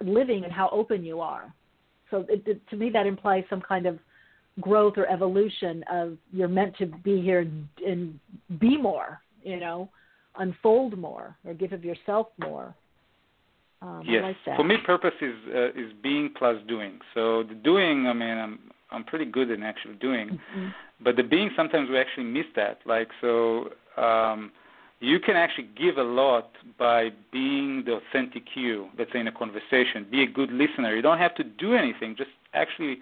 living 0.00 0.44
and 0.44 0.52
how 0.52 0.68
open 0.70 1.04
you 1.04 1.20
are. 1.20 1.52
So 2.10 2.26
it, 2.28 2.42
it, 2.46 2.68
to 2.70 2.76
me, 2.76 2.90
that 2.90 3.06
implies 3.06 3.44
some 3.50 3.60
kind 3.60 3.86
of 3.86 3.98
growth 4.60 4.94
or 4.96 5.06
evolution 5.06 5.84
of 5.90 6.16
you're 6.32 6.48
meant 6.48 6.76
to 6.78 6.86
be 6.86 7.20
here 7.20 7.40
and, 7.40 7.68
and 7.84 8.20
be 8.60 8.76
more. 8.76 9.20
You 9.42 9.60
know, 9.60 9.90
unfold 10.38 10.96
more 10.96 11.36
or 11.44 11.54
give 11.54 11.72
of 11.72 11.84
yourself 11.84 12.28
more. 12.38 12.74
Um, 13.82 14.02
yes, 14.06 14.22
like 14.22 14.56
for 14.56 14.64
me, 14.64 14.76
purpose 14.84 15.12
is 15.20 15.34
uh, 15.54 15.68
is 15.70 15.92
being 16.02 16.30
plus 16.38 16.56
doing. 16.66 16.98
So 17.12 17.42
the 17.42 17.54
doing, 17.54 18.06
I 18.06 18.12
mean, 18.12 18.38
I'm 18.38 18.58
I'm 18.90 19.04
pretty 19.04 19.26
good 19.26 19.50
in 19.50 19.62
actually 19.62 19.96
doing, 19.96 20.40
Mhm. 20.56 20.74
but 21.00 21.16
the 21.16 21.22
being 21.22 21.50
sometimes 21.56 21.90
we 21.90 21.98
actually 21.98 22.24
miss 22.24 22.46
that. 22.56 22.78
Like 22.86 23.08
so, 23.20 23.72
um, 23.96 24.52
you 25.00 25.20
can 25.20 25.36
actually 25.36 25.68
give 25.76 25.98
a 25.98 26.02
lot 26.02 26.50
by 26.78 27.10
being 27.32 27.84
the 27.84 27.94
authentic 27.94 28.44
you. 28.54 28.88
Let's 28.98 29.12
say 29.12 29.20
in 29.20 29.28
a 29.28 29.32
conversation, 29.32 30.06
be 30.10 30.22
a 30.22 30.26
good 30.26 30.50
listener. 30.50 30.94
You 30.94 31.02
don't 31.02 31.18
have 31.18 31.34
to 31.36 31.44
do 31.44 31.74
anything. 31.74 32.14
Just 32.16 32.30
actually 32.54 32.98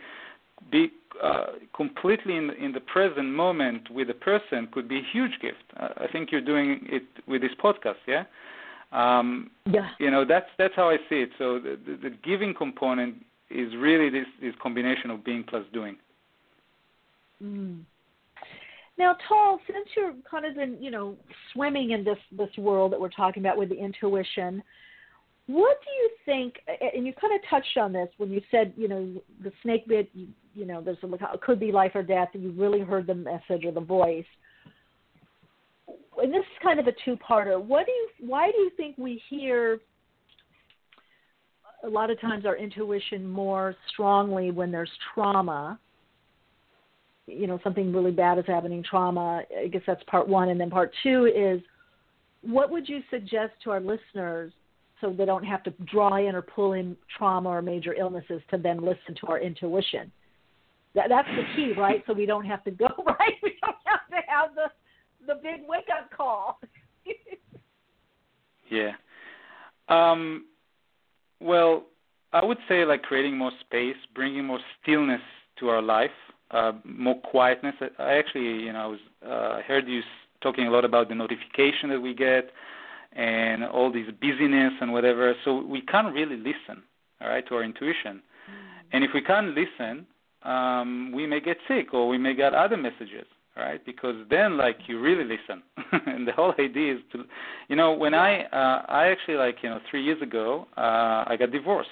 be 0.71 0.91
uh, 1.23 1.47
completely 1.77 2.37
in 2.37 2.51
in 2.51 2.73
the 2.73 2.81
present 2.81 3.29
moment 3.29 3.91
with 3.91 4.11
a 4.11 4.15
person 4.15 4.69
could 4.73 4.89
be 4.89 4.99
a 4.99 5.07
huge 5.13 5.39
gift. 5.41 5.63
Uh, 5.79 5.89
I 5.99 6.07
think 6.11 6.33
you're 6.33 6.41
doing 6.41 6.81
it 6.89 7.05
with 7.27 7.43
this 7.43 7.53
podcast, 7.63 8.03
yeah. 8.07 8.25
Um, 8.93 9.51
Yeah. 9.71 9.91
you 9.99 10.11
know 10.11 10.25
that's 10.25 10.51
that's 10.59 10.75
how 10.75 10.91
I 10.91 10.97
see 11.09 11.21
it. 11.23 11.31
So 11.39 11.59
the, 11.59 11.79
the, 11.87 11.97
the 12.09 12.11
giving 12.23 12.55
component 12.55 13.25
is 13.51 13.75
really 13.77 14.09
this 14.11 14.27
this 14.41 14.55
combination 14.63 15.11
of 15.11 15.25
being 15.25 15.45
plus 15.45 15.65
doing. 15.73 15.97
Mm. 17.43 17.85
Now, 19.03 19.17
Tal, 19.29 19.59
since 19.67 19.89
you're 19.97 20.15
kind 20.31 20.47
of 20.47 20.57
in, 20.59 20.81
you 20.81 20.93
know, 20.93 21.17
swimming 21.53 21.91
in 21.91 22.05
this 22.05 22.19
this 22.39 22.57
world 22.57 22.93
that 22.93 23.01
we're 23.01 23.09
talking 23.09 23.43
about 23.43 23.59
with 23.59 23.69
the 23.69 23.75
intuition, 23.75 24.63
what 25.49 25.79
do 25.85 25.91
you 25.91 26.11
think? 26.25 26.55
And 26.95 27.05
you 27.05 27.13
kind 27.21 27.35
of 27.35 27.41
touched 27.51 27.77
on 27.79 27.93
this 27.93 28.09
when 28.19 28.31
you 28.31 28.41
said, 28.53 28.73
you 28.77 28.87
know, 28.87 29.13
the 29.43 29.51
snake 29.65 29.89
bit. 29.89 30.09
You, 30.15 30.29
you 30.55 30.67
know, 30.67 30.81
there's 30.81 30.99
a, 31.03 31.39
could 31.39 31.59
be 31.59 31.73
life 31.73 31.91
or 31.97 32.05
death. 32.05 32.29
You 32.33 32.53
really 32.53 32.79
heard 32.79 33.09
the 33.09 33.15
message 33.17 33.65
or 33.65 33.73
the 33.73 33.81
voice. 33.81 34.25
And 36.23 36.33
this 36.33 36.43
is 36.43 36.63
kind 36.63 36.79
of 36.79 36.87
a 36.87 36.93
two-parter. 37.05 37.61
What 37.61 37.87
do 37.87 37.93
you? 37.93 38.09
Why 38.21 38.53
do 38.53 38.59
you 38.59 38.71
think 38.77 38.97
we 38.99 39.21
hear? 39.29 39.81
A 41.85 41.89
lot 41.89 42.09
of 42.09 42.21
times, 42.21 42.47
our 42.47 42.57
intuition 42.57 43.29
more 43.29 43.75
strongly 43.93 44.53
when 44.53 44.71
there's 44.71 44.93
trauma 45.13 45.81
you 47.27 47.47
know 47.47 47.59
something 47.63 47.93
really 47.93 48.11
bad 48.11 48.39
is 48.39 48.45
happening 48.47 48.83
trauma 48.83 49.43
i 49.63 49.69
guess 49.69 49.83
that's 49.87 50.03
part 50.05 50.29
one. 50.29 50.49
And 50.49 50.61
then 50.61 50.71
part 50.71 50.93
two 51.03 51.27
is 51.27 51.61
what 52.43 52.71
would 52.71 52.89
you 52.89 53.01
suggest 53.11 53.53
to 53.65 53.71
our 53.71 53.81
listeners 53.81 54.53
so 55.01 55.13
they 55.13 55.25
don't 55.25 55.45
have 55.45 55.63
to 55.65 55.71
draw 55.85 56.17
in 56.17 56.35
or 56.35 56.43
pull 56.43 56.73
in 56.73 56.97
trauma 57.17 57.49
or 57.49 57.63
major 57.63 57.95
illnesses 57.95 58.43
to 58.51 58.59
then 58.59 58.81
listen 58.81 59.15
to 59.21 59.27
our 59.29 59.39
intuition? 59.39 60.11
That, 60.95 61.07
that's 61.09 61.29
the 61.29 61.45
key 61.57 61.73
right? 61.79 62.03
So 62.07 62.13
we 62.13 62.27
don't 62.27 62.45
have 62.45 62.65
to 62.65 62.71
go 62.71 62.89
right? 63.07 63.35
We 63.43 63.55
don't 63.63 63.77
have 63.85 64.09
to 64.11 64.17
have 64.29 64.55
the 64.55 64.71
the 65.27 65.41
big 65.41 65.67
wake 65.69 65.89
up 65.97 66.11
call. 66.17 66.61
Yeah. 68.71 68.93
Um, 69.89 70.47
well, 71.41 71.85
I 72.33 72.43
would 72.43 72.57
say 72.69 72.85
like 72.87 73.03
creating 73.03 73.37
more 73.37 73.51
space, 73.61 73.97
bringing 74.15 74.47
more 74.47 74.61
stillness 74.81 75.21
to 75.59 75.69
our 75.69 75.83
life, 75.83 76.11
uh, 76.53 76.73
more 76.85 77.21
quietness. 77.21 77.75
I 77.99 78.15
actually, 78.15 78.65
you 78.65 78.73
know, 78.73 78.79
I 78.79 78.87
was 78.87 79.01
uh, 79.27 79.63
heard 79.67 79.89
you 79.89 80.03
talking 80.43 80.67
a 80.67 80.71
lot 80.71 80.85
about 80.85 81.09
the 81.09 81.15
notification 81.15 81.89
that 81.91 82.01
we 82.01 82.15
get 82.15 82.51
and 83.15 83.65
all 83.65 83.93
this 83.93 84.07
busyness 84.21 84.73
and 84.81 84.93
whatever. 84.93 85.35
So 85.45 85.63
we 85.63 85.83
can't 85.83 86.13
really 86.15 86.37
listen, 86.37 86.83
all 87.21 87.29
right, 87.29 87.47
to 87.49 87.55
our 87.57 87.63
intuition. 87.63 88.21
Mm. 88.21 88.53
And 88.93 89.05
if 89.05 89.11
we 89.15 89.23
can't 89.23 89.55
listen, 89.55 90.07
um, 90.43 91.13
we 91.15 91.27
may 91.27 91.41
get 91.41 91.59
sick 91.69 91.95
or 91.95 92.09
we 92.09 92.19
may 92.19 92.35
get 92.35 92.55
other 92.55 92.77
messages, 92.77 93.27
right? 93.57 93.85
Because 93.85 94.17
then, 94.31 94.57
like, 94.57 94.79
you 94.87 95.01
really 95.01 95.25
listen. 95.25 95.63
and 96.07 96.27
the 96.27 96.33
whole 96.33 96.55
idea 96.59 96.95
is 96.95 97.01
to, 97.13 97.25
you 97.69 97.77
know, 97.77 97.93
when 97.93 98.15
I, 98.15 98.45
uh, 98.45 98.83
I 98.89 99.09
actually 99.09 99.37
like, 99.37 99.57
you 99.63 99.71
know, 99.71 99.81
three 99.91 100.03
years 100.03 100.21
ago, 100.23 100.67
uh, 100.77 101.25
I 101.27 101.37
got 101.39 101.53
divorced. 101.53 101.91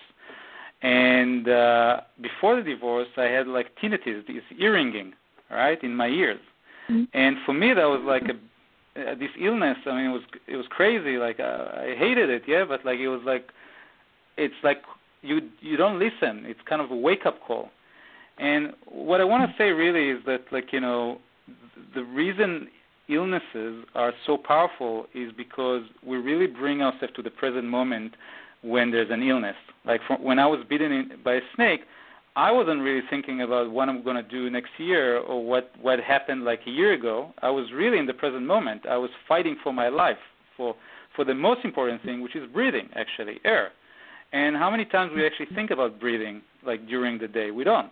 And 0.82 1.48
uh, 1.48 2.00
before 2.20 2.56
the 2.56 2.62
divorce, 2.62 3.08
I 3.16 3.24
had 3.24 3.46
like 3.46 3.76
tinnitus, 3.82 4.26
this 4.26 4.42
ear 4.58 4.74
ringing, 4.74 5.12
right, 5.50 5.82
in 5.82 5.94
my 5.94 6.08
ears. 6.08 6.40
Mm-hmm. 6.90 7.04
And 7.12 7.36
for 7.44 7.52
me, 7.52 7.74
that 7.74 7.84
was 7.84 8.02
like 8.04 8.24
a 8.24 8.34
uh, 9.00 9.14
this 9.14 9.30
illness. 9.40 9.76
I 9.86 9.90
mean, 9.94 10.10
it 10.10 10.12
was 10.12 10.22
it 10.48 10.56
was 10.56 10.66
crazy. 10.68 11.16
Like 11.16 11.38
uh, 11.38 11.68
I 11.76 11.94
hated 11.96 12.30
it, 12.30 12.42
yeah, 12.46 12.64
but 12.66 12.84
like 12.84 12.98
it 12.98 13.08
was 13.08 13.20
like 13.24 13.50
it's 14.36 14.54
like 14.62 14.82
you 15.22 15.40
you 15.60 15.76
don't 15.76 15.98
listen. 15.98 16.44
It's 16.44 16.60
kind 16.68 16.80
of 16.82 16.90
a 16.90 16.96
wake 16.96 17.26
up 17.26 17.40
call. 17.46 17.68
And 18.38 18.72
what 18.86 19.20
I 19.20 19.24
want 19.24 19.48
to 19.48 19.56
say 19.56 19.70
really 19.70 20.08
is 20.08 20.24
that 20.26 20.44
like 20.50 20.72
you 20.72 20.80
know 20.80 21.18
the 21.94 22.04
reason 22.04 22.68
illnesses 23.08 23.84
are 23.94 24.12
so 24.26 24.36
powerful 24.36 25.06
is 25.14 25.32
because 25.36 25.82
we 26.04 26.16
really 26.16 26.46
bring 26.46 26.80
ourselves 26.80 27.14
to 27.16 27.22
the 27.22 27.30
present 27.30 27.64
moment 27.64 28.14
when 28.62 28.90
there's 28.90 29.10
an 29.10 29.22
illness. 29.22 29.56
Like 29.84 30.00
from, 30.06 30.22
when 30.22 30.38
I 30.38 30.46
was 30.46 30.60
bitten 30.68 30.92
in, 30.92 31.10
by 31.24 31.34
a 31.34 31.40
snake, 31.54 31.80
I 32.36 32.52
wasn't 32.52 32.82
really 32.82 33.02
thinking 33.10 33.42
about 33.42 33.70
what 33.70 33.88
I'm 33.88 34.02
going 34.04 34.16
to 34.16 34.22
do 34.22 34.48
next 34.50 34.70
year 34.78 35.18
or 35.18 35.44
what 35.44 35.72
what 35.80 35.98
happened 35.98 36.44
like 36.44 36.60
a 36.66 36.70
year 36.70 36.92
ago. 36.92 37.34
I 37.42 37.50
was 37.50 37.72
really 37.72 37.98
in 37.98 38.06
the 38.06 38.14
present 38.14 38.46
moment. 38.46 38.86
I 38.88 38.96
was 38.96 39.10
fighting 39.26 39.56
for 39.62 39.72
my 39.72 39.88
life, 39.88 40.18
for 40.56 40.76
for 41.16 41.24
the 41.24 41.34
most 41.34 41.64
important 41.64 42.02
thing, 42.02 42.20
which 42.20 42.36
is 42.36 42.48
breathing, 42.52 42.88
actually, 42.94 43.40
air. 43.44 43.72
And 44.32 44.56
how 44.56 44.70
many 44.70 44.84
times 44.84 45.10
we 45.14 45.26
actually 45.26 45.54
think 45.54 45.72
about 45.72 45.98
breathing, 45.98 46.42
like 46.64 46.86
during 46.86 47.18
the 47.18 47.26
day? 47.26 47.50
We 47.50 47.64
don't. 47.64 47.90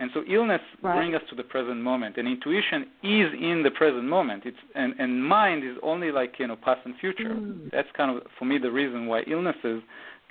And 0.00 0.10
so 0.14 0.22
illness 0.30 0.60
right. 0.80 0.96
brings 0.96 1.14
us 1.16 1.22
to 1.30 1.34
the 1.34 1.42
present 1.42 1.78
moment, 1.78 2.18
and 2.18 2.28
intuition 2.28 2.82
is 3.02 3.32
in 3.40 3.62
the 3.64 3.70
present 3.72 4.04
moment. 4.04 4.44
It's 4.46 4.56
and 4.76 4.94
and 4.98 5.24
mind 5.24 5.64
is 5.64 5.76
only 5.82 6.12
like 6.12 6.34
you 6.38 6.46
know 6.46 6.56
past 6.56 6.80
and 6.84 6.94
future. 7.00 7.34
Mm. 7.34 7.70
That's 7.72 7.88
kind 7.96 8.16
of 8.16 8.22
for 8.38 8.44
me 8.44 8.58
the 8.58 8.70
reason 8.70 9.06
why 9.06 9.22
illnesses 9.26 9.82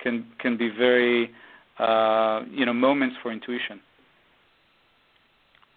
can 0.02 0.26
can 0.38 0.56
be 0.56 0.70
very 0.70 1.30
uh, 1.78 2.44
you 2.50 2.64
know 2.64 2.72
moments 2.72 3.16
for 3.22 3.30
intuition. 3.30 3.80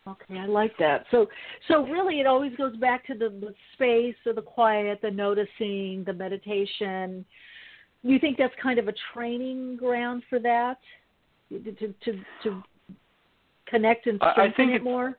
Okay, 0.07 0.39
I 0.39 0.47
like 0.47 0.75
that. 0.79 1.05
So, 1.11 1.27
so 1.67 1.85
really, 1.85 2.19
it 2.19 2.25
always 2.25 2.55
goes 2.55 2.75
back 2.77 3.05
to 3.05 3.13
the, 3.13 3.29
the 3.29 3.53
space, 3.73 4.15
or 4.25 4.33
the 4.33 4.41
quiet, 4.41 4.99
the 5.03 5.11
noticing, 5.11 6.03
the 6.07 6.13
meditation. 6.13 7.23
You 8.01 8.17
think 8.17 8.37
that's 8.39 8.53
kind 8.61 8.79
of 8.79 8.87
a 8.87 8.93
training 9.13 9.77
ground 9.77 10.23
for 10.27 10.39
that, 10.39 10.79
to 11.49 11.93
to 12.03 12.13
to 12.43 12.63
connect 13.71 14.07
and 14.07 14.21
strengthen 14.33 14.69
it 14.69 14.83
more? 14.83 15.17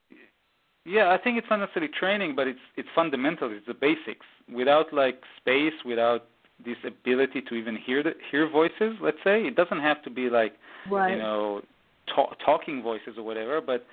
Yeah, 0.85 1.11
I 1.11 1.19
think 1.19 1.39
it's 1.39 1.47
not 1.49 1.61
necessarily 1.61 1.93
training, 1.99 2.35
but 2.35 2.47
it's 2.49 2.59
it's 2.77 2.89
fundamental. 2.95 3.51
It's 3.53 3.67
the 3.67 3.75
basics. 3.75 4.27
Without 4.53 4.93
like 4.93 5.21
space, 5.39 5.75
without 5.85 6.27
this 6.65 6.77
ability 6.85 7.43
to 7.49 7.55
even 7.55 7.77
hear 7.77 8.03
the 8.03 8.13
hear 8.31 8.49
voices, 8.49 8.95
let's 9.01 9.19
say 9.23 9.43
it 9.43 9.55
doesn't 9.55 9.81
have 9.81 10.03
to 10.03 10.11
be 10.11 10.29
like 10.29 10.55
right. 10.91 11.13
you 11.13 11.19
know 11.19 11.63
ta- 12.15 12.35
talking 12.45 12.83
voices 12.83 13.15
or 13.17 13.23
whatever, 13.23 13.61
but 13.61 13.87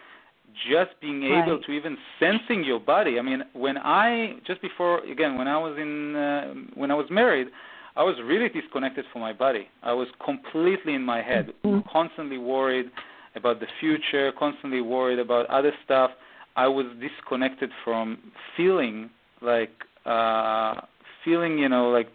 just 0.68 1.00
being 1.00 1.24
able 1.24 1.58
right. 1.58 1.64
to 1.66 1.72
even 1.72 1.96
sensing 2.20 2.64
your 2.64 2.80
body. 2.80 3.20
I 3.20 3.22
mean, 3.22 3.44
when 3.54 3.78
I 3.78 4.38
just 4.48 4.62
before 4.62 5.04
again 5.06 5.38
when 5.38 5.48
I 5.48 5.58
was 5.58 5.78
in 5.78 6.16
uh, 6.16 6.54
when 6.74 6.90
I 6.90 6.96
was 6.96 7.06
married, 7.12 7.50
I 7.96 8.04
was 8.04 8.16
really 8.26 8.50
disconnected 8.50 9.06
from 9.12 9.22
my 9.22 9.34
body. 9.34 9.68
I 9.84 9.94
was 9.94 10.08
completely 10.26 10.96
in 10.96 11.04
my 11.04 11.22
head, 11.22 11.54
mm-hmm. 11.64 11.88
constantly 11.92 12.40
worried 12.40 12.90
about 13.36 13.60
the 13.60 13.68
future, 13.80 14.32
constantly 14.38 14.82
worried 14.82 15.20
about 15.20 15.46
other 15.48 15.72
stuff. 15.86 16.12
I 16.56 16.68
was 16.68 16.86
disconnected 17.00 17.72
from 17.84 18.18
feeling 18.56 19.10
like 19.42 19.72
uh 20.06 20.82
feeling, 21.24 21.58
you 21.58 21.70
know, 21.70 21.90
like 21.90 22.10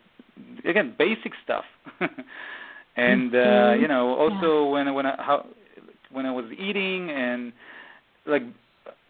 again, 0.65 0.95
basic 0.99 1.33
stuff. 1.45 1.65
and 2.97 3.35
uh, 3.35 3.39
mm-hmm. 3.39 3.83
you 3.83 3.89
know, 3.89 4.15
also 4.17 4.65
yeah. 4.65 4.71
when 4.71 4.95
when 4.95 5.07
I 5.07 5.17
how 5.19 5.47
when 6.11 6.27
I 6.27 6.33
was 6.33 6.47
eating 6.57 7.11
and 7.11 7.53
like 8.27 8.43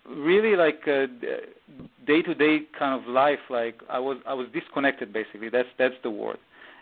really 0.08 0.56
like 0.56 0.84
day 0.84 2.22
to 2.22 2.34
day 2.34 2.60
kind 2.78 3.00
of 3.00 3.08
life 3.08 3.38
like 3.50 3.80
I 3.88 3.98
was 3.98 4.18
I 4.26 4.34
was 4.34 4.46
disconnected 4.52 5.12
basically 5.12 5.48
that's 5.48 5.68
that's 5.78 5.94
the 6.02 6.10
word 6.10 6.38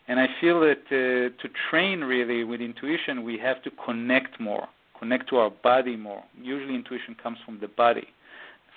and 0.09 0.19
I 0.19 0.27
feel 0.41 0.61
that 0.61 0.83
uh, 0.89 1.43
to 1.43 1.49
train 1.71 2.01
really 2.01 2.45
with 2.45 2.61
intuition 2.61 3.23
we 3.23 3.39
have 3.39 3.63
to 3.63 3.71
connect 3.85 4.41
more 4.41 4.69
connect 5.03 5.29
to 5.29 5.37
our 5.37 5.51
body 5.51 5.97
more. 5.97 6.23
Usually, 6.41 6.77
intuition 6.77 7.17
comes 7.21 7.37
from 7.45 7.59
the 7.61 7.67
body, 7.67 8.07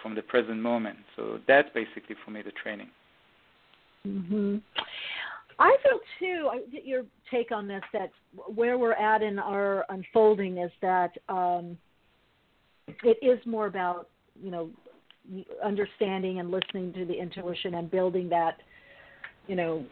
from 0.01 0.15
the 0.15 0.23
present 0.23 0.59
moment. 0.59 0.97
So 1.15 1.39
that's 1.47 1.69
basically 1.75 2.15
for 2.25 2.31
me 2.31 2.41
the 2.41 2.51
training. 2.51 2.89
hmm 4.03 4.57
I 5.57 5.77
feel 5.83 5.99
too. 6.19 6.49
I 6.51 6.59
get 6.69 6.85
your 6.85 7.03
take 7.31 7.51
on 7.51 7.67
this. 7.67 7.83
That 7.93 8.11
where 8.53 8.77
we're 8.77 8.93
at 8.93 9.21
in 9.21 9.39
our 9.39 9.85
unfolding 9.87 10.57
is 10.57 10.71
that 10.81 11.11
um, 11.29 11.77
it 12.87 13.17
is 13.21 13.39
more 13.45 13.67
about 13.67 14.09
you 14.41 14.51
know 14.51 14.69
understanding 15.63 16.39
and 16.39 16.51
listening 16.51 16.91
to 16.93 17.05
the 17.05 17.13
intuition 17.13 17.75
and 17.75 17.89
building 17.89 18.27
that 18.29 18.57
you 19.47 19.55
know 19.55 19.85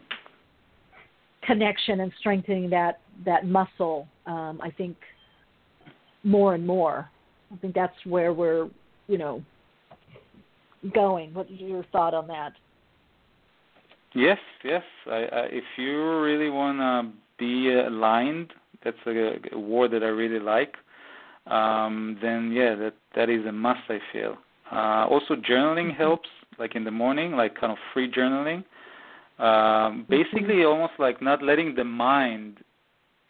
connection 1.44 2.00
and 2.00 2.12
strengthening 2.20 2.68
that 2.70 3.00
that 3.24 3.46
muscle. 3.46 4.06
Um, 4.26 4.60
I 4.62 4.70
think 4.70 4.96
more 6.24 6.54
and 6.54 6.66
more. 6.66 7.08
I 7.52 7.56
think 7.58 7.74
that's 7.74 7.94
where 8.04 8.32
we're, 8.32 8.68
you 9.06 9.18
know, 9.18 9.42
going. 10.94 11.32
What's 11.34 11.50
your 11.50 11.84
thought 11.92 12.14
on 12.14 12.26
that? 12.28 12.52
Yes, 14.14 14.38
yes. 14.64 14.82
I, 15.06 15.10
I, 15.10 15.40
if 15.50 15.64
you 15.76 16.20
really 16.20 16.50
want 16.50 16.78
to 16.78 17.12
be 17.38 17.72
aligned, 17.74 18.52
that's 18.84 18.96
a, 19.06 19.38
a 19.52 19.58
word 19.58 19.92
that 19.92 20.02
I 20.02 20.08
really 20.08 20.40
like. 20.40 20.74
Um, 21.46 22.18
then 22.22 22.52
yeah, 22.52 22.74
that 22.74 22.94
that 23.14 23.28
is 23.28 23.44
a 23.46 23.52
must. 23.52 23.80
I 23.88 23.98
feel. 24.12 24.36
Uh, 24.72 25.06
also, 25.10 25.34
journaling 25.34 25.90
mm-hmm. 25.90 26.02
helps, 26.02 26.28
like 26.58 26.74
in 26.74 26.84
the 26.84 26.90
morning, 26.90 27.32
like 27.32 27.54
kind 27.58 27.72
of 27.72 27.78
free 27.92 28.10
journaling. 28.10 28.64
Um, 29.38 30.06
basically, 30.08 30.54
mm-hmm. 30.54 30.68
almost 30.68 30.94
like 30.98 31.20
not 31.20 31.42
letting 31.42 31.74
the 31.74 31.84
mind 31.84 32.58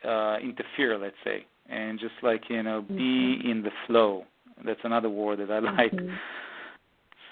uh, 0.04 0.36
interfere. 0.40 0.96
Let's 0.96 1.16
say 1.24 1.46
and 1.68 1.98
just 1.98 2.14
like 2.22 2.42
you 2.48 2.62
know 2.62 2.82
mm-hmm. 2.82 2.96
be 2.96 3.50
in 3.50 3.62
the 3.62 3.70
flow 3.86 4.24
that's 4.64 4.80
another 4.84 5.08
word 5.08 5.38
that 5.38 5.50
i 5.50 5.58
like 5.58 5.92
mm-hmm. 5.92 6.14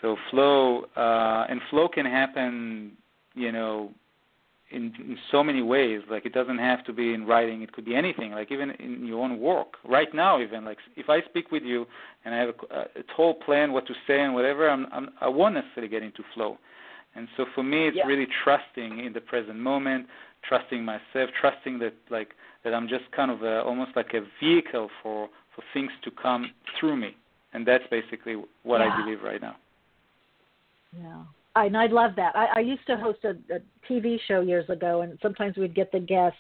so 0.01 0.17
flow 0.31 0.85
uh 0.97 1.47
and 1.49 1.61
flow 1.71 1.89
can 1.89 2.07
happen 2.07 2.93
you 3.35 3.53
know 3.53 3.91
in, 4.71 4.93
in 4.99 5.19
so 5.31 5.45
many 5.45 5.63
ways 5.63 6.01
like 6.11 6.25
it 6.25 6.33
doesn't 6.33 6.59
have 6.59 6.85
to 6.85 6.93
be 6.93 7.13
in 7.13 7.27
writing 7.27 7.63
it 7.63 7.73
could 7.73 7.85
be 7.85 7.95
anything 7.95 8.33
like 8.33 8.51
even 8.51 8.71
in 8.73 9.07
your 9.07 9.23
own 9.23 9.39
work 9.39 9.75
right 9.85 10.15
now 10.15 10.41
even 10.41 10.65
like 10.65 10.79
if 10.97 11.09
i 11.09 11.21
speak 11.29 11.51
with 11.51 11.63
you 11.63 11.87
and 12.25 12.35
i 12.35 12.39
have 12.39 12.49
a, 12.49 12.75
a 12.75 12.87
whole 13.15 13.35
plan 13.35 13.73
what 13.73 13.87
to 13.87 13.95
say 14.07 14.21
and 14.21 14.35
whatever 14.35 14.69
i'm, 14.69 14.87
I'm 14.93 15.11
i 15.21 15.29
won't 15.29 15.55
necessarily 15.55 15.91
get 15.91 16.03
into 16.03 16.23
flow 16.35 16.59
and 17.15 17.29
so 17.37 17.45
for 17.55 17.63
me 17.63 17.89
it's 17.89 17.97
yeah. 17.97 18.07
really 18.07 18.27
trusting 18.43 19.05
in 19.05 19.13
the 19.13 19.21
present 19.21 19.59
moment 19.59 20.07
trusting 20.49 20.85
myself 20.85 21.31
trusting 21.41 21.79
that 21.79 21.95
like 22.11 22.31
that 22.65 22.75
I'm 22.75 22.89
just 22.89 23.05
kind 23.15 23.31
of 23.31 23.43
a, 23.43 23.63
almost 23.63 23.93
like 23.97 24.15
a 24.15 24.21
vehicle 24.43 24.89
for 25.03 25.29
for 25.55 25.63
things 25.75 25.91
to 26.05 26.11
come 26.11 26.53
through 26.79 26.97
me, 26.97 27.17
and 27.53 27.67
that's 27.67 27.85
basically 27.91 28.37
what 28.63 28.81
yeah. 28.81 28.89
I 28.93 29.03
believe 29.03 29.23
right 29.23 29.41
now. 29.41 29.57
Yeah. 30.97 31.23
I, 31.55 31.67
and 31.67 31.77
I 31.77 31.87
love 31.87 32.13
that. 32.17 32.35
I, 32.35 32.47
I 32.57 32.61
used 32.61 32.87
to 32.87 32.97
host 32.97 33.19
a, 33.25 33.31
a 33.55 33.61
TV 33.91 34.19
show 34.27 34.41
years 34.41 34.69
ago, 34.71 35.03
and 35.03 35.19
sometimes 35.21 35.57
we'd 35.57 35.75
get 35.75 35.93
the 35.93 36.01
guests, 36.01 36.39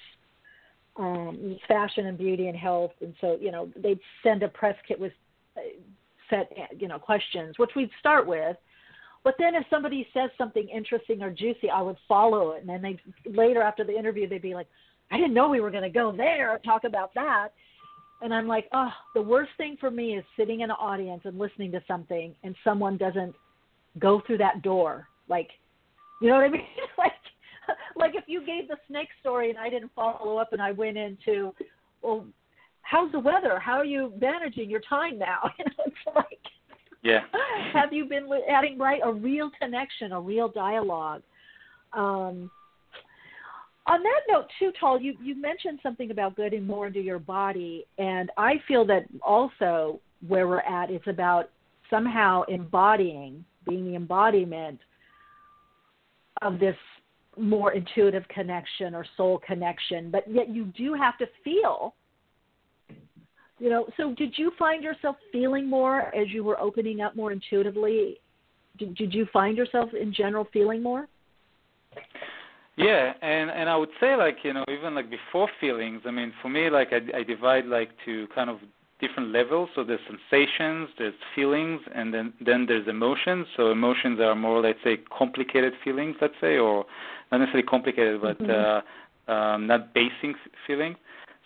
um, 0.97 1.59
fashion 1.69 2.07
and 2.07 2.16
beauty 2.16 2.49
and 2.49 2.57
health, 2.57 2.93
and 3.01 3.15
so 3.20 3.37
you 3.41 3.51
know 3.51 3.69
they'd 3.77 4.01
send 4.23 4.43
a 4.43 4.49
press 4.49 4.77
kit 4.87 4.99
with 4.99 5.12
uh, 5.57 5.61
set 6.31 6.51
you 6.79 6.89
know 6.89 6.99
questions, 6.99 7.59
which 7.59 7.70
we'd 7.77 7.91
start 8.01 8.27
with. 8.27 8.57
But 9.24 9.35
then 9.39 9.55
if 9.55 9.65
somebody 9.70 10.07
says 10.12 10.31
something 10.36 10.69
interesting 10.69 11.23
or 11.23 11.31
juicy, 11.31 11.70
I 11.70 11.81
would 11.81 11.97
follow 12.09 12.53
it, 12.53 12.61
and 12.61 12.69
then 12.69 12.82
they 12.82 12.99
later 13.31 13.62
after 13.62 13.85
the 13.85 13.97
interview 13.97 14.28
they'd 14.28 14.43
be 14.43 14.55
like, 14.55 14.66
I 15.12 15.16
didn't 15.16 15.35
know 15.35 15.49
we 15.49 15.61
were 15.61 15.70
going 15.70 15.82
to 15.82 15.90
go 15.90 16.11
there 16.11 16.59
talk 16.65 16.85
about 16.85 17.12
that. 17.15 17.49
And 18.23 18.32
I'm 18.32 18.47
like, 18.47 18.69
oh, 18.73 18.90
the 19.15 19.23
worst 19.23 19.51
thing 19.59 19.77
for 19.78 19.90
me 19.90 20.16
is 20.16 20.24
sitting 20.39 20.61
in 20.61 20.70
an 20.70 20.77
audience 20.81 21.23
and 21.24 21.39
listening 21.39 21.73
to 21.73 21.82
something 21.86 22.35
and 22.44 22.55
someone 22.65 22.97
doesn't 22.97 23.35
go 23.99 24.23
through 24.27 24.39
that 24.39 24.62
door. 24.62 25.09
Like, 25.28 25.49
you 26.20 26.28
know 26.28 26.36
what 26.36 26.44
I 26.44 26.49
mean? 26.49 26.62
like, 26.99 27.12
like 27.97 28.15
if 28.15 28.24
you 28.28 28.47
gave 28.47 28.69
the 28.69 28.77
snake 28.89 29.09
story 29.20 29.51
and 29.51 29.59
I 29.59 29.69
didn't 29.69 29.90
follow 29.94 30.39
up 30.39 30.53
and 30.53 30.62
I 30.62 30.70
went 30.70 30.97
into, 30.97 31.53
well, 32.01 32.24
how's 32.82 33.11
the 33.12 33.19
weather? 33.19 33.59
How 33.59 33.74
are 33.74 33.85
you 33.85 34.12
managing 34.20 34.70
your 34.70 34.82
time 34.89 35.19
now? 35.19 35.40
You 35.59 35.65
know, 35.65 35.85
it's 35.86 36.16
like 36.16 36.40
yeah. 37.03 37.20
have 37.73 37.93
you 37.93 38.05
been 38.05 38.29
adding 38.49 38.79
right 38.79 39.01
a 39.05 39.12
real 39.12 39.51
connection, 39.61 40.12
a 40.12 40.20
real 40.20 40.49
dialogue? 40.49 41.23
Um, 41.93 42.51
on 43.87 44.03
that 44.03 44.20
note, 44.29 44.47
too, 44.59 44.73
Tal, 44.79 45.01
you 45.01 45.15
you 45.20 45.35
mentioned 45.41 45.81
something 45.83 46.11
about 46.11 46.37
getting 46.37 46.66
more 46.66 46.87
into 46.87 47.01
your 47.01 47.19
body, 47.19 47.85
and 47.99 48.31
I 48.37 48.55
feel 48.69 48.87
that 48.87 49.07
also 49.23 50.01
where 50.27 50.47
we're 50.47 50.61
at 50.61 50.91
is 50.91 51.01
about 51.07 51.51
somehow 51.91 52.43
embodying, 52.43 53.45
being 53.69 53.85
the 53.87 53.97
embodiment 53.97 54.79
of 56.43 56.59
this 56.59 56.77
more 57.37 57.73
intuitive 57.73 58.27
connection 58.29 58.95
or 58.95 59.05
soul 59.16 59.41
connection, 59.45 60.11
but 60.11 60.24
yet 60.31 60.49
you 60.49 60.66
do 60.77 60.95
have 60.95 61.19
to 61.19 61.27
feel. 61.43 61.95
You 63.63 63.71
know, 63.71 63.87
so 63.97 64.13
did 64.17 64.37
you 64.37 64.51
find 64.59 64.83
yourself 64.83 65.15
feeling 65.31 65.71
more 65.71 66.13
as 66.17 66.27
you 66.31 66.43
were 66.43 66.59
opening 66.59 67.01
up 67.01 67.15
more 67.15 67.31
intuitively? 67.31 68.19
Did, 68.77 68.97
did 68.97 69.15
you 69.15 69.25
find 69.33 69.57
yourself 69.57 69.91
in 69.95 70.13
general 70.13 70.49
feeling 70.53 70.83
more? 70.83 71.07
Yeah, 72.77 73.13
and 73.23 73.53
and 73.53 73.71
I 73.71 73.77
would 73.77 73.91
say 74.01 74.17
like 74.17 74.39
you 74.43 74.53
know 74.53 74.65
even 74.69 74.97
like 74.97 75.09
before 75.09 75.49
feelings. 75.61 76.03
I 76.05 76.11
mean, 76.11 76.33
for 76.43 76.49
me 76.49 76.71
like 76.71 76.89
I, 76.91 77.19
I 77.19 77.23
divide 77.23 77.67
like 77.67 77.91
to 78.05 78.27
kind 78.35 78.51
of 78.51 78.57
different 79.01 79.31
levels. 79.31 79.69
So 79.77 79.85
there's 79.85 80.01
sensations, 80.09 80.89
there's 80.99 81.15
feelings, 81.37 81.83
and 81.95 82.13
then 82.13 82.33
then 82.45 82.67
there's 82.67 82.89
emotions. 82.89 83.47
So 83.57 83.71
emotions 83.71 84.19
are 84.19 84.35
more 84.35 84.61
let's 84.61 84.81
say 84.83 84.97
complicated 85.17 85.75
feelings, 85.85 86.17
let's 86.21 86.35
say, 86.41 86.59
or 86.59 86.85
not 87.31 87.39
necessarily 87.39 87.69
complicated, 87.69 88.21
but 88.23 88.41
mm-hmm. 88.41 89.31
uh, 89.31 89.33
um, 89.33 89.69
not 89.69 89.95
basic 89.95 90.35
feeling. 90.67 90.97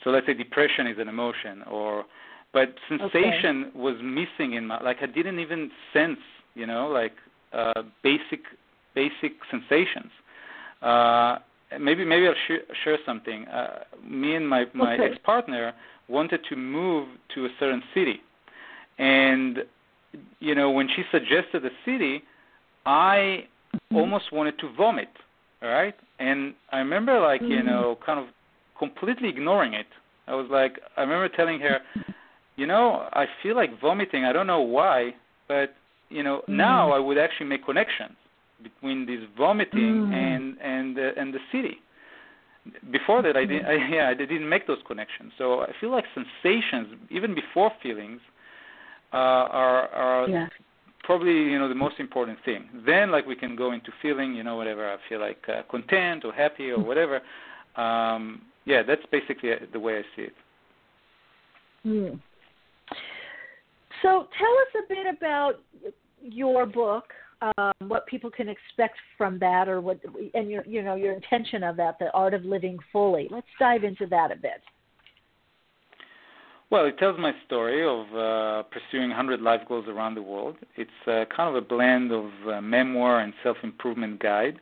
So 0.07 0.13
let's 0.13 0.25
say 0.25 0.35
depression 0.35 0.87
is 0.87 0.99
an 1.01 1.09
emotion, 1.09 1.65
or 1.69 2.05
but 2.53 2.77
sensation 2.89 3.67
okay. 3.71 3.79
was 3.79 3.97
missing 4.01 4.53
in 4.53 4.65
my 4.69 4.81
like 4.81 4.99
I 5.03 5.07
didn't 5.07 5.41
even 5.41 5.69
sense, 5.93 6.21
you 6.55 6.65
know, 6.65 6.87
like 6.87 7.15
uh, 7.53 7.83
basic 8.05 8.43
basic 8.95 9.33
sensations. 9.51 10.13
Uh, 10.81 11.39
maybe 11.81 12.05
maybe 12.05 12.29
I'll 12.29 12.35
sh- 12.35 12.73
share 12.85 12.99
something. 13.05 13.49
Uh, 13.49 13.81
me 14.01 14.37
and 14.37 14.49
my 14.49 14.67
my 14.75 14.95
okay. 14.95 15.07
ex 15.07 15.19
partner 15.25 15.75
wanted 16.07 16.39
to 16.51 16.55
move 16.55 17.09
to 17.35 17.47
a 17.47 17.49
certain 17.59 17.83
city, 17.93 18.21
and 18.99 19.65
you 20.39 20.55
know 20.55 20.71
when 20.71 20.87
she 20.87 21.03
suggested 21.11 21.65
the 21.65 21.71
city, 21.85 22.23
I 22.87 23.49
mm-hmm. 23.75 23.97
almost 23.97 24.31
wanted 24.31 24.57
to 24.61 24.73
vomit 24.77 25.09
all 25.63 25.71
right 25.71 25.95
and 26.19 26.55
i 26.71 26.79
remember 26.79 27.19
like 27.19 27.41
mm-hmm. 27.41 27.53
you 27.53 27.63
know 27.63 27.99
kind 28.05 28.21
of 28.21 28.27
completely 28.79 29.29
ignoring 29.29 29.75
it 29.75 29.87
i 30.27 30.35
was 30.35 30.47
like 30.51 30.81
i 30.97 31.01
remember 31.01 31.29
telling 31.29 31.61
her 31.61 31.81
you 32.57 32.67
know 32.67 33.09
i 33.13 33.27
feel 33.43 33.55
like 33.55 33.81
vomiting 33.81 34.25
i 34.25 34.33
don't 34.33 34.47
know 34.47 34.61
why 34.61 35.15
but 35.49 35.75
you 36.09 36.23
know 36.23 36.39
mm-hmm. 36.39 36.57
now 36.57 36.93
i 36.93 36.99
would 36.99 37.19
actually 37.19 37.47
make 37.47 37.65
connections 37.65 38.17
between 38.63 39.07
this 39.07 39.21
vomiting 39.37 40.07
mm-hmm. 40.07 40.13
and 40.13 40.57
and 40.61 40.99
uh, 40.99 41.21
and 41.21 41.35
the 41.35 41.41
city 41.53 41.79
before 42.91 43.23
that 43.23 43.37
i 43.37 43.45
didn't 43.45 43.67
I, 43.67 43.75
yeah 43.93 44.09
i 44.09 44.15
didn't 44.15 44.49
make 44.49 44.67
those 44.67 44.83
connections 44.87 45.33
so 45.39 45.61
i 45.61 45.73
feel 45.81 45.91
like 45.91 46.05
sensations 46.15 46.99
even 47.11 47.35
before 47.35 47.71
feelings 47.83 48.21
uh, 49.13 49.17
are 49.17 49.89
are 49.89 50.29
yeah 50.29 50.47
probably 51.07 51.33
you 51.33 51.59
know 51.59 51.69
the 51.69 51.75
most 51.75 51.99
important 51.99 52.39
thing. 52.45 52.69
Then 52.85 53.11
like 53.11 53.25
we 53.27 53.37
can 53.37 53.57
go 53.57 53.73
into 53.73 53.91
feeling, 54.03 54.35
you 54.35 54.43
know, 54.43 54.57
whatever 54.57 54.93
I 54.93 54.97
feel 55.09 55.21
like 55.21 55.43
uh, 55.49 55.63
content 55.71 56.25
or 56.25 56.33
happy 56.33 56.71
or 56.71 56.83
whatever. 56.83 57.23
Um, 57.77 58.43
yeah, 58.67 58.83
that's 58.87 59.03
basically 59.11 59.51
the 59.73 59.81
way 59.81 59.99
I 59.99 60.03
see 60.15 60.23
it. 60.23 60.35
Hmm. 61.83 62.17
So 64.03 64.27
tell 64.39 64.53
us 64.53 64.85
a 64.85 64.89
bit 64.89 65.07
about 65.17 65.55
your 66.21 66.67
book, 66.67 67.05
um, 67.41 67.89
what 67.89 68.07
people 68.07 68.31
can 68.31 68.49
expect 68.49 68.97
from 69.17 69.39
that, 69.39 69.69
or 69.69 69.81
what, 69.81 70.01
and 70.35 70.51
your 70.51 70.65
you 70.67 70.83
know 70.83 70.97
your 70.97 71.15
intention 71.15 71.63
of 71.63 71.77
that, 71.77 71.99
the 71.99 72.11
art 72.13 72.35
of 72.35 72.45
living 72.45 72.79
fully. 72.93 73.29
Let's 73.31 73.47
dive 73.59 73.85
into 73.85 74.07
that 74.07 74.31
a 74.33 74.37
bit. 74.37 74.63
Well, 76.69 76.87
it 76.87 76.99
tells 76.99 77.17
my 77.19 77.33
story 77.47 77.85
of 77.85 78.07
uh, 78.13 78.65
pursuing 78.65 79.11
100 79.11 79.41
life 79.41 79.61
goals 79.69 79.87
around 79.87 80.17
the 80.17 80.23
world. 80.23 80.57
It's 80.77 80.91
uh, 81.07 81.25
kind 81.35 81.49
of 81.49 81.55
a 81.55 81.61
blend 81.61 82.11
of 82.11 82.27
uh, 82.53 82.61
memoir 82.61 83.21
and 83.21 83.33
self-improvement 83.45 84.21
guide, 84.21 84.59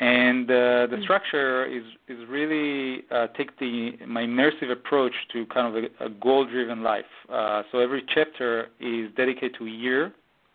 and 0.00 0.50
uh, 0.50 0.86
the 0.86 0.96
mm. 0.96 1.02
structure 1.02 1.66
is 1.66 1.84
is 2.08 2.18
really 2.28 3.04
uh, 3.10 3.26
take 3.36 3.58
the 3.58 3.92
my 4.06 4.22
immersive 4.22 4.70
approach 4.70 5.12
to 5.32 5.44
kind 5.46 5.76
of 5.76 5.84
a, 5.84 6.06
a 6.06 6.08
goal-driven 6.08 6.82
life. 6.82 7.04
Uh, 7.30 7.62
so 7.70 7.78
every 7.78 8.02
chapter 8.14 8.68
is 8.80 9.10
dedicated 9.16 9.54
to 9.58 9.66
a 9.66 9.70
year 9.70 10.12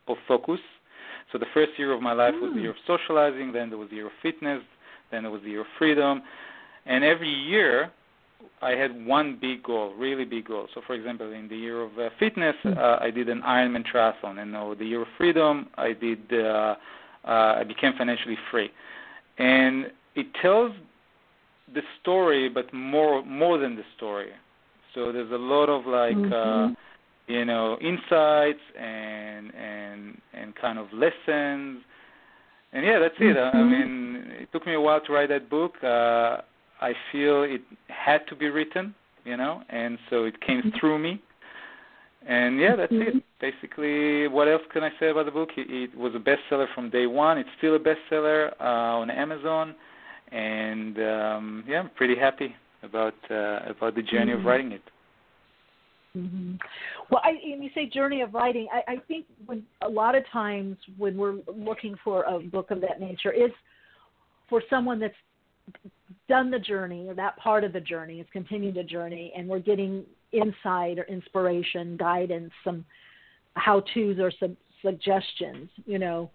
of 0.07 0.17
focus. 0.27 0.59
So 1.31 1.37
the 1.37 1.45
first 1.53 1.71
year 1.77 1.91
of 1.93 2.01
my 2.01 2.13
life 2.13 2.33
was 2.41 2.53
the 2.55 2.61
year 2.61 2.69
of 2.71 2.77
socializing, 2.87 3.51
then 3.51 3.69
there 3.69 3.77
was 3.77 3.89
the 3.89 3.97
year 3.97 4.07
of 4.07 4.13
fitness, 4.21 4.61
then 5.11 5.23
there 5.23 5.31
was 5.31 5.41
the 5.41 5.49
year 5.49 5.61
of 5.61 5.67
freedom, 5.77 6.21
and 6.85 7.03
every 7.03 7.29
year 7.29 7.91
I 8.61 8.71
had 8.71 9.05
one 9.05 9.37
big 9.39 9.63
goal, 9.63 9.93
really 9.97 10.23
big 10.25 10.47
goal. 10.47 10.67
So, 10.73 10.81
for 10.87 10.93
example, 10.93 11.31
in 11.33 11.47
the 11.49 11.57
year 11.57 11.81
of 11.81 11.99
uh, 11.99 12.09
fitness, 12.17 12.55
hmm. 12.63 12.77
uh, 12.77 12.97
I 13.01 13.11
did 13.11 13.29
an 13.29 13.41
Ironman 13.41 13.83
triathlon, 13.85 14.39
and 14.39 14.55
uh, 14.55 14.73
the 14.73 14.85
year 14.85 15.01
of 15.01 15.07
freedom, 15.17 15.67
I 15.75 15.93
did. 15.93 16.21
Uh, 16.31 16.75
uh, 17.25 17.57
I 17.59 17.63
became 17.65 17.91
financially 17.97 18.37
free, 18.49 18.69
and 19.37 19.91
it 20.15 20.27
tells 20.41 20.71
the 21.73 21.81
story, 22.01 22.49
but 22.49 22.73
more 22.73 23.23
more 23.23 23.57
than 23.57 23.75
the 23.75 23.83
story. 23.95 24.29
So 24.93 25.11
there's 25.11 25.31
a 25.31 25.35
lot 25.35 25.69
of 25.69 25.85
like, 25.85 26.15
uh, 26.15 26.35
mm-hmm. 26.35 26.73
uh, 26.73 26.75
you 27.27 27.45
know, 27.45 27.77
insights 27.79 28.59
and 28.79 29.53
and 29.53 30.21
and 30.33 30.55
kind 30.55 30.79
of 30.79 30.87
lessons. 30.93 31.81
And 32.73 32.85
yeah, 32.85 32.99
that's 32.99 33.15
it. 33.19 33.37
Mm-hmm. 33.37 33.57
I 33.57 33.63
mean, 33.63 34.23
it 34.41 34.49
took 34.51 34.65
me 34.65 34.73
a 34.73 34.81
while 34.81 35.01
to 35.01 35.13
write 35.13 35.29
that 35.29 35.49
book. 35.49 35.75
Uh, 35.83 36.41
I 36.81 36.93
feel 37.11 37.43
it 37.43 37.61
had 37.87 38.27
to 38.29 38.35
be 38.35 38.49
written, 38.49 38.93
you 39.23 39.37
know, 39.37 39.61
and 39.69 39.97
so 40.09 40.25
it 40.25 40.39
came 40.41 40.59
mm-hmm. 40.59 40.77
through 40.79 40.99
me. 40.99 41.21
And 42.27 42.59
yeah, 42.59 42.75
that's 42.75 42.91
mm-hmm. 42.91 43.19
it. 43.19 43.23
Basically, 43.39 44.27
what 44.27 44.49
else 44.49 44.61
can 44.73 44.83
I 44.83 44.89
say 44.99 45.09
about 45.09 45.25
the 45.25 45.31
book? 45.31 45.49
It, 45.55 45.91
it 45.91 45.97
was 45.97 46.13
a 46.13 46.19
bestseller 46.19 46.65
from 46.75 46.89
day 46.89 47.07
one. 47.07 47.37
It's 47.37 47.49
still 47.57 47.75
a 47.75 47.79
bestseller 47.79 48.51
uh, 48.59 48.99
on 48.99 49.09
Amazon, 49.09 49.73
and 50.31 50.97
um, 50.97 51.63
yeah, 51.67 51.79
I'm 51.79 51.89
pretty 51.95 52.15
happy 52.15 52.53
about 52.83 53.13
uh, 53.31 53.59
about 53.69 53.95
the 53.95 54.01
journey 54.01 54.31
mm-hmm. 54.31 54.41
of 54.41 54.45
writing 54.45 54.71
it. 54.73 54.81
Mm-hmm. 56.17 56.55
Well, 57.09 57.21
I, 57.23 57.33
when 57.49 57.63
you 57.63 57.69
say 57.73 57.85
journey 57.85 58.21
of 58.21 58.33
writing, 58.33 58.67
I, 58.73 58.93
I 58.93 58.97
think 59.07 59.25
when 59.45 59.63
a 59.81 59.89
lot 59.89 60.15
of 60.15 60.23
times 60.31 60.75
when 60.97 61.15
we're 61.15 61.37
looking 61.55 61.95
for 62.03 62.23
a 62.23 62.39
book 62.39 62.71
of 62.71 62.81
that 62.81 62.99
nature 62.99 63.31
is 63.31 63.51
for 64.49 64.61
someone 64.69 64.99
that's 64.99 65.13
done 66.27 66.51
the 66.51 66.59
journey 66.59 67.07
or 67.07 67.13
that 67.13 67.37
part 67.37 67.63
of 67.63 67.71
the 67.71 67.79
journey 67.79 68.19
is 68.19 68.27
continuing 68.33 68.73
the 68.73 68.83
journey 68.83 69.31
and 69.37 69.47
we're 69.47 69.59
getting 69.59 70.03
insight 70.31 70.99
or 70.99 71.03
inspiration 71.03 71.97
guidance 71.97 72.51
some 72.63 72.85
how 73.53 73.81
to's 73.93 74.19
or 74.19 74.31
some 74.39 74.57
suggestions 74.81 75.69
you 75.85 75.99
know 75.99 76.29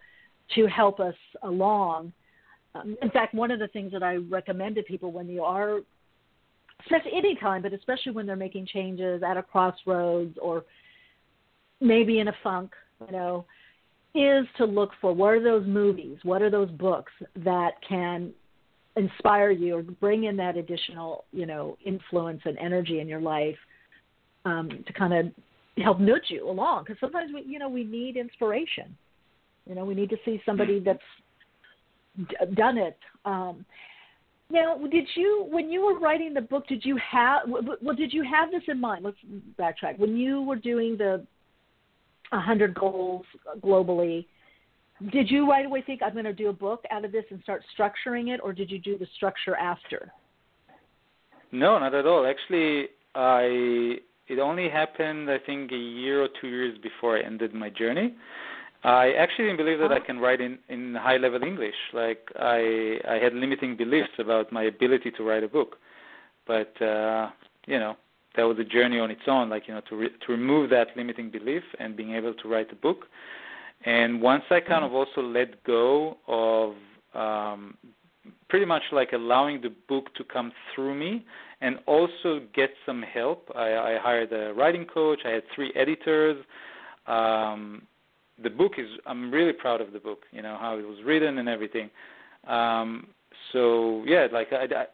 to 0.55 0.67
help 0.67 1.01
us 1.01 1.15
along. 1.45 2.13
Um, 2.75 2.97
in 3.03 3.11
fact 3.11 3.35
one 3.35 3.51
of 3.51 3.59
the 3.59 3.69
things 3.69 3.93
that 3.93 4.03
i 4.03 4.17
recommend 4.17 4.77
to 4.77 4.83
people 4.83 5.13
when 5.13 5.29
you 5.29 5.43
are 5.43 5.81
especially 6.81 7.13
any 7.15 7.35
time 7.37 7.63
but 7.63 7.73
especially 7.73 8.13
when 8.13 8.27
they're 8.27 8.35
making 8.35 8.67
changes 8.67 9.23
at 9.23 9.37
a 9.37 9.43
crossroads 9.43 10.37
or 10.41 10.65
maybe 11.81 12.21
in 12.21 12.29
a 12.29 12.35
funk 12.43 12.73
you 13.07 13.13
know 13.13 13.45
is 14.15 14.47
to 14.57 14.65
look 14.65 14.91
for 15.01 15.13
what 15.13 15.35
are 15.35 15.43
those 15.43 15.67
movies 15.67 16.17
what 16.23 16.41
are 16.41 16.51
those 16.51 16.71
books 16.71 17.13
that 17.37 17.73
can 17.87 18.33
inspire 18.97 19.51
you 19.51 19.77
or 19.77 19.83
bring 19.83 20.25
in 20.25 20.37
that 20.37 20.57
additional, 20.57 21.25
you 21.33 21.47
know, 21.47 21.77
influence 21.85 22.43
and 22.45 22.59
energy 22.59 23.01
in 23.01 23.09
your 23.09 23.21
life 23.21 23.57
um, 24.45 24.85
to 24.87 24.93
kind 24.93 25.13
of 25.13 25.27
help 25.83 26.01
nudge 26.01 26.27
you 26.29 26.49
along. 26.49 26.85
Because 26.85 27.01
sometimes 27.01 27.33
we, 27.35 27.43
you 27.43 27.59
know, 27.59 27.69
we 27.69 27.85
need 27.85 28.17
inspiration. 28.17 28.97
You 29.69 29.75
know, 29.75 29.85
we 29.85 29.95
need 29.95 30.11
to 30.11 30.17
see 30.25 30.41
somebody 30.45 30.81
mm-hmm. 30.81 30.85
that's 30.85 32.29
d- 32.29 32.55
done 32.55 32.79
it. 32.79 32.99
Um, 33.25 33.65
now, 34.51 34.77
did 34.77 35.09
you, 35.15 35.47
when 35.51 35.71
you 35.71 35.83
were 35.83 35.99
writing 35.99 36.35
the 36.35 36.43
book, 36.43 36.67
did 36.67 36.85
you 36.85 36.99
have, 37.11 37.43
well, 37.47 37.97
did 37.97 38.13
you 38.13 38.23
have 38.23 38.51
this 38.51 38.63
in 38.69 38.79
mind? 38.79 39.05
Let's 39.05 39.17
backtrack. 39.59 39.99
When 39.99 40.17
you 40.17 40.43
were 40.43 40.57
doing 40.57 40.97
the 40.99 41.25
100 42.31 42.75
goals 42.75 43.25
globally, 43.65 44.27
did 45.11 45.31
you 45.31 45.49
right 45.51 45.65
away 45.65 45.83
think 45.83 46.03
I'm 46.03 46.13
going 46.13 46.27
to 46.27 46.35
do 46.35 46.51
a 46.51 46.53
book 46.53 46.85
out 46.91 47.05
of 47.05 47.13
this 47.13 47.25
and 47.31 47.43
start 47.43 47.63
structuring 47.77 48.33
it, 48.33 48.41
or 48.43 48.53
did 48.53 48.71
you 48.71 48.79
do 48.79 48.99
the 48.99 49.07
structure 49.17 49.57
after? 49.57 50.13
No, 51.51 51.79
not 51.79 51.95
at 51.95 52.07
all. 52.07 52.27
Actually, 52.27 52.89
I 53.15 53.97
it 54.33 54.39
only 54.39 54.69
happened 54.69 55.31
I 55.31 55.39
think 55.39 55.73
a 55.73 55.77
year 55.77 56.23
or 56.23 56.29
two 56.41 56.49
years 56.49 56.79
before 56.89 57.17
I 57.19 57.21
ended 57.21 57.53
my 57.55 57.71
journey. 57.71 58.15
I 58.85 59.13
actually 59.13 59.45
didn't 59.47 59.59
believe 59.59 59.79
that 59.79 59.93
I 59.93 60.01
can 60.01 60.19
write 60.19 60.41
in 60.41 60.59
in 60.69 60.95
high 60.95 61.19
level 61.19 61.43
English. 61.43 61.81
Like 61.93 62.23
I 62.37 62.99
I 63.09 63.17
had 63.25 63.33
limiting 63.35 63.77
beliefs 63.77 64.15
about 64.19 64.53
my 64.53 64.65
ability 64.75 65.11
to 65.13 65.23
write 65.23 65.45
a 65.45 65.49
book, 65.49 65.77
but 66.47 66.73
uh, 66.83 67.31
you 67.67 67.79
know 67.79 67.97
that 68.37 68.45
was 68.45 68.59
a 68.59 68.65
journey 68.65 68.99
on 68.99 69.11
its 69.11 69.27
own, 69.27 69.51
like 69.51 69.69
you 69.69 69.75
know, 69.75 69.83
to 69.91 69.97
re- 69.97 70.17
to 70.27 70.33
remove 70.33 70.71
that 70.71 70.89
limiting 70.97 71.31
belief 71.31 71.63
and 71.79 71.97
being 71.97 72.13
able 72.15 72.35
to 72.35 72.49
write 72.49 72.73
a 72.73 72.77
book. 72.77 73.07
And 73.85 74.21
once 74.23 74.45
I 74.51 74.61
kind 74.61 74.85
of 74.85 74.93
also 74.95 75.21
let 75.21 75.63
go 75.65 76.17
of 76.27 76.75
um, 77.15 77.77
pretty 78.49 78.67
much 78.67 78.83
like 78.93 79.13
allowing 79.13 79.61
the 79.61 79.73
book 79.89 80.15
to 80.15 80.25
come 80.25 80.53
through 80.75 80.95
me 80.95 81.25
and 81.63 81.79
also 81.87 82.41
get 82.55 82.71
some 82.85 83.03
help. 83.03 83.49
I, 83.55 83.75
I 83.75 83.99
hired 84.03 84.33
a 84.33 84.53
writing 84.53 84.85
coach. 84.85 85.21
I 85.25 85.31
had 85.31 85.45
three 85.55 85.73
editors. 85.75 86.45
Um, 87.07 87.83
the 88.43 88.51
book 88.51 88.73
is 88.79 88.89
I'm 89.07 89.31
really 89.31 89.53
proud 89.53 89.81
of 89.81 89.93
the 89.93 90.01
book. 90.01 90.25
You 90.33 90.43
know 90.43 90.59
how 90.61 90.77
it 90.77 90.87
was 90.87 90.99
written 91.05 91.39
and 91.39 91.49
everything. 91.49 91.89
Um, 92.47 93.07
so 93.53 94.03
yeah, 94.05 94.27
like 94.33 94.53
I, 94.53 94.65
I, 94.65 94.85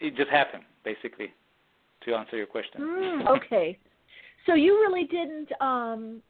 it 0.00 0.16
just 0.16 0.28
happened 0.30 0.64
basically. 0.84 1.32
To 2.04 2.14
answer 2.14 2.36
your 2.36 2.46
question. 2.46 2.80
Mm, 2.80 3.28
okay, 3.36 3.78
so 4.44 4.54
you 4.54 4.72
really 4.80 5.04
didn't. 5.04 5.50
Um, 5.60 6.20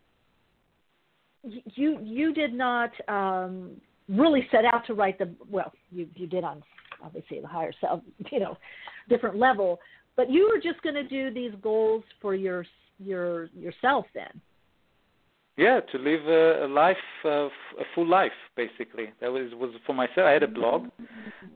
you 1.42 1.98
you 2.02 2.34
did 2.34 2.52
not 2.52 2.90
um, 3.08 3.80
really 4.06 4.46
set 4.50 4.66
out 4.66 4.86
to 4.88 4.92
write 4.92 5.18
the 5.18 5.30
well. 5.50 5.72
You 5.90 6.06
you 6.14 6.26
did 6.26 6.44
on 6.44 6.62
obviously 7.02 7.40
the 7.40 7.46
higher 7.46 7.72
self, 7.80 8.00
you 8.30 8.40
know, 8.40 8.56
different 9.08 9.36
level. 9.36 9.78
But 10.16 10.30
you 10.30 10.50
were 10.52 10.60
just 10.60 10.82
going 10.82 10.94
to 10.94 11.08
do 11.08 11.32
these 11.32 11.52
goals 11.62 12.04
for 12.20 12.34
your 12.34 12.66
your 12.98 13.46
yourself 13.54 14.06
then. 14.14 14.40
Yeah 15.56 15.80
to 15.92 15.98
live 15.98 16.26
a, 16.26 16.66
a 16.66 16.68
life 16.68 16.96
uh, 17.24 17.46
a 17.46 17.84
full 17.94 18.06
life 18.06 18.32
basically. 18.56 19.10
That 19.20 19.30
was 19.32 19.52
was 19.54 19.74
for 19.86 19.94
myself. 19.94 20.26
I 20.26 20.30
had 20.30 20.42
a 20.42 20.48
blog 20.48 20.88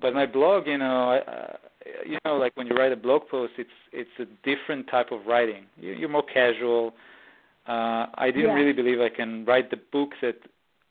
but 0.01 0.14
my 0.14 0.27
blog 0.27 0.66
you 0.66 0.78
know 0.78 1.10
I, 1.10 1.18
uh, 1.18 1.56
you 2.05 2.18
know 2.24 2.36
like 2.36 2.56
when 2.56 2.66
you 2.66 2.74
write 2.74 2.93
a 2.93 2.97
blog 2.97 3.23
post 3.31 3.52
it's 3.59 3.70
it's 3.93 4.10
a 4.18 4.24
different 4.44 4.89
type 4.90 5.12
of 5.12 5.27
writing. 5.27 5.64
You, 5.78 5.93
you're 5.93 6.09
more 6.09 6.24
casual. 6.24 6.94
Uh 7.68 8.06
i 8.14 8.27
didn't 8.27 8.51
yeah. 8.51 8.55
really 8.55 8.73
believe 8.73 9.01
i 9.01 9.09
can 9.09 9.44
write 9.44 9.70
the 9.70 9.81
book 9.93 10.10
that 10.23 10.39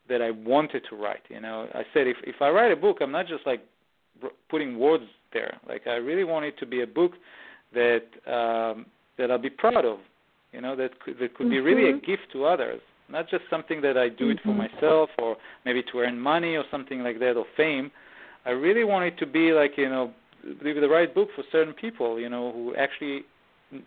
that 0.09 0.21
i 0.21 0.31
wanted 0.31 0.83
to 0.89 0.95
write 0.95 1.23
you 1.29 1.39
know. 1.39 1.67
I 1.73 1.83
said 1.93 2.07
if 2.07 2.17
if 2.23 2.41
i 2.41 2.49
write 2.49 2.71
a 2.71 2.75
book 2.75 2.97
i'm 3.01 3.11
not 3.11 3.27
just 3.27 3.45
like 3.45 3.61
putting 4.49 4.79
words 4.79 5.03
there 5.33 5.57
like 5.67 5.87
i 5.87 5.95
really 5.95 6.23
want 6.23 6.45
it 6.45 6.57
to 6.57 6.65
be 6.65 6.81
a 6.81 6.87
book 6.87 7.13
that 7.73 8.03
um 8.27 8.85
that 9.17 9.29
i'll 9.31 9.37
be 9.37 9.49
proud 9.49 9.85
of 9.85 9.99
you 10.51 10.61
know 10.61 10.75
that 10.75 10.99
could, 11.01 11.17
that 11.19 11.33
could 11.35 11.49
be 11.49 11.59
really 11.59 11.89
a 11.89 11.93
Mm-hmm. 11.93 12.05
gift 12.05 12.23
to 12.31 12.45
others 12.45 12.81
not 13.09 13.29
just 13.29 13.43
something 13.49 13.81
that 13.81 13.97
I 13.97 14.09
do 14.09 14.29
it 14.29 14.39
for 14.41 14.53
Mhm. 14.53 14.57
myself 14.57 15.09
or 15.19 15.37
maybe 15.63 15.83
to 15.83 15.99
earn 15.99 16.19
money 16.19 16.55
or 16.55 16.65
something 16.71 17.03
like 17.03 17.19
that 17.19 17.37
or 17.37 17.45
fame. 17.55 17.91
I 18.45 18.51
really 18.51 18.83
want 18.83 19.05
it 19.05 19.17
to 19.19 19.25
be 19.25 19.51
like 19.53 19.77
you 19.77 19.89
know 19.89 20.13
the, 20.43 20.73
the 20.73 20.89
right 20.89 21.13
book 21.13 21.29
for 21.35 21.43
certain 21.51 21.73
people 21.73 22.19
you 22.19 22.29
know 22.29 22.51
who 22.51 22.75
actually 22.75 23.25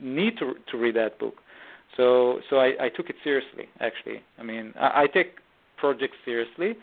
need 0.00 0.36
to 0.38 0.54
to 0.70 0.76
read 0.76 0.94
that 0.96 1.18
book. 1.18 1.36
So 1.96 2.40
so 2.48 2.58
I, 2.58 2.86
I 2.86 2.88
took 2.88 3.10
it 3.10 3.16
seriously 3.24 3.68
actually. 3.80 4.22
I 4.38 4.42
mean 4.42 4.72
I, 4.78 5.02
I 5.02 5.06
take 5.06 5.30
projects 5.76 6.16
seriously, 6.24 6.76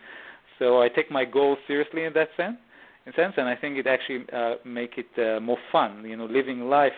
so 0.60 0.82
I 0.82 0.90
take 0.90 1.12
my 1.12 1.26
goals 1.26 1.60
seriously 1.68 2.04
in 2.06 2.14
that 2.14 2.30
sense. 2.38 2.58
In 3.06 3.14
sense, 3.14 3.34
and 3.38 3.48
I 3.48 3.56
think 3.56 3.78
it 3.78 3.88
actually 3.88 4.26
uh, 4.34 4.56
make 4.66 4.98
it 4.98 5.08
uh, 5.20 5.40
more 5.40 5.58
fun. 5.72 6.04
You 6.06 6.18
know, 6.18 6.26
living 6.26 6.62
life 6.70 6.94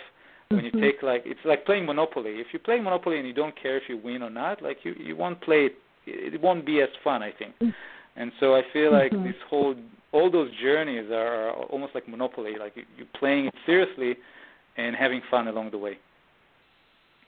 when 0.49 0.63
you 0.63 0.71
Mhm. 0.71 0.79
take 0.79 1.03
like 1.03 1.23
it's 1.25 1.43
like 1.43 1.65
playing 1.65 1.85
monopoly 1.85 2.39
if 2.39 2.53
you 2.53 2.59
play 2.59 2.79
monopoly 2.79 3.17
and 3.17 3.27
you 3.27 3.34
don't 3.34 3.55
care 3.55 3.75
if 3.77 3.89
you 3.89 3.97
win 3.97 4.23
or 4.23 4.29
not 4.29 4.61
like 4.61 4.85
you 4.85 4.93
you 4.97 5.15
won't 5.15 5.39
play 5.41 5.65
it 5.65 5.75
it 6.05 6.41
won't 6.41 6.65
be 6.65 6.81
as 6.81 6.89
fun 7.03 7.21
i 7.21 7.31
think 7.31 7.53
and 8.15 8.31
so 8.39 8.55
i 8.55 8.61
feel 8.71 8.91
like 8.91 9.11
Mhm. 9.11 9.23
this 9.23 9.35
whole 9.49 9.75
all 10.13 10.29
those 10.31 10.49
journeys 10.51 11.11
are 11.11 11.51
almost 11.51 11.93
like 11.93 12.07
monopoly 12.07 12.55
like 12.57 12.77
you, 12.77 12.85
you're 12.97 13.13
playing 13.19 13.47
it 13.47 13.55
seriously 13.65 14.15
and 14.77 14.95
having 14.95 15.21
fun 15.29 15.47
along 15.47 15.69
the 15.71 15.77
way 15.77 15.97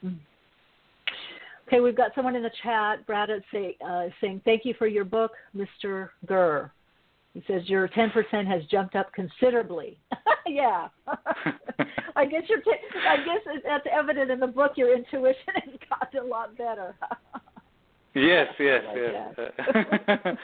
Mm. 0.05 0.15
Okay, 1.67 1.81
we've 1.81 1.95
got 1.95 2.15
someone 2.15 2.35
in 2.37 2.41
the 2.41 2.49
chat. 2.63 3.05
Brad 3.05 3.29
is 3.29 3.43
say, 3.51 3.75
uh, 3.85 4.07
saying, 4.21 4.39
"Thank 4.45 4.63
you 4.63 4.73
for 4.75 4.87
your 4.87 5.03
book, 5.03 5.33
Mr. 5.53 6.09
Gur." 6.25 6.71
He 7.39 7.53
says 7.53 7.69
your 7.69 7.87
10% 7.89 8.11
has 8.47 8.63
jumped 8.69 8.95
up 8.95 9.13
considerably. 9.13 9.97
yeah, 10.47 10.89
I 12.15 12.25
guess 12.25 12.43
your 12.49 12.59
t- 12.61 12.71
I 13.07 13.17
guess 13.17 13.61
that's 13.65 13.85
evident 13.91 14.29
in 14.29 14.39
the 14.39 14.47
book. 14.47 14.73
Your 14.75 14.93
intuition 14.95 15.35
has 15.55 15.79
gotten 15.89 16.25
a 16.25 16.27
lot 16.27 16.57
better. 16.57 16.95
yes 18.15 18.47
yes 18.59 18.83
yes 18.95 20.35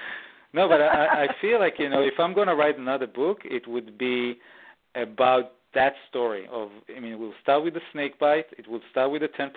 no 0.53 0.69
but 0.69 0.79
i 0.79 1.23
i 1.23 1.27
feel 1.41 1.59
like 1.59 1.73
you 1.79 1.89
know 1.89 2.03
if 2.03 2.13
i'm 2.19 2.31
going 2.31 2.47
to 2.47 2.53
write 2.53 2.77
another 2.77 3.07
book 3.07 3.39
it 3.43 3.67
would 3.67 3.97
be 3.97 4.37
about 4.93 5.53
that 5.73 5.93
story 6.07 6.47
of 6.51 6.69
i 6.95 6.99
mean 6.99 7.19
we'll 7.19 7.33
start 7.41 7.63
with 7.63 7.73
the 7.73 7.81
snake 7.91 8.19
bite 8.19 8.45
it 8.59 8.69
will 8.69 8.81
start 8.91 9.09
with 9.11 9.23
the 9.23 9.27
10% 9.29 9.49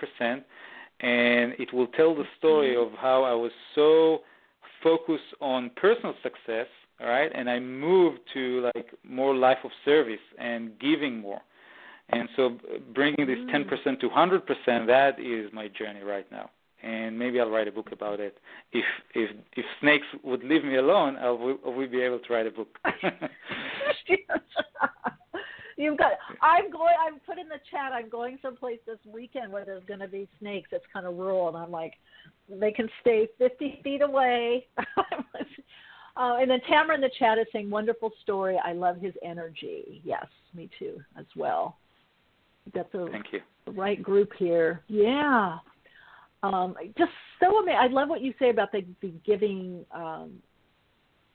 and 1.01 1.53
it 1.59 1.71
will 1.71 1.85
tell 1.87 2.15
the 2.15 2.25
story 2.39 2.73
mm-hmm. 2.73 2.91
of 2.91 2.99
how 2.99 3.23
i 3.23 3.33
was 3.33 3.51
so 3.75 4.21
focused 4.81 5.31
on 5.39 5.69
personal 5.75 6.15
success 6.23 6.67
all 7.01 7.07
right 7.07 7.31
and 7.33 7.49
i 7.49 7.59
moved 7.59 8.19
to 8.33 8.69
like 8.75 8.93
more 9.03 9.35
life 9.35 9.59
of 9.63 9.71
service 9.85 10.19
and 10.37 10.77
giving 10.79 11.19
more 11.19 11.41
and 12.09 12.27
so 12.35 12.57
bringing 12.95 13.27
this 13.27 13.37
mm. 13.37 13.69
10% 13.69 13.99
to 13.99 14.09
100% 14.09 14.87
that 14.87 15.19
is 15.19 15.51
my 15.53 15.67
journey 15.67 16.01
right 16.01 16.29
now 16.31 16.49
and 16.81 17.17
maybe 17.17 17.39
I'll 17.39 17.49
write 17.49 17.67
a 17.67 17.71
book 17.71 17.91
about 17.91 18.19
it. 18.19 18.37
If 18.71 18.85
if 19.13 19.31
if 19.55 19.65
snakes 19.81 20.05
would 20.23 20.43
leave 20.43 20.63
me 20.63 20.77
alone, 20.77 21.17
I 21.17 21.29
will, 21.29 21.57
I 21.65 21.69
will 21.69 21.89
be 21.89 22.01
able 22.01 22.19
to 22.19 22.33
write 22.33 22.47
a 22.47 22.51
book. 22.51 22.77
You've 25.77 25.97
got. 25.97 26.11
I'm 26.41 26.69
going. 26.71 26.93
I'm 27.05 27.19
put 27.19 27.37
in 27.37 27.47
the 27.47 27.59
chat. 27.71 27.93
I'm 27.93 28.09
going 28.09 28.37
someplace 28.41 28.79
this 28.85 28.99
weekend 29.05 29.51
where 29.51 29.65
there's 29.65 29.83
going 29.85 29.99
to 30.01 30.07
be 30.07 30.27
snakes. 30.39 30.69
It's 30.71 30.85
kind 30.91 31.05
of 31.05 31.15
rural, 31.15 31.47
and 31.47 31.57
I'm 31.57 31.71
like, 31.71 31.93
they 32.49 32.71
can 32.71 32.89
stay 33.01 33.27
50 33.37 33.79
feet 33.83 34.01
away. 34.01 34.67
uh, 36.19 36.35
and 36.39 36.51
then 36.51 36.59
Tamara 36.67 36.95
in 36.95 37.01
the 37.01 37.09
chat 37.17 37.37
is 37.37 37.47
saying, 37.53 37.69
"Wonderful 37.69 38.11
story. 38.21 38.59
I 38.63 38.73
love 38.73 38.97
his 38.97 39.13
energy." 39.23 40.01
Yes, 40.03 40.25
me 40.53 40.69
too, 40.77 41.01
as 41.17 41.25
well. 41.35 41.77
Got 42.73 42.91
the, 42.91 43.07
Thank 43.11 43.27
you. 43.31 43.39
the 43.65 43.71
right 43.71 44.01
group 44.01 44.31
here. 44.37 44.83
Yeah. 44.87 45.57
Um, 46.43 46.75
just 46.97 47.11
so 47.39 47.59
amazing. 47.59 47.79
I 47.81 47.87
love 47.87 48.09
what 48.09 48.21
you 48.21 48.33
say 48.37 48.49
about 48.49 48.71
the, 48.71 48.85
the 49.01 49.13
giving, 49.25 49.85
um, 49.91 50.33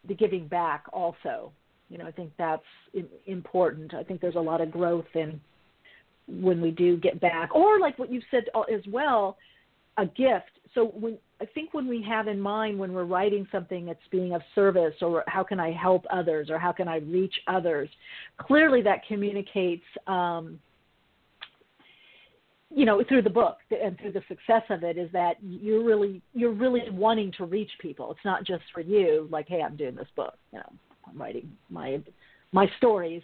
the 0.07 0.15
giving 0.15 0.47
back. 0.47 0.85
Also, 0.93 1.51
you 1.89 1.99
know, 1.99 2.07
I 2.07 2.13
think 2.13 2.33
that's 2.39 2.63
important. 3.27 3.95
I 3.95 4.03
think 4.03 4.21
there's 4.21 4.37
a 4.37 4.41
lot 4.41 4.61
of 4.61 4.71
growth 4.71 5.07
in 5.15 5.41
when 6.29 6.61
we 6.61 6.71
do 6.71 6.97
get 6.97 7.21
back, 7.21 7.55
or 7.55 7.79
like 7.81 7.99
what 7.99 8.11
you 8.13 8.21
said 8.31 8.45
as 8.73 8.81
well, 8.91 9.37
a 9.99 10.07
gift. 10.07 10.54
So 10.75 10.87
when 10.87 11.19
I 11.41 11.47
think 11.47 11.73
when 11.73 11.87
we 11.87 12.03
have 12.03 12.27
in 12.27 12.41
mind 12.41 12.79
when 12.79 12.93
we're 12.93 13.05
writing 13.05 13.47
something 13.53 13.87
that's 13.87 14.01
being 14.11 14.35
of 14.35 14.43
service, 14.55 14.95
or 15.03 15.25
how 15.27 15.43
can 15.43 15.61
I 15.61 15.73
help 15.73 16.05
others, 16.11 16.51
or 16.51 16.59
how 16.59 16.73
can 16.73 16.89
I 16.89 16.97
reach 16.97 17.35
others, 17.47 17.89
clearly 18.39 18.83
that 18.83 19.07
communicates. 19.07 19.85
Um, 20.07 20.59
you 22.75 22.85
know 22.85 23.03
through 23.09 23.23
the 23.23 23.31
book 23.31 23.59
and 23.71 23.99
through 23.99 24.13
the 24.13 24.23
success 24.27 24.63
of 24.69 24.83
it 24.83 24.99
is 24.99 25.11
that 25.13 25.35
you're 25.43 25.85
really 25.85 26.21
you're 26.35 26.53
really 26.53 26.83
wanting 26.91 27.31
to 27.37 27.45
reach 27.45 27.71
people 27.79 28.11
it's 28.11 28.25
not 28.25 28.45
just 28.45 28.65
for 28.73 28.81
you 28.81 29.29
like 29.31 29.47
hey 29.49 29.63
i'm 29.63 29.77
doing 29.77 29.95
this 29.95 30.09
book 30.17 30.35
you 30.53 30.59
know 30.59 30.73
i'm 31.09 31.17
writing 31.17 31.51
my 31.71 32.01
my 32.53 32.69
stories 32.79 33.23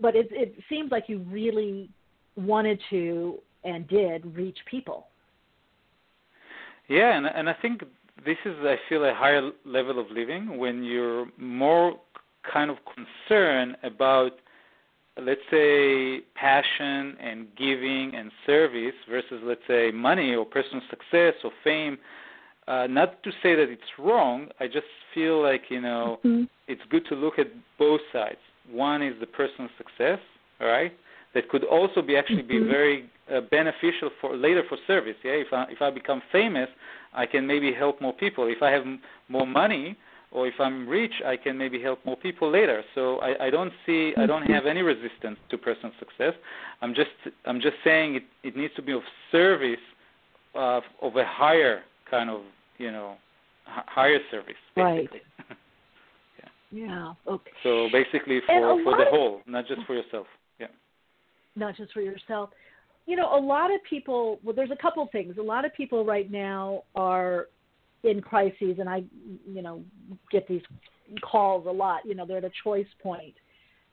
but 0.00 0.16
it 0.16 0.28
it 0.30 0.54
seems 0.68 0.90
like 0.90 1.04
you 1.08 1.18
really 1.30 1.90
wanted 2.36 2.80
to 2.88 3.38
and 3.64 3.86
did 3.88 4.24
reach 4.34 4.58
people 4.70 5.08
yeah 6.88 7.16
and 7.16 7.26
and 7.26 7.48
i 7.48 7.54
think 7.54 7.82
this 8.24 8.36
is 8.44 8.54
i 8.62 8.76
feel 8.88 9.04
a 9.04 9.14
higher 9.14 9.50
level 9.64 9.98
of 9.98 10.10
living 10.10 10.58
when 10.58 10.82
you're 10.82 11.26
more 11.38 11.96
kind 12.52 12.70
of 12.70 12.76
concerned 12.94 13.76
about 13.82 14.32
let's 15.22 15.40
say 15.50 16.20
passion 16.34 17.16
and 17.20 17.46
giving 17.56 18.12
and 18.14 18.30
service 18.44 18.94
versus 19.08 19.40
let's 19.44 19.60
say 19.66 19.90
money 19.90 20.34
or 20.34 20.44
personal 20.44 20.82
success 20.90 21.34
or 21.42 21.50
fame. 21.64 21.96
Uh, 22.68 22.86
not 22.88 23.22
to 23.22 23.30
say 23.42 23.54
that 23.54 23.68
it's 23.70 23.92
wrong 23.96 24.48
i 24.58 24.66
just 24.66 24.86
feel 25.14 25.40
like 25.40 25.62
you 25.68 25.80
know 25.80 26.18
mm-hmm. 26.24 26.42
it's 26.66 26.82
good 26.90 27.06
to 27.06 27.14
look 27.14 27.38
at 27.38 27.46
both 27.78 28.00
sides. 28.12 28.38
One 28.68 29.02
is 29.02 29.14
the 29.20 29.26
personal 29.26 29.70
success 29.78 30.18
right 30.60 30.92
that 31.36 31.48
could 31.50 31.64
also 31.64 32.00
be 32.02 32.16
actually 32.16 32.42
mm-hmm. 32.42 32.64
be 32.64 32.72
very 32.78 33.10
uh, 33.32 33.40
beneficial 33.50 34.10
for 34.20 34.36
later 34.36 34.62
for 34.68 34.78
service 34.86 35.18
yeah 35.22 35.32
if 35.44 35.52
i 35.52 35.62
if 35.70 35.80
i 35.80 35.90
become 35.90 36.20
famous 36.32 36.68
i 37.14 37.24
can 37.26 37.46
maybe 37.46 37.72
help 37.72 38.00
more 38.00 38.12
people 38.24 38.46
if 38.56 38.62
i 38.62 38.70
have 38.70 38.82
m- 38.82 39.00
more 39.28 39.46
money 39.46 39.96
or 40.32 40.46
if 40.46 40.54
I'm 40.60 40.88
rich, 40.88 41.12
I 41.24 41.36
can 41.36 41.56
maybe 41.56 41.80
help 41.80 42.04
more 42.04 42.16
people 42.16 42.50
later. 42.50 42.82
So 42.94 43.18
I, 43.18 43.46
I 43.46 43.50
don't 43.50 43.72
see, 43.86 44.12
I 44.18 44.26
don't 44.26 44.42
have 44.42 44.66
any 44.66 44.82
resistance 44.82 45.38
to 45.50 45.56
personal 45.56 45.92
success. 45.98 46.34
I'm 46.82 46.94
just, 46.94 47.10
I'm 47.46 47.60
just 47.60 47.76
saying 47.84 48.16
it, 48.16 48.24
it 48.42 48.56
needs 48.56 48.74
to 48.74 48.82
be 48.82 48.92
of 48.92 49.02
service 49.32 49.78
uh, 50.54 50.80
of 51.00 51.16
a 51.16 51.24
higher 51.24 51.82
kind 52.10 52.28
of, 52.28 52.42
you 52.78 52.90
know, 52.90 53.16
h- 53.68 53.84
higher 53.86 54.18
service, 54.30 54.54
basically. 54.74 55.20
Right. 55.38 55.56
yeah. 56.72 56.86
yeah. 56.86 57.32
Okay. 57.32 57.50
So 57.62 57.88
basically 57.92 58.40
for 58.46 58.82
for 58.82 58.96
the 58.96 59.06
whole, 59.08 59.40
not 59.46 59.66
just 59.66 59.82
for 59.86 59.94
yourself. 59.94 60.26
Not 61.56 61.76
just 61.76 61.92
for 61.92 62.02
yourself. 62.02 62.50
you 63.06 63.16
know, 63.16 63.36
a 63.36 63.40
lot 63.40 63.72
of 63.72 63.80
people. 63.88 64.38
Well, 64.42 64.54
there's 64.54 64.70
a 64.70 64.76
couple 64.76 65.08
things. 65.12 65.36
A 65.38 65.42
lot 65.42 65.64
of 65.64 65.74
people 65.74 66.04
right 66.04 66.30
now 66.30 66.82
are 66.94 67.48
in 68.02 68.20
crises, 68.20 68.76
and 68.78 68.88
I, 68.88 69.04
you 69.48 69.62
know, 69.62 69.82
get 70.30 70.46
these 70.48 70.62
calls 71.22 71.66
a 71.66 71.70
lot. 71.70 72.00
You 72.04 72.14
know, 72.14 72.26
they're 72.26 72.38
at 72.38 72.44
a 72.44 72.50
choice 72.62 72.86
point, 73.02 73.34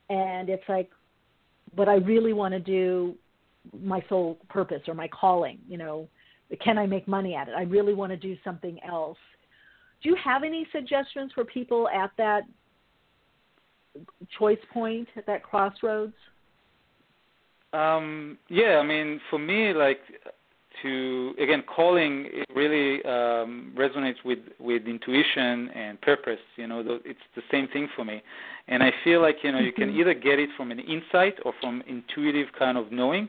and 0.10 0.50
it's 0.50 0.64
like, 0.68 0.90
but 1.76 1.88
I 1.88 1.96
really 1.96 2.34
want 2.34 2.54
to 2.54 2.60
do 2.60 3.16
my 3.82 4.04
sole 4.10 4.38
purpose 4.50 4.82
or 4.88 4.94
my 4.94 5.08
calling. 5.08 5.60
You 5.68 5.78
know, 5.78 6.08
can 6.64 6.78
I 6.78 6.86
make 6.86 7.08
money 7.08 7.36
at 7.36 7.48
it? 7.48 7.54
I 7.58 7.64
really 7.64 7.94
want 7.94 8.12
to 8.12 8.18
do 8.18 8.36
something 8.44 8.80
else. 8.88 9.18
Do 10.02 10.10
you 10.10 10.18
have 10.24 10.44
any 10.44 10.68
suggestions 10.72 11.32
for 11.34 11.46
people 11.46 11.88
at 11.88 12.12
that 12.18 12.42
choice 14.38 14.60
point, 14.74 15.08
at 15.16 15.26
that 15.28 15.44
crossroads? 15.44 16.14
Um, 17.74 18.38
yeah, 18.50 18.78
I 18.82 18.84
mean, 18.86 19.20
for 19.30 19.40
me, 19.40 19.74
like 19.74 20.00
to 20.84 21.34
again, 21.40 21.64
calling 21.64 22.28
it 22.32 22.48
really 22.56 23.04
um, 23.06 23.74
resonates 23.76 24.24
with 24.24 24.40
with 24.60 24.84
intuition 24.86 25.70
and 25.70 26.00
purpose. 26.02 26.40
You 26.56 26.68
know, 26.68 26.84
it's 27.06 27.20
the 27.36 27.42
same 27.52 27.68
thing 27.68 27.88
for 27.96 28.06
me, 28.06 28.22
and 28.68 28.84
I 28.84 28.92
feel 29.04 29.22
like 29.22 29.38
you 29.44 29.52
know 29.52 29.60
you 29.60 29.72
can 29.72 29.90
mm-hmm. 29.90 30.02
either 30.02 30.14
get 30.14 30.40
it 30.40 30.50
from 30.56 30.72
an 30.72 30.80
insight 30.80 31.36
or 31.46 31.54
from 31.60 31.82
intuitive 31.88 32.48
kind 32.58 32.78
of 32.78 32.92
knowing, 32.92 33.28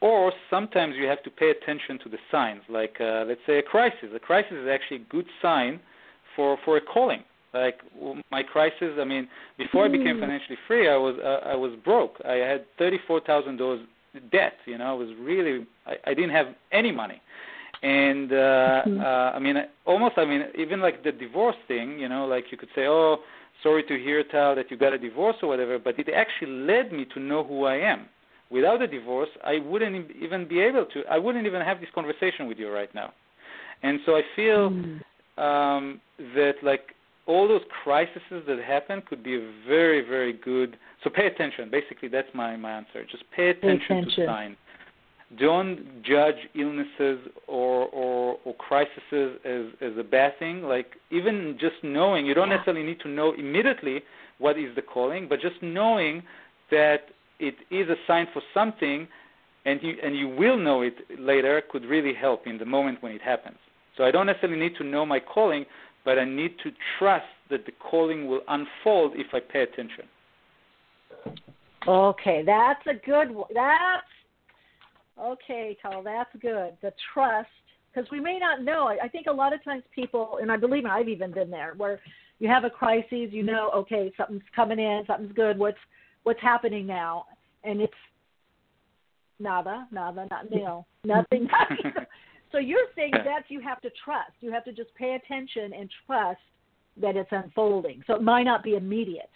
or 0.00 0.32
sometimes 0.48 0.94
you 0.96 1.06
have 1.06 1.22
to 1.24 1.30
pay 1.30 1.50
attention 1.50 1.98
to 2.04 2.08
the 2.08 2.18
signs. 2.30 2.62
Like 2.68 2.96
uh, 3.00 3.24
let's 3.26 3.40
say 3.46 3.58
a 3.58 3.62
crisis. 3.62 4.08
A 4.14 4.20
crisis 4.20 4.52
is 4.52 4.68
actually 4.68 4.98
a 4.98 5.06
good 5.10 5.26
sign 5.42 5.80
for 6.34 6.56
for 6.64 6.76
a 6.76 6.80
calling 6.80 7.24
like 7.54 7.80
my 8.30 8.42
crisis 8.42 8.92
i 9.00 9.04
mean 9.04 9.28
before 9.58 9.84
i 9.84 9.88
became 9.88 10.16
mm. 10.16 10.20
financially 10.20 10.58
free 10.66 10.88
i 10.88 10.96
was 10.96 11.16
uh, 11.22 11.48
i 11.48 11.54
was 11.54 11.72
broke 11.84 12.16
i 12.24 12.34
had 12.34 12.64
thirty 12.78 12.98
four 13.06 13.20
thousand 13.20 13.56
dollars 13.56 13.80
debt 14.30 14.54
you 14.66 14.78
know 14.78 14.86
i 14.86 14.92
was 14.92 15.08
really 15.20 15.66
i, 15.86 15.94
I 16.06 16.14
didn't 16.14 16.30
have 16.30 16.46
any 16.72 16.92
money 16.92 17.20
and 17.82 18.32
uh, 18.32 18.36
mm-hmm. 18.36 19.00
uh 19.00 19.04
i 19.04 19.38
mean 19.38 19.56
almost 19.86 20.14
i 20.16 20.24
mean 20.24 20.44
even 20.56 20.80
like 20.80 21.02
the 21.04 21.12
divorce 21.12 21.56
thing 21.68 21.98
you 21.98 22.08
know 22.08 22.26
like 22.26 22.44
you 22.50 22.58
could 22.58 22.68
say 22.74 22.86
oh 22.86 23.18
sorry 23.62 23.82
to 23.84 23.98
hear 23.98 24.22
tal 24.24 24.54
that 24.54 24.70
you 24.70 24.76
got 24.76 24.92
a 24.92 24.98
divorce 24.98 25.36
or 25.42 25.48
whatever 25.48 25.78
but 25.78 25.98
it 25.98 26.08
actually 26.14 26.52
led 26.52 26.92
me 26.92 27.04
to 27.12 27.20
know 27.20 27.44
who 27.44 27.64
i 27.64 27.76
am 27.76 28.06
without 28.50 28.80
a 28.82 28.86
divorce 28.86 29.30
i 29.44 29.58
wouldn't 29.58 30.10
even 30.20 30.46
be 30.46 30.60
able 30.60 30.84
to 30.86 31.02
i 31.10 31.18
wouldn't 31.18 31.46
even 31.46 31.60
have 31.62 31.80
this 31.80 31.88
conversation 31.94 32.46
with 32.46 32.58
you 32.58 32.70
right 32.70 32.94
now 32.94 33.12
and 33.82 33.98
so 34.06 34.14
i 34.14 34.22
feel 34.36 34.70
mm. 34.70 35.00
um 35.38 36.00
that 36.18 36.54
like 36.62 36.94
all 37.32 37.48
those 37.48 37.62
crises 37.82 38.20
that 38.30 38.58
happen 38.58 39.02
could 39.08 39.22
be 39.22 39.36
a 39.36 39.52
very, 39.66 40.02
very 40.06 40.34
good. 40.34 40.76
So 41.02 41.08
pay 41.08 41.26
attention. 41.26 41.70
Basically, 41.70 42.08
that's 42.08 42.28
my, 42.34 42.56
my 42.56 42.72
answer. 42.72 43.04
Just 43.10 43.24
pay 43.34 43.48
attention, 43.50 43.80
pay 43.88 43.98
attention. 43.98 44.26
to 44.26 44.26
signs. 44.26 44.56
Don't 45.38 46.02
judge 46.02 46.36
illnesses 46.54 47.18
or, 47.48 47.86
or, 47.86 48.36
or 48.44 48.54
crises 48.56 49.38
as, 49.44 49.62
as 49.80 49.92
a 49.98 50.02
bad 50.04 50.38
thing. 50.38 50.62
Like 50.62 50.88
even 51.10 51.56
just 51.58 51.76
knowing, 51.82 52.26
you 52.26 52.34
don't 52.34 52.50
yeah. 52.50 52.56
necessarily 52.56 52.84
need 52.84 53.00
to 53.00 53.08
know 53.08 53.32
immediately 53.32 54.02
what 54.38 54.58
is 54.58 54.74
the 54.74 54.82
calling, 54.82 55.26
but 55.26 55.40
just 55.40 55.56
knowing 55.62 56.22
that 56.70 57.04
it 57.38 57.54
is 57.70 57.88
a 57.88 57.96
sign 58.06 58.26
for 58.34 58.42
something, 58.52 59.08
and 59.64 59.80
you 59.82 59.94
and 60.04 60.16
you 60.16 60.28
will 60.28 60.58
know 60.58 60.82
it 60.82 60.96
later 61.18 61.62
could 61.70 61.84
really 61.84 62.14
help 62.14 62.46
in 62.46 62.58
the 62.58 62.66
moment 62.66 63.02
when 63.02 63.12
it 63.12 63.22
happens. 63.22 63.56
So 63.96 64.04
I 64.04 64.10
don't 64.10 64.26
necessarily 64.26 64.58
need 64.58 64.76
to 64.76 64.84
know 64.84 65.04
my 65.06 65.20
calling, 65.20 65.64
but 66.04 66.18
I 66.18 66.24
need 66.24 66.56
to 66.62 66.70
trust 66.98 67.26
that 67.50 67.66
the 67.66 67.72
calling 67.72 68.26
will 68.26 68.42
unfold 68.48 69.12
if 69.14 69.28
I 69.32 69.40
pay 69.40 69.62
attention. 69.62 70.04
Okay, 71.86 72.42
that's 72.44 72.84
a 72.86 72.94
good 73.04 73.30
one. 73.30 73.48
That's 73.54 74.06
okay, 75.20 75.76
Tal. 75.82 76.02
That's 76.02 76.30
good. 76.40 76.76
The 76.80 76.92
trust, 77.12 77.48
because 77.92 78.10
we 78.10 78.20
may 78.20 78.38
not 78.38 78.62
know. 78.62 78.92
I 79.02 79.08
think 79.08 79.26
a 79.26 79.32
lot 79.32 79.52
of 79.52 79.62
times 79.64 79.82
people, 79.94 80.38
and 80.40 80.50
I 80.50 80.56
believe 80.56 80.84
I've 80.84 81.08
even 81.08 81.32
been 81.32 81.50
there, 81.50 81.74
where 81.76 82.00
you 82.38 82.48
have 82.48 82.64
a 82.64 82.70
crisis, 82.70 83.28
you 83.30 83.42
know, 83.42 83.70
okay, 83.74 84.12
something's 84.16 84.42
coming 84.54 84.78
in, 84.78 85.04
something's 85.06 85.32
good. 85.32 85.58
What's 85.58 85.78
what's 86.22 86.40
happening 86.40 86.86
now? 86.86 87.26
And 87.64 87.80
it's 87.80 87.92
nada, 89.38 89.86
nada, 89.90 90.26
not 90.30 90.50
nil, 90.50 90.86
nothing. 91.04 91.48
So 92.52 92.58
you're 92.58 92.86
saying 92.94 93.12
that 93.12 93.44
you 93.48 93.60
have 93.60 93.80
to 93.80 93.90
trust. 94.04 94.32
You 94.40 94.52
have 94.52 94.64
to 94.64 94.72
just 94.72 94.94
pay 94.94 95.14
attention 95.14 95.72
and 95.72 95.90
trust 96.06 96.40
that 97.00 97.16
it's 97.16 97.30
unfolding. 97.32 98.02
So 98.06 98.14
it 98.14 98.22
might 98.22 98.44
not 98.44 98.62
be 98.62 98.76
immediate. 98.76 99.30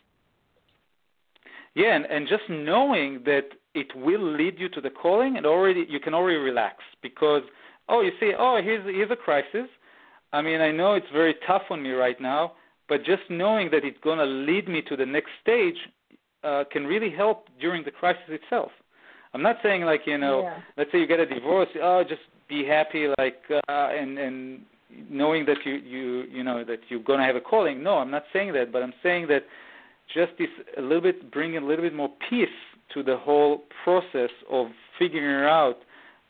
Yeah, 1.74 1.94
and, 1.96 2.04
and 2.06 2.28
just 2.28 2.44
knowing 2.48 3.22
that 3.24 3.48
it 3.74 3.88
will 3.94 4.22
lead 4.22 4.58
you 4.58 4.68
to 4.70 4.80
the 4.80 4.90
calling, 4.90 5.36
and 5.36 5.44
already 5.44 5.86
you 5.88 6.00
can 6.00 6.14
already 6.14 6.38
relax 6.38 6.76
because 7.02 7.42
oh, 7.88 8.00
you 8.00 8.12
see, 8.20 8.32
oh, 8.38 8.60
here's 8.62 8.84
here's 8.84 9.10
a 9.10 9.16
crisis. 9.16 9.68
I 10.32 10.42
mean, 10.42 10.60
I 10.60 10.70
know 10.70 10.94
it's 10.94 11.06
very 11.12 11.34
tough 11.46 11.62
on 11.70 11.82
me 11.82 11.90
right 11.90 12.20
now, 12.20 12.52
but 12.88 13.04
just 13.04 13.22
knowing 13.30 13.70
that 13.70 13.84
it's 13.84 13.98
going 14.02 14.18
to 14.18 14.24
lead 14.24 14.68
me 14.68 14.82
to 14.82 14.96
the 14.96 15.06
next 15.06 15.30
stage 15.42 15.76
uh, 16.44 16.64
can 16.70 16.84
really 16.84 17.10
help 17.10 17.48
during 17.60 17.84
the 17.84 17.90
crisis 17.90 18.24
itself. 18.28 18.70
I'm 19.36 19.42
not 19.42 19.56
saying 19.62 19.82
like 19.82 20.00
you 20.06 20.16
know, 20.16 20.44
yeah. 20.44 20.58
let's 20.78 20.90
say 20.92 20.98
you 20.98 21.06
get 21.06 21.20
a 21.20 21.26
divorce, 21.26 21.68
oh, 21.82 22.02
just 22.08 22.22
be 22.48 22.64
happy 22.64 23.06
like 23.18 23.36
uh, 23.50 23.60
and 23.68 24.16
and 24.18 24.60
knowing 25.10 25.44
that 25.44 25.58
you 25.66 25.74
you 25.74 26.24
you 26.32 26.42
know 26.42 26.64
that 26.64 26.78
you're 26.88 27.02
going 27.02 27.18
to 27.18 27.26
have 27.26 27.36
a 27.36 27.40
calling. 27.40 27.82
No, 27.82 27.98
I'm 27.98 28.10
not 28.10 28.24
saying 28.32 28.54
that, 28.54 28.72
but 28.72 28.82
I'm 28.82 28.94
saying 29.02 29.26
that 29.28 29.44
just 30.14 30.32
this 30.38 30.48
a 30.78 30.80
little 30.80 31.02
bit 31.02 31.30
bring 31.30 31.58
a 31.58 31.60
little 31.60 31.84
bit 31.84 31.94
more 31.94 32.08
peace 32.30 32.48
to 32.94 33.02
the 33.02 33.18
whole 33.18 33.64
process 33.84 34.30
of 34.50 34.68
figuring 34.98 35.44
out 35.44 35.76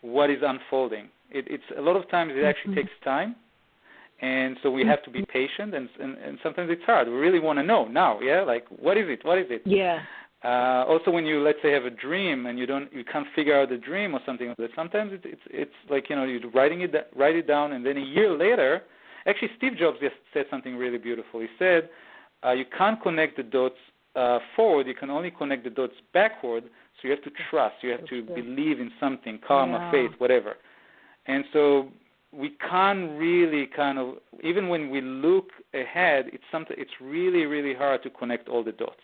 what 0.00 0.28
is 0.28 0.38
unfolding. 0.42 1.04
It, 1.30 1.44
it's 1.48 1.64
a 1.78 1.80
lot 1.80 1.94
of 1.94 2.10
times 2.10 2.32
it 2.34 2.42
actually 2.42 2.72
mm-hmm. 2.72 2.86
takes 2.86 3.04
time, 3.04 3.36
and 4.20 4.56
so 4.64 4.70
we 4.72 4.84
have 4.84 5.04
to 5.04 5.10
be 5.12 5.20
mm-hmm. 5.20 5.30
patient, 5.30 5.76
and, 5.76 5.88
and 6.00 6.18
and 6.18 6.38
sometimes 6.42 6.70
it's 6.72 6.82
hard. 6.82 7.06
We 7.06 7.14
really 7.14 7.38
want 7.38 7.60
to 7.60 7.62
know 7.62 7.86
now, 7.86 8.18
yeah, 8.18 8.42
like 8.42 8.64
what 8.68 8.96
is 8.96 9.04
it? 9.08 9.24
What 9.24 9.38
is 9.38 9.46
it? 9.48 9.62
Yeah. 9.64 10.00
Uh, 10.46 10.84
also, 10.86 11.10
when 11.10 11.26
you 11.26 11.42
let's 11.42 11.58
say 11.60 11.72
have 11.72 11.86
a 11.86 11.90
dream 11.90 12.46
and 12.46 12.56
you 12.56 12.66
don't 12.66 12.92
you 12.92 13.02
can't 13.02 13.26
figure 13.34 13.60
out 13.60 13.68
the 13.68 13.76
dream 13.76 14.14
or 14.14 14.20
something 14.24 14.46
like 14.46 14.56
that, 14.58 14.70
sometimes 14.76 15.10
it's 15.12 15.24
it's 15.26 15.40
it's 15.50 15.78
like 15.90 16.08
you 16.08 16.14
know 16.14 16.22
you're 16.22 16.48
writing 16.50 16.82
it 16.82 16.94
write 17.16 17.34
it 17.34 17.48
down 17.48 17.72
and 17.72 17.84
then 17.84 17.96
a 17.96 18.00
year 18.00 18.30
later, 18.30 18.82
actually 19.26 19.50
Steve 19.56 19.76
Jobs 19.76 19.98
just 20.00 20.14
said 20.32 20.46
something 20.48 20.76
really 20.76 20.98
beautiful. 20.98 21.40
He 21.40 21.48
said 21.58 21.88
uh, 22.44 22.52
you 22.52 22.64
can't 22.78 23.02
connect 23.02 23.36
the 23.38 23.42
dots 23.42 23.74
uh, 24.14 24.38
forward, 24.54 24.86
you 24.86 24.94
can 24.94 25.10
only 25.10 25.32
connect 25.32 25.64
the 25.64 25.70
dots 25.70 25.94
backward. 26.14 26.62
So 26.62 27.08
you 27.08 27.10
have 27.10 27.24
to 27.24 27.30
trust, 27.50 27.74
you 27.82 27.90
have 27.90 28.06
to 28.06 28.22
believe 28.22 28.78
in 28.78 28.92
something, 29.00 29.40
karma, 29.46 29.78
yeah. 29.78 29.90
faith, 29.90 30.12
whatever. 30.18 30.54
And 31.26 31.44
so 31.52 31.88
we 32.32 32.50
can't 32.70 33.18
really 33.18 33.66
kind 33.66 33.98
of 33.98 34.14
even 34.44 34.68
when 34.68 34.90
we 34.90 35.00
look 35.00 35.48
ahead, 35.74 36.26
it's 36.32 36.44
something 36.52 36.76
it's 36.78 37.00
really 37.00 37.46
really 37.46 37.74
hard 37.74 38.04
to 38.04 38.10
connect 38.10 38.48
all 38.48 38.62
the 38.62 38.70
dots. 38.70 39.00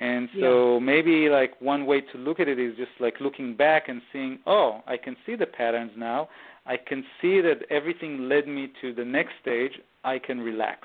And 0.00 0.28
so 0.40 0.74
yeah. 0.74 0.80
maybe 0.80 1.28
like 1.28 1.60
one 1.60 1.86
way 1.86 2.00
to 2.00 2.18
look 2.18 2.40
at 2.40 2.48
it 2.48 2.58
is 2.58 2.76
just 2.76 2.90
like 2.98 3.20
looking 3.20 3.54
back 3.54 3.88
and 3.88 4.02
seeing, 4.12 4.38
oh, 4.46 4.80
I 4.86 4.96
can 4.96 5.16
see 5.24 5.36
the 5.36 5.46
patterns 5.46 5.92
now. 5.96 6.28
I 6.66 6.76
can 6.76 7.04
see 7.20 7.40
that 7.42 7.60
everything 7.70 8.28
led 8.28 8.48
me 8.48 8.72
to 8.80 8.92
the 8.92 9.04
next 9.04 9.32
stage. 9.40 9.72
I 10.02 10.18
can 10.18 10.40
relax. 10.40 10.80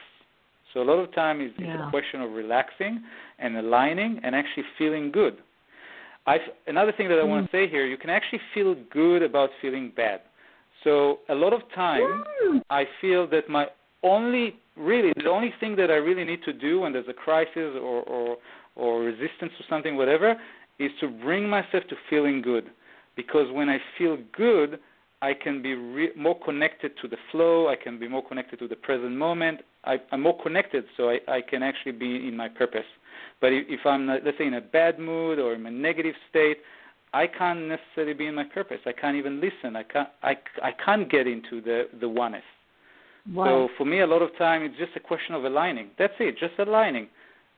So 0.73 0.81
a 0.81 0.85
lot 0.85 0.99
of 0.99 1.13
time 1.15 1.41
is 1.41 1.51
yeah. 1.57 1.73
it's 1.73 1.83
a 1.87 1.89
question 1.89 2.21
of 2.21 2.31
relaxing 2.31 3.01
and 3.39 3.57
aligning 3.57 4.19
and 4.23 4.35
actually 4.35 4.65
feeling 4.77 5.11
good. 5.11 5.37
I've, 6.27 6.41
another 6.67 6.91
thing 6.91 7.09
that 7.09 7.17
I 7.17 7.23
mm. 7.23 7.29
want 7.29 7.45
to 7.49 7.51
say 7.51 7.67
here, 7.67 7.87
you 7.87 7.97
can 7.97 8.11
actually 8.11 8.41
feel 8.53 8.75
good 8.91 9.23
about 9.23 9.49
feeling 9.61 9.91
bad. 9.95 10.21
So 10.83 11.19
a 11.29 11.33
lot 11.33 11.53
of 11.53 11.61
time 11.73 12.23
mm. 12.45 12.61
I 12.69 12.83
feel 13.01 13.27
that 13.29 13.49
my 13.49 13.67
only 14.03 14.55
really 14.77 15.11
the 15.17 15.29
only 15.29 15.53
thing 15.59 15.75
that 15.75 15.91
I 15.91 15.95
really 15.95 16.23
need 16.23 16.41
to 16.43 16.53
do 16.53 16.81
when 16.81 16.93
there's 16.93 17.07
a 17.09 17.13
crisis 17.13 17.75
or, 17.75 18.03
or 18.03 18.37
or 18.79 19.01
resistance 19.01 19.51
to 19.57 19.63
something, 19.69 19.95
whatever, 19.95 20.35
is 20.79 20.91
to 21.01 21.07
bring 21.07 21.47
myself 21.49 21.83
to 21.89 21.95
feeling 22.09 22.41
good. 22.41 22.65
Because 23.15 23.47
when 23.51 23.69
I 23.69 23.79
feel 23.97 24.17
good, 24.35 24.79
I 25.21 25.33
can 25.33 25.61
be 25.61 25.73
re- 25.73 26.11
more 26.15 26.39
connected 26.39 26.91
to 27.01 27.07
the 27.07 27.17
flow. 27.31 27.67
I 27.67 27.75
can 27.75 27.99
be 27.99 28.07
more 28.07 28.25
connected 28.25 28.59
to 28.59 28.67
the 28.67 28.77
present 28.77 29.11
moment. 29.11 29.59
I, 29.83 29.97
I'm 30.11 30.21
more 30.21 30.41
connected, 30.41 30.85
so 30.95 31.09
I, 31.09 31.19
I 31.27 31.41
can 31.41 31.61
actually 31.61 31.91
be 31.91 32.27
in 32.27 32.35
my 32.37 32.47
purpose. 32.47 32.85
But 33.41 33.51
if, 33.51 33.65
if 33.67 33.85
I'm, 33.85 34.07
let's 34.07 34.37
say, 34.37 34.47
in 34.47 34.53
a 34.53 34.61
bad 34.61 34.99
mood 34.99 35.39
or 35.39 35.53
in 35.53 35.65
a 35.65 35.71
negative 35.71 36.15
state, 36.29 36.59
I 37.13 37.27
can't 37.27 37.67
necessarily 37.67 38.13
be 38.13 38.27
in 38.27 38.35
my 38.35 38.45
purpose. 38.45 38.79
I 38.85 38.93
can't 38.93 39.17
even 39.17 39.41
listen. 39.41 39.75
I 39.75 39.83
can't. 39.83 40.09
I, 40.23 40.37
I 40.63 40.71
can't 40.85 41.09
get 41.09 41.27
into 41.27 41.59
the 41.59 41.89
the 41.99 42.07
oneness. 42.07 42.43
Wow. 43.33 43.45
So 43.45 43.69
for 43.77 43.85
me, 43.85 43.99
a 44.01 44.07
lot 44.07 44.21
of 44.21 44.29
time 44.37 44.61
it's 44.63 44.77
just 44.77 44.91
a 44.95 44.99
question 44.99 45.35
of 45.35 45.43
aligning. 45.43 45.89
That's 45.97 46.13
it, 46.19 46.37
just 46.37 46.53
aligning 46.59 47.07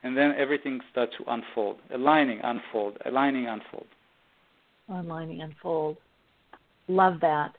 and 0.02 0.16
then 0.16 0.34
everything 0.36 0.80
starts 0.90 1.12
to 1.18 1.24
unfold, 1.32 1.78
aligning, 1.94 2.40
unfold, 2.42 2.98
aligning, 3.06 3.46
unfold. 3.46 3.86
Aligning, 4.88 5.42
unfold. 5.42 5.96
Love 6.88 7.14
that. 7.20 7.52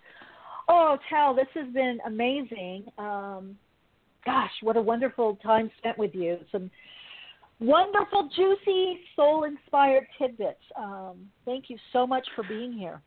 Oh, 0.68 0.98
Tal, 1.10 1.36
this 1.36 1.48
has 1.56 1.72
been 1.74 2.00
amazing. 2.06 2.86
Um, 2.98 3.58
gosh, 4.26 4.52
what 4.62 4.78
a 4.78 4.82
wonderful 4.82 5.38
time 5.38 5.72
spent 5.78 5.98
with 5.98 6.14
you. 6.14 6.38
Some 6.52 6.70
wonderful, 7.60 8.30
juicy, 8.36 9.00
soul 9.16 9.46
inspired 9.46 10.06
tidbits. 10.18 10.60
Um, 10.78 11.30
thank 11.46 11.70
you 11.70 11.78
so 11.92 12.06
much 12.06 12.28
for 12.36 12.44
being 12.48 12.74
here. 12.74 13.02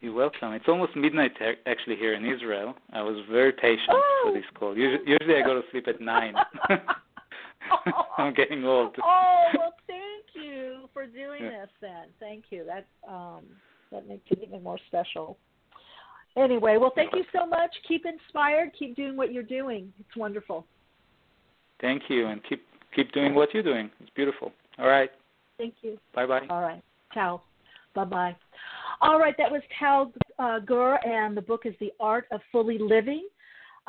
You're 0.00 0.14
welcome. 0.14 0.52
It's 0.52 0.68
almost 0.68 0.94
midnight 0.94 1.32
actually 1.66 1.96
here 1.96 2.14
in 2.14 2.24
Israel. 2.24 2.74
I 2.92 3.02
was 3.02 3.16
very 3.30 3.52
patient 3.52 3.90
oh. 3.90 4.22
for 4.26 4.32
this 4.32 4.44
call. 4.54 4.76
Usually, 4.76 5.10
usually 5.10 5.42
I 5.42 5.44
go 5.44 5.54
to 5.54 5.62
sleep 5.72 5.88
at 5.88 6.00
nine. 6.00 6.34
I'm 8.18 8.34
getting 8.34 8.64
old. 8.64 8.96
Oh 9.04 9.44
well, 9.56 9.74
thank 9.86 10.26
you 10.34 10.88
for 10.92 11.06
doing 11.06 11.44
yeah. 11.44 11.60
this. 11.60 11.68
Then, 11.80 12.06
thank 12.20 12.44
you. 12.50 12.64
That 12.66 12.86
um, 13.10 13.44
that 13.90 14.06
makes 14.08 14.24
it 14.30 14.40
even 14.46 14.62
more 14.62 14.78
special. 14.88 15.38
Anyway, 16.36 16.76
well, 16.78 16.92
thank 16.94 17.14
you 17.14 17.24
so 17.32 17.46
much. 17.46 17.70
Keep 17.86 18.04
inspired. 18.04 18.70
Keep 18.78 18.96
doing 18.96 19.16
what 19.16 19.32
you're 19.32 19.42
doing. 19.42 19.92
It's 19.98 20.16
wonderful. 20.16 20.66
Thank 21.80 22.04
you, 22.08 22.26
and 22.26 22.42
keep 22.48 22.64
keep 22.94 23.12
doing 23.12 23.34
what 23.34 23.54
you're 23.54 23.62
doing. 23.62 23.90
It's 24.00 24.10
beautiful. 24.14 24.52
All 24.78 24.86
right. 24.86 25.10
Thank 25.56 25.74
you. 25.82 25.98
Bye 26.14 26.26
bye. 26.26 26.46
All 26.50 26.60
right. 26.60 26.82
Ciao. 27.14 27.42
Bye 27.94 28.04
bye. 28.04 28.36
All 29.00 29.18
right, 29.18 29.34
that 29.38 29.50
was 29.50 29.62
Tal 29.78 30.12
uh, 30.38 30.58
Gur, 30.58 30.98
and 31.06 31.36
the 31.36 31.42
book 31.42 31.62
is 31.64 31.74
The 31.78 31.92
Art 32.00 32.26
of 32.32 32.40
Fully 32.50 32.78
Living, 32.78 33.28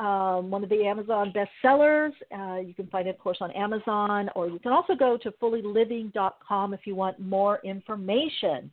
um, 0.00 0.50
one 0.50 0.64
of 0.64 0.68
the 0.70 0.84
Amazon 0.84 1.32
bestsellers. 1.32 2.12
Uh, 2.36 2.60
you 2.60 2.74
can 2.74 2.86
find 2.88 3.06
it, 3.06 3.10
of 3.10 3.18
course, 3.18 3.38
on 3.40 3.50
Amazon, 3.52 4.28
or 4.34 4.48
you 4.48 4.58
can 4.58 4.72
also 4.72 4.94
go 4.94 5.16
to 5.16 5.30
fullyliving.com 5.32 6.74
if 6.74 6.80
you 6.84 6.94
want 6.94 7.20
more 7.20 7.60
information. 7.64 8.70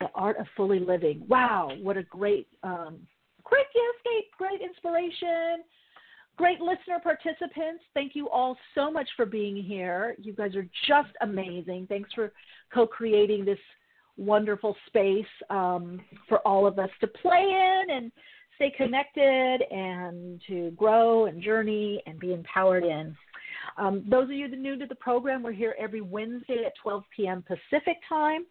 The 0.00 0.08
Art 0.14 0.38
of 0.38 0.46
Fully 0.56 0.80
Living. 0.80 1.24
Wow, 1.28 1.70
what 1.80 1.96
a 1.96 2.02
great, 2.02 2.48
um, 2.62 2.98
great 3.44 3.66
escape, 3.66 4.30
great 4.38 4.60
inspiration 4.60 5.62
Great 6.36 6.60
listener 6.60 6.98
participants, 7.00 7.84
thank 7.94 8.16
you 8.16 8.28
all 8.28 8.56
so 8.74 8.90
much 8.90 9.08
for 9.16 9.24
being 9.24 9.54
here. 9.54 10.16
You 10.18 10.32
guys 10.32 10.56
are 10.56 10.66
just 10.88 11.10
amazing. 11.20 11.86
Thanks 11.88 12.12
for 12.12 12.32
co 12.72 12.88
creating 12.88 13.44
this 13.44 13.58
wonderful 14.16 14.76
space 14.88 15.24
um, 15.50 16.00
for 16.28 16.38
all 16.40 16.66
of 16.66 16.80
us 16.80 16.90
to 17.00 17.06
play 17.06 17.40
in 17.40 17.94
and 17.94 18.12
stay 18.56 18.72
connected 18.76 19.62
and 19.70 20.40
to 20.46 20.70
grow 20.72 21.26
and 21.26 21.42
journey 21.42 22.02
and 22.06 22.18
be 22.18 22.32
empowered 22.32 22.84
in. 22.84 23.16
Um, 23.76 24.04
those 24.08 24.24
of 24.24 24.32
you 24.32 24.48
that 24.48 24.56
are 24.56 24.60
new 24.60 24.78
to 24.78 24.86
the 24.86 24.94
program, 24.94 25.42
we're 25.42 25.52
here 25.52 25.74
every 25.78 26.00
Wednesday 26.00 26.64
at 26.66 26.72
12 26.82 27.02
p.m. 27.16 27.42
Pacific 27.46 27.96
time. 28.08 28.44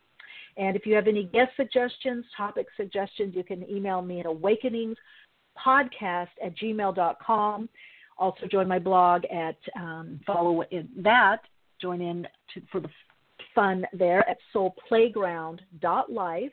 And 0.57 0.75
if 0.75 0.85
you 0.85 0.93
have 0.95 1.07
any 1.07 1.23
guest 1.23 1.51
suggestions, 1.55 2.25
topic 2.35 2.67
suggestions, 2.77 3.33
you 3.35 3.43
can 3.43 3.67
email 3.69 4.01
me 4.01 4.19
at 4.19 4.25
awakenings 4.25 4.97
podcast 5.65 6.29
at 6.43 6.57
gmail.com. 6.57 7.69
Also, 8.17 8.45
join 8.51 8.67
my 8.67 8.79
blog 8.79 9.23
at 9.25 9.57
um, 9.75 10.19
follow 10.25 10.61
in 10.71 10.89
that. 10.97 11.39
Join 11.81 12.01
in 12.01 12.27
to, 12.53 12.61
for 12.71 12.79
the 12.79 12.89
fun 13.55 13.85
there 13.93 14.27
at 14.29 14.37
soulplayground.life. 14.53 16.51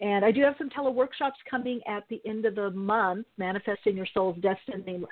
And 0.00 0.24
I 0.24 0.30
do 0.30 0.42
have 0.42 0.54
some 0.58 0.70
teleworkshops 0.70 1.32
coming 1.50 1.80
at 1.88 2.04
the 2.08 2.20
end 2.24 2.44
of 2.44 2.54
the 2.54 2.70
month, 2.70 3.26
manifesting 3.36 3.96
your 3.96 4.06
soul's 4.14 4.38
destiny, 4.40 5.02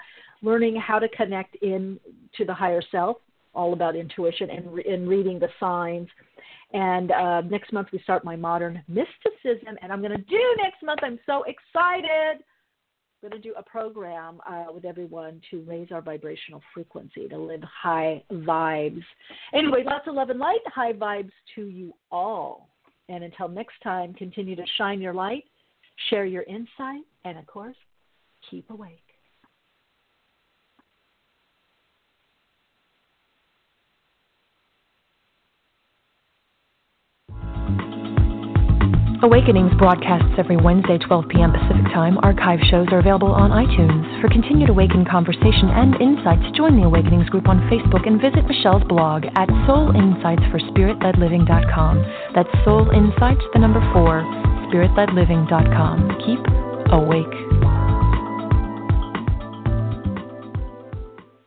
learning 0.42 0.76
how 0.76 0.98
to 0.98 1.08
connect 1.08 1.56
in 1.56 1.98
to 2.36 2.44
the 2.44 2.54
higher 2.54 2.82
self, 2.92 3.16
all 3.52 3.72
about 3.72 3.96
intuition 3.96 4.50
and, 4.50 4.78
and 4.78 5.08
reading 5.08 5.38
the 5.38 5.48
signs. 5.58 6.08
And 6.72 7.10
uh, 7.10 7.40
next 7.42 7.72
month 7.72 7.88
we 7.92 7.98
start 8.00 8.24
my 8.24 8.36
modern 8.36 8.82
mysticism, 8.86 9.76
and 9.82 9.92
I'm 9.92 10.00
going 10.00 10.12
to 10.12 10.18
do 10.18 10.56
next 10.62 10.82
month. 10.82 11.00
I'm 11.02 11.18
so 11.26 11.44
excited 11.44 12.44
I'm 13.22 13.30
going 13.30 13.42
to 13.42 13.48
do 13.48 13.54
a 13.56 13.62
program 13.62 14.40
uh, 14.46 14.66
with 14.72 14.84
everyone 14.84 15.40
to 15.50 15.62
raise 15.62 15.90
our 15.90 16.02
vibrational 16.02 16.60
frequency, 16.74 17.26
to 17.28 17.38
live 17.38 17.62
high 17.62 18.22
vibes. 18.30 19.02
Anyway, 19.54 19.82
lots 19.84 20.06
of 20.06 20.14
love 20.14 20.28
and 20.28 20.38
light, 20.38 20.60
high 20.66 20.92
vibes 20.92 21.32
to 21.54 21.66
you 21.66 21.94
all. 22.10 22.68
And 23.08 23.22
until 23.24 23.48
next 23.48 23.74
time, 23.82 24.14
continue 24.14 24.56
to 24.56 24.64
shine 24.78 25.00
your 25.00 25.14
light, 25.14 25.44
share 26.10 26.24
your 26.24 26.42
insight, 26.42 27.04
and 27.24 27.38
of 27.38 27.46
course, 27.46 27.76
keep 28.50 28.68
awake. 28.70 29.05
Awakenings 39.22 39.72
broadcasts 39.78 40.34
every 40.36 40.58
Wednesday, 40.58 40.98
12 40.98 41.28
p.m. 41.28 41.50
Pacific 41.50 41.90
Time. 41.94 42.18
Archive 42.22 42.60
shows 42.68 42.86
are 42.92 42.98
available 42.98 43.32
on 43.32 43.50
iTunes. 43.50 44.20
For 44.20 44.28
continued 44.28 44.68
Awaken 44.68 45.06
conversation 45.06 45.70
and 45.72 45.98
insights, 46.00 46.44
join 46.54 46.76
the 46.76 46.82
Awakenings 46.84 47.30
group 47.30 47.48
on 47.48 47.60
Facebook 47.70 48.06
and 48.06 48.20
visit 48.20 48.46
Michele's 48.46 48.84
blog 48.84 49.24
at 49.36 49.48
soulinsightsforspiritledliving.com. 49.64 52.04
That's 52.34 52.52
Soul 52.64 52.90
Insights, 52.90 53.40
the 53.54 53.58
number 53.58 53.80
four, 53.92 54.22
spiritledliving.com. 54.68 56.18
Keep 56.26 56.40
awake. 56.92 57.45